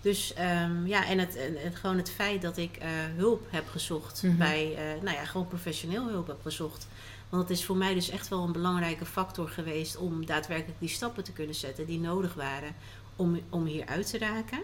Dus 0.00 0.34
ehm, 0.34 0.86
ja, 0.86 1.06
en, 1.06 1.18
het, 1.18 1.36
en, 1.36 1.56
en 1.56 1.74
gewoon 1.74 1.96
het 1.96 2.10
feit 2.10 2.42
dat 2.42 2.56
ik 2.56 2.76
eh, 2.76 2.88
hulp 3.16 3.46
heb 3.50 3.68
gezocht 3.68 4.22
Mhm. 4.22 4.36
bij, 4.36 4.78
nou 5.02 5.16
ja, 5.16 5.24
gewoon 5.24 5.48
professioneel 5.48 6.08
hulp 6.08 6.26
heb 6.26 6.42
gezocht. 6.42 6.86
Want 7.28 7.42
het 7.48 7.58
is 7.58 7.64
voor 7.64 7.76
mij 7.76 7.94
dus 7.94 8.08
echt 8.10 8.28
wel 8.28 8.42
een 8.42 8.52
belangrijke 8.52 9.04
factor 9.04 9.48
geweest 9.48 9.96
om 9.96 10.26
daadwerkelijk 10.26 10.80
die 10.80 10.88
stappen 10.88 11.24
te 11.24 11.32
kunnen 11.32 11.54
zetten 11.54 11.86
die 11.86 11.98
nodig 11.98 12.34
waren 12.34 12.74
om, 13.18 13.40
om 13.48 13.64
hier 13.64 13.86
uit 13.86 14.10
te 14.10 14.18
raken. 14.18 14.58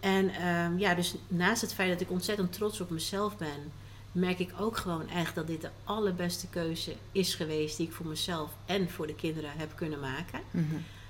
En 0.00 0.28
ehm, 0.28 0.78
ja, 0.78 0.94
dus 0.94 1.14
naast 1.28 1.60
het 1.60 1.74
feit 1.74 1.90
dat 1.90 2.00
ik 2.00 2.10
ontzettend 2.10 2.52
trots 2.52 2.80
op 2.80 2.90
mezelf 2.90 3.36
ben, 3.36 3.72
merk 4.12 4.38
ik 4.38 4.52
ook 4.58 4.76
gewoon 4.76 5.08
echt 5.08 5.34
dat 5.34 5.46
dit 5.46 5.60
de 5.60 5.70
allerbeste 5.84 6.46
keuze 6.46 6.94
is 7.12 7.34
geweest 7.34 7.76
die 7.76 7.86
ik 7.86 7.92
voor 7.92 8.06
mezelf 8.06 8.50
en 8.66 8.90
voor 8.90 9.06
de 9.06 9.14
kinderen 9.14 9.50
heb 9.56 9.72
kunnen 9.74 10.00
maken. 10.00 10.40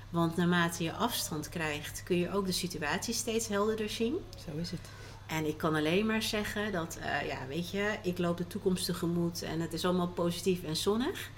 Want 0.09 0.35
naarmate 0.35 0.83
je 0.83 0.93
afstand 0.93 1.49
krijgt, 1.49 2.03
kun 2.03 2.17
je 2.17 2.31
ook 2.33 2.45
de 2.45 2.51
situatie 2.51 3.13
steeds 3.13 3.47
helderder 3.47 3.89
zien. 3.89 4.15
Zo 4.45 4.57
is 4.57 4.71
het. 4.71 4.89
En 5.27 5.45
ik 5.45 5.57
kan 5.57 5.75
alleen 5.75 6.05
maar 6.05 6.21
zeggen 6.21 6.71
dat, 6.71 6.97
eh, 7.01 7.27
ja, 7.27 7.37
weet 7.47 7.71
je, 7.71 7.97
ik 8.03 8.17
loop 8.17 8.37
de 8.37 8.47
toekomst 8.47 8.85
tegemoet 8.85 9.41
en 9.41 9.59
het 9.59 9.73
is 9.73 9.85
allemaal 9.85 10.07
positief 10.07 10.63
en 10.63 10.75
zonnig. 10.75 11.29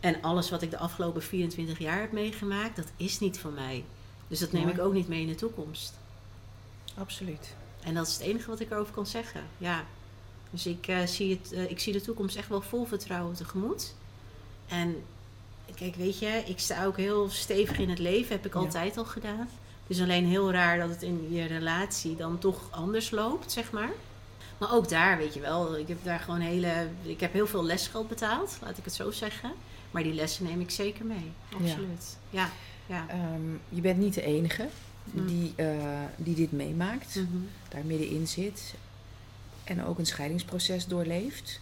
En 0.00 0.22
alles 0.22 0.50
wat 0.50 0.62
ik 0.62 0.70
de 0.70 0.78
afgelopen 0.78 1.22
24 1.22 1.78
jaar 1.78 2.00
heb 2.00 2.12
meegemaakt, 2.12 2.76
dat 2.76 2.92
is 2.96 3.18
niet 3.18 3.38
van 3.38 3.54
mij. 3.54 3.84
Dus 4.32 4.40
dat 4.40 4.52
neem 4.52 4.62
Mooi. 4.62 4.74
ik 4.74 4.80
ook 4.80 4.92
niet 4.92 5.08
mee 5.08 5.20
in 5.20 5.26
de 5.26 5.34
toekomst. 5.34 5.92
Absoluut. 6.98 7.54
En 7.82 7.94
dat 7.94 8.06
is 8.06 8.12
het 8.12 8.22
enige 8.22 8.50
wat 8.50 8.60
ik 8.60 8.70
erover 8.70 8.92
kan 8.94 9.06
zeggen. 9.06 9.40
Ja. 9.58 9.84
Dus 10.50 10.66
ik, 10.66 10.86
eh, 10.86 11.06
zie 11.06 11.38
het, 11.40 11.52
eh, 11.52 11.70
ik 11.70 11.80
zie 11.80 11.92
de 11.92 12.00
toekomst 12.00 12.36
echt 12.36 12.48
wel 12.48 12.60
vol 12.60 12.84
vertrouwen 12.84 13.34
tegemoet. 13.34 13.94
En 14.68 15.02
kijk, 15.74 15.94
weet 15.94 16.18
je, 16.18 16.42
ik 16.46 16.58
sta 16.58 16.84
ook 16.84 16.96
heel 16.96 17.30
stevig 17.30 17.78
in 17.78 17.90
het 17.90 17.98
leven. 17.98 18.32
Heb 18.36 18.46
ik 18.46 18.54
Ja. 18.54 18.58
altijd 18.60 18.96
al 18.96 19.04
gedaan. 19.04 19.38
Het 19.82 19.96
is 19.96 20.00
alleen 20.00 20.26
heel 20.26 20.52
raar 20.52 20.78
dat 20.78 20.88
het 20.88 21.02
in 21.02 21.32
je 21.32 21.44
relatie 21.44 22.16
dan 22.16 22.38
toch 22.38 22.60
anders 22.70 23.10
loopt, 23.10 23.52
zeg 23.52 23.70
maar. 23.72 23.90
Maar 24.58 24.72
ook 24.74 24.88
daar, 24.88 25.18
weet 25.18 25.34
je 25.34 25.40
wel, 25.40 25.76
ik 25.76 25.88
heb 25.88 26.04
daar 26.04 26.20
gewoon 26.20 26.40
hele... 26.40 26.88
Ik 27.02 27.20
heb 27.20 27.32
heel 27.32 27.46
veel 27.46 27.64
lesgeld 27.64 28.08
betaald, 28.08 28.58
laat 28.62 28.78
ik 28.78 28.84
het 28.84 28.94
zo 28.94 29.10
zeggen. 29.10 29.52
Maar 29.90 30.02
die 30.02 30.14
lessen 30.14 30.44
neem 30.44 30.60
ik 30.60 30.70
zeker 30.70 31.04
mee. 31.04 31.32
Absoluut. 31.52 32.16
Ja. 32.30 32.42
ja. 32.42 32.50
Ehm, 33.08 33.52
je 33.68 33.80
bent 33.80 33.98
niet 33.98 34.14
de 34.14 34.22
enige 34.22 34.68
Mm. 35.04 35.26
die, 35.26 35.52
eh, 35.56 35.66
die 36.16 36.34
dit 36.34 36.52
meemaakt, 36.52 37.14
Mhm. 37.14 37.26
daar 37.68 37.84
middenin 37.84 38.26
zit 38.28 38.74
en 39.64 39.84
ook 39.84 39.98
een 39.98 40.06
scheidingsproces 40.06 40.86
doorleeft. 40.86 41.60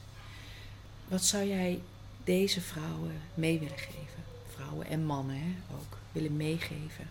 Wat 1.08 1.22
zou 1.24 1.44
jij 1.48 1.80
deze 2.24 2.60
vrouwen 2.60 3.12
mee 3.34 3.58
willen 3.58 3.78
geven? 3.78 4.22
Vrouwen 4.54 4.86
en 4.86 5.04
mannen 5.04 5.36
hè, 5.36 5.74
ook 5.74 5.98
willen 6.12 6.36
meegeven. 6.36 7.08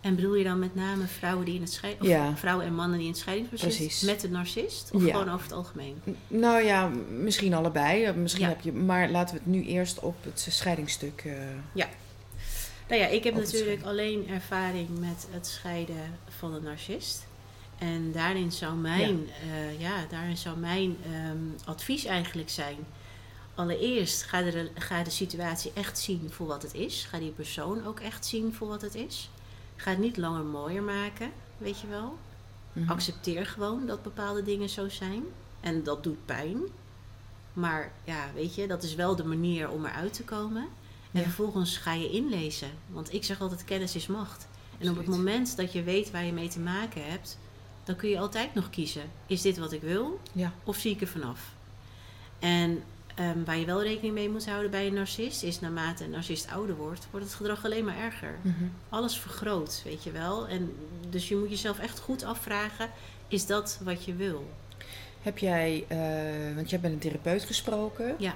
En 0.00 0.14
bedoel 0.14 0.34
je 0.34 0.44
dan 0.44 0.58
met 0.58 0.74
name 0.74 1.06
vrouwen 1.06 1.44
die 1.44 1.54
in 1.54 1.60
het 1.60 1.72
scheiding... 1.72 2.06
Ja. 2.06 2.36
vrouwen 2.36 2.66
en 2.66 2.74
mannen 2.74 2.96
die 2.98 3.06
in 3.06 3.12
het 3.12 3.20
scheidingsproces 3.20 4.00
met 4.00 4.20
de 4.20 4.28
narcist? 4.30 4.90
Of 4.92 5.04
Ja. 5.04 5.10
gewoon 5.12 5.28
over 5.34 5.42
het 5.44 5.52
algemeen? 5.54 6.02
Nou 6.28 6.62
ja, 6.62 6.90
misschien 7.10 7.54
allebei. 7.54 8.04
Eh, 8.04 8.14
Misschien 8.14 8.42
Ja. 8.44 8.48
heb 8.48 8.60
je, 8.60 8.72
maar 8.72 9.10
laten 9.10 9.34
we 9.34 9.40
het 9.44 9.52
nu 9.52 9.64
eerst 9.64 10.00
op 10.00 10.24
het 10.24 10.46
scheidingsstuk. 10.50 11.22
eh, 11.26 11.32
Nou 12.92 13.04
ja, 13.04 13.10
ik 13.10 13.24
heb 13.24 13.34
natuurlijk 13.34 13.82
alleen 13.82 14.28
ervaring 14.28 14.98
met 14.98 15.26
het 15.30 15.46
scheiden 15.46 16.18
van 16.28 16.54
een 16.54 16.62
narcist. 16.62 17.26
En 17.78 18.12
daarin 18.12 18.52
zou 18.52 18.74
mijn, 18.74 19.28
ja. 19.78 19.88
ja, 19.88 20.06
daarin 20.10 20.36
zou 20.36 20.58
mijn 20.58 20.96
ehm, 21.04 21.38
advies 21.64 22.04
eigenlijk 22.04 22.50
zijn... 22.50 22.76
Allereerst 23.54 24.22
ga 24.22 24.42
de, 24.42 24.70
ga 24.74 25.02
de 25.02 25.10
situatie 25.10 25.72
echt 25.74 25.98
zien 25.98 26.30
voor 26.30 26.46
wat 26.46 26.62
het 26.62 26.74
is. 26.74 27.06
Ga 27.10 27.18
die 27.18 27.30
persoon 27.30 27.86
ook 27.86 28.00
echt 28.00 28.26
zien 28.26 28.54
voor 28.54 28.68
wat 28.68 28.82
het 28.82 28.94
is. 28.94 29.30
Ga 29.76 29.90
het 29.90 29.98
niet 29.98 30.16
langer 30.16 30.44
mooier 30.44 30.82
maken, 30.82 31.30
weet 31.58 31.80
je 31.80 31.86
wel. 31.86 32.18
mhm. 32.72 32.90
Accepteer 32.90 33.46
gewoon 33.46 33.86
dat 33.86 34.02
bepaalde 34.02 34.42
dingen 34.42 34.68
zo 34.68 34.88
zijn. 34.88 35.22
En 35.60 35.82
dat 35.82 36.02
doet 36.02 36.26
pijn. 36.26 36.58
Maar 37.52 37.92
ja, 38.04 38.26
weet 38.34 38.54
je, 38.54 38.66
dat 38.66 38.82
is 38.82 38.94
wel 38.94 39.16
de 39.16 39.24
manier 39.24 39.70
om 39.70 39.84
eruit 39.86 40.12
te 40.12 40.24
komen. 40.24 40.68
En 41.12 41.22
vervolgens 41.22 41.76
ga 41.76 41.92
je 41.92 42.10
inlezen. 42.10 42.68
Want 42.88 43.12
ik 43.12 43.24
zeg 43.24 43.40
altijd, 43.40 43.64
kennis 43.64 43.94
is 43.96 44.06
macht. 44.06 44.46
En 44.78 44.90
op 44.90 44.96
het 44.96 45.06
moment 45.06 45.56
dat 45.56 45.72
je 45.72 45.82
weet 45.82 46.10
waar 46.10 46.24
je 46.24 46.32
mee 46.32 46.48
te 46.48 46.58
maken 46.60 47.04
hebt, 47.10 47.38
dan 47.84 47.96
kun 47.96 48.08
je 48.08 48.18
altijd 48.18 48.54
nog 48.54 48.70
kiezen. 48.70 49.02
Is 49.26 49.42
dit 49.42 49.58
wat 49.58 49.72
ik 49.72 49.80
wil 49.80 50.20
Ja. 50.32 50.52
of 50.64 50.76
zie 50.76 50.90
ik 50.94 51.00
er 51.00 51.06
vanaf? 51.06 51.40
En 52.38 52.82
ehm, 53.14 53.44
waar 53.44 53.56
je 53.58 53.66
wel 53.66 53.82
rekening 53.82 54.14
mee 54.14 54.30
moet 54.30 54.46
houden 54.48 54.70
bij 54.70 54.86
een 54.86 54.94
narcist, 54.94 55.42
is 55.42 55.60
naarmate 55.60 56.04
een 56.04 56.10
narcist 56.10 56.48
ouder 56.50 56.76
wordt, 56.76 57.06
wordt 57.10 57.26
het 57.26 57.34
gedrag 57.34 57.64
alleen 57.64 57.84
maar 57.84 57.96
erger. 57.98 58.38
Mhm. 58.42 58.64
Alles 58.88 59.18
vergroot, 59.18 59.80
weet 59.84 60.02
je 60.04 60.10
wel. 60.10 60.48
En 60.48 60.74
dus 61.10 61.28
je 61.28 61.36
moet 61.36 61.50
jezelf 61.50 61.78
echt 61.78 61.98
goed 61.98 62.24
afvragen, 62.24 62.90
is 63.28 63.46
dat 63.46 63.80
wat 63.84 64.04
je 64.04 64.14
wil? 64.14 64.50
Heb 65.22 65.38
jij, 65.38 65.84
eh, 65.88 66.54
want 66.54 66.70
jij 66.70 66.80
bent 66.80 66.92
een 66.94 67.00
therapeut 67.00 67.44
gesproken. 67.44 68.14
Ja. 68.18 68.34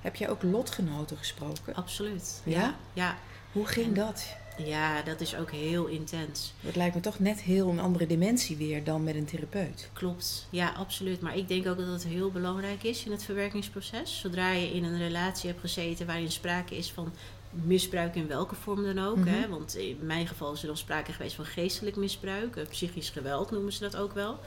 Heb 0.00 0.16
jij 0.16 0.28
ook 0.28 0.42
lotgenoten 0.42 1.16
gesproken? 1.16 1.74
Absoluut. 1.74 2.40
Ja? 2.44 2.76
Ja, 2.92 3.16
Hoe 3.52 3.66
ging 3.66 3.86
En- 3.86 3.94
dat? 3.94 4.26
ja, 4.58 5.02
dat 5.02 5.20
is 5.20 5.36
ook 5.36 5.50
heel 5.50 5.86
intens. 5.86 6.52
Het 6.60 6.76
lijkt 6.76 6.94
me 6.94 7.00
toch 7.00 7.18
net 7.18 7.40
heel 7.40 7.68
een 7.68 7.80
andere 7.80 8.06
dimensie 8.06 8.56
weer 8.56 8.84
dan 8.84 9.04
met 9.04 9.14
een 9.14 9.24
therapeut. 9.24 9.88
Klopt, 9.92 10.46
ja, 10.50 10.72
absoluut. 10.76 11.20
Maar 11.20 11.36
ik 11.36 11.48
denk 11.48 11.66
ook 11.66 11.76
dat 11.78 11.86
het 11.86 12.04
heel 12.04 12.30
belangrijk 12.30 12.82
is 12.82 13.04
in 13.04 13.10
het 13.10 13.24
verwerkingsproces. 13.24 14.18
Zodra 14.20 14.50
je 14.52 14.72
in 14.74 14.84
een 14.84 14.98
relatie 14.98 15.48
hebt 15.48 15.60
gezeten 15.60 16.06
waarin 16.06 16.30
sprake 16.32 16.76
is 16.76 16.90
van 16.90 17.12
misbruik 17.50 18.14
in 18.14 18.26
welke 18.26 18.54
vorm 18.54 18.82
dan 18.84 18.98
ook. 19.06 19.16
Mhm. 19.16 19.28
hè? 19.28 19.48
Want 19.48 19.76
in 19.76 19.98
mijn 20.02 20.26
geval 20.26 20.52
is 20.52 20.60
er 20.60 20.66
dan 20.66 20.76
sprake 20.76 21.12
geweest 21.12 21.34
van 21.34 21.44
geestelijk 21.44 21.96
misbruik, 21.96 22.56
eh, 22.56 22.66
psychisch 22.68 23.10
geweld 23.10 23.50
noemen 23.50 23.72
ze 23.72 23.80
dat 23.80 23.96
ook 23.96 24.12
wel. 24.14 24.38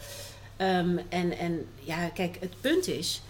Ehm, 0.58 0.98
en, 1.10 1.38
en 1.38 1.66
ja, 1.80 2.08
kijk, 2.10 2.38
het 2.40 2.62
punt 2.62 2.88
is, 2.88 3.22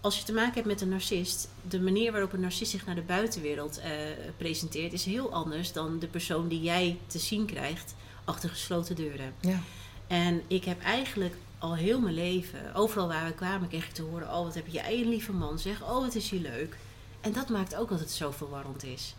als 0.00 0.18
je 0.18 0.24
te 0.24 0.32
maken 0.32 0.54
hebt 0.54 0.66
met 0.66 0.80
een 0.80 0.88
narcist, 0.88 1.48
de 1.68 1.80
manier 1.80 2.12
waarop 2.12 2.32
een 2.32 2.40
narcist 2.40 2.70
zich 2.70 2.86
naar 2.86 2.94
de 2.94 3.02
buitenwereld 3.02 3.78
eh, 3.78 3.90
presenteert, 4.36 4.92
is 4.92 5.04
heel 5.04 5.32
anders 5.32 5.72
dan 5.72 5.98
de 5.98 6.06
persoon 6.06 6.48
die 6.48 6.62
jij 6.62 6.98
te 7.06 7.18
zien 7.18 7.46
krijgt 7.46 7.94
achter 8.24 8.48
gesloten 8.48 8.96
deuren. 8.96 9.34
Ja. 9.40 9.60
En 10.06 10.42
ik 10.46 10.64
heb 10.64 10.82
eigenlijk 10.82 11.34
al 11.58 11.74
heel 11.74 12.00
mijn 12.00 12.14
leven, 12.14 12.74
overal 12.74 13.08
waar 13.08 13.26
we 13.26 13.32
kwamen, 13.32 13.68
kreeg 13.68 13.86
ik 13.86 13.92
te 13.92 14.02
horen: 14.02 14.28
Oh, 14.28 14.44
wat 14.44 14.54
heb 14.54 14.66
jij 14.66 15.00
een 15.00 15.08
lieve 15.08 15.32
man, 15.32 15.58
zeg. 15.58 15.82
Oh, 15.82 16.00
wat 16.00 16.14
is 16.14 16.30
hij 16.30 16.38
leuk. 16.38 16.76
En 17.20 17.32
dat 17.32 17.48
maakt 17.48 17.74
ook 17.74 17.88
dat 17.88 18.00
het 18.00 18.10
zo 18.10 18.30
verwarrend 18.30 18.84
is. 18.84 19.14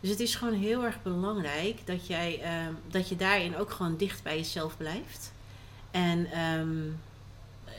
Dus 0.00 0.10
het 0.10 0.20
is 0.20 0.34
gewoon 0.34 0.54
heel 0.54 0.84
erg 0.84 1.02
belangrijk 1.02 1.86
dat, 1.86 2.06
jij, 2.06 2.40
eh, 2.42 2.50
dat 2.90 3.08
je 3.08 3.16
daarin 3.16 3.56
ook 3.56 3.70
gewoon 3.70 3.96
dicht 3.96 4.22
bij 4.22 4.36
jezelf 4.36 4.76
blijft. 4.76 5.32
En 5.90 6.30
ehm, 6.32 6.78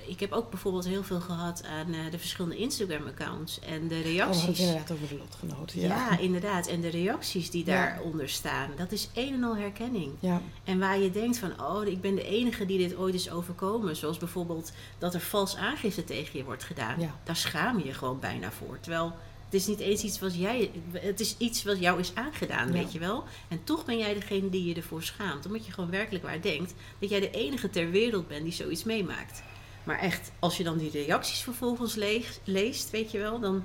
ik 0.07 0.19
heb 0.19 0.31
ook 0.31 0.49
bijvoorbeeld 0.49 0.85
heel 0.85 1.03
veel 1.03 1.19
gehad 1.19 1.63
aan 1.65 1.93
eh, 1.93 1.99
de 2.11 2.19
verschillende 2.19 2.57
Instagram-accounts 2.57 3.59
en 3.59 3.87
de 3.87 3.95
Oh, 3.95 4.03
reacties. 4.03 4.45
het 4.47 4.57
inderdaad 4.59 4.91
over 4.91 5.07
de 5.07 5.17
lotgenoten. 5.17 5.79
ja. 5.79 5.87
Ja. 5.87 6.17
inderdaad. 6.19 6.67
En 6.67 6.81
de 6.81 6.89
reacties 6.89 7.49
die 7.49 7.63
daaronder 7.63 8.29
staan, 8.29 8.69
dat 8.77 8.91
is 8.91 9.09
een 9.13 9.33
en 9.33 9.43
al 9.43 9.55
herkenning. 9.57 10.11
Ja. 10.19 10.41
En 10.63 10.79
waar 10.79 10.99
je 10.99 11.11
denkt 11.11 11.37
van, 11.37 11.61
oh, 11.61 11.87
ik 11.87 12.01
ben 12.01 12.15
de 12.15 12.23
enige 12.27 12.65
die 12.65 12.77
dit 12.77 12.95
ooit 12.95 13.13
is 13.13 13.29
overkomen. 13.31 13.95
Zoals 13.95 14.17
bijvoorbeeld 14.17 14.71
dat 14.97 15.13
er 15.13 15.19
vals 15.21 15.55
aangifte 15.55 16.03
tegen 16.03 16.37
je 16.37 16.43
wordt 16.45 16.63
gedaan. 16.63 16.99
Ja. 16.99 17.15
Daar 17.23 17.35
schaam 17.35 17.77
je 17.79 17.85
je 17.85 17.93
gewoon 17.93 18.19
bijna 18.19 18.51
voor. 18.51 18.79
Terwijl 18.79 19.13
het 19.45 19.61
is 19.61 19.67
niet 19.67 19.79
eens 19.79 20.03
iets 20.03 20.19
wat 20.19 20.35
jij, 20.35 20.71
het 20.93 21.19
is 21.19 21.35
iets 21.37 21.63
wat 21.63 21.79
jou 21.79 21.99
is 21.99 22.15
aangedaan, 22.15 22.67
Ja. 22.67 22.73
weet 22.73 22.91
je 22.91 22.99
wel. 22.99 23.23
En 23.47 23.63
toch 23.63 23.85
ben 23.85 23.97
jij 23.97 24.13
degene 24.13 24.49
die 24.49 24.65
je 24.65 24.73
ervoor 24.75 25.03
schaamt. 25.03 25.45
Omdat 25.45 25.65
je 25.65 25.71
gewoon 25.71 25.89
werkelijk 25.89 26.23
waar 26.23 26.41
denkt 26.41 26.73
dat 26.99 27.09
jij 27.09 27.19
de 27.19 27.31
enige 27.31 27.69
ter 27.69 27.89
wereld 27.91 28.27
bent 28.27 28.43
die 28.43 28.53
zoiets 28.53 28.83
meemaakt. 28.83 29.43
Maar 29.83 29.99
echt, 29.99 30.31
als 30.39 30.57
je 30.57 30.63
dan 30.63 30.77
die 30.77 30.91
reacties 30.91 31.39
vervolgens 31.39 31.95
leeg- 31.95 32.39
leest, 32.43 32.89
weet 32.89 33.11
je 33.11 33.17
wel, 33.17 33.39
dan 33.39 33.63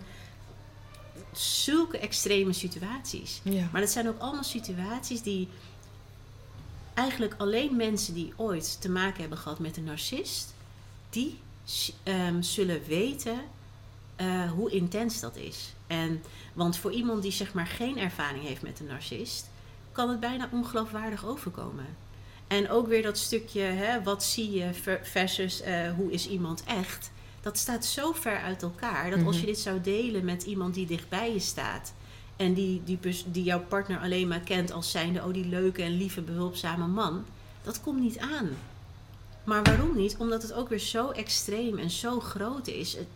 zulke 1.32 1.99
extreme 1.99 2.53
situaties. 2.53 3.40
Ja. 3.43 3.69
Maar 3.73 3.81
dat 3.81 3.90
zijn 3.90 4.09
ook 4.09 4.19
allemaal 4.19 4.45
situaties 4.45 5.23
die 5.23 5.49
eigenlijk 6.95 7.35
alleen 7.39 7.77
mensen 7.77 8.15
die 8.15 8.32
ooit 8.36 8.81
te 8.81 8.90
maken 8.90 9.20
hebben 9.20 9.39
gehad 9.39 9.59
met 9.59 9.77
een 9.77 9.85
narcist, 9.85 10.55
die 11.11 11.39
ehm, 12.03 12.43
zullen 12.43 12.82
weten 12.86 13.40
eh, 14.16 14.51
hoe 14.53 14.70
intens 14.70 15.20
dat 15.20 15.36
is. 15.36 15.73
En, 15.86 16.23
want 16.53 16.77
voor 16.77 16.93
iemand 16.93 17.23
die 17.23 17.32
zeg 17.32 17.53
maar 17.55 17.66
geen 17.66 17.99
ervaring 17.99 18.45
heeft 18.45 18.62
met 18.62 18.81
een 18.81 18.86
narcist, 18.86 19.51
kan 19.93 20.09
het 20.09 20.20
bijna 20.20 20.49
ongeloofwaardig 20.53 21.27
overkomen. 21.27 21.86
En 22.49 22.70
ook 22.70 22.87
weer 22.87 23.03
dat 23.03 23.19
stukje, 23.19 23.61
hè, 23.61 24.03
wat 24.03 24.25
zie 24.25 24.51
je 24.51 24.73
ver- 24.75 25.01
versus 25.03 25.61
eh, 25.61 25.91
hoe 25.97 26.12
is 26.12 26.29
iemand 26.29 26.62
echt, 26.65 27.11
dat 27.41 27.59
staat 27.59 27.85
zo 27.85 28.12
ver 28.12 28.39
uit 28.41 28.62
elkaar 28.62 29.11
dat 29.11 29.25
als 29.25 29.37
Mhm. 29.37 29.41
je 29.47 29.47
dit 29.53 29.59
zou 29.59 29.81
delen 29.81 30.25
met 30.25 30.43
iemand 30.43 30.75
die 30.75 30.87
dichtbij 30.87 31.33
je 31.33 31.39
staat, 31.41 31.93
en 32.37 32.55
die, 32.55 32.83
die, 32.85 32.99
die 33.27 33.43
jouw 33.43 33.61
partner 33.69 33.99
alleen 34.01 34.29
maar 34.29 34.41
kent 34.41 34.73
als 34.73 34.91
zijnde, 34.91 35.25
oh 35.25 35.33
die 35.33 35.47
leuke 35.47 35.83
en 35.83 35.97
lieve 35.97 36.20
behulpzame 36.20 36.87
man, 36.87 37.25
dat 37.62 37.81
komt 37.81 38.01
niet 38.01 38.19
aan. 38.19 38.49
Maar 39.45 39.62
waarom 39.62 39.97
niet? 39.97 40.16
Omdat 40.19 40.43
het 40.43 40.53
ook 40.53 40.69
weer 40.69 40.79
zo 40.79 41.11
extreem 41.11 41.79
en 41.79 41.91
zo 41.91 42.20
groot 42.20 42.66
is. 42.66 42.93
Het- 42.97 43.07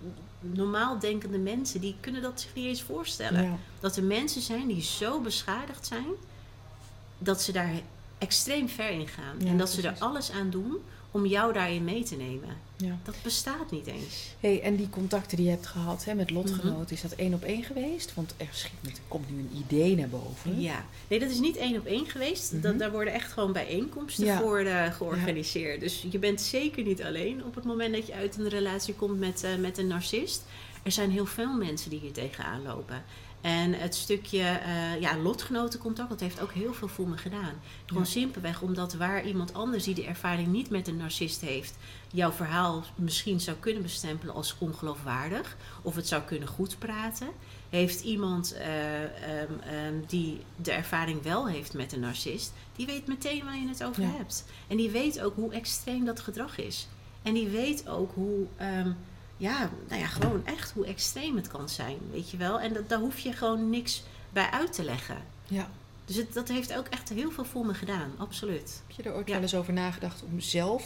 normaal 0.40 0.98
denkende 0.98 1.38
mensen, 1.38 1.80
die 1.80 1.94
kunnen 2.00 2.22
dat 2.22 2.40
zich 2.40 2.54
niet 2.54 2.64
eens 2.66 2.82
voorstellen. 2.82 3.42
Ja. 3.42 3.56
Dat 3.80 3.96
er 3.96 4.02
mensen 4.04 4.40
zijn 4.42 4.66
die 4.68 4.82
zo 4.82 5.20
beschadigd 5.20 5.86
zijn, 5.86 6.06
dat 7.18 7.42
ze 7.42 7.52
daar 7.52 7.70
extreem 8.22 8.68
ver 8.68 8.90
in 8.90 9.08
gaan. 9.08 9.36
Ja, 9.38 9.46
en 9.46 9.58
dat 9.58 9.70
ze 9.70 9.88
er 9.88 9.94
alles 9.98 10.30
aan 10.30 10.50
doen 10.50 10.76
om 11.10 11.26
jou 11.26 11.52
daarin 11.52 11.84
mee 11.84 12.02
te 12.02 12.16
nemen. 12.16 12.56
Ja. 12.76 12.98
Dat 13.04 13.14
bestaat 13.22 13.70
niet 13.70 13.86
eens. 13.86 14.34
Hey, 14.40 14.62
en 14.62 14.76
die 14.76 14.88
contacten 14.90 15.36
die 15.36 15.46
je 15.46 15.52
hebt 15.52 15.66
gehad 15.66 16.04
hè, 16.04 16.14
met 16.14 16.26
Mhm. 16.30 16.34
lotgenoten, 16.38 16.96
is 16.96 17.02
dat 17.02 17.12
één 17.12 17.34
op 17.34 17.42
één 17.42 17.62
geweest? 17.62 18.14
Want 18.14 18.34
er 18.36 18.46
schiet, 18.50 19.00
komt 19.08 19.30
nu 19.30 19.38
een 19.38 19.64
idee 19.66 19.96
naar 19.96 20.08
boven. 20.08 20.60
Ja, 20.60 20.84
nee, 21.08 21.18
dat 21.20 21.30
is 21.30 21.38
niet 21.40 21.56
één 21.56 21.78
op 21.78 21.86
één 21.86 22.06
geweest. 22.06 22.50
dat, 22.62 22.70
Mhm. 22.70 22.78
daar 22.80 22.90
worden 22.90 23.12
echt 23.12 23.32
gewoon 23.32 23.52
bijeenkomsten 23.52 24.24
Ja. 24.24 24.38
voor 24.40 24.58
eh, 24.58 24.92
georganiseerd. 24.94 25.80
Dus 25.80 26.06
je 26.10 26.18
bent 26.18 26.40
zeker 26.40 26.82
niet 26.84 27.02
alleen 27.02 27.44
op 27.44 27.54
het 27.54 27.64
moment 27.64 27.94
dat 27.94 28.06
je 28.06 28.14
uit 28.14 28.36
een 28.38 28.48
relatie 28.48 28.94
komt 28.94 29.18
met, 29.18 29.44
eh, 29.44 29.56
met 29.56 29.78
een 29.78 29.86
narcist. 29.86 30.42
Er 30.82 30.92
zijn 30.92 31.10
heel 31.10 31.26
veel 31.26 31.52
mensen 31.56 31.90
die 31.90 32.00
hier 32.00 32.12
tegenaan 32.12 32.62
lopen. 32.62 33.02
En 33.43 33.73
het 33.74 33.94
stukje 33.94 34.43
eh, 34.43 35.01
ja, 35.01 35.16
lotgenotencontact, 35.19 36.09
dat 36.09 36.20
heeft 36.20 36.40
ook 36.40 36.52
heel 36.52 36.74
veel 36.74 36.89
voor 36.89 37.09
me 37.09 37.16
gedaan. 37.16 37.52
Gewoon 37.86 38.02
Ja. 38.02 38.09
simpelweg 38.09 38.60
omdat 38.62 38.94
waar 38.94 39.24
iemand 39.27 39.55
anders 39.55 39.85
die 39.85 39.94
de 39.94 40.05
ervaring 40.05 40.48
niet 40.48 40.70
met 40.70 40.89
een 40.89 40.97
narcist 40.97 41.40
heeft, 41.40 41.74
jouw 42.12 42.32
verhaal 42.32 42.85
misschien 42.94 43.40
zou 43.40 43.56
kunnen 43.56 43.82
bestempelen 43.82 44.35
als 44.35 44.56
ongeloofwaardig, 44.59 45.56
of 45.82 45.94
het 45.94 46.06
zou 46.09 46.23
kunnen 46.23 46.48
goed 46.48 46.78
praten, 46.78 47.28
heeft 47.70 48.01
iemand 48.02 48.52
eh, 48.55 49.02
ehm, 49.02 49.52
ehm, 49.62 49.94
die 50.06 50.40
de 50.56 50.73
ervaring 50.73 51.23
wel 51.23 51.48
heeft 51.48 51.74
met 51.74 51.93
een 51.93 52.01
narcist, 52.01 52.52
die 52.77 52.86
weet 52.86 53.06
meteen 53.06 53.44
waar 53.44 53.56
je 53.59 53.69
het 53.69 53.85
over 53.85 54.02
Ja. 54.02 54.10
hebt. 54.16 54.44
En 54.69 54.77
die 54.77 54.90
weet 54.90 55.20
ook 55.20 55.35
hoe 55.35 55.52
extreem 55.52 56.05
dat 56.05 56.20
gedrag 56.20 56.59
is. 56.59 56.89
En 57.23 57.35
die 57.35 57.48
weet 57.48 57.89
ook 57.89 58.14
hoe, 58.14 58.47
ehm, 58.56 58.93
ja, 59.43 59.70
nou 59.89 60.01
ja, 60.01 60.06
gewoon 60.06 60.47
echt 60.47 60.70
hoe 60.73 60.86
extreem 60.86 61.36
het 61.36 61.48
kan 61.48 61.69
zijn, 61.69 61.97
weet 62.10 62.31
je 62.31 62.36
wel. 62.36 62.60
En 62.60 62.73
dat, 62.73 62.89
daar 62.89 62.98
hoef 62.98 63.19
je 63.19 63.32
gewoon 63.32 63.70
niks 63.70 64.02
bij 64.32 64.51
uit 64.51 64.73
te 64.73 64.85
leggen. 64.85 65.16
Ja. 65.47 65.70
Dus 66.05 66.16
het, 66.16 66.32
dat 66.32 66.48
heeft 66.48 66.77
ook 66.77 66.86
echt 66.86 67.09
heel 67.09 67.31
veel 67.31 67.44
voor 67.44 67.66
me 67.66 67.74
gedaan, 67.74 68.12
absoluut. 68.16 68.82
Heb 68.86 68.97
je 68.97 69.02
er 69.10 69.14
ooit 69.16 69.27
Ja. 69.27 69.32
wel 69.32 69.43
eens 69.43 69.55
over 69.55 69.73
nagedacht 69.73 70.23
om 70.23 70.40
zelf 70.40 70.85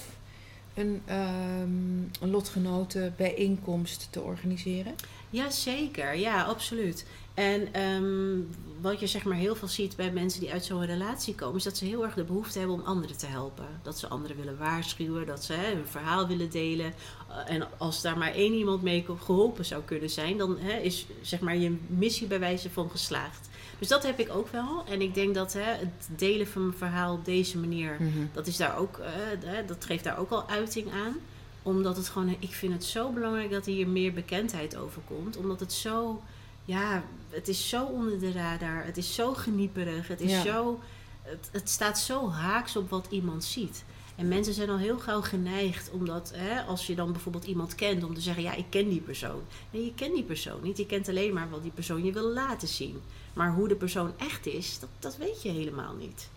een, 0.74 1.03
ehm 1.07 2.01
een 2.20 2.31
lotgenotenbijeenkomst 2.31 4.09
te 4.11 4.20
organiseren? 4.20 4.95
Jazeker, 5.31 6.15
ja, 6.16 6.43
absoluut. 6.43 7.05
En 7.36 7.72
ehm, 7.72 8.40
wat 8.80 9.00
je 9.00 9.06
zeg 9.06 9.24
maar 9.24 9.36
heel 9.36 9.54
veel 9.54 9.68
ziet 9.68 9.96
bij 9.96 10.12
mensen 10.12 10.40
die 10.40 10.52
uit 10.52 10.64
zo'n 10.64 10.84
relatie 10.84 11.34
komen, 11.34 11.56
is 11.56 11.64
dat 11.64 11.76
ze 11.76 11.84
heel 11.84 12.04
erg 12.04 12.14
de 12.14 12.24
behoefte 12.24 12.58
hebben 12.58 12.76
om 12.76 12.84
anderen 12.84 13.16
te 13.16 13.26
helpen. 13.26 13.66
Dat 13.82 13.98
ze 13.98 14.08
anderen 14.08 14.36
willen 14.36 14.58
waarschuwen, 14.58 15.26
dat 15.26 15.44
ze 15.44 15.52
hè, 15.52 15.74
hun 15.74 15.86
verhaal 15.86 16.26
willen 16.26 16.50
delen. 16.50 16.94
Uh, 17.30 17.54
en 17.54 17.68
als 17.78 18.02
daar 18.02 18.18
maar 18.18 18.32
één 18.32 18.52
iemand 18.52 18.82
mee 18.82 19.04
geholpen 19.18 19.64
zou 19.64 19.82
kunnen 19.82 20.10
zijn, 20.10 20.36
dan 20.36 20.58
hè, 20.58 20.78
is 20.78 21.06
zeg 21.22 21.40
maar 21.40 21.56
je 21.56 21.76
missie 21.86 22.26
bij 22.26 22.40
wijze 22.40 22.70
van 22.70 22.90
geslaagd. 22.90 23.48
Dus 23.78 23.88
dat 23.88 24.02
heb 24.02 24.18
ik 24.18 24.30
ook 24.30 24.48
wel. 24.48 24.84
En 24.88 25.00
ik 25.00 25.14
denk 25.14 25.34
dat 25.34 25.52
hè, 25.52 25.70
het 25.70 26.08
delen 26.16 26.46
van 26.46 26.62
mijn 26.62 26.78
verhaal 26.78 27.14
op 27.14 27.24
deze 27.24 27.58
manier 27.58 27.98
dat, 28.32 28.46
is 28.46 28.56
daar 28.56 28.78
ook, 28.78 28.98
eh, 28.98 29.66
dat 29.66 29.84
geeft 29.84 30.04
daar 30.04 30.18
ook 30.18 30.30
al 30.30 30.48
uiting 30.48 30.92
aan. 30.92 31.16
Omdat 31.62 31.96
het 31.96 32.08
gewoon, 32.08 32.36
ik 32.38 32.52
vind 32.52 32.72
het 32.72 32.84
zo 32.84 33.10
belangrijk 33.10 33.50
dat 33.50 33.66
hier 33.66 33.88
meer 33.88 34.12
bekendheid 34.12 34.76
over 34.76 35.02
komt. 35.06 35.36
Omdat 35.36 35.60
het 35.60 35.72
zo, 35.72 36.22
ja, 36.64 37.02
het 37.36 37.48
is 37.48 37.68
zo 37.68 37.84
onder 37.84 38.18
de 38.20 38.32
radar. 38.32 38.84
Het 38.84 38.96
is 38.96 39.14
zo 39.14 39.34
genieperig. 39.34 40.08
Het 40.08 40.20
is 40.20 40.30
Ja. 40.30 40.42
zo, 40.42 40.80
het, 41.22 41.48
het 41.52 41.68
staat 41.70 41.98
zo 41.98 42.30
haaks 42.30 42.76
op 42.76 42.90
wat 42.90 43.06
iemand 43.10 43.44
ziet. 43.44 43.84
En 44.16 44.28
mensen 44.28 44.54
zijn 44.54 44.70
al 44.70 44.78
heel 44.78 44.98
gauw 44.98 45.20
geneigd, 45.22 45.90
omdat 45.90 46.32
hè, 46.34 46.60
als 46.62 46.86
je 46.86 46.94
dan 46.94 47.12
bijvoorbeeld 47.12 47.44
iemand 47.44 47.74
kent, 47.74 48.04
om 48.04 48.14
te 48.14 48.20
zeggen: 48.20 48.42
Ja, 48.42 48.54
ik 48.54 48.64
ken 48.70 48.88
die 48.88 49.00
persoon. 49.00 49.40
Nee, 49.70 49.84
je 49.84 49.94
kent 49.94 50.14
die 50.14 50.22
persoon 50.22 50.58
niet. 50.62 50.76
Je 50.76 50.86
kent 50.86 51.08
alleen 51.08 51.32
maar 51.34 51.50
wat 51.50 51.62
die 51.62 51.70
persoon 51.70 52.04
je 52.04 52.12
wil 52.12 52.30
laten 52.32 52.68
zien. 52.68 53.00
Maar 53.32 53.52
hoe 53.52 53.68
de 53.68 53.74
persoon 53.74 54.12
echt 54.16 54.46
is, 54.46 54.78
dat, 54.78 54.88
dat 54.98 55.16
weet 55.16 55.42
je 55.42 55.48
helemaal 55.48 55.94
niet. 55.94 56.28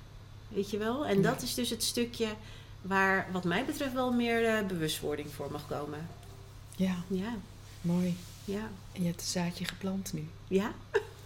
Weet 0.47 0.69
je 0.69 0.77
wel? 0.77 1.05
En 1.05 1.21
dat 1.21 1.41
is 1.41 1.53
dus 1.53 1.69
het 1.69 1.83
stukje 1.83 2.27
waar, 2.81 3.27
wat 3.31 3.43
mij 3.43 3.65
betreft, 3.65 3.93
wel 3.93 4.11
meer 4.11 4.45
eh, 4.45 4.65
bewustwording 4.67 5.27
voor 5.35 5.51
mag 5.51 5.67
komen. 5.67 6.07
Ja, 6.75 6.95
Ja, 7.07 7.35
mooi. 7.81 8.17
Ja. 8.51 8.69
En 8.91 9.01
je 9.01 9.07
hebt 9.07 9.19
het 9.21 9.29
zaadje 9.29 9.65
geplant 9.65 10.13
nu. 10.13 10.27
Ja? 10.47 10.73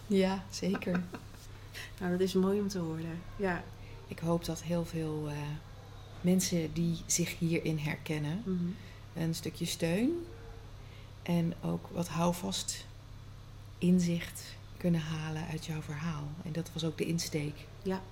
Ja, 0.06 0.44
zeker. 0.50 1.02
Nou, 2.00 2.10
dat 2.12 2.20
is 2.20 2.32
mooi 2.34 2.60
om 2.60 2.68
te 2.68 2.78
horen. 2.78 3.20
Ja. 3.36 3.64
Ik 4.08 4.18
hoop 4.18 4.44
dat 4.44 4.62
heel 4.62 4.84
veel 4.84 5.28
eh, 5.28 5.36
mensen 6.20 6.72
die 6.72 6.96
zich 7.06 7.38
hierin 7.38 7.78
herkennen, 7.78 8.42
Mhm. 8.44 8.64
een 9.26 9.34
stukje 9.34 9.64
steun 9.64 10.26
en 11.22 11.54
ook 11.62 11.88
wat 11.92 12.08
houvast, 12.08 12.86
inzicht 13.78 14.42
kunnen 14.76 15.00
halen 15.00 15.46
uit 15.46 15.66
jouw 15.66 15.82
verhaal. 15.82 16.28
En 16.44 16.52
dat 16.52 16.70
was 16.72 16.84
ook 16.84 16.98
de 16.98 17.06
insteek 17.06 17.54
Ja. 17.82 18.02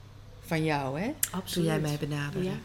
van 0.40 0.64
jou, 0.64 1.00
hè? 1.00 1.06
Toen 1.20 1.32
Absoluut. 1.32 1.68
jij 1.68 1.80
mij 1.80 1.96
benaderde. 1.98 2.44
Ja. 2.48 2.58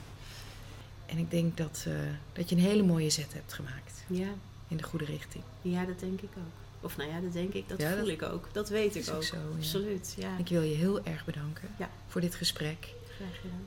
En 1.05 1.17
ik 1.17 1.31
denk 1.31 1.57
dat, 1.57 1.83
eh, 1.87 1.93
dat 2.33 2.49
je 2.49 2.55
een 2.55 2.61
hele 2.61 2.83
mooie 2.83 3.09
zet 3.09 3.33
hebt 3.33 3.53
gemaakt 3.53 4.03
Ja. 4.07 4.29
In 4.68 4.77
de 4.77 4.84
goede 4.84 5.06
richting. 5.06 5.44
ja, 5.61 5.85
dat 5.85 5.99
denk 5.99 6.22
ik 6.22 6.30
ook. 6.38 6.85
Of 6.85 6.98
nou 6.98 7.10
ja, 7.10 7.19
dat 7.19 7.34
denk 7.34 7.53
ik. 7.53 7.69
Dat 7.69 7.80
Ja, 7.81 7.89
voel 7.89 7.98
dat- 7.99 8.07
ik 8.07 8.22
ook. 8.23 8.48
Dat 8.52 8.69
weet 8.69 8.95
ik 8.95 9.10
ook 9.10 9.15
ook. 9.15 9.23
zo, 9.23 9.35
ja. 9.35 9.56
Absoluut. 9.57 10.15
Ja. 10.18 10.38
Ik 10.38 10.48
wil 10.48 10.61
je 10.61 10.76
heel 10.76 11.03
erg 11.03 11.26
bedanken 11.26 11.68
Ja. 11.77 11.89
voor 12.07 12.22
dit 12.22 12.35
gesprek. 12.35 12.94
Graag 13.15 13.35
gedaan. 13.41 13.65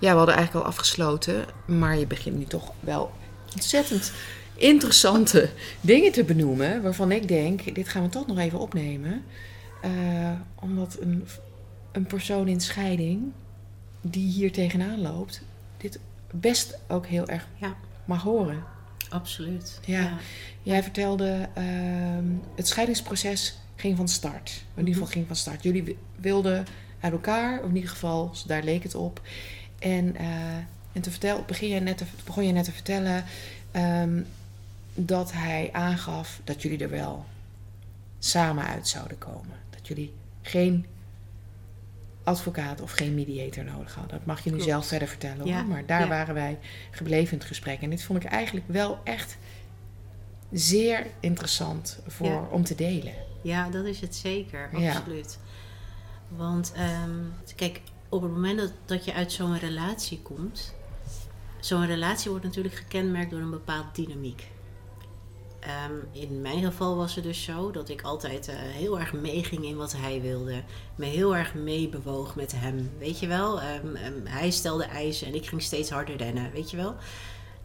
Ja, 0.00 0.10
we 0.10 0.16
hadden 0.16 0.34
eigenlijk 0.34 0.64
al 0.66 0.70
afgesloten, 0.72 1.44
maar 1.66 1.98
je 1.98 2.06
begint 2.06 2.36
nu 2.38 2.44
toch 2.44 2.72
wel 2.80 3.12
ontzettend 3.54 4.12
interessante 4.54 5.50
dingen 5.80 6.12
te 6.12 6.24
benoemen. 6.24 6.82
Waarvan 6.82 7.12
ik 7.12 7.28
denk, 7.28 7.74
dit 7.74 7.88
gaan 7.88 8.02
we 8.02 8.08
toch 8.08 8.26
nog 8.26 8.38
even 8.38 8.58
opnemen. 8.58 9.24
Eh, 9.82 10.32
omdat 10.54 10.96
een, 11.00 11.26
een 11.92 12.06
persoon 12.06 12.48
in 12.48 12.60
scheiding 12.60 13.32
die 14.00 14.30
hier 14.32 14.52
tegenaan 14.52 15.00
loopt, 15.00 15.42
dit 15.76 15.98
best 16.30 16.78
ook 16.88 17.06
heel 17.06 17.26
erg 17.28 17.46
Ja. 17.56 17.76
mag 18.04 18.22
horen. 18.22 18.64
Absoluut. 19.08 19.80
Ja. 19.84 20.18
Jij 20.62 20.82
vertelde, 20.82 21.48
ehm, 21.54 22.24
het 22.54 22.68
scheidingsproces 22.68 23.58
ging 23.76 23.96
van 23.96 24.08
start. 24.08 24.62
In 24.74 24.78
ieder 24.78 24.94
geval 24.94 25.08
ging 25.10 25.26
van 25.26 25.36
start. 25.36 25.62
Jullie 25.62 25.82
wi- 25.82 25.96
wilden 26.16 26.66
uit 27.00 27.12
elkaar, 27.12 27.58
of 27.62 27.68
in 27.68 27.74
ieder 27.74 27.90
geval, 27.90 28.34
daar 28.46 28.62
leek 28.62 28.82
het 28.82 28.94
op. 28.94 29.20
En, 29.78 30.16
eh, 30.16 30.56
en 30.92 31.00
te 31.00 31.10
vertel, 31.10 31.44
begin 31.46 31.68
je 31.68 31.80
net 31.80 31.96
te, 31.98 32.04
begon 32.24 32.46
je 32.46 32.52
net 32.52 32.64
te 32.64 32.72
vertellen 32.72 33.24
ehm, 33.70 34.20
dat 34.94 35.32
hij 35.32 35.68
aangaf 35.72 36.40
dat 36.44 36.62
jullie 36.62 36.78
er 36.78 36.90
wel 36.90 37.24
samen 38.18 38.64
uit 38.66 38.88
zouden 38.88 39.18
komen. 39.18 39.56
Dat 39.70 39.86
jullie 39.88 40.12
geen 40.42 40.86
advocaat 42.28 42.80
of 42.80 42.90
geen 42.90 43.14
mediator 43.14 43.64
nodig 43.64 43.94
hadden. 43.94 44.18
Dat 44.18 44.26
mag 44.26 44.38
je 44.44 44.50
nu 44.50 44.56
Klopt. 44.56 44.70
zelf 44.70 44.86
verder 44.86 45.08
vertellen. 45.08 45.38
Hoor. 45.38 45.46
Ja, 45.48 45.62
Maar 45.62 45.86
daar 45.86 46.00
ja. 46.00 46.08
waren 46.08 46.34
wij 46.34 46.58
gebleven 46.90 47.32
in 47.32 47.38
het 47.38 47.46
gesprek. 47.46 47.80
En 47.82 47.90
dit 47.90 48.02
vond 48.02 48.24
ik 48.24 48.30
eigenlijk 48.30 48.66
wel 48.68 48.98
echt 49.04 49.36
zeer 50.52 51.06
interessant 51.20 51.98
voor, 52.06 52.26
Ja. 52.26 52.46
om 52.50 52.64
te 52.64 52.74
delen. 52.74 53.12
Ja, 53.42 53.68
dat 53.70 53.84
is 53.84 54.00
het 54.00 54.16
zeker. 54.16 54.70
Absoluut. 54.74 55.38
Want 56.28 56.72
ehm, 56.76 57.10
kijk, 57.56 57.80
op 58.08 58.22
het 58.22 58.30
moment 58.30 58.58
dat, 58.58 58.72
dat 58.84 59.04
je 59.04 59.14
uit 59.14 59.32
zo'n 59.32 59.58
relatie 59.58 60.20
komt, 60.22 60.74
zo'n 61.60 61.86
relatie 61.86 62.30
wordt 62.30 62.44
natuurlijk 62.44 62.74
gekenmerkt 62.74 63.30
door 63.30 63.40
een 63.40 63.50
bepaald 63.50 63.94
dynamiek. 63.94 64.46
Ehm, 65.68 65.92
in 66.12 66.40
mijn 66.40 66.64
geval 66.64 66.96
was 66.96 67.14
het 67.14 67.24
dus 67.24 67.42
zo 67.42 67.70
dat 67.70 67.88
ik 67.88 68.02
altijd 68.02 68.48
eh, 68.48 68.56
heel 68.58 68.98
erg 68.98 69.12
meeging 69.12 69.64
in 69.64 69.76
wat 69.76 69.92
hij 69.96 70.20
wilde. 70.20 70.62
Me 70.96 71.04
heel 71.04 71.36
erg 71.36 71.54
meebewoog 71.54 72.36
met 72.36 72.52
hem. 72.56 72.90
Weet 72.98 73.18
je 73.18 73.26
wel? 73.26 73.60
Ehm, 73.60 73.94
ehm, 73.94 74.24
hij 74.24 74.50
stelde 74.50 74.84
eisen 74.84 75.26
en 75.26 75.34
ik 75.34 75.46
ging 75.46 75.62
steeds 75.62 75.90
harder 75.90 76.16
rennen. 76.16 76.52
Weet 76.52 76.70
je 76.70 76.76
wel? 76.76 76.94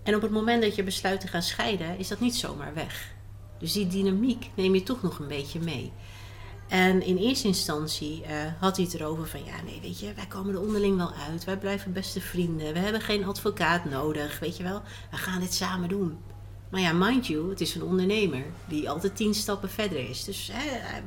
En 0.04 0.16
op 0.16 0.22
het 0.22 0.32
moment 0.32 0.62
dat 0.62 0.76
je 0.76 0.84
besluit 0.84 1.22
te 1.22 1.28
gaan 1.28 1.42
scheiden, 1.42 1.98
is 1.98 2.08
dat 2.08 2.20
niet 2.20 2.36
zomaar 2.36 2.74
weg. 2.74 3.14
Dus 3.60 3.72
die 3.72 3.88
dynamiek 3.88 4.50
neem 4.56 4.74
je 4.76 4.84
toch 4.84 5.02
nog 5.02 5.20
een 5.20 5.28
beetje 5.28 5.60
mee. 5.60 5.92
En 6.68 7.02
in 7.02 7.18
eerste 7.18 7.48
instantie 7.48 8.24
eh, 8.24 8.36
had 8.60 8.76
hij 8.76 8.86
het 8.86 8.94
erover 8.94 9.28
van... 9.28 9.44
ja, 9.46 9.62
nee, 9.66 9.80
weet 9.82 10.00
je, 10.00 10.14
wij 10.14 10.26
komen 10.26 10.54
er 10.54 10.62
onderling 10.62 10.98
wel 10.98 11.14
uit. 11.30 11.44
Wij 11.44 11.58
blijven 11.58 11.94
beste 11.94 12.22
vrienden. 12.22 12.74
We 12.74 12.80
hebben 12.80 13.02
geen 13.02 13.26
advocaat 13.26 13.86
nodig, 13.86 14.40
weet 14.40 14.58
je 14.58 14.64
wel. 14.64 14.82
We 15.12 15.18
gaan 15.18 15.40
dit 15.40 15.54
samen 15.54 15.90
doen. 15.90 16.18
Maar 16.74 16.82
ja, 16.82 16.94
mind 16.94 17.28
you, 17.28 17.50
het 17.50 17.62
is 17.62 17.76
een 17.76 17.84
ondernemer 17.84 18.46
die 18.68 18.90
altijd 18.90 19.16
tien 19.16 19.34
stappen 19.34 19.70
verder 19.70 20.10
is. 20.10 20.24
Dus 20.24 20.50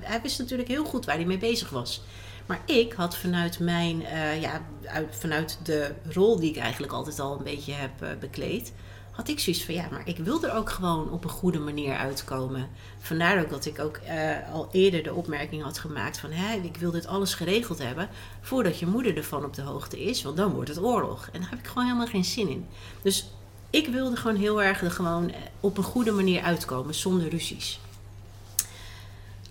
hij, 0.01 0.21
wist 0.21 0.39
natuurlijk 0.39 0.69
heel 0.69 0.85
goed 0.85 1.05
waar 1.05 1.17
hij 1.17 1.25
mee 1.25 1.39
bezig 1.39 1.71
was. 1.71 2.03
Maar 2.47 2.61
ik 2.65 2.93
had 2.93 3.17
vanuit 3.17 3.59
mijn, 3.59 4.05
eh, 4.05 4.41
ja, 4.41 4.63
uit, 4.85 5.17
vanuit 5.17 5.59
de 5.63 5.95
rol 6.13 6.41
die 6.41 6.51
ik 6.51 6.57
eigenlijk 6.57 6.93
altijd 6.93 7.21
al 7.21 7.37
een 7.37 7.45
beetje 7.45 7.73
heb 7.73 8.03
eh, 8.03 8.09
bekleed, 8.21 8.73
had 9.11 9.29
ik 9.29 9.41
zoiets 9.41 9.65
van 9.65 9.75
ja, 9.75 9.89
maar 9.91 10.09
ik 10.09 10.19
wil 10.19 10.45
er 10.45 10.55
ook 10.55 10.71
gewoon 10.71 11.11
op 11.11 11.25
een 11.25 11.31
goede 11.31 11.59
manier 11.59 11.97
uitkomen. 11.97 12.69
Vandaar 12.99 13.41
ook 13.41 13.51
dat 13.51 13.67
ik 13.67 13.79
ook 13.79 13.97
eh, 13.97 14.53
al 14.53 14.69
eerder 14.73 15.03
de 15.03 15.15
opmerking 15.15 15.63
had 15.63 15.79
gemaakt 15.79 16.19
van 16.19 16.31
hè, 16.31 16.57
ik 16.57 16.77
wil 16.77 16.91
dit 16.91 17.07
alles 17.07 17.35
geregeld 17.35 17.79
hebben 17.79 18.09
voordat 18.41 18.79
je 18.79 18.87
moeder 18.87 19.17
ervan 19.17 19.45
op 19.45 19.55
de 19.55 19.63
hoogte 19.63 20.05
is, 20.05 20.23
want 20.23 20.37
dan 20.37 20.53
wordt 20.53 20.69
het 20.69 20.79
oorlog. 20.79 21.29
En 21.33 21.41
daar 21.41 21.51
heb 21.51 21.59
ik 21.59 21.67
gewoon 21.67 21.85
helemaal 21.85 22.07
geen 22.07 22.25
zin 22.25 22.49
in. 22.49 22.67
Dus 23.03 23.31
ik 23.77 23.89
wilde 23.89 24.17
gewoon 24.17 24.37
heel 24.37 24.63
erg 24.63 24.83
er 24.83 24.91
gewoon 24.91 25.31
eh, 25.31 25.41
op 25.61 25.79
een 25.79 25.85
goede 25.85 26.11
manier 26.11 26.43
uitkomen, 26.43 26.95
zonder 26.95 27.29
ruzies. 27.29 27.81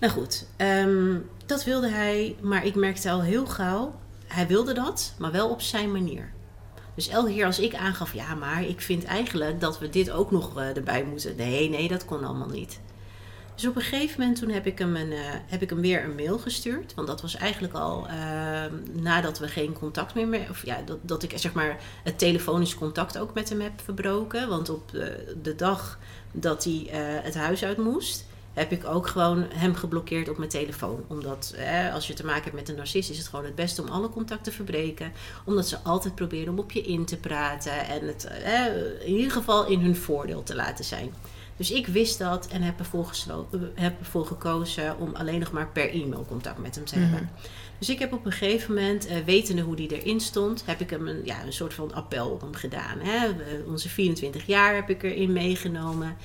Nou 0.00 0.12
goed, 0.12 0.46
ehm, 0.56 1.18
dat 1.46 1.64
wilde 1.64 1.88
hij, 1.88 2.36
maar 2.40 2.66
ik 2.66 2.74
merkte 2.74 3.10
al 3.10 3.22
heel 3.22 3.46
gauw, 3.46 3.94
hij 4.26 4.46
wilde 4.46 4.74
dat, 4.74 5.14
maar 5.18 5.32
wel 5.32 5.48
op 5.48 5.60
zijn 5.60 5.92
manier. 5.92 6.32
Dus 6.94 7.08
elke 7.08 7.32
keer 7.32 7.46
als 7.46 7.58
ik 7.58 7.74
aangaf, 7.74 8.14
ja, 8.14 8.34
maar 8.34 8.64
ik 8.64 8.80
vind 8.80 9.04
eigenlijk 9.04 9.60
dat 9.60 9.78
we 9.78 9.90
dit 9.90 10.10
ook 10.10 10.30
nog 10.30 10.58
eh, 10.58 10.76
erbij 10.76 11.04
moeten. 11.04 11.36
Nee, 11.36 11.68
nee, 11.68 11.88
dat 11.88 12.04
kon 12.04 12.24
allemaal 12.24 12.48
niet. 12.48 12.80
Dus 13.56 13.66
op 13.66 13.76
een 13.76 13.82
gegeven 13.82 14.20
moment 14.20 14.38
toen 14.38 14.50
heb 14.50 14.66
ik 14.66 14.78
hem, 14.78 14.96
een, 14.96 15.12
eh, 15.12 15.18
heb 15.46 15.62
ik 15.62 15.70
hem 15.70 15.80
weer 15.80 16.04
een 16.04 16.14
mail 16.14 16.38
gestuurd. 16.38 16.94
Want 16.94 17.06
dat 17.06 17.22
was 17.22 17.36
eigenlijk 17.36 17.74
al 17.74 18.06
ehm, 18.08 18.74
nadat 18.92 19.38
we 19.38 19.48
geen 19.48 19.72
contact 19.72 20.14
meer... 20.14 20.28
meer 20.28 20.46
of 20.50 20.64
ja, 20.64 20.82
dat, 20.84 20.98
dat 21.02 21.22
ik 21.22 21.32
zeg 21.38 21.52
maar 21.52 21.78
het 22.02 22.18
telefonisch 22.18 22.74
contact 22.74 23.18
ook 23.18 23.34
met 23.34 23.48
hem 23.48 23.60
heb 23.60 23.80
verbroken. 23.84 24.48
Want 24.48 24.68
op 24.68 24.90
de, 24.90 25.34
de 25.42 25.54
dag 25.54 25.98
dat 26.32 26.64
hij 26.64 26.86
eh, 26.90 26.98
het 27.24 27.34
huis 27.34 27.64
uit 27.64 27.78
moest... 27.78 28.26
heb 28.52 28.72
ik 28.72 28.84
ook 28.84 29.06
gewoon 29.06 29.46
hem 29.48 29.74
geblokkeerd 29.74 30.28
op 30.28 30.38
mijn 30.38 30.50
telefoon. 30.50 31.04
Omdat 31.06 31.54
eh, 31.56 31.94
als 31.94 32.06
je 32.06 32.14
te 32.14 32.24
maken 32.24 32.42
hebt 32.42 32.54
met 32.54 32.68
een 32.68 32.76
narcist... 32.76 33.10
is 33.10 33.18
het 33.18 33.28
gewoon 33.28 33.44
het 33.44 33.54
beste 33.54 33.82
om 33.82 33.88
alle 33.88 34.08
contact 34.08 34.44
te 34.44 34.52
verbreken. 34.52 35.12
Omdat 35.44 35.68
ze 35.68 35.78
altijd 35.82 36.14
proberen 36.14 36.52
om 36.52 36.58
op 36.58 36.72
je 36.72 36.82
in 36.82 37.04
te 37.04 37.16
praten. 37.16 37.86
En 37.86 38.06
het 38.06 38.24
eh, 38.24 38.64
in 39.06 39.14
ieder 39.14 39.32
geval 39.32 39.66
in 39.66 39.80
hun 39.80 39.96
voordeel 39.96 40.42
te 40.42 40.54
laten 40.54 40.84
zijn. 40.84 41.12
Dus 41.56 41.70
ik 41.70 41.86
wist 41.86 42.18
dat 42.18 42.46
en 42.46 42.62
heb 42.62 42.78
ervoor, 42.78 43.10
eh, 43.28 43.60
heb 43.74 43.98
ervoor 43.98 44.26
gekozen 44.26 44.98
om 44.98 45.14
alleen 45.14 45.38
nog 45.38 45.52
maar 45.52 45.68
per 45.68 45.90
e-mail 45.90 46.24
contact 46.28 46.58
met 46.58 46.74
hem 46.74 46.84
te 46.84 46.98
hebben. 46.98 47.30
Dus 47.78 47.88
ik 47.88 47.98
heb 47.98 48.12
op 48.12 48.26
een 48.26 48.32
gegeven 48.32 48.74
moment, 48.74 49.06
eh, 49.06 49.16
wetende 49.24 49.62
hoe 49.62 49.76
die 49.76 50.00
erin 50.00 50.20
stond, 50.20 50.62
heb 50.66 50.80
ik 50.80 50.90
hem 50.90 51.08
een, 51.08 51.20
ja, 51.24 51.44
een 51.44 51.52
soort 51.52 51.74
van 51.74 51.94
appel 51.94 52.28
op 52.28 52.40
hem 52.40 52.54
gedaan. 52.54 52.98
Hè. 53.00 53.28
Onze 53.66 53.88
24 53.88 54.46
jaar 54.46 54.74
heb 54.74 54.90
ik 54.90 55.02
erin 55.02 55.32
meegenomen. 55.32 56.16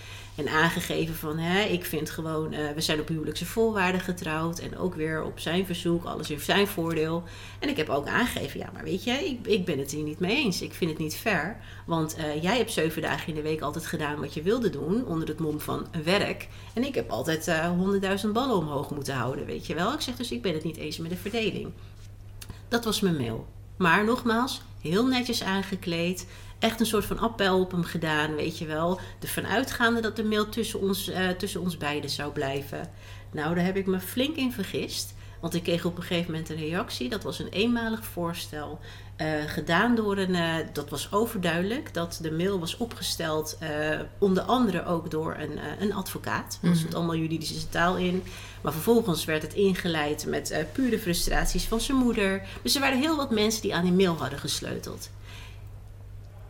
En 0.41 0.47
aangegeven 0.47 1.15
van, 1.15 1.37
hè, 1.37 1.63
ik 1.63 1.85
vind 1.85 2.09
gewoon, 2.09 2.53
eh, 2.53 2.71
we 2.75 2.81
zijn 2.81 2.99
op 2.99 3.07
huwelijkse 3.07 3.45
voorwaarden 3.45 4.01
getrouwd. 4.01 4.59
En 4.59 4.77
ook 4.77 4.95
weer 4.95 5.23
op 5.23 5.39
zijn 5.39 5.65
verzoek, 5.65 6.03
alles 6.03 6.29
in 6.29 6.39
zijn 6.39 6.67
voordeel. 6.67 7.23
En 7.59 7.69
ik 7.69 7.77
heb 7.77 7.89
ook 7.89 8.07
aangegeven, 8.07 8.59
ja, 8.59 8.69
maar 8.73 8.83
weet 8.83 9.03
je, 9.03 9.11
ik, 9.11 9.47
ik 9.47 9.65
ben 9.65 9.79
het 9.79 9.91
hier 9.91 10.03
niet 10.03 10.19
mee 10.19 10.35
eens. 10.35 10.61
Ik 10.61 10.73
vind 10.73 10.91
het 10.91 10.99
niet 10.99 11.15
fair. 11.15 11.57
Want 11.85 12.15
eh, 12.15 12.43
jij 12.43 12.57
hebt 12.57 12.71
zeven 12.71 13.01
dagen 13.01 13.27
in 13.27 13.35
de 13.35 13.41
week 13.41 13.61
altijd 13.61 13.85
gedaan 13.85 14.19
wat 14.19 14.33
je 14.33 14.41
wilde 14.41 14.69
doen, 14.69 15.05
onder 15.05 15.27
het 15.27 15.39
mom 15.39 15.59
van 15.59 15.87
werk. 16.03 16.47
En 16.73 16.83
ik 16.83 16.95
heb 16.95 17.09
altijd 17.09 17.47
eh, 17.47 17.67
honderdduizend 17.67 18.33
ballen 18.33 18.57
omhoog 18.57 18.89
moeten 18.89 19.15
houden, 19.15 19.45
weet 19.45 19.67
je 19.67 19.75
wel. 19.75 19.93
Ik 19.93 20.01
zeg 20.01 20.15
dus, 20.15 20.31
ik 20.31 20.41
ben 20.41 20.53
het 20.53 20.63
niet 20.63 20.77
eens 20.77 20.97
met 20.97 21.09
de 21.09 21.17
verdeling. 21.17 21.71
Dat 22.67 22.85
was 22.85 22.99
mijn 22.99 23.17
mail. 23.17 23.47
Maar 23.77 24.05
nogmaals, 24.05 24.61
heel 24.81 25.05
netjes 25.07 25.43
aangekleed. 25.43 26.27
Echt 26.61 26.79
een 26.79 26.85
soort 26.85 27.05
van 27.05 27.19
appel 27.19 27.59
op 27.59 27.71
hem 27.71 27.83
gedaan, 27.83 28.35
weet 28.35 28.57
je 28.57 28.65
wel. 28.65 28.99
Ervan 29.19 29.47
uitgaande 29.47 30.01
dat 30.01 30.15
de 30.15 30.23
mail 30.23 30.49
tussen 30.49 30.79
ons, 30.81 31.07
eh, 31.09 31.29
tussen 31.29 31.61
ons 31.61 31.77
beiden 31.77 32.09
zou 32.09 32.31
blijven. 32.31 32.89
Nou, 33.31 33.55
daar 33.55 33.65
heb 33.65 33.75
ik 33.75 33.85
me 33.85 33.99
flink 33.99 34.35
in 34.35 34.51
vergist. 34.51 35.13
Want 35.39 35.53
ik 35.53 35.63
kreeg 35.63 35.85
op 35.85 35.97
een 35.97 36.03
gegeven 36.03 36.31
moment 36.31 36.49
een 36.49 36.55
reactie. 36.57 37.09
Dat 37.09 37.23
was 37.23 37.39
een 37.39 37.49
eenmalig 37.49 38.03
voorstel. 38.05 38.79
eh, 39.15 39.27
gedaan 39.47 39.95
door 39.95 40.17
een. 40.17 40.35
eh, 40.35 40.55
dat 40.73 40.89
was 40.89 41.11
overduidelijk. 41.11 41.93
Dat 41.93 42.19
de 42.21 42.31
mail 42.31 42.59
was 42.59 42.77
opgesteld. 42.77 43.57
onder 44.17 44.43
andere 44.43 44.85
ook 44.85 45.11
door 45.11 45.35
een, 45.39 45.59
een 45.79 45.93
advocaat. 45.93 46.59
Er 46.61 46.75
stond 46.75 46.95
allemaal 46.95 47.15
juridische 47.15 47.69
taal 47.69 47.97
in. 47.97 48.23
Maar 48.61 48.71
vervolgens 48.73 49.25
werd 49.25 49.41
het 49.41 49.53
ingeleid 49.53 50.25
met 50.27 50.65
pure 50.73 50.99
frustraties 50.99 51.63
van 51.63 51.81
zijn 51.81 51.97
moeder. 51.97 52.41
Dus 52.61 52.75
er 52.75 52.81
waren 52.81 52.99
heel 52.99 53.15
wat 53.15 53.31
mensen 53.31 53.61
die 53.61 53.75
aan 53.75 53.83
die 53.83 53.93
mail 53.93 54.15
hadden 54.17 54.39
gesleuteld. 54.39 55.09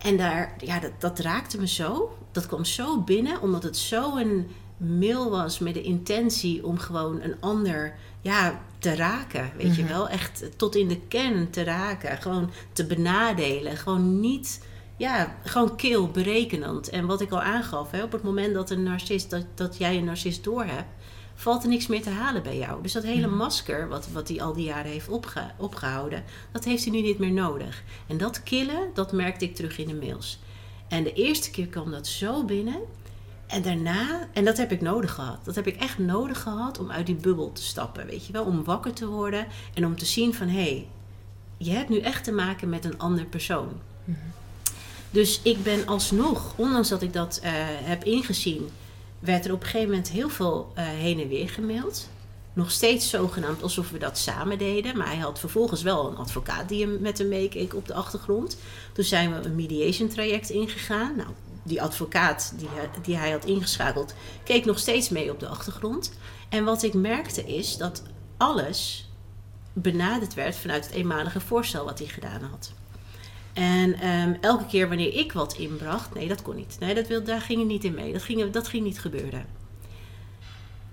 En 0.04 0.18
daar, 0.18 0.56
ja, 0.58 0.80
dat, 0.80 0.92
dat 1.00 1.20
raakte 1.20 1.60
me 1.60 1.68
zo. 1.68 2.18
Dat 2.32 2.46
kwam 2.46 2.66
zo 2.66 3.02
binnen, 3.02 3.42
omdat 3.42 3.64
het 3.64 3.78
zo 3.78 4.18
een 4.18 4.48
mail 4.78 5.30
was 5.30 5.60
met 5.60 5.74
de 5.74 5.82
intentie 5.82 6.66
om 6.66 6.78
gewoon 6.78 7.22
een 7.22 7.36
ander 7.40 7.96
ja, 8.22 8.62
te 8.78 8.96
raken. 8.96 9.52
Weet 9.58 9.76
je 9.76 9.84
wel, 9.84 10.10
echt 10.10 10.44
tot 10.56 10.76
in 10.76 10.88
de 10.88 11.00
kern 11.08 11.50
te 11.50 11.64
raken. 11.64 12.18
Gewoon 12.18 12.50
te 12.74 12.86
benadelen. 12.86 13.78
Gewoon 13.78 14.20
niet, 14.20 14.66
ja, 14.98 15.36
gewoon 15.44 15.76
kil, 15.76 16.08
berekenend. 16.08 16.90
En 16.90 17.06
wat 17.06 17.22
ik 17.22 17.32
al 17.32 17.42
aangaf, 17.42 17.92
hè, 17.92 18.04
op 18.04 18.12
het 18.12 18.24
moment 18.24 18.54
dat 18.54 18.70
een 18.70 18.84
narcist, 18.84 19.30
dat, 19.30 19.46
dat 19.56 19.78
jij 19.78 19.98
een 19.98 20.04
narcist 20.04 20.44
doorhebt, 20.44 20.90
valt 21.42 21.64
er 21.64 21.70
niks 21.70 21.88
meer 21.88 22.02
te 22.02 22.10
halen 22.10 22.44
bij 22.44 22.58
jou. 22.58 22.82
Dus 22.82 22.92
dat 22.92 23.04
hele 23.04 23.28
Mhm. 23.28 23.36
masker, 23.36 23.88
wat, 23.88 24.08
wat 24.14 24.28
hij 24.28 24.42
al 24.42 24.54
die 24.54 24.66
jaren 24.66 24.92
heeft 24.92 25.08
opge- 25.10 25.52
opgehouden, 25.58 26.24
dat 26.52 26.64
heeft 26.64 26.84
hij 26.84 26.94
nu 26.94 27.02
niet 27.02 27.20
meer 27.20 27.32
nodig. 27.32 27.84
En 28.08 28.18
dat 28.18 28.44
killen, 28.44 28.90
dat 28.94 29.12
merkte 29.12 29.46
ik 29.46 29.56
terug 29.56 29.78
in 29.78 29.88
de 29.88 29.94
mails. 29.96 30.40
En 30.88 31.04
de 31.04 31.14
eerste 31.14 31.52
keer 31.52 31.68
kwam 31.68 31.92
dat 31.92 32.08
zo 32.08 32.44
binnen. 32.46 32.80
En 33.48 33.62
daarna, 33.62 34.28
en 34.34 34.46
dat 34.46 34.58
heb 34.58 34.72
ik 34.72 34.82
nodig 34.82 35.14
gehad. 35.14 35.46
Dat 35.46 35.56
heb 35.56 35.68
ik 35.68 35.76
echt 35.76 35.98
nodig 35.98 36.42
gehad 36.42 36.80
om 36.80 36.92
uit 36.92 37.06
die 37.06 37.16
bubbel 37.16 37.52
te 37.52 37.64
stappen, 37.64 38.06
weet 38.06 38.26
je 38.26 38.34
wel. 38.34 38.44
Om 38.44 38.64
wakker 38.64 38.94
te 38.94 39.08
worden 39.08 39.48
en 39.74 39.86
om 39.86 39.96
te 39.96 40.06
zien 40.06 40.34
van, 40.34 40.48
hé, 40.48 40.62
hey, 40.64 40.88
je 41.58 41.72
hebt 41.72 41.90
nu 41.90 42.00
echt 42.00 42.24
te 42.24 42.32
maken 42.32 42.70
met 42.70 42.86
een 42.86 43.00
ander 43.00 43.26
persoon. 43.26 43.70
Mhm. 44.04 44.18
Dus 45.12 45.40
ik 45.44 45.64
ben 45.64 45.88
alsnog, 45.88 46.54
ondanks 46.56 46.90
dat 46.90 47.02
ik 47.02 47.14
dat 47.14 47.40
eh, 47.44 47.52
heb 47.66 48.04
ingezien, 48.04 48.70
werd 49.22 49.46
er 49.46 49.54
op 49.54 49.60
een 49.62 49.66
gegeven 49.66 49.90
moment 49.90 50.10
heel 50.10 50.30
veel 50.30 50.72
eh, 50.76 50.86
heen 50.86 51.20
en 51.20 51.28
weer 51.28 51.50
gemaild. 51.50 52.10
Nog 52.54 52.72
steeds 52.72 53.10
zogenaamd 53.10 53.64
alsof 53.64 53.90
we 53.90 53.98
dat 53.98 54.18
samen 54.18 54.58
deden. 54.58 54.98
Maar 54.98 55.08
hij 55.08 55.18
had 55.18 55.40
vervolgens 55.40 55.82
wel 55.82 56.08
een 56.10 56.16
advocaat 56.18 56.70
die 56.70 56.82
hem 56.86 56.98
met 57.02 57.18
hem 57.18 57.28
meekeek 57.28 57.76
op 57.76 57.88
de 57.88 57.94
achtergrond. 57.94 58.58
Toen 58.94 59.04
zijn 59.04 59.34
we 59.34 59.46
een 59.48 59.56
mediation 59.56 60.08
traject 60.10 60.50
ingegaan. 60.50 61.16
Nou, 61.16 61.30
die 61.64 61.82
advocaat 61.82 62.54
die, 62.58 62.68
hij- 62.72 62.90
die 63.02 63.16
hij 63.18 63.32
had 63.32 63.46
ingeschakeld, 63.46 64.14
keek 64.44 64.66
nog 64.66 64.80
steeds 64.80 65.10
mee 65.10 65.32
op 65.32 65.40
de 65.40 65.48
achtergrond. 65.48 66.14
En 66.50 66.64
wat 66.64 66.84
ik 66.84 66.94
merkte 66.94 67.44
is 67.46 67.78
dat 67.78 68.04
alles 68.38 69.10
benaderd 69.74 70.34
werd 70.34 70.56
vanuit 70.56 70.86
het 70.86 70.94
eenmalige 70.94 71.40
voorstel 71.40 71.86
wat 71.86 72.00
hij 72.00 72.08
gedaan 72.08 72.42
had. 72.44 72.72
En 73.54 73.94
ehm, 74.00 74.34
elke 74.42 74.66
keer 74.66 74.88
wanneer 74.88 75.14
ik 75.14 75.32
wat 75.32 75.54
inbracht, 75.54 76.14
nee, 76.14 76.28
dat 76.28 76.42
kon 76.42 76.56
niet. 76.56 76.78
Nee, 76.80 76.96
dat 76.96 77.08
wil, 77.08 77.24
daar 77.24 77.42
ging 77.42 77.60
het 77.60 77.68
niet 77.68 77.84
in 77.84 77.94
mee. 77.94 78.14
Dat 78.14 78.24
ging, 78.24 78.52
dat 78.52 78.68
ging 78.68 78.84
niet 78.84 79.00
gebeuren. 79.00 79.46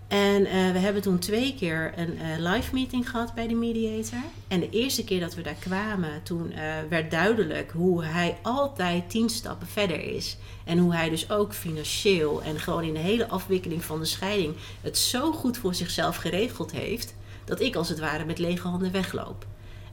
En 0.08 0.46
eh, 0.46 0.70
we 0.72 0.78
hebben 0.78 1.02
toen 1.02 1.18
twee 1.18 1.54
keer 1.54 1.92
een 1.96 2.18
eh, 2.18 2.52
live 2.52 2.74
meeting 2.74 3.10
gehad 3.10 3.34
bij 3.34 3.46
de 3.46 3.54
mediator. 3.54 4.22
En 4.48 4.60
de 4.60 4.70
eerste 4.70 5.04
keer 5.04 5.20
dat 5.20 5.34
we 5.34 5.42
daar 5.42 5.54
kwamen, 5.54 6.22
toen 6.22 6.52
eh, 6.52 6.74
werd 6.88 7.10
duidelijk 7.10 7.70
hoe 7.70 8.04
hij 8.04 8.38
altijd 8.42 9.10
tien 9.10 9.28
stappen 9.28 9.66
verder 9.66 10.00
is. 10.00 10.36
En 10.64 10.78
hoe 10.78 10.94
hij 10.94 11.10
dus 11.10 11.30
ook 11.30 11.54
financieel 11.54 12.42
en 12.42 12.60
gewoon 12.60 12.84
in 12.84 12.92
de 12.92 12.98
hele 12.98 13.28
afwikkeling 13.28 13.84
van 13.84 13.98
de 13.98 14.04
scheiding 14.04 14.54
het 14.80 14.98
zo 14.98 15.32
goed 15.32 15.58
voor 15.58 15.74
zichzelf 15.74 16.16
geregeld 16.16 16.72
heeft, 16.72 17.14
dat 17.44 17.60
ik 17.60 17.76
als 17.76 17.88
het 17.88 17.98
ware 17.98 18.24
met 18.24 18.38
lege 18.38 18.68
handen 18.68 18.92
wegloop. 18.92 19.46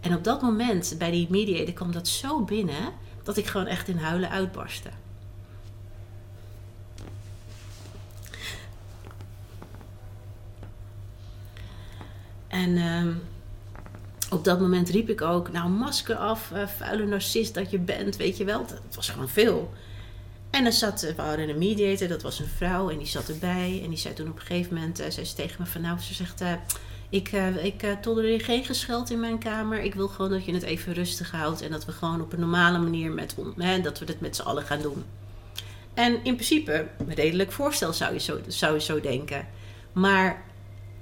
En 0.05 0.15
op 0.15 0.23
dat 0.23 0.41
moment 0.41 0.95
bij 0.97 1.11
die 1.11 1.27
mediator 1.29 1.73
kwam 1.73 1.91
dat 1.91 2.07
zo 2.07 2.41
binnen 2.41 2.93
dat 3.23 3.37
ik 3.37 3.45
gewoon 3.45 3.67
echt 3.67 3.87
in 3.87 3.97
huilen 3.97 4.29
uitbarstte. 4.29 4.89
En 12.47 12.77
ehm, 12.77 13.13
op 14.29 14.43
dat 14.43 14.59
moment 14.59 14.89
riep 14.89 15.09
ik 15.09 15.21
ook, 15.21 15.51
nou 15.51 15.69
masker 15.69 16.15
af, 16.15 16.51
eh, 16.51 16.67
vuile 16.67 17.05
narcist 17.05 17.53
dat 17.53 17.71
je 17.71 17.79
bent, 17.79 18.15
weet 18.15 18.37
je 18.37 18.45
wel. 18.45 18.59
Het 18.59 18.95
was 18.95 19.09
gewoon 19.09 19.29
veel. 19.29 19.73
En 20.49 20.63
dan 20.63 20.73
zat, 20.73 21.01
we 21.01 21.21
hadden 21.21 21.49
een 21.49 21.57
mediator, 21.57 22.07
dat 22.07 22.21
was 22.21 22.39
een 22.39 22.47
vrouw, 22.55 22.89
en 22.89 22.97
die 22.97 23.07
zat 23.07 23.29
erbij. 23.29 23.81
En 23.83 23.89
die 23.89 23.97
zei 23.97 24.13
toen 24.13 24.29
op 24.29 24.35
een 24.35 24.45
gegeven 24.45 24.73
moment, 24.73 24.99
eh, 24.99 25.09
zei 25.09 25.25
ze 25.25 25.35
tegen 25.35 25.55
me 25.59 25.65
van, 25.65 25.81
nou, 25.81 25.99
ze 25.99 26.13
zegt, 26.13 26.41
eh, 26.41 26.53
ik, 27.15 27.27
eh, 27.31 27.65
ik 27.65 27.83
eh, 27.83 27.91
tolereer 28.01 28.41
geen 28.41 28.63
gescheld 28.65 29.09
in 29.09 29.19
mijn 29.19 29.37
kamer. 29.37 29.81
Ik 29.81 29.95
wil 29.95 30.07
gewoon 30.07 30.31
dat 30.31 30.45
je 30.45 30.53
het 30.53 30.63
even 30.63 30.93
rustig 30.93 31.31
houdt 31.31 31.61
en 31.61 31.71
dat 31.71 31.85
we 31.85 31.91
gewoon 31.91 32.21
op 32.21 32.33
een 32.33 32.39
normale 32.39 32.77
manier 32.77 33.11
met, 33.11 33.35
dat 33.83 33.99
we 33.99 34.05
dit 34.05 34.19
met 34.19 34.35
z'n 34.35 34.41
allen 34.41 34.63
gaan 34.63 34.81
doen. 34.81 35.03
En 35.93 36.13
in 36.23 36.33
principe, 36.35 36.87
redelijk 37.07 37.51
voorstel 37.51 37.93
zou 37.93 38.13
je 38.13 38.19
zo, 38.19 38.39
zou 38.47 38.73
je 38.73 38.81
zo 38.81 39.01
denken. 39.01 39.47
Maar 39.93 40.43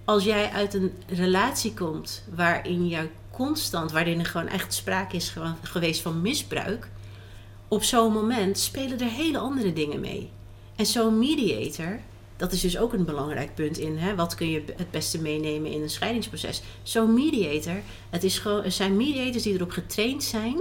als 0.06 0.23
jij 0.23 0.49
uit 0.49 0.73
een 0.73 0.94
relatie 1.07 1.73
komt 1.73 2.23
waarin 2.35 2.88
je 2.88 3.07
constant, 3.31 3.91
waarin 3.91 4.19
er 4.19 4.26
gewoon 4.26 4.48
echt 4.48 4.73
sprake 4.73 5.15
is 5.15 5.30
ge- 5.30 5.53
geweest 5.61 6.02
van 6.02 6.22
misbruik, 6.22 6.90
op 7.68 7.84
zo'n 7.84 8.14
moment 8.14 8.57
spelen 8.60 8.99
er 8.99 9.07
hele 9.10 9.38
andere 9.38 9.73
dingen 9.73 9.99
mee. 9.99 10.30
En 10.76 10.85
zo'n 10.85 11.19
mediator, 11.19 11.99
dat 12.44 12.52
is 12.52 12.61
dus 12.61 12.78
ook 12.78 12.94
een 12.94 13.06
belangrijk 13.06 13.56
punt 13.56 13.78
in 13.78 13.98
hè, 13.98 14.15
wat 14.15 14.36
kun 14.36 14.49
je 14.49 14.64
het 14.76 14.91
beste 14.91 15.22
meenemen 15.22 15.72
in 15.72 15.82
een 15.82 15.90
scheidingsproces. 15.90 16.61
Zo'n 16.84 17.14
mediator, 17.14 17.82
het, 18.10 18.24
is 18.24 18.40
gewoon, 18.40 18.64
het 18.64 18.74
zijn 18.74 18.98
mediators 18.98 19.44
die 19.44 19.53
erop 19.53 19.72
getraind 19.72 20.24
zijn, 20.24 20.57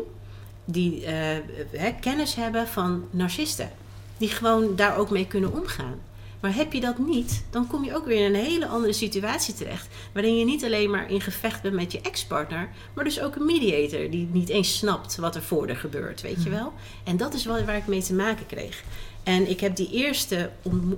die 0.64 1.04
eh, 1.04 1.38
hè, 1.70 1.92
kennis 2.00 2.34
hebben 2.34 2.68
van 2.68 3.04
narcisten, 3.10 3.70
die 4.16 4.28
gewoon 4.28 4.76
daar 4.76 4.96
ook 4.96 5.10
mee 5.10 5.26
kunnen 5.26 5.52
omgaan. 5.52 6.00
Maar 6.40 6.54
heb 6.54 6.72
je 6.72 6.80
dat 6.80 6.98
niet, 6.98 7.44
dan 7.50 7.66
kom 7.66 7.84
je 7.84 7.96
ook 7.96 8.06
weer 8.06 8.26
in 8.26 8.34
een 8.34 8.44
hele 8.44 8.66
andere 8.66 8.92
situatie 8.92 9.54
terecht. 9.54 9.88
Waarin 10.12 10.38
je 10.38 10.44
niet 10.44 10.64
alleen 10.64 10.90
maar 10.90 11.10
in 11.10 11.20
gevecht 11.20 11.62
bent 11.62 11.74
met 11.74 11.92
je 11.92 12.00
ex-partner, 12.00 12.68
maar 12.94 13.04
dus 13.04 13.20
ook 13.20 13.36
een 13.36 13.46
mediator 13.46 14.10
die 14.10 14.28
niet 14.32 14.48
eens 14.48 14.76
snapt 14.76 15.16
wat 15.16 15.34
er 15.34 15.42
voor 15.42 15.66
er 15.66 15.76
gebeurt, 15.76 16.20
weet 16.20 16.42
je 16.42 16.50
wel? 16.50 16.72
En 17.04 17.16
dat 17.16 17.34
is 17.34 17.44
wel 17.44 17.64
waar 17.64 17.76
ik 17.76 17.86
mee 17.86 18.02
te 18.02 18.14
maken 18.14 18.46
kreeg. 18.46 18.82
En 19.22 19.50
ik 19.50 19.60
heb 19.60 19.76
die 19.76 19.90
eerste, 19.90 20.50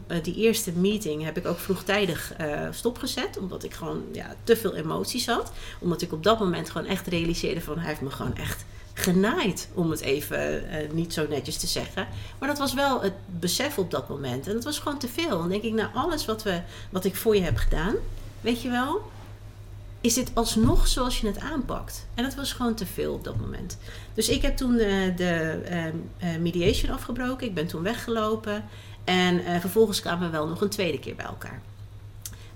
eh, 0.06 0.22
die 0.22 0.34
eerste 0.34 0.72
meeting 0.72 1.24
heb 1.24 1.36
ik 1.36 1.46
ook 1.46 1.58
vroegtijdig 1.58 2.32
eh, 2.36 2.68
stopgezet. 2.70 3.38
Omdat 3.38 3.64
ik 3.64 3.72
gewoon 3.72 4.02
ja, 4.12 4.34
te 4.44 4.56
veel 4.56 4.74
emoties 4.74 5.26
had. 5.26 5.52
Omdat 5.78 6.02
ik 6.02 6.12
op 6.12 6.22
dat 6.22 6.38
moment 6.38 6.70
gewoon 6.70 6.86
echt 6.86 7.06
realiseerde 7.06 7.60
van 7.60 7.78
hij 7.78 7.88
heeft 7.88 8.00
me 8.00 8.10
gewoon 8.10 8.36
echt 8.36 8.64
genaaid. 8.94 9.68
Om 9.74 9.90
het 9.90 10.00
even 10.00 10.68
eh, 10.68 10.90
niet 10.92 11.12
zo 11.12 11.26
netjes 11.28 11.56
te 11.56 11.66
zeggen. 11.66 12.08
Maar 12.38 12.48
dat 12.48 12.58
was 12.58 12.74
wel 12.74 13.02
het 13.02 13.14
besef 13.26 13.78
op 13.78 13.90
dat 13.90 14.08
moment. 14.08 14.46
En 14.46 14.52
dat 14.52 14.64
was 14.64 14.78
gewoon 14.78 14.98
te 14.98 15.08
veel. 15.08 15.38
Dan 15.38 15.48
denk 15.48 15.62
ik, 15.62 15.72
nou 15.72 15.88
alles 15.94 16.26
wat, 16.26 16.42
we, 16.42 16.60
wat 16.90 17.04
ik 17.04 17.16
voor 17.16 17.36
je 17.36 17.42
heb 17.42 17.56
gedaan, 17.56 17.94
weet 18.40 18.62
je 18.62 18.70
wel, 18.70 19.10
is 20.04 20.14
dit 20.14 20.30
alsnog 20.34 20.86
zoals 20.86 21.20
je 21.20 21.26
het 21.26 21.40
aanpakt. 21.40 22.06
En 22.14 22.22
dat 22.22 22.34
was 22.34 22.52
gewoon 22.52 22.74
te 22.74 22.86
veel 22.86 23.12
op 23.12 23.24
dat 23.24 23.40
moment. 23.40 23.78
Dus 24.14 24.28
ik 24.28 24.42
heb 24.42 24.56
toen 24.56 24.76
de, 24.76 25.14
ehm, 25.64 25.96
eh, 26.18 26.36
mediation 26.36 26.92
afgebroken. 26.92 27.46
Ik 27.46 27.54
ben 27.54 27.66
toen 27.66 27.82
weggelopen. 27.82 28.64
En 29.04 29.44
eh, 29.44 29.60
vervolgens 29.60 30.00
kwamen 30.00 30.26
we 30.26 30.36
wel 30.36 30.48
nog 30.48 30.60
een 30.60 30.68
tweede 30.68 30.98
keer 30.98 31.14
bij 31.14 31.24
elkaar. 31.24 31.62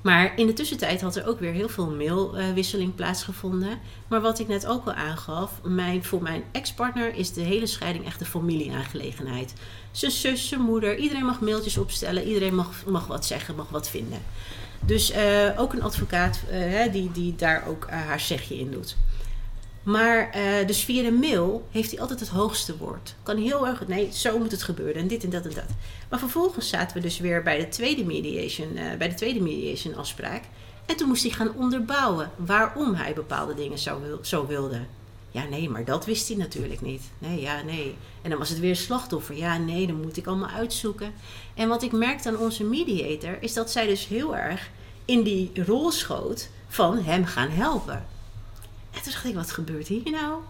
Maar 0.01 0.33
in 0.37 0.47
de 0.47 0.53
tussentijd 0.53 1.01
had 1.01 1.17
er 1.17 1.27
ook 1.27 1.41
weer 1.41 1.53
heel 1.53 1.69
veel 1.69 1.91
mailwisseling 1.91 2.95
plaatsgevonden. 2.95 3.79
Maar 4.09 4.21
wat 4.21 4.39
ik 4.39 4.49
net 4.49 4.67
ook 4.67 4.87
al 4.87 4.93
aangaf, 4.93 5.53
mijn, 5.63 6.05
voor 6.05 6.23
mijn 6.23 6.43
ex-partner 6.53 7.15
is 7.15 7.33
de 7.33 7.41
hele 7.41 7.67
scheiding 7.67 8.07
echt 8.07 8.21
een 8.21 8.27
familieaangelegenheid. 8.27 9.55
Zijn 9.91 10.13
zus, 10.13 10.49
zijn 10.49 10.61
moeder, 10.61 10.97
iedereen 10.97 11.25
mag 11.25 11.41
mailtjes 11.41 11.79
opstellen, 11.79 12.25
iedereen 12.25 12.55
mag, 12.55 12.85
mag 12.87 13.07
wat 13.07 13.27
zeggen, 13.27 13.55
mag 13.55 13.69
wat 13.69 13.89
vinden. 13.89 14.23
Dus 14.81 15.11
eh, 15.11 15.51
ook 15.57 15.73
een 15.73 15.83
advocaat 15.83 16.41
eh, 16.51 16.93
die, 16.93 17.13
die 17.13 17.37
daar 17.37 17.65
ook 17.67 17.85
eh, 17.85 17.97
haar 17.97 18.21
zegje 18.21 18.59
in 18.59 18.71
doet. 18.71 18.97
Maar 19.83 20.37
dus 20.67 20.85
via 20.85 21.03
de 21.03 21.13
mail 21.13 21.69
heeft 21.71 21.91
hij 21.91 22.01
altijd 22.01 22.21
het 22.21 22.29
hoogste 22.29 22.77
woord. 22.77 23.15
Kan 23.23 23.37
heel 23.37 23.67
erg, 23.67 23.87
nee, 23.87 24.09
zo 24.13 24.39
moet 24.39 24.51
het 24.51 24.63
gebeuren 24.63 25.03
en 25.03 25.09
dit 25.09 25.25
en 25.25 25.31
dat 25.31 25.45
en 25.45 25.55
dat. 25.55 25.69
Maar 26.09 26.19
vervolgens 26.19 26.69
zaten 26.69 26.97
we 26.97 27.03
dus 27.03 27.19
weer 27.19 27.43
bij 27.43 27.59
de 27.59 27.69
tweede 27.69 28.05
mediation, 28.05 28.79
bij 28.99 29.09
de 29.09 29.15
tweede 29.15 29.41
mediation 29.41 29.97
afspraak. 29.97 30.43
En 30.87 30.97
toen 30.97 31.09
moest 31.09 31.23
hij 31.23 31.33
gaan 31.33 31.55
onderbouwen 31.55 32.31
waarom 32.37 32.95
hij 32.95 33.15
bepaalde 33.15 33.55
dingen 33.55 33.79
zo, 33.79 34.01
wil, 34.01 34.19
zo 34.23 34.47
wilde. 34.47 34.81
Ja, 35.31 35.45
nee, 35.45 35.71
maar 35.71 35.85
dat 35.85 36.05
wist 36.05 36.29
hij 36.29 36.37
natuurlijk 36.37 36.81
niet. 36.81 37.03
Nee, 37.19 37.41
ja, 37.41 37.63
nee. 37.63 37.97
En 38.23 38.31
dan 38.31 38.39
was 38.39 38.49
het 38.49 38.59
weer 38.59 38.77
slachtoffer. 38.77 39.37
Ja, 39.37 39.59
nee, 39.59 39.87
dan 39.87 40.01
moet 40.01 40.17
ik 40.17 40.27
allemaal 40.27 40.49
uitzoeken. 40.49 41.13
En 41.59 41.69
wat 41.69 41.83
ik 41.83 41.93
merkte 41.93 42.29
aan 42.29 42.37
onze 42.37 42.65
mediator 42.65 43.37
is 43.41 43.53
dat 43.53 43.71
zij 43.71 43.87
dus 43.87 44.07
heel 44.07 44.37
erg 44.37 44.71
in 45.05 45.23
die 45.23 45.51
rol 45.67 45.91
schoot 45.91 46.49
van 46.69 46.99
hem 46.99 47.25
gaan 47.25 47.51
helpen. 47.51 48.07
En 48.91 49.03
toen 49.03 49.13
dacht 49.13 49.25
ik, 49.25 49.35
wat 49.35 49.51
gebeurt 49.51 49.89
hier 49.89 50.11
nou? 50.11 50.41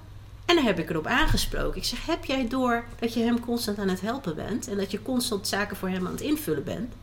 En 0.44 0.54
dan 0.54 0.64
heb 0.64 0.78
ik 0.78 0.90
erop 0.90 1.06
aangesproken. 1.06 1.76
Ik 1.76 1.84
zeg, 1.84 2.06
heb 2.06 2.24
jij 2.24 2.48
door 2.48 2.84
dat 2.98 3.14
je 3.14 3.20
hem 3.20 3.40
constant 3.40 3.78
aan 3.78 3.88
het 3.88 4.00
helpen 4.00 4.36
bent? 4.36 4.68
En 4.68 4.76
dat 4.76 4.90
je 4.90 5.02
constant 5.02 5.48
zaken 5.48 5.76
voor 5.76 5.88
hem 5.88 6.06
aan 6.06 6.12
het 6.12 6.20
invullen 6.20 6.64
bent? 6.64 6.94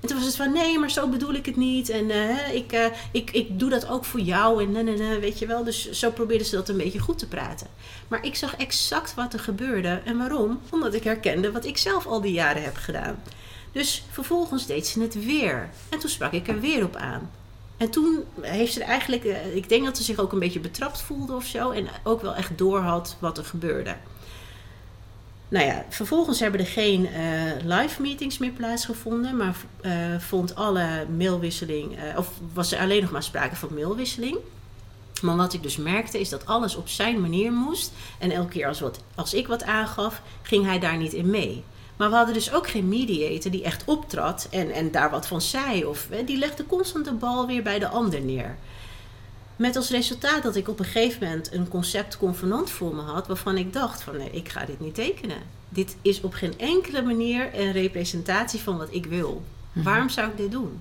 En 0.00 0.08
toen 0.08 0.16
was 0.16 0.26
het 0.26 0.36
van, 0.36 0.52
nee, 0.52 0.78
maar 0.78 0.90
zo 0.90 1.08
bedoel 1.08 1.34
ik 1.34 1.46
het 1.46 1.56
niet. 1.56 1.88
En 1.88 2.10
eh, 2.10 2.54
ik, 2.54 2.72
eh, 2.72 2.86
ik, 3.12 3.30
ik 3.30 3.58
doe 3.58 3.70
dat 3.70 3.88
ook 3.88 4.04
voor 4.04 4.20
jou. 4.20 4.62
En 4.62 4.72
nee, 4.72 4.82
nee, 4.82 5.18
weet 5.18 5.38
je 5.38 5.46
wel. 5.46 5.64
Dus 5.64 5.90
zo 5.90 6.10
probeerden 6.10 6.46
ze 6.46 6.54
dat 6.54 6.68
een 6.68 6.76
beetje 6.76 6.98
goed 6.98 7.18
te 7.18 7.28
praten. 7.28 7.66
Maar 8.08 8.24
ik 8.24 8.34
zag 8.34 8.56
exact 8.56 9.14
wat 9.14 9.32
er 9.32 9.40
gebeurde. 9.40 10.00
En 10.04 10.18
waarom? 10.18 10.60
Omdat 10.70 10.94
ik 10.94 11.04
herkende 11.04 11.52
wat 11.52 11.64
ik 11.64 11.76
zelf 11.76 12.06
al 12.06 12.20
die 12.20 12.32
jaren 12.32 12.62
heb 12.62 12.76
gedaan. 12.76 13.18
Dus 13.78 14.02
vervolgens 14.10 14.66
deed 14.66 14.86
ze 14.86 15.00
het 15.00 15.24
weer. 15.24 15.68
En 15.88 15.98
toen 15.98 16.10
sprak 16.10 16.32
ik 16.32 16.48
er 16.48 16.60
weer 16.60 16.84
op 16.84 16.96
aan. 16.96 17.30
En 17.76 17.90
toen 17.90 18.24
heeft 18.40 18.72
ze 18.72 18.84
eigenlijk, 18.84 19.24
eh, 19.24 19.56
ik 19.56 19.68
denk 19.68 19.84
dat 19.84 19.96
ze 19.96 20.02
zich 20.02 20.18
ook 20.18 20.32
een 20.32 20.38
beetje 20.38 20.60
betrapt 20.60 21.02
voelde 21.02 21.34
of 21.34 21.44
zo. 21.44 21.70
En 21.70 21.88
ook 22.02 22.22
wel 22.22 22.34
echt 22.34 22.58
doorhad 22.58 23.16
wat 23.18 23.38
er 23.38 23.44
gebeurde. 23.44 23.96
Nou 25.48 25.66
ja, 25.66 25.84
vervolgens 25.88 26.40
hebben 26.40 26.60
er 26.60 26.66
geen 26.66 27.06
eh, 27.06 27.52
live 27.64 28.02
meetings 28.02 28.38
meer 28.38 28.50
plaatsgevonden. 28.50 29.36
Maar 29.36 29.56
eh, 29.80 29.92
vond 30.18 30.54
alle 30.54 31.06
mailwisseling, 31.16 31.98
of 32.16 32.30
was 32.52 32.72
er 32.72 32.80
alleen 32.80 33.02
nog 33.02 33.10
maar 33.10 33.22
sprake 33.22 33.56
van 33.56 33.74
mailwisseling. 33.74 34.36
Maar 35.22 35.36
wat 35.36 35.52
ik 35.52 35.62
dus 35.62 35.76
merkte 35.76 36.20
is 36.20 36.28
dat 36.28 36.46
alles 36.46 36.76
op 36.76 36.88
zijn 36.88 37.20
manier 37.20 37.52
moest. 37.52 37.92
En 38.18 38.30
elke 38.30 38.50
keer 38.50 38.66
als, 38.66 38.80
wat, 38.80 39.00
als 39.14 39.34
ik 39.34 39.46
wat 39.46 39.62
aangaf, 39.62 40.22
ging 40.42 40.64
hij 40.64 40.78
daar 40.78 40.96
niet 40.96 41.12
in 41.12 41.30
mee. 41.30 41.64
Maar 41.98 42.10
we 42.10 42.16
hadden 42.16 42.34
dus 42.34 42.52
ook 42.52 42.68
geen 42.68 42.88
mediator 42.88 43.50
die 43.50 43.62
echt 43.62 43.84
optrad 43.84 44.46
en, 44.50 44.70
en 44.70 44.90
daar 44.90 45.10
wat 45.10 45.26
van 45.26 45.40
zei. 45.40 45.84
Of 45.84 46.06
hè, 46.10 46.24
die 46.24 46.38
legde 46.38 46.66
constant 46.66 47.04
de 47.04 47.12
bal 47.12 47.46
weer 47.46 47.62
bij 47.62 47.78
de 47.78 47.88
ander 47.88 48.20
neer. 48.20 48.56
Met 49.56 49.76
als 49.76 49.90
resultaat 49.90 50.42
dat 50.42 50.56
ik 50.56 50.68
op 50.68 50.78
een 50.78 50.84
gegeven 50.84 51.26
moment 51.26 51.52
een 51.52 51.68
concept 51.68 52.16
convenant 52.16 52.70
voor 52.70 52.94
me 52.94 53.02
had, 53.02 53.26
waarvan 53.26 53.56
ik 53.56 53.72
dacht 53.72 54.02
van 54.02 54.16
nee, 54.16 54.30
ik 54.30 54.48
ga 54.48 54.64
dit 54.64 54.80
niet 54.80 54.94
tekenen. 54.94 55.38
Dit 55.68 55.96
is 56.02 56.20
op 56.20 56.32
geen 56.32 56.58
enkele 56.58 57.02
manier 57.02 57.50
een 57.54 57.72
representatie 57.72 58.60
van 58.60 58.76
wat 58.76 58.88
ik 58.90 59.06
wil. 59.06 59.42
Waarom 59.72 60.08
zou 60.08 60.28
ik 60.28 60.36
dit 60.36 60.50
doen? 60.50 60.80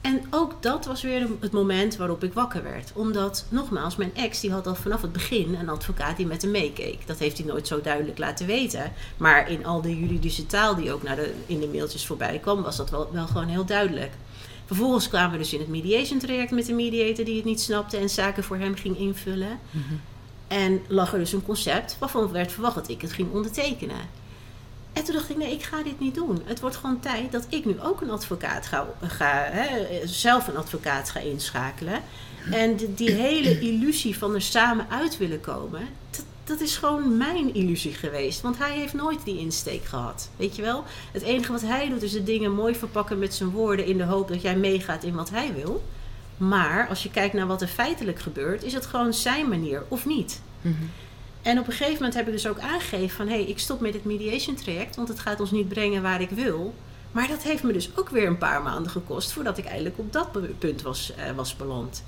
En 0.00 0.22
ook 0.30 0.62
dat 0.62 0.86
was 0.86 1.02
weer 1.02 1.26
het 1.40 1.52
moment 1.52 1.96
waarop 1.96 2.24
ik 2.24 2.32
wakker 2.32 2.62
werd. 2.62 2.92
Omdat, 2.94 3.46
nogmaals, 3.48 3.96
mijn 3.96 4.14
ex 4.14 4.40
die 4.40 4.52
had 4.52 4.66
al 4.66 4.74
vanaf 4.74 5.02
het 5.02 5.12
begin 5.12 5.54
een 5.54 5.68
advocaat 5.68 6.16
die 6.16 6.26
met 6.26 6.42
hem 6.42 6.50
meekeek. 6.50 7.06
Dat 7.06 7.18
heeft 7.18 7.38
hij 7.38 7.46
nooit 7.46 7.66
zo 7.66 7.80
duidelijk 7.80 8.18
laten 8.18 8.46
weten. 8.46 8.92
Maar 9.16 9.50
in 9.50 9.66
al 9.66 9.80
de 9.80 10.00
juridische 10.00 10.46
taal 10.46 10.74
die 10.74 10.92
ook 10.92 11.02
naar 11.02 11.16
de, 11.16 11.34
in 11.46 11.60
de 11.60 11.68
mailtjes 11.68 12.06
voorbij 12.06 12.38
kwam, 12.38 12.62
was 12.62 12.76
dat 12.76 12.90
wel, 12.90 13.08
wel 13.12 13.26
gewoon 13.26 13.48
heel 13.48 13.64
duidelijk. 13.64 14.12
Vervolgens 14.66 15.08
kwamen 15.08 15.32
we 15.32 15.38
dus 15.38 15.52
in 15.52 15.60
het 15.60 15.68
mediation 15.68 16.18
traject 16.18 16.50
met 16.50 16.66
de 16.66 16.72
mediator 16.72 17.24
die 17.24 17.36
het 17.36 17.44
niet 17.44 17.60
snapte 17.60 17.96
en 17.96 18.10
zaken 18.10 18.44
voor 18.44 18.56
hem 18.56 18.74
ging 18.74 18.98
invullen. 18.98 19.58
En 20.48 20.80
lag 20.88 21.12
er 21.12 21.18
dus 21.18 21.32
een 21.32 21.42
concept 21.42 21.96
waarvan 21.98 22.32
werd 22.32 22.52
verwacht 22.52 22.74
dat 22.74 22.88
ik 22.88 23.00
het 23.00 23.12
ging 23.12 23.32
ondertekenen. 23.32 24.19
En 24.92 25.04
toen 25.04 25.14
dacht 25.14 25.30
ik, 25.30 25.36
nee, 25.36 25.52
ik 25.52 25.62
ga 25.62 25.82
dit 25.82 26.00
niet 26.00 26.14
doen. 26.14 26.42
Het 26.44 26.60
wordt 26.60 26.76
gewoon 26.76 27.00
tijd 27.00 27.32
dat 27.32 27.46
ik 27.48 27.64
nu 27.64 27.80
ook 27.80 28.00
een 28.00 28.10
advocaat 28.10 28.66
ga, 28.66 28.86
ga 29.02 29.48
hè, 29.50 29.86
zelf 30.06 30.48
een 30.48 30.56
advocaat 30.56 31.10
ga 31.10 31.20
inschakelen. 31.20 32.00
En 32.50 32.76
die, 32.94 33.10
hele 33.10 33.60
illusie 33.60 34.18
van 34.18 34.34
er 34.34 34.42
samen 34.42 34.86
uit 34.90 35.16
willen 35.16 35.40
komen, 35.40 35.80
dat, 36.10 36.24
dat 36.44 36.60
is 36.60 36.76
gewoon 36.76 37.16
mijn 37.16 37.54
illusie 37.54 37.92
geweest. 37.92 38.40
Want 38.40 38.58
hij 38.58 38.78
heeft 38.78 38.94
nooit 38.94 39.24
die 39.24 39.38
insteek 39.38 39.84
gehad. 39.84 40.30
Weet 40.36 40.56
je 40.56 40.62
wel? 40.62 40.84
Het 41.12 41.22
enige 41.22 41.52
wat 41.52 41.60
hij 41.60 41.88
doet 41.88 42.02
is 42.02 42.12
de 42.12 42.22
dingen 42.22 42.54
mooi 42.54 42.74
verpakken 42.74 43.18
met 43.18 43.34
zijn 43.34 43.50
woorden 43.50 43.86
in 43.86 43.98
de 43.98 44.04
hoop 44.04 44.28
dat 44.28 44.42
jij 44.42 44.56
meegaat 44.56 45.02
in 45.02 45.14
wat 45.14 45.30
hij 45.30 45.52
wil. 45.54 45.82
Maar 46.36 46.88
als 46.88 47.02
je 47.02 47.10
kijkt 47.10 47.34
naar 47.34 47.46
wat 47.46 47.62
er 47.62 47.68
feitelijk 47.68 48.20
gebeurt, 48.20 48.62
is 48.62 48.72
het 48.72 48.86
gewoon 48.86 49.14
zijn 49.14 49.48
manier 49.48 49.84
of 49.88 50.06
niet. 50.06 50.40
En 51.42 51.58
op 51.58 51.66
een 51.66 51.72
gegeven 51.72 51.94
moment 51.94 52.14
heb 52.14 52.26
ik 52.26 52.32
dus 52.32 52.46
ook 52.46 52.58
aangegeven 52.58 53.16
van... 53.16 53.28
hé, 53.28 53.34
hey, 53.34 53.44
ik 53.44 53.58
stop 53.58 53.80
met 53.80 53.94
het 53.94 54.04
mediation 54.04 54.56
traject, 54.56 54.96
want 54.96 55.08
het 55.08 55.18
gaat 55.18 55.40
ons 55.40 55.50
niet 55.50 55.68
brengen 55.68 56.02
waar 56.02 56.20
ik 56.20 56.30
wil. 56.30 56.74
Maar 57.12 57.28
dat 57.28 57.42
heeft 57.42 57.62
me 57.62 57.72
dus 57.72 57.90
ook 57.96 58.08
weer 58.08 58.26
een 58.26 58.38
paar 58.38 58.62
maanden 58.62 58.90
gekost... 58.90 59.32
voordat 59.32 59.58
ik 59.58 59.64
eindelijk 59.64 59.98
op 59.98 60.12
dat 60.12 60.58
punt 60.58 60.82
was, 60.82 61.12
uh, 61.18 61.36
was 61.36 61.56
beland. 61.56 62.04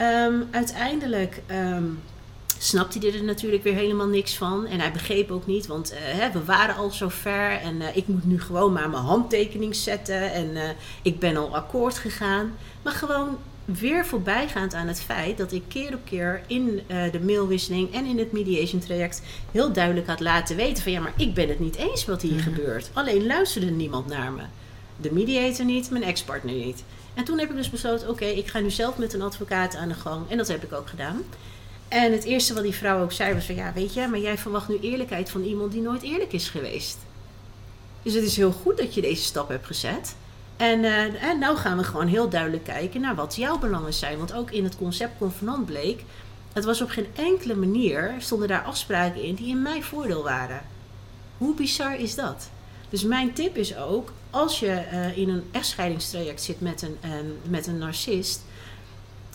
Um, 0.00 0.48
uiteindelijk 0.50 1.42
um, 1.50 2.02
snapte 2.58 2.98
hij 2.98 3.14
er 3.14 3.24
natuurlijk 3.24 3.62
weer 3.62 3.74
helemaal 3.74 4.06
niks 4.06 4.36
van. 4.36 4.66
En 4.66 4.80
hij 4.80 4.92
begreep 4.92 5.30
ook 5.30 5.46
niet, 5.46 5.66
want 5.66 5.92
uh, 5.92 5.98
hè, 6.00 6.30
we 6.30 6.44
waren 6.44 6.76
al 6.76 6.90
zo 6.90 7.08
ver... 7.08 7.50
en 7.50 7.76
uh, 7.76 7.96
ik 7.96 8.06
moet 8.06 8.24
nu 8.24 8.40
gewoon 8.40 8.72
maar 8.72 8.90
mijn 8.90 9.02
handtekening 9.02 9.74
zetten... 9.74 10.32
en 10.32 10.76
ik 11.02 11.18
ben 11.18 11.36
al 11.36 11.56
akkoord 11.56 11.98
gegaan. 11.98 12.52
Maar 12.82 12.92
gewoon 12.92 13.38
weer 13.66 14.06
voorbijgaand 14.06 14.74
aan 14.74 14.86
het 14.86 15.00
feit 15.00 15.38
dat 15.38 15.52
ik 15.52 15.62
keer 15.68 15.94
op 15.94 16.00
keer 16.04 16.42
in 16.46 16.80
uh, 16.86 17.12
de 17.12 17.20
mailwisseling 17.20 17.94
en 17.94 18.04
in 18.04 18.18
het 18.18 18.32
mediation 18.32 18.80
traject 18.80 19.22
heel 19.52 19.72
duidelijk 19.72 20.06
had 20.06 20.20
laten 20.20 20.56
weten 20.56 20.82
van 20.82 20.92
ja, 20.92 21.00
maar 21.00 21.12
ik 21.16 21.34
ben 21.34 21.48
het 21.48 21.58
niet 21.58 21.76
eens 21.76 22.04
wat 22.04 22.22
hier 22.22 22.32
mm 22.32 22.38
-hmm. 22.38 22.54
gebeurt. 22.54 22.90
Alleen 22.92 23.26
luisterde 23.26 23.70
niemand 23.70 24.06
naar 24.06 24.32
me. 24.32 24.42
De 24.96 25.12
mediator 25.12 25.64
niet, 25.64 25.90
mijn 25.90 26.04
ex-partner 26.04 26.54
niet. 26.54 26.84
En 27.14 27.24
toen 27.24 27.38
heb 27.38 27.50
ik 27.50 27.56
dus 27.56 27.70
besloten, 27.70 28.08
oké, 28.08 28.22
okay, 28.24 28.34
ik 28.34 28.46
ga 28.46 28.60
nu 28.60 28.70
zelf 28.70 28.98
met 28.98 29.12
een 29.12 29.22
advocaat 29.22 29.76
aan 29.76 29.88
de 29.88 29.94
gang. 29.94 30.30
En 30.30 30.36
dat 30.36 30.48
heb 30.48 30.64
ik 30.64 30.72
ook 30.72 30.88
gedaan. 30.88 31.22
En 31.88 32.12
het 32.12 32.24
eerste 32.24 32.54
wat 32.54 32.62
die 32.62 32.74
vrouw 32.74 33.02
ook 33.02 33.12
zei 33.12 33.34
was 33.34 33.44
van 33.44 33.54
ja, 33.54 33.72
weet 33.72 33.94
je, 33.94 34.06
maar 34.06 34.18
jij 34.18 34.38
verwacht 34.38 34.68
nu 34.68 34.78
eerlijkheid 34.80 35.30
van 35.30 35.42
iemand 35.42 35.72
die 35.72 35.80
nooit 35.80 36.02
eerlijk 36.02 36.32
is 36.32 36.48
geweest. 36.48 36.98
Dus 38.02 38.14
het 38.14 38.24
is 38.24 38.36
heel 38.36 38.52
goed 38.52 38.76
dat 38.76 38.94
je 38.94 39.00
deze 39.00 39.22
stap 39.22 39.48
hebt 39.48 39.66
gezet. 39.66 40.14
En, 40.56 40.78
uh, 40.78 41.22
en 41.22 41.38
nou 41.38 41.56
gaan 41.56 41.76
we 41.76 41.84
gewoon 41.84 42.06
heel 42.06 42.28
duidelijk 42.28 42.64
kijken 42.64 43.00
naar 43.00 43.14
wat 43.14 43.36
jouw 43.36 43.58
belangen 43.58 43.94
zijn. 43.94 44.18
Want 44.18 44.32
ook 44.32 44.50
in 44.50 44.64
het 44.64 44.76
concept 44.76 45.18
convenant 45.18 45.66
bleek, 45.66 46.04
het 46.52 46.64
was 46.64 46.82
op 46.82 46.88
geen 46.88 47.06
enkele 47.14 47.54
manier, 47.54 48.14
stonden 48.18 48.48
daar 48.48 48.62
afspraken 48.62 49.22
in 49.22 49.34
die 49.34 49.48
in 49.48 49.62
mijn 49.62 49.82
voordeel 49.82 50.22
waren. 50.22 50.60
Hoe 51.38 51.54
bizar 51.54 51.96
is 51.96 52.14
dat? 52.14 52.50
Dus 52.88 53.04
mijn 53.04 53.32
tip 53.32 53.56
is 53.56 53.76
ook, 53.76 54.12
als 54.30 54.60
je 54.60 54.84
uh, 54.92 55.18
in 55.18 55.28
een 55.28 55.44
echtscheidingstraject 55.50 56.42
zit 56.42 56.60
met 56.60 56.82
een, 56.82 56.96
uh, 57.04 57.10
met 57.48 57.66
een 57.66 57.78
narcist, 57.78 58.40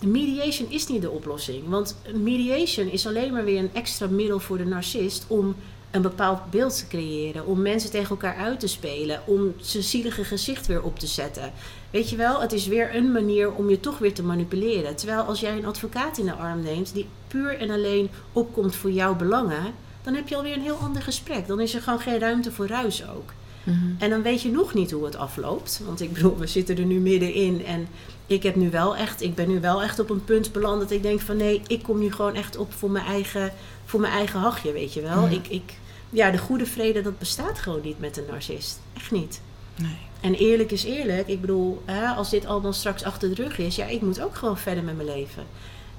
mediation 0.03 0.71
is 0.71 0.87
niet 0.87 1.01
de 1.01 1.09
oplossing. 1.09 1.67
Want 1.67 1.95
mediation 2.13 2.87
is 2.87 3.07
alleen 3.07 3.33
maar 3.33 3.43
weer 3.43 3.59
een 3.59 3.73
extra 3.73 4.07
middel 4.07 4.39
voor 4.39 4.57
de 4.57 4.65
narcist 4.65 5.25
om 5.27 5.55
een 5.91 6.01
bepaald 6.01 6.51
beeld 6.51 6.77
te 6.77 6.87
creëren. 6.87 7.45
Om 7.45 7.61
mensen 7.61 7.91
tegen 7.91 8.09
elkaar 8.09 8.35
uit 8.35 8.59
te 8.59 8.67
spelen. 8.67 9.21
Om 9.25 9.53
zijn 9.57 9.83
zielige 9.83 10.23
gezicht 10.23 10.67
weer 10.67 10.83
op 10.83 10.99
te 10.99 11.07
zetten. 11.07 11.51
Weet 11.89 12.09
je 12.09 12.15
wel, 12.15 12.41
het 12.41 12.51
is 12.51 12.67
weer 12.67 12.95
een 12.95 13.11
manier 13.11 13.51
om 13.51 13.69
je 13.69 13.79
toch 13.79 13.97
weer 13.97 14.13
te 14.13 14.23
manipuleren. 14.23 14.95
Terwijl 14.95 15.21
als 15.21 15.39
jij 15.39 15.57
een 15.57 15.65
advocaat 15.65 16.17
in 16.17 16.25
de 16.25 16.33
arm 16.33 16.61
neemt 16.61 16.93
die 16.93 17.07
puur 17.27 17.57
en 17.57 17.69
alleen 17.69 18.09
opkomt 18.33 18.75
voor 18.75 18.91
jouw 18.91 19.15
belangen. 19.15 19.73
Dan 20.03 20.13
heb 20.13 20.27
je 20.27 20.35
alweer 20.35 20.53
een 20.55 20.61
heel 20.61 20.77
ander 20.81 21.01
gesprek. 21.01 21.47
Dan 21.47 21.59
is 21.59 21.75
er 21.75 21.81
gewoon 21.81 21.99
geen 21.99 22.19
ruimte 22.19 22.51
voor 22.51 22.67
ruis 22.67 23.09
ook. 23.09 23.33
Mm-hmm. 23.63 23.95
En 23.99 24.09
dan 24.09 24.21
weet 24.21 24.41
je 24.41 24.51
nog 24.51 24.73
niet 24.73 24.91
hoe 24.91 25.05
het 25.05 25.15
afloopt. 25.15 25.81
Want 25.85 26.01
ik 26.01 26.13
bedoel, 26.13 26.37
we 26.37 26.47
zitten 26.47 26.77
er 26.77 26.85
nu 26.85 26.99
middenin. 26.99 27.65
En 27.65 27.87
ik, 28.27 28.43
heb 28.43 28.55
nu 28.55 28.69
wel 28.69 28.95
echt, 28.95 29.21
ik 29.21 29.35
ben 29.35 29.47
nu 29.47 29.59
wel 29.59 29.83
echt 29.83 29.99
op 29.99 30.09
een 30.09 30.23
punt 30.23 30.51
beland 30.51 30.81
dat 30.81 30.91
ik 30.91 31.03
denk 31.03 31.19
van 31.19 31.37
nee, 31.37 31.61
ik 31.67 31.83
kom 31.83 31.99
nu 31.99 32.11
gewoon 32.11 32.35
echt 32.35 32.57
op 32.57 32.73
voor 32.73 32.91
mijn 32.91 33.05
eigen, 33.05 33.53
voor 33.85 33.99
mijn 33.99 34.13
eigen 34.13 34.39
hachje, 34.39 34.71
weet 34.71 34.93
je 34.93 35.01
wel. 35.01 35.27
Ik, 35.29 35.47
ik, 35.47 35.73
ja, 36.11 36.31
de 36.31 36.37
goede 36.37 36.65
vrede, 36.65 37.01
dat 37.01 37.19
bestaat 37.19 37.59
gewoon 37.59 37.81
niet 37.83 37.99
met 37.99 38.17
een 38.17 38.25
narcist. 38.29 38.79
Echt 38.93 39.11
niet. 39.11 39.41
Nee. 39.75 39.97
En 40.21 40.33
eerlijk 40.33 40.71
is 40.71 40.83
eerlijk. 40.83 41.27
Ik 41.27 41.41
bedoel, 41.41 41.81
hè, 41.85 42.07
als 42.07 42.29
dit 42.29 42.45
allemaal 42.45 42.73
straks 42.73 43.03
achter 43.03 43.35
de 43.35 43.43
rug 43.43 43.57
is, 43.57 43.75
ja, 43.75 43.85
ik 43.85 44.01
moet 44.01 44.21
ook 44.21 44.35
gewoon 44.35 44.57
verder 44.57 44.83
met 44.83 44.95
mijn 44.95 45.07
leven. 45.07 45.43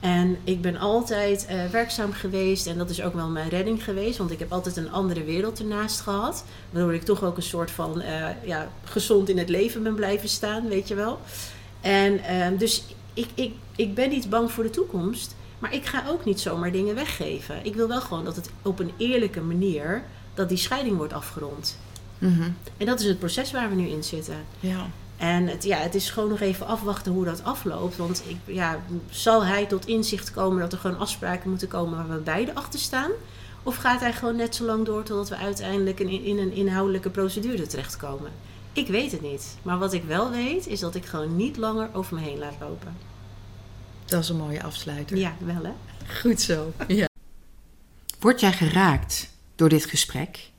En 0.01 0.37
ik 0.45 0.61
ben 0.61 0.77
altijd 0.77 1.47
uh, 1.51 1.65
werkzaam 1.67 2.13
geweest 2.13 2.67
en 2.67 2.79
dat 2.79 2.91
is 2.91 3.03
ook 3.03 3.15
wel 3.15 3.29
mijn 3.29 3.49
redding 3.49 3.85
geweest, 3.85 4.19
want 4.19 4.31
ik 4.31 4.39
heb 4.39 4.53
altijd 4.53 4.77
een 4.77 4.93
andere 4.93 5.25
wereld 5.25 5.59
ernaast 5.59 6.01
gehad. 6.01 6.45
Waardoor 6.71 6.95
ik 6.95 7.03
toch 7.03 7.23
ook 7.25 7.37
een 7.37 7.43
soort 7.43 7.71
van 7.71 8.03
uh, 8.03 8.29
ja, 8.45 8.69
gezond 8.85 9.29
in 9.29 9.39
het 9.39 9.49
leven 9.49 9.83
ben 9.83 9.95
blijven 9.95 10.29
staan, 10.29 10.69
weet 10.69 10.89
je 10.89 10.95
wel. 10.95 11.19
En 11.81 12.13
uh, 12.13 12.59
dus 12.59 12.85
ik, 13.15 13.29
ik, 13.35 13.53
ik 13.77 13.95
ben 13.95 14.11
niet 14.11 14.31
bang 14.31 14.53
voor 14.53 14.65
de 14.65 14.71
toekomst. 14.71 15.35
Maar 15.63 15.75
ik 15.75 15.87
ga 15.87 16.05
ook 16.09 16.25
niet 16.25 16.41
zomaar 16.41 16.73
dingen 16.73 16.95
weggeven. 16.95 17.65
Ik 17.65 17.75
wil 17.75 17.89
wel 17.89 18.01
gewoon 18.01 18.25
dat 18.25 18.37
het 18.37 18.51
op 18.63 18.79
een 18.79 18.93
eerlijke 18.97 19.41
manier 19.41 20.03
dat 20.35 20.49
die 20.49 20.59
scheiding 20.59 20.97
wordt 20.97 21.13
afgerond. 21.13 21.79
Mm-hmm. 22.19 22.57
En 22.77 22.87
dat 22.87 23.01
is 23.01 23.07
het 23.07 23.19
proces 23.19 23.53
waar 23.53 23.69
we 23.69 23.75
nu 23.75 23.89
in 23.89 24.05
zitten. 24.05 24.37
Ja. 24.61 24.87
En 25.17 25.47
het, 25.47 25.65
ja, 25.65 25.77
het 25.77 25.95
is 25.95 26.11
gewoon 26.11 26.29
nog 26.29 26.41
even 26.41 26.67
afwachten 26.67 27.13
hoe 27.13 27.25
dat 27.25 27.45
afloopt. 27.45 27.97
Want 27.97 28.23
ik, 28.27 28.37
ja, 28.45 28.81
zal 29.11 29.45
hij 29.45 29.67
tot 29.67 29.87
inzicht 29.87 30.31
komen 30.31 30.61
dat 30.61 30.73
er 30.73 30.79
gewoon 30.79 30.99
afspraken 30.99 31.51
moeten 31.51 31.69
komen 31.69 31.97
waar 31.97 32.17
we 32.17 32.23
beide 32.23 32.55
achter 32.55 32.81
staan? 32.81 33.11
Of 33.63 33.77
gaat 33.77 34.01
hij 34.01 34.13
gewoon 34.13 34.37
net 34.37 34.55
zo 34.55 34.65
lang 34.65 34.85
door 34.85 35.03
totdat 35.03 35.29
we 35.29 35.37
uiteindelijk 35.37 36.01
in, 36.01 36.25
in 36.25 36.39
een 36.39 36.53
inhoudelijke 36.53 37.11
procedure 37.11 37.67
terechtkomen? 37.67 38.31
Ik 38.73 38.87
weet 38.89 39.13
het 39.13 39.23
niet. 39.23 39.57
Maar 39.63 39.79
wat 39.79 39.93
ik 39.93 40.05
wel 40.05 40.31
weet, 40.31 40.67
is 40.67 40.81
dat 40.81 40.95
ik 40.95 41.05
gewoon 41.05 41.37
niet 41.37 41.57
langer 41.57 41.89
over 41.93 42.15
me 42.15 42.21
heen 42.21 42.39
laat 42.39 42.57
lopen. 42.61 42.97
Dat 44.13 44.23
is 44.23 44.29
een 44.29 44.37
mooie 44.37 44.63
afsluiter. 44.63 45.17
Ja, 45.17 45.35
wel 45.39 45.65
hè? 45.65 45.73
Goed 46.21 46.41
zo. 46.41 46.73
Ja. 46.87 47.09
Word 48.19 48.41
jij 48.41 48.53
geraakt 48.53 49.31
door 49.55 49.69
dit 49.69 49.85
gesprek? 49.85 50.51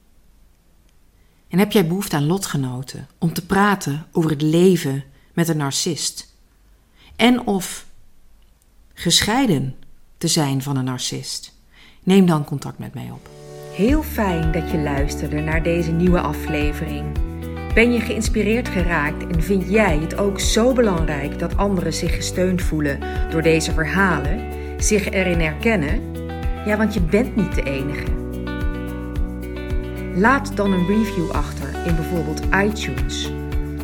En 1.48 1.60
heb 1.60 1.72
jij 1.72 1.88
behoefte 1.88 2.16
aan 2.16 2.26
lotgenoten 2.26 3.08
om 3.18 3.34
te 3.34 3.46
praten 3.46 4.06
over 4.12 4.30
het 4.30 4.42
leven 4.42 5.04
met 5.34 5.48
een 5.48 5.58
narcist? 5.58 6.36
En 7.16 7.48
of 7.48 7.86
gescheiden 8.94 9.76
te 10.18 10.28
zijn 10.28 10.62
van 10.62 10.78
een 10.78 10.84
narcist? 10.84 11.54
Neem 12.04 12.26
dan 12.26 12.46
contact 12.46 12.78
met 12.78 12.94
mij 12.94 13.10
op. 13.12 13.30
Heel 13.72 14.04
fijn 14.04 14.52
dat 14.52 14.72
je 14.72 14.78
luisterde 14.78 15.40
naar 15.40 15.64
deze 15.64 15.92
nieuwe 15.92 16.20
aflevering. 16.20 17.33
Ben 17.74 17.94
je 17.94 18.00
geïnspireerd 18.00 18.70
geraakt 18.70 19.28
en 19.28 19.44
vind 19.44 19.70
jij 19.70 19.98
het 19.98 20.18
ook 20.18 20.40
zo 20.40 20.74
belangrijk 20.74 21.40
dat 21.40 21.58
anderen 21.58 21.94
zich 21.94 22.16
gesteund 22.16 22.62
voelen 22.62 23.00
door 23.30 23.42
deze 23.42 23.72
verhalen, 23.72 24.40
zich 24.78 25.10
erin 25.10 25.40
herkennen? 25.40 26.02
Ja, 26.66 26.78
want 26.78 26.94
je 26.94 27.02
bent 27.02 27.36
niet 27.36 27.56
de 27.56 27.64
enige. 27.64 28.06
Laat 30.16 30.56
dan 30.56 30.74
een 30.74 30.88
review 30.88 31.32
achter 31.32 31.70
in 31.86 31.96
bijvoorbeeld 31.96 32.42
iTunes. 32.64 33.32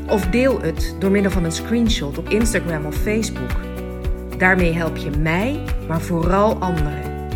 Of 0.08 0.26
deel 0.26 0.62
het 0.62 0.96
door 1.00 1.12
middel 1.12 1.32
van 1.32 1.44
een 1.44 1.52
screenshot 1.52 2.18
op 2.18 2.30
Instagram 2.30 2.86
of 2.86 2.96
Facebook. 2.96 3.52
Daarmee 4.38 4.74
help 4.74 4.98
je 4.98 5.10
mij, 5.10 5.64
maar 5.88 6.02
vooral 6.02 6.56
anderen. 6.56 7.28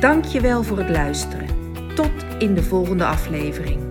Dank 0.00 0.24
je 0.24 0.40
wel 0.40 0.62
voor 0.62 0.78
het 0.78 0.88
luisteren. 0.88 1.46
Tot 1.94 2.10
in 2.38 2.54
de 2.54 2.62
volgende 2.62 3.04
aflevering. 3.04 3.87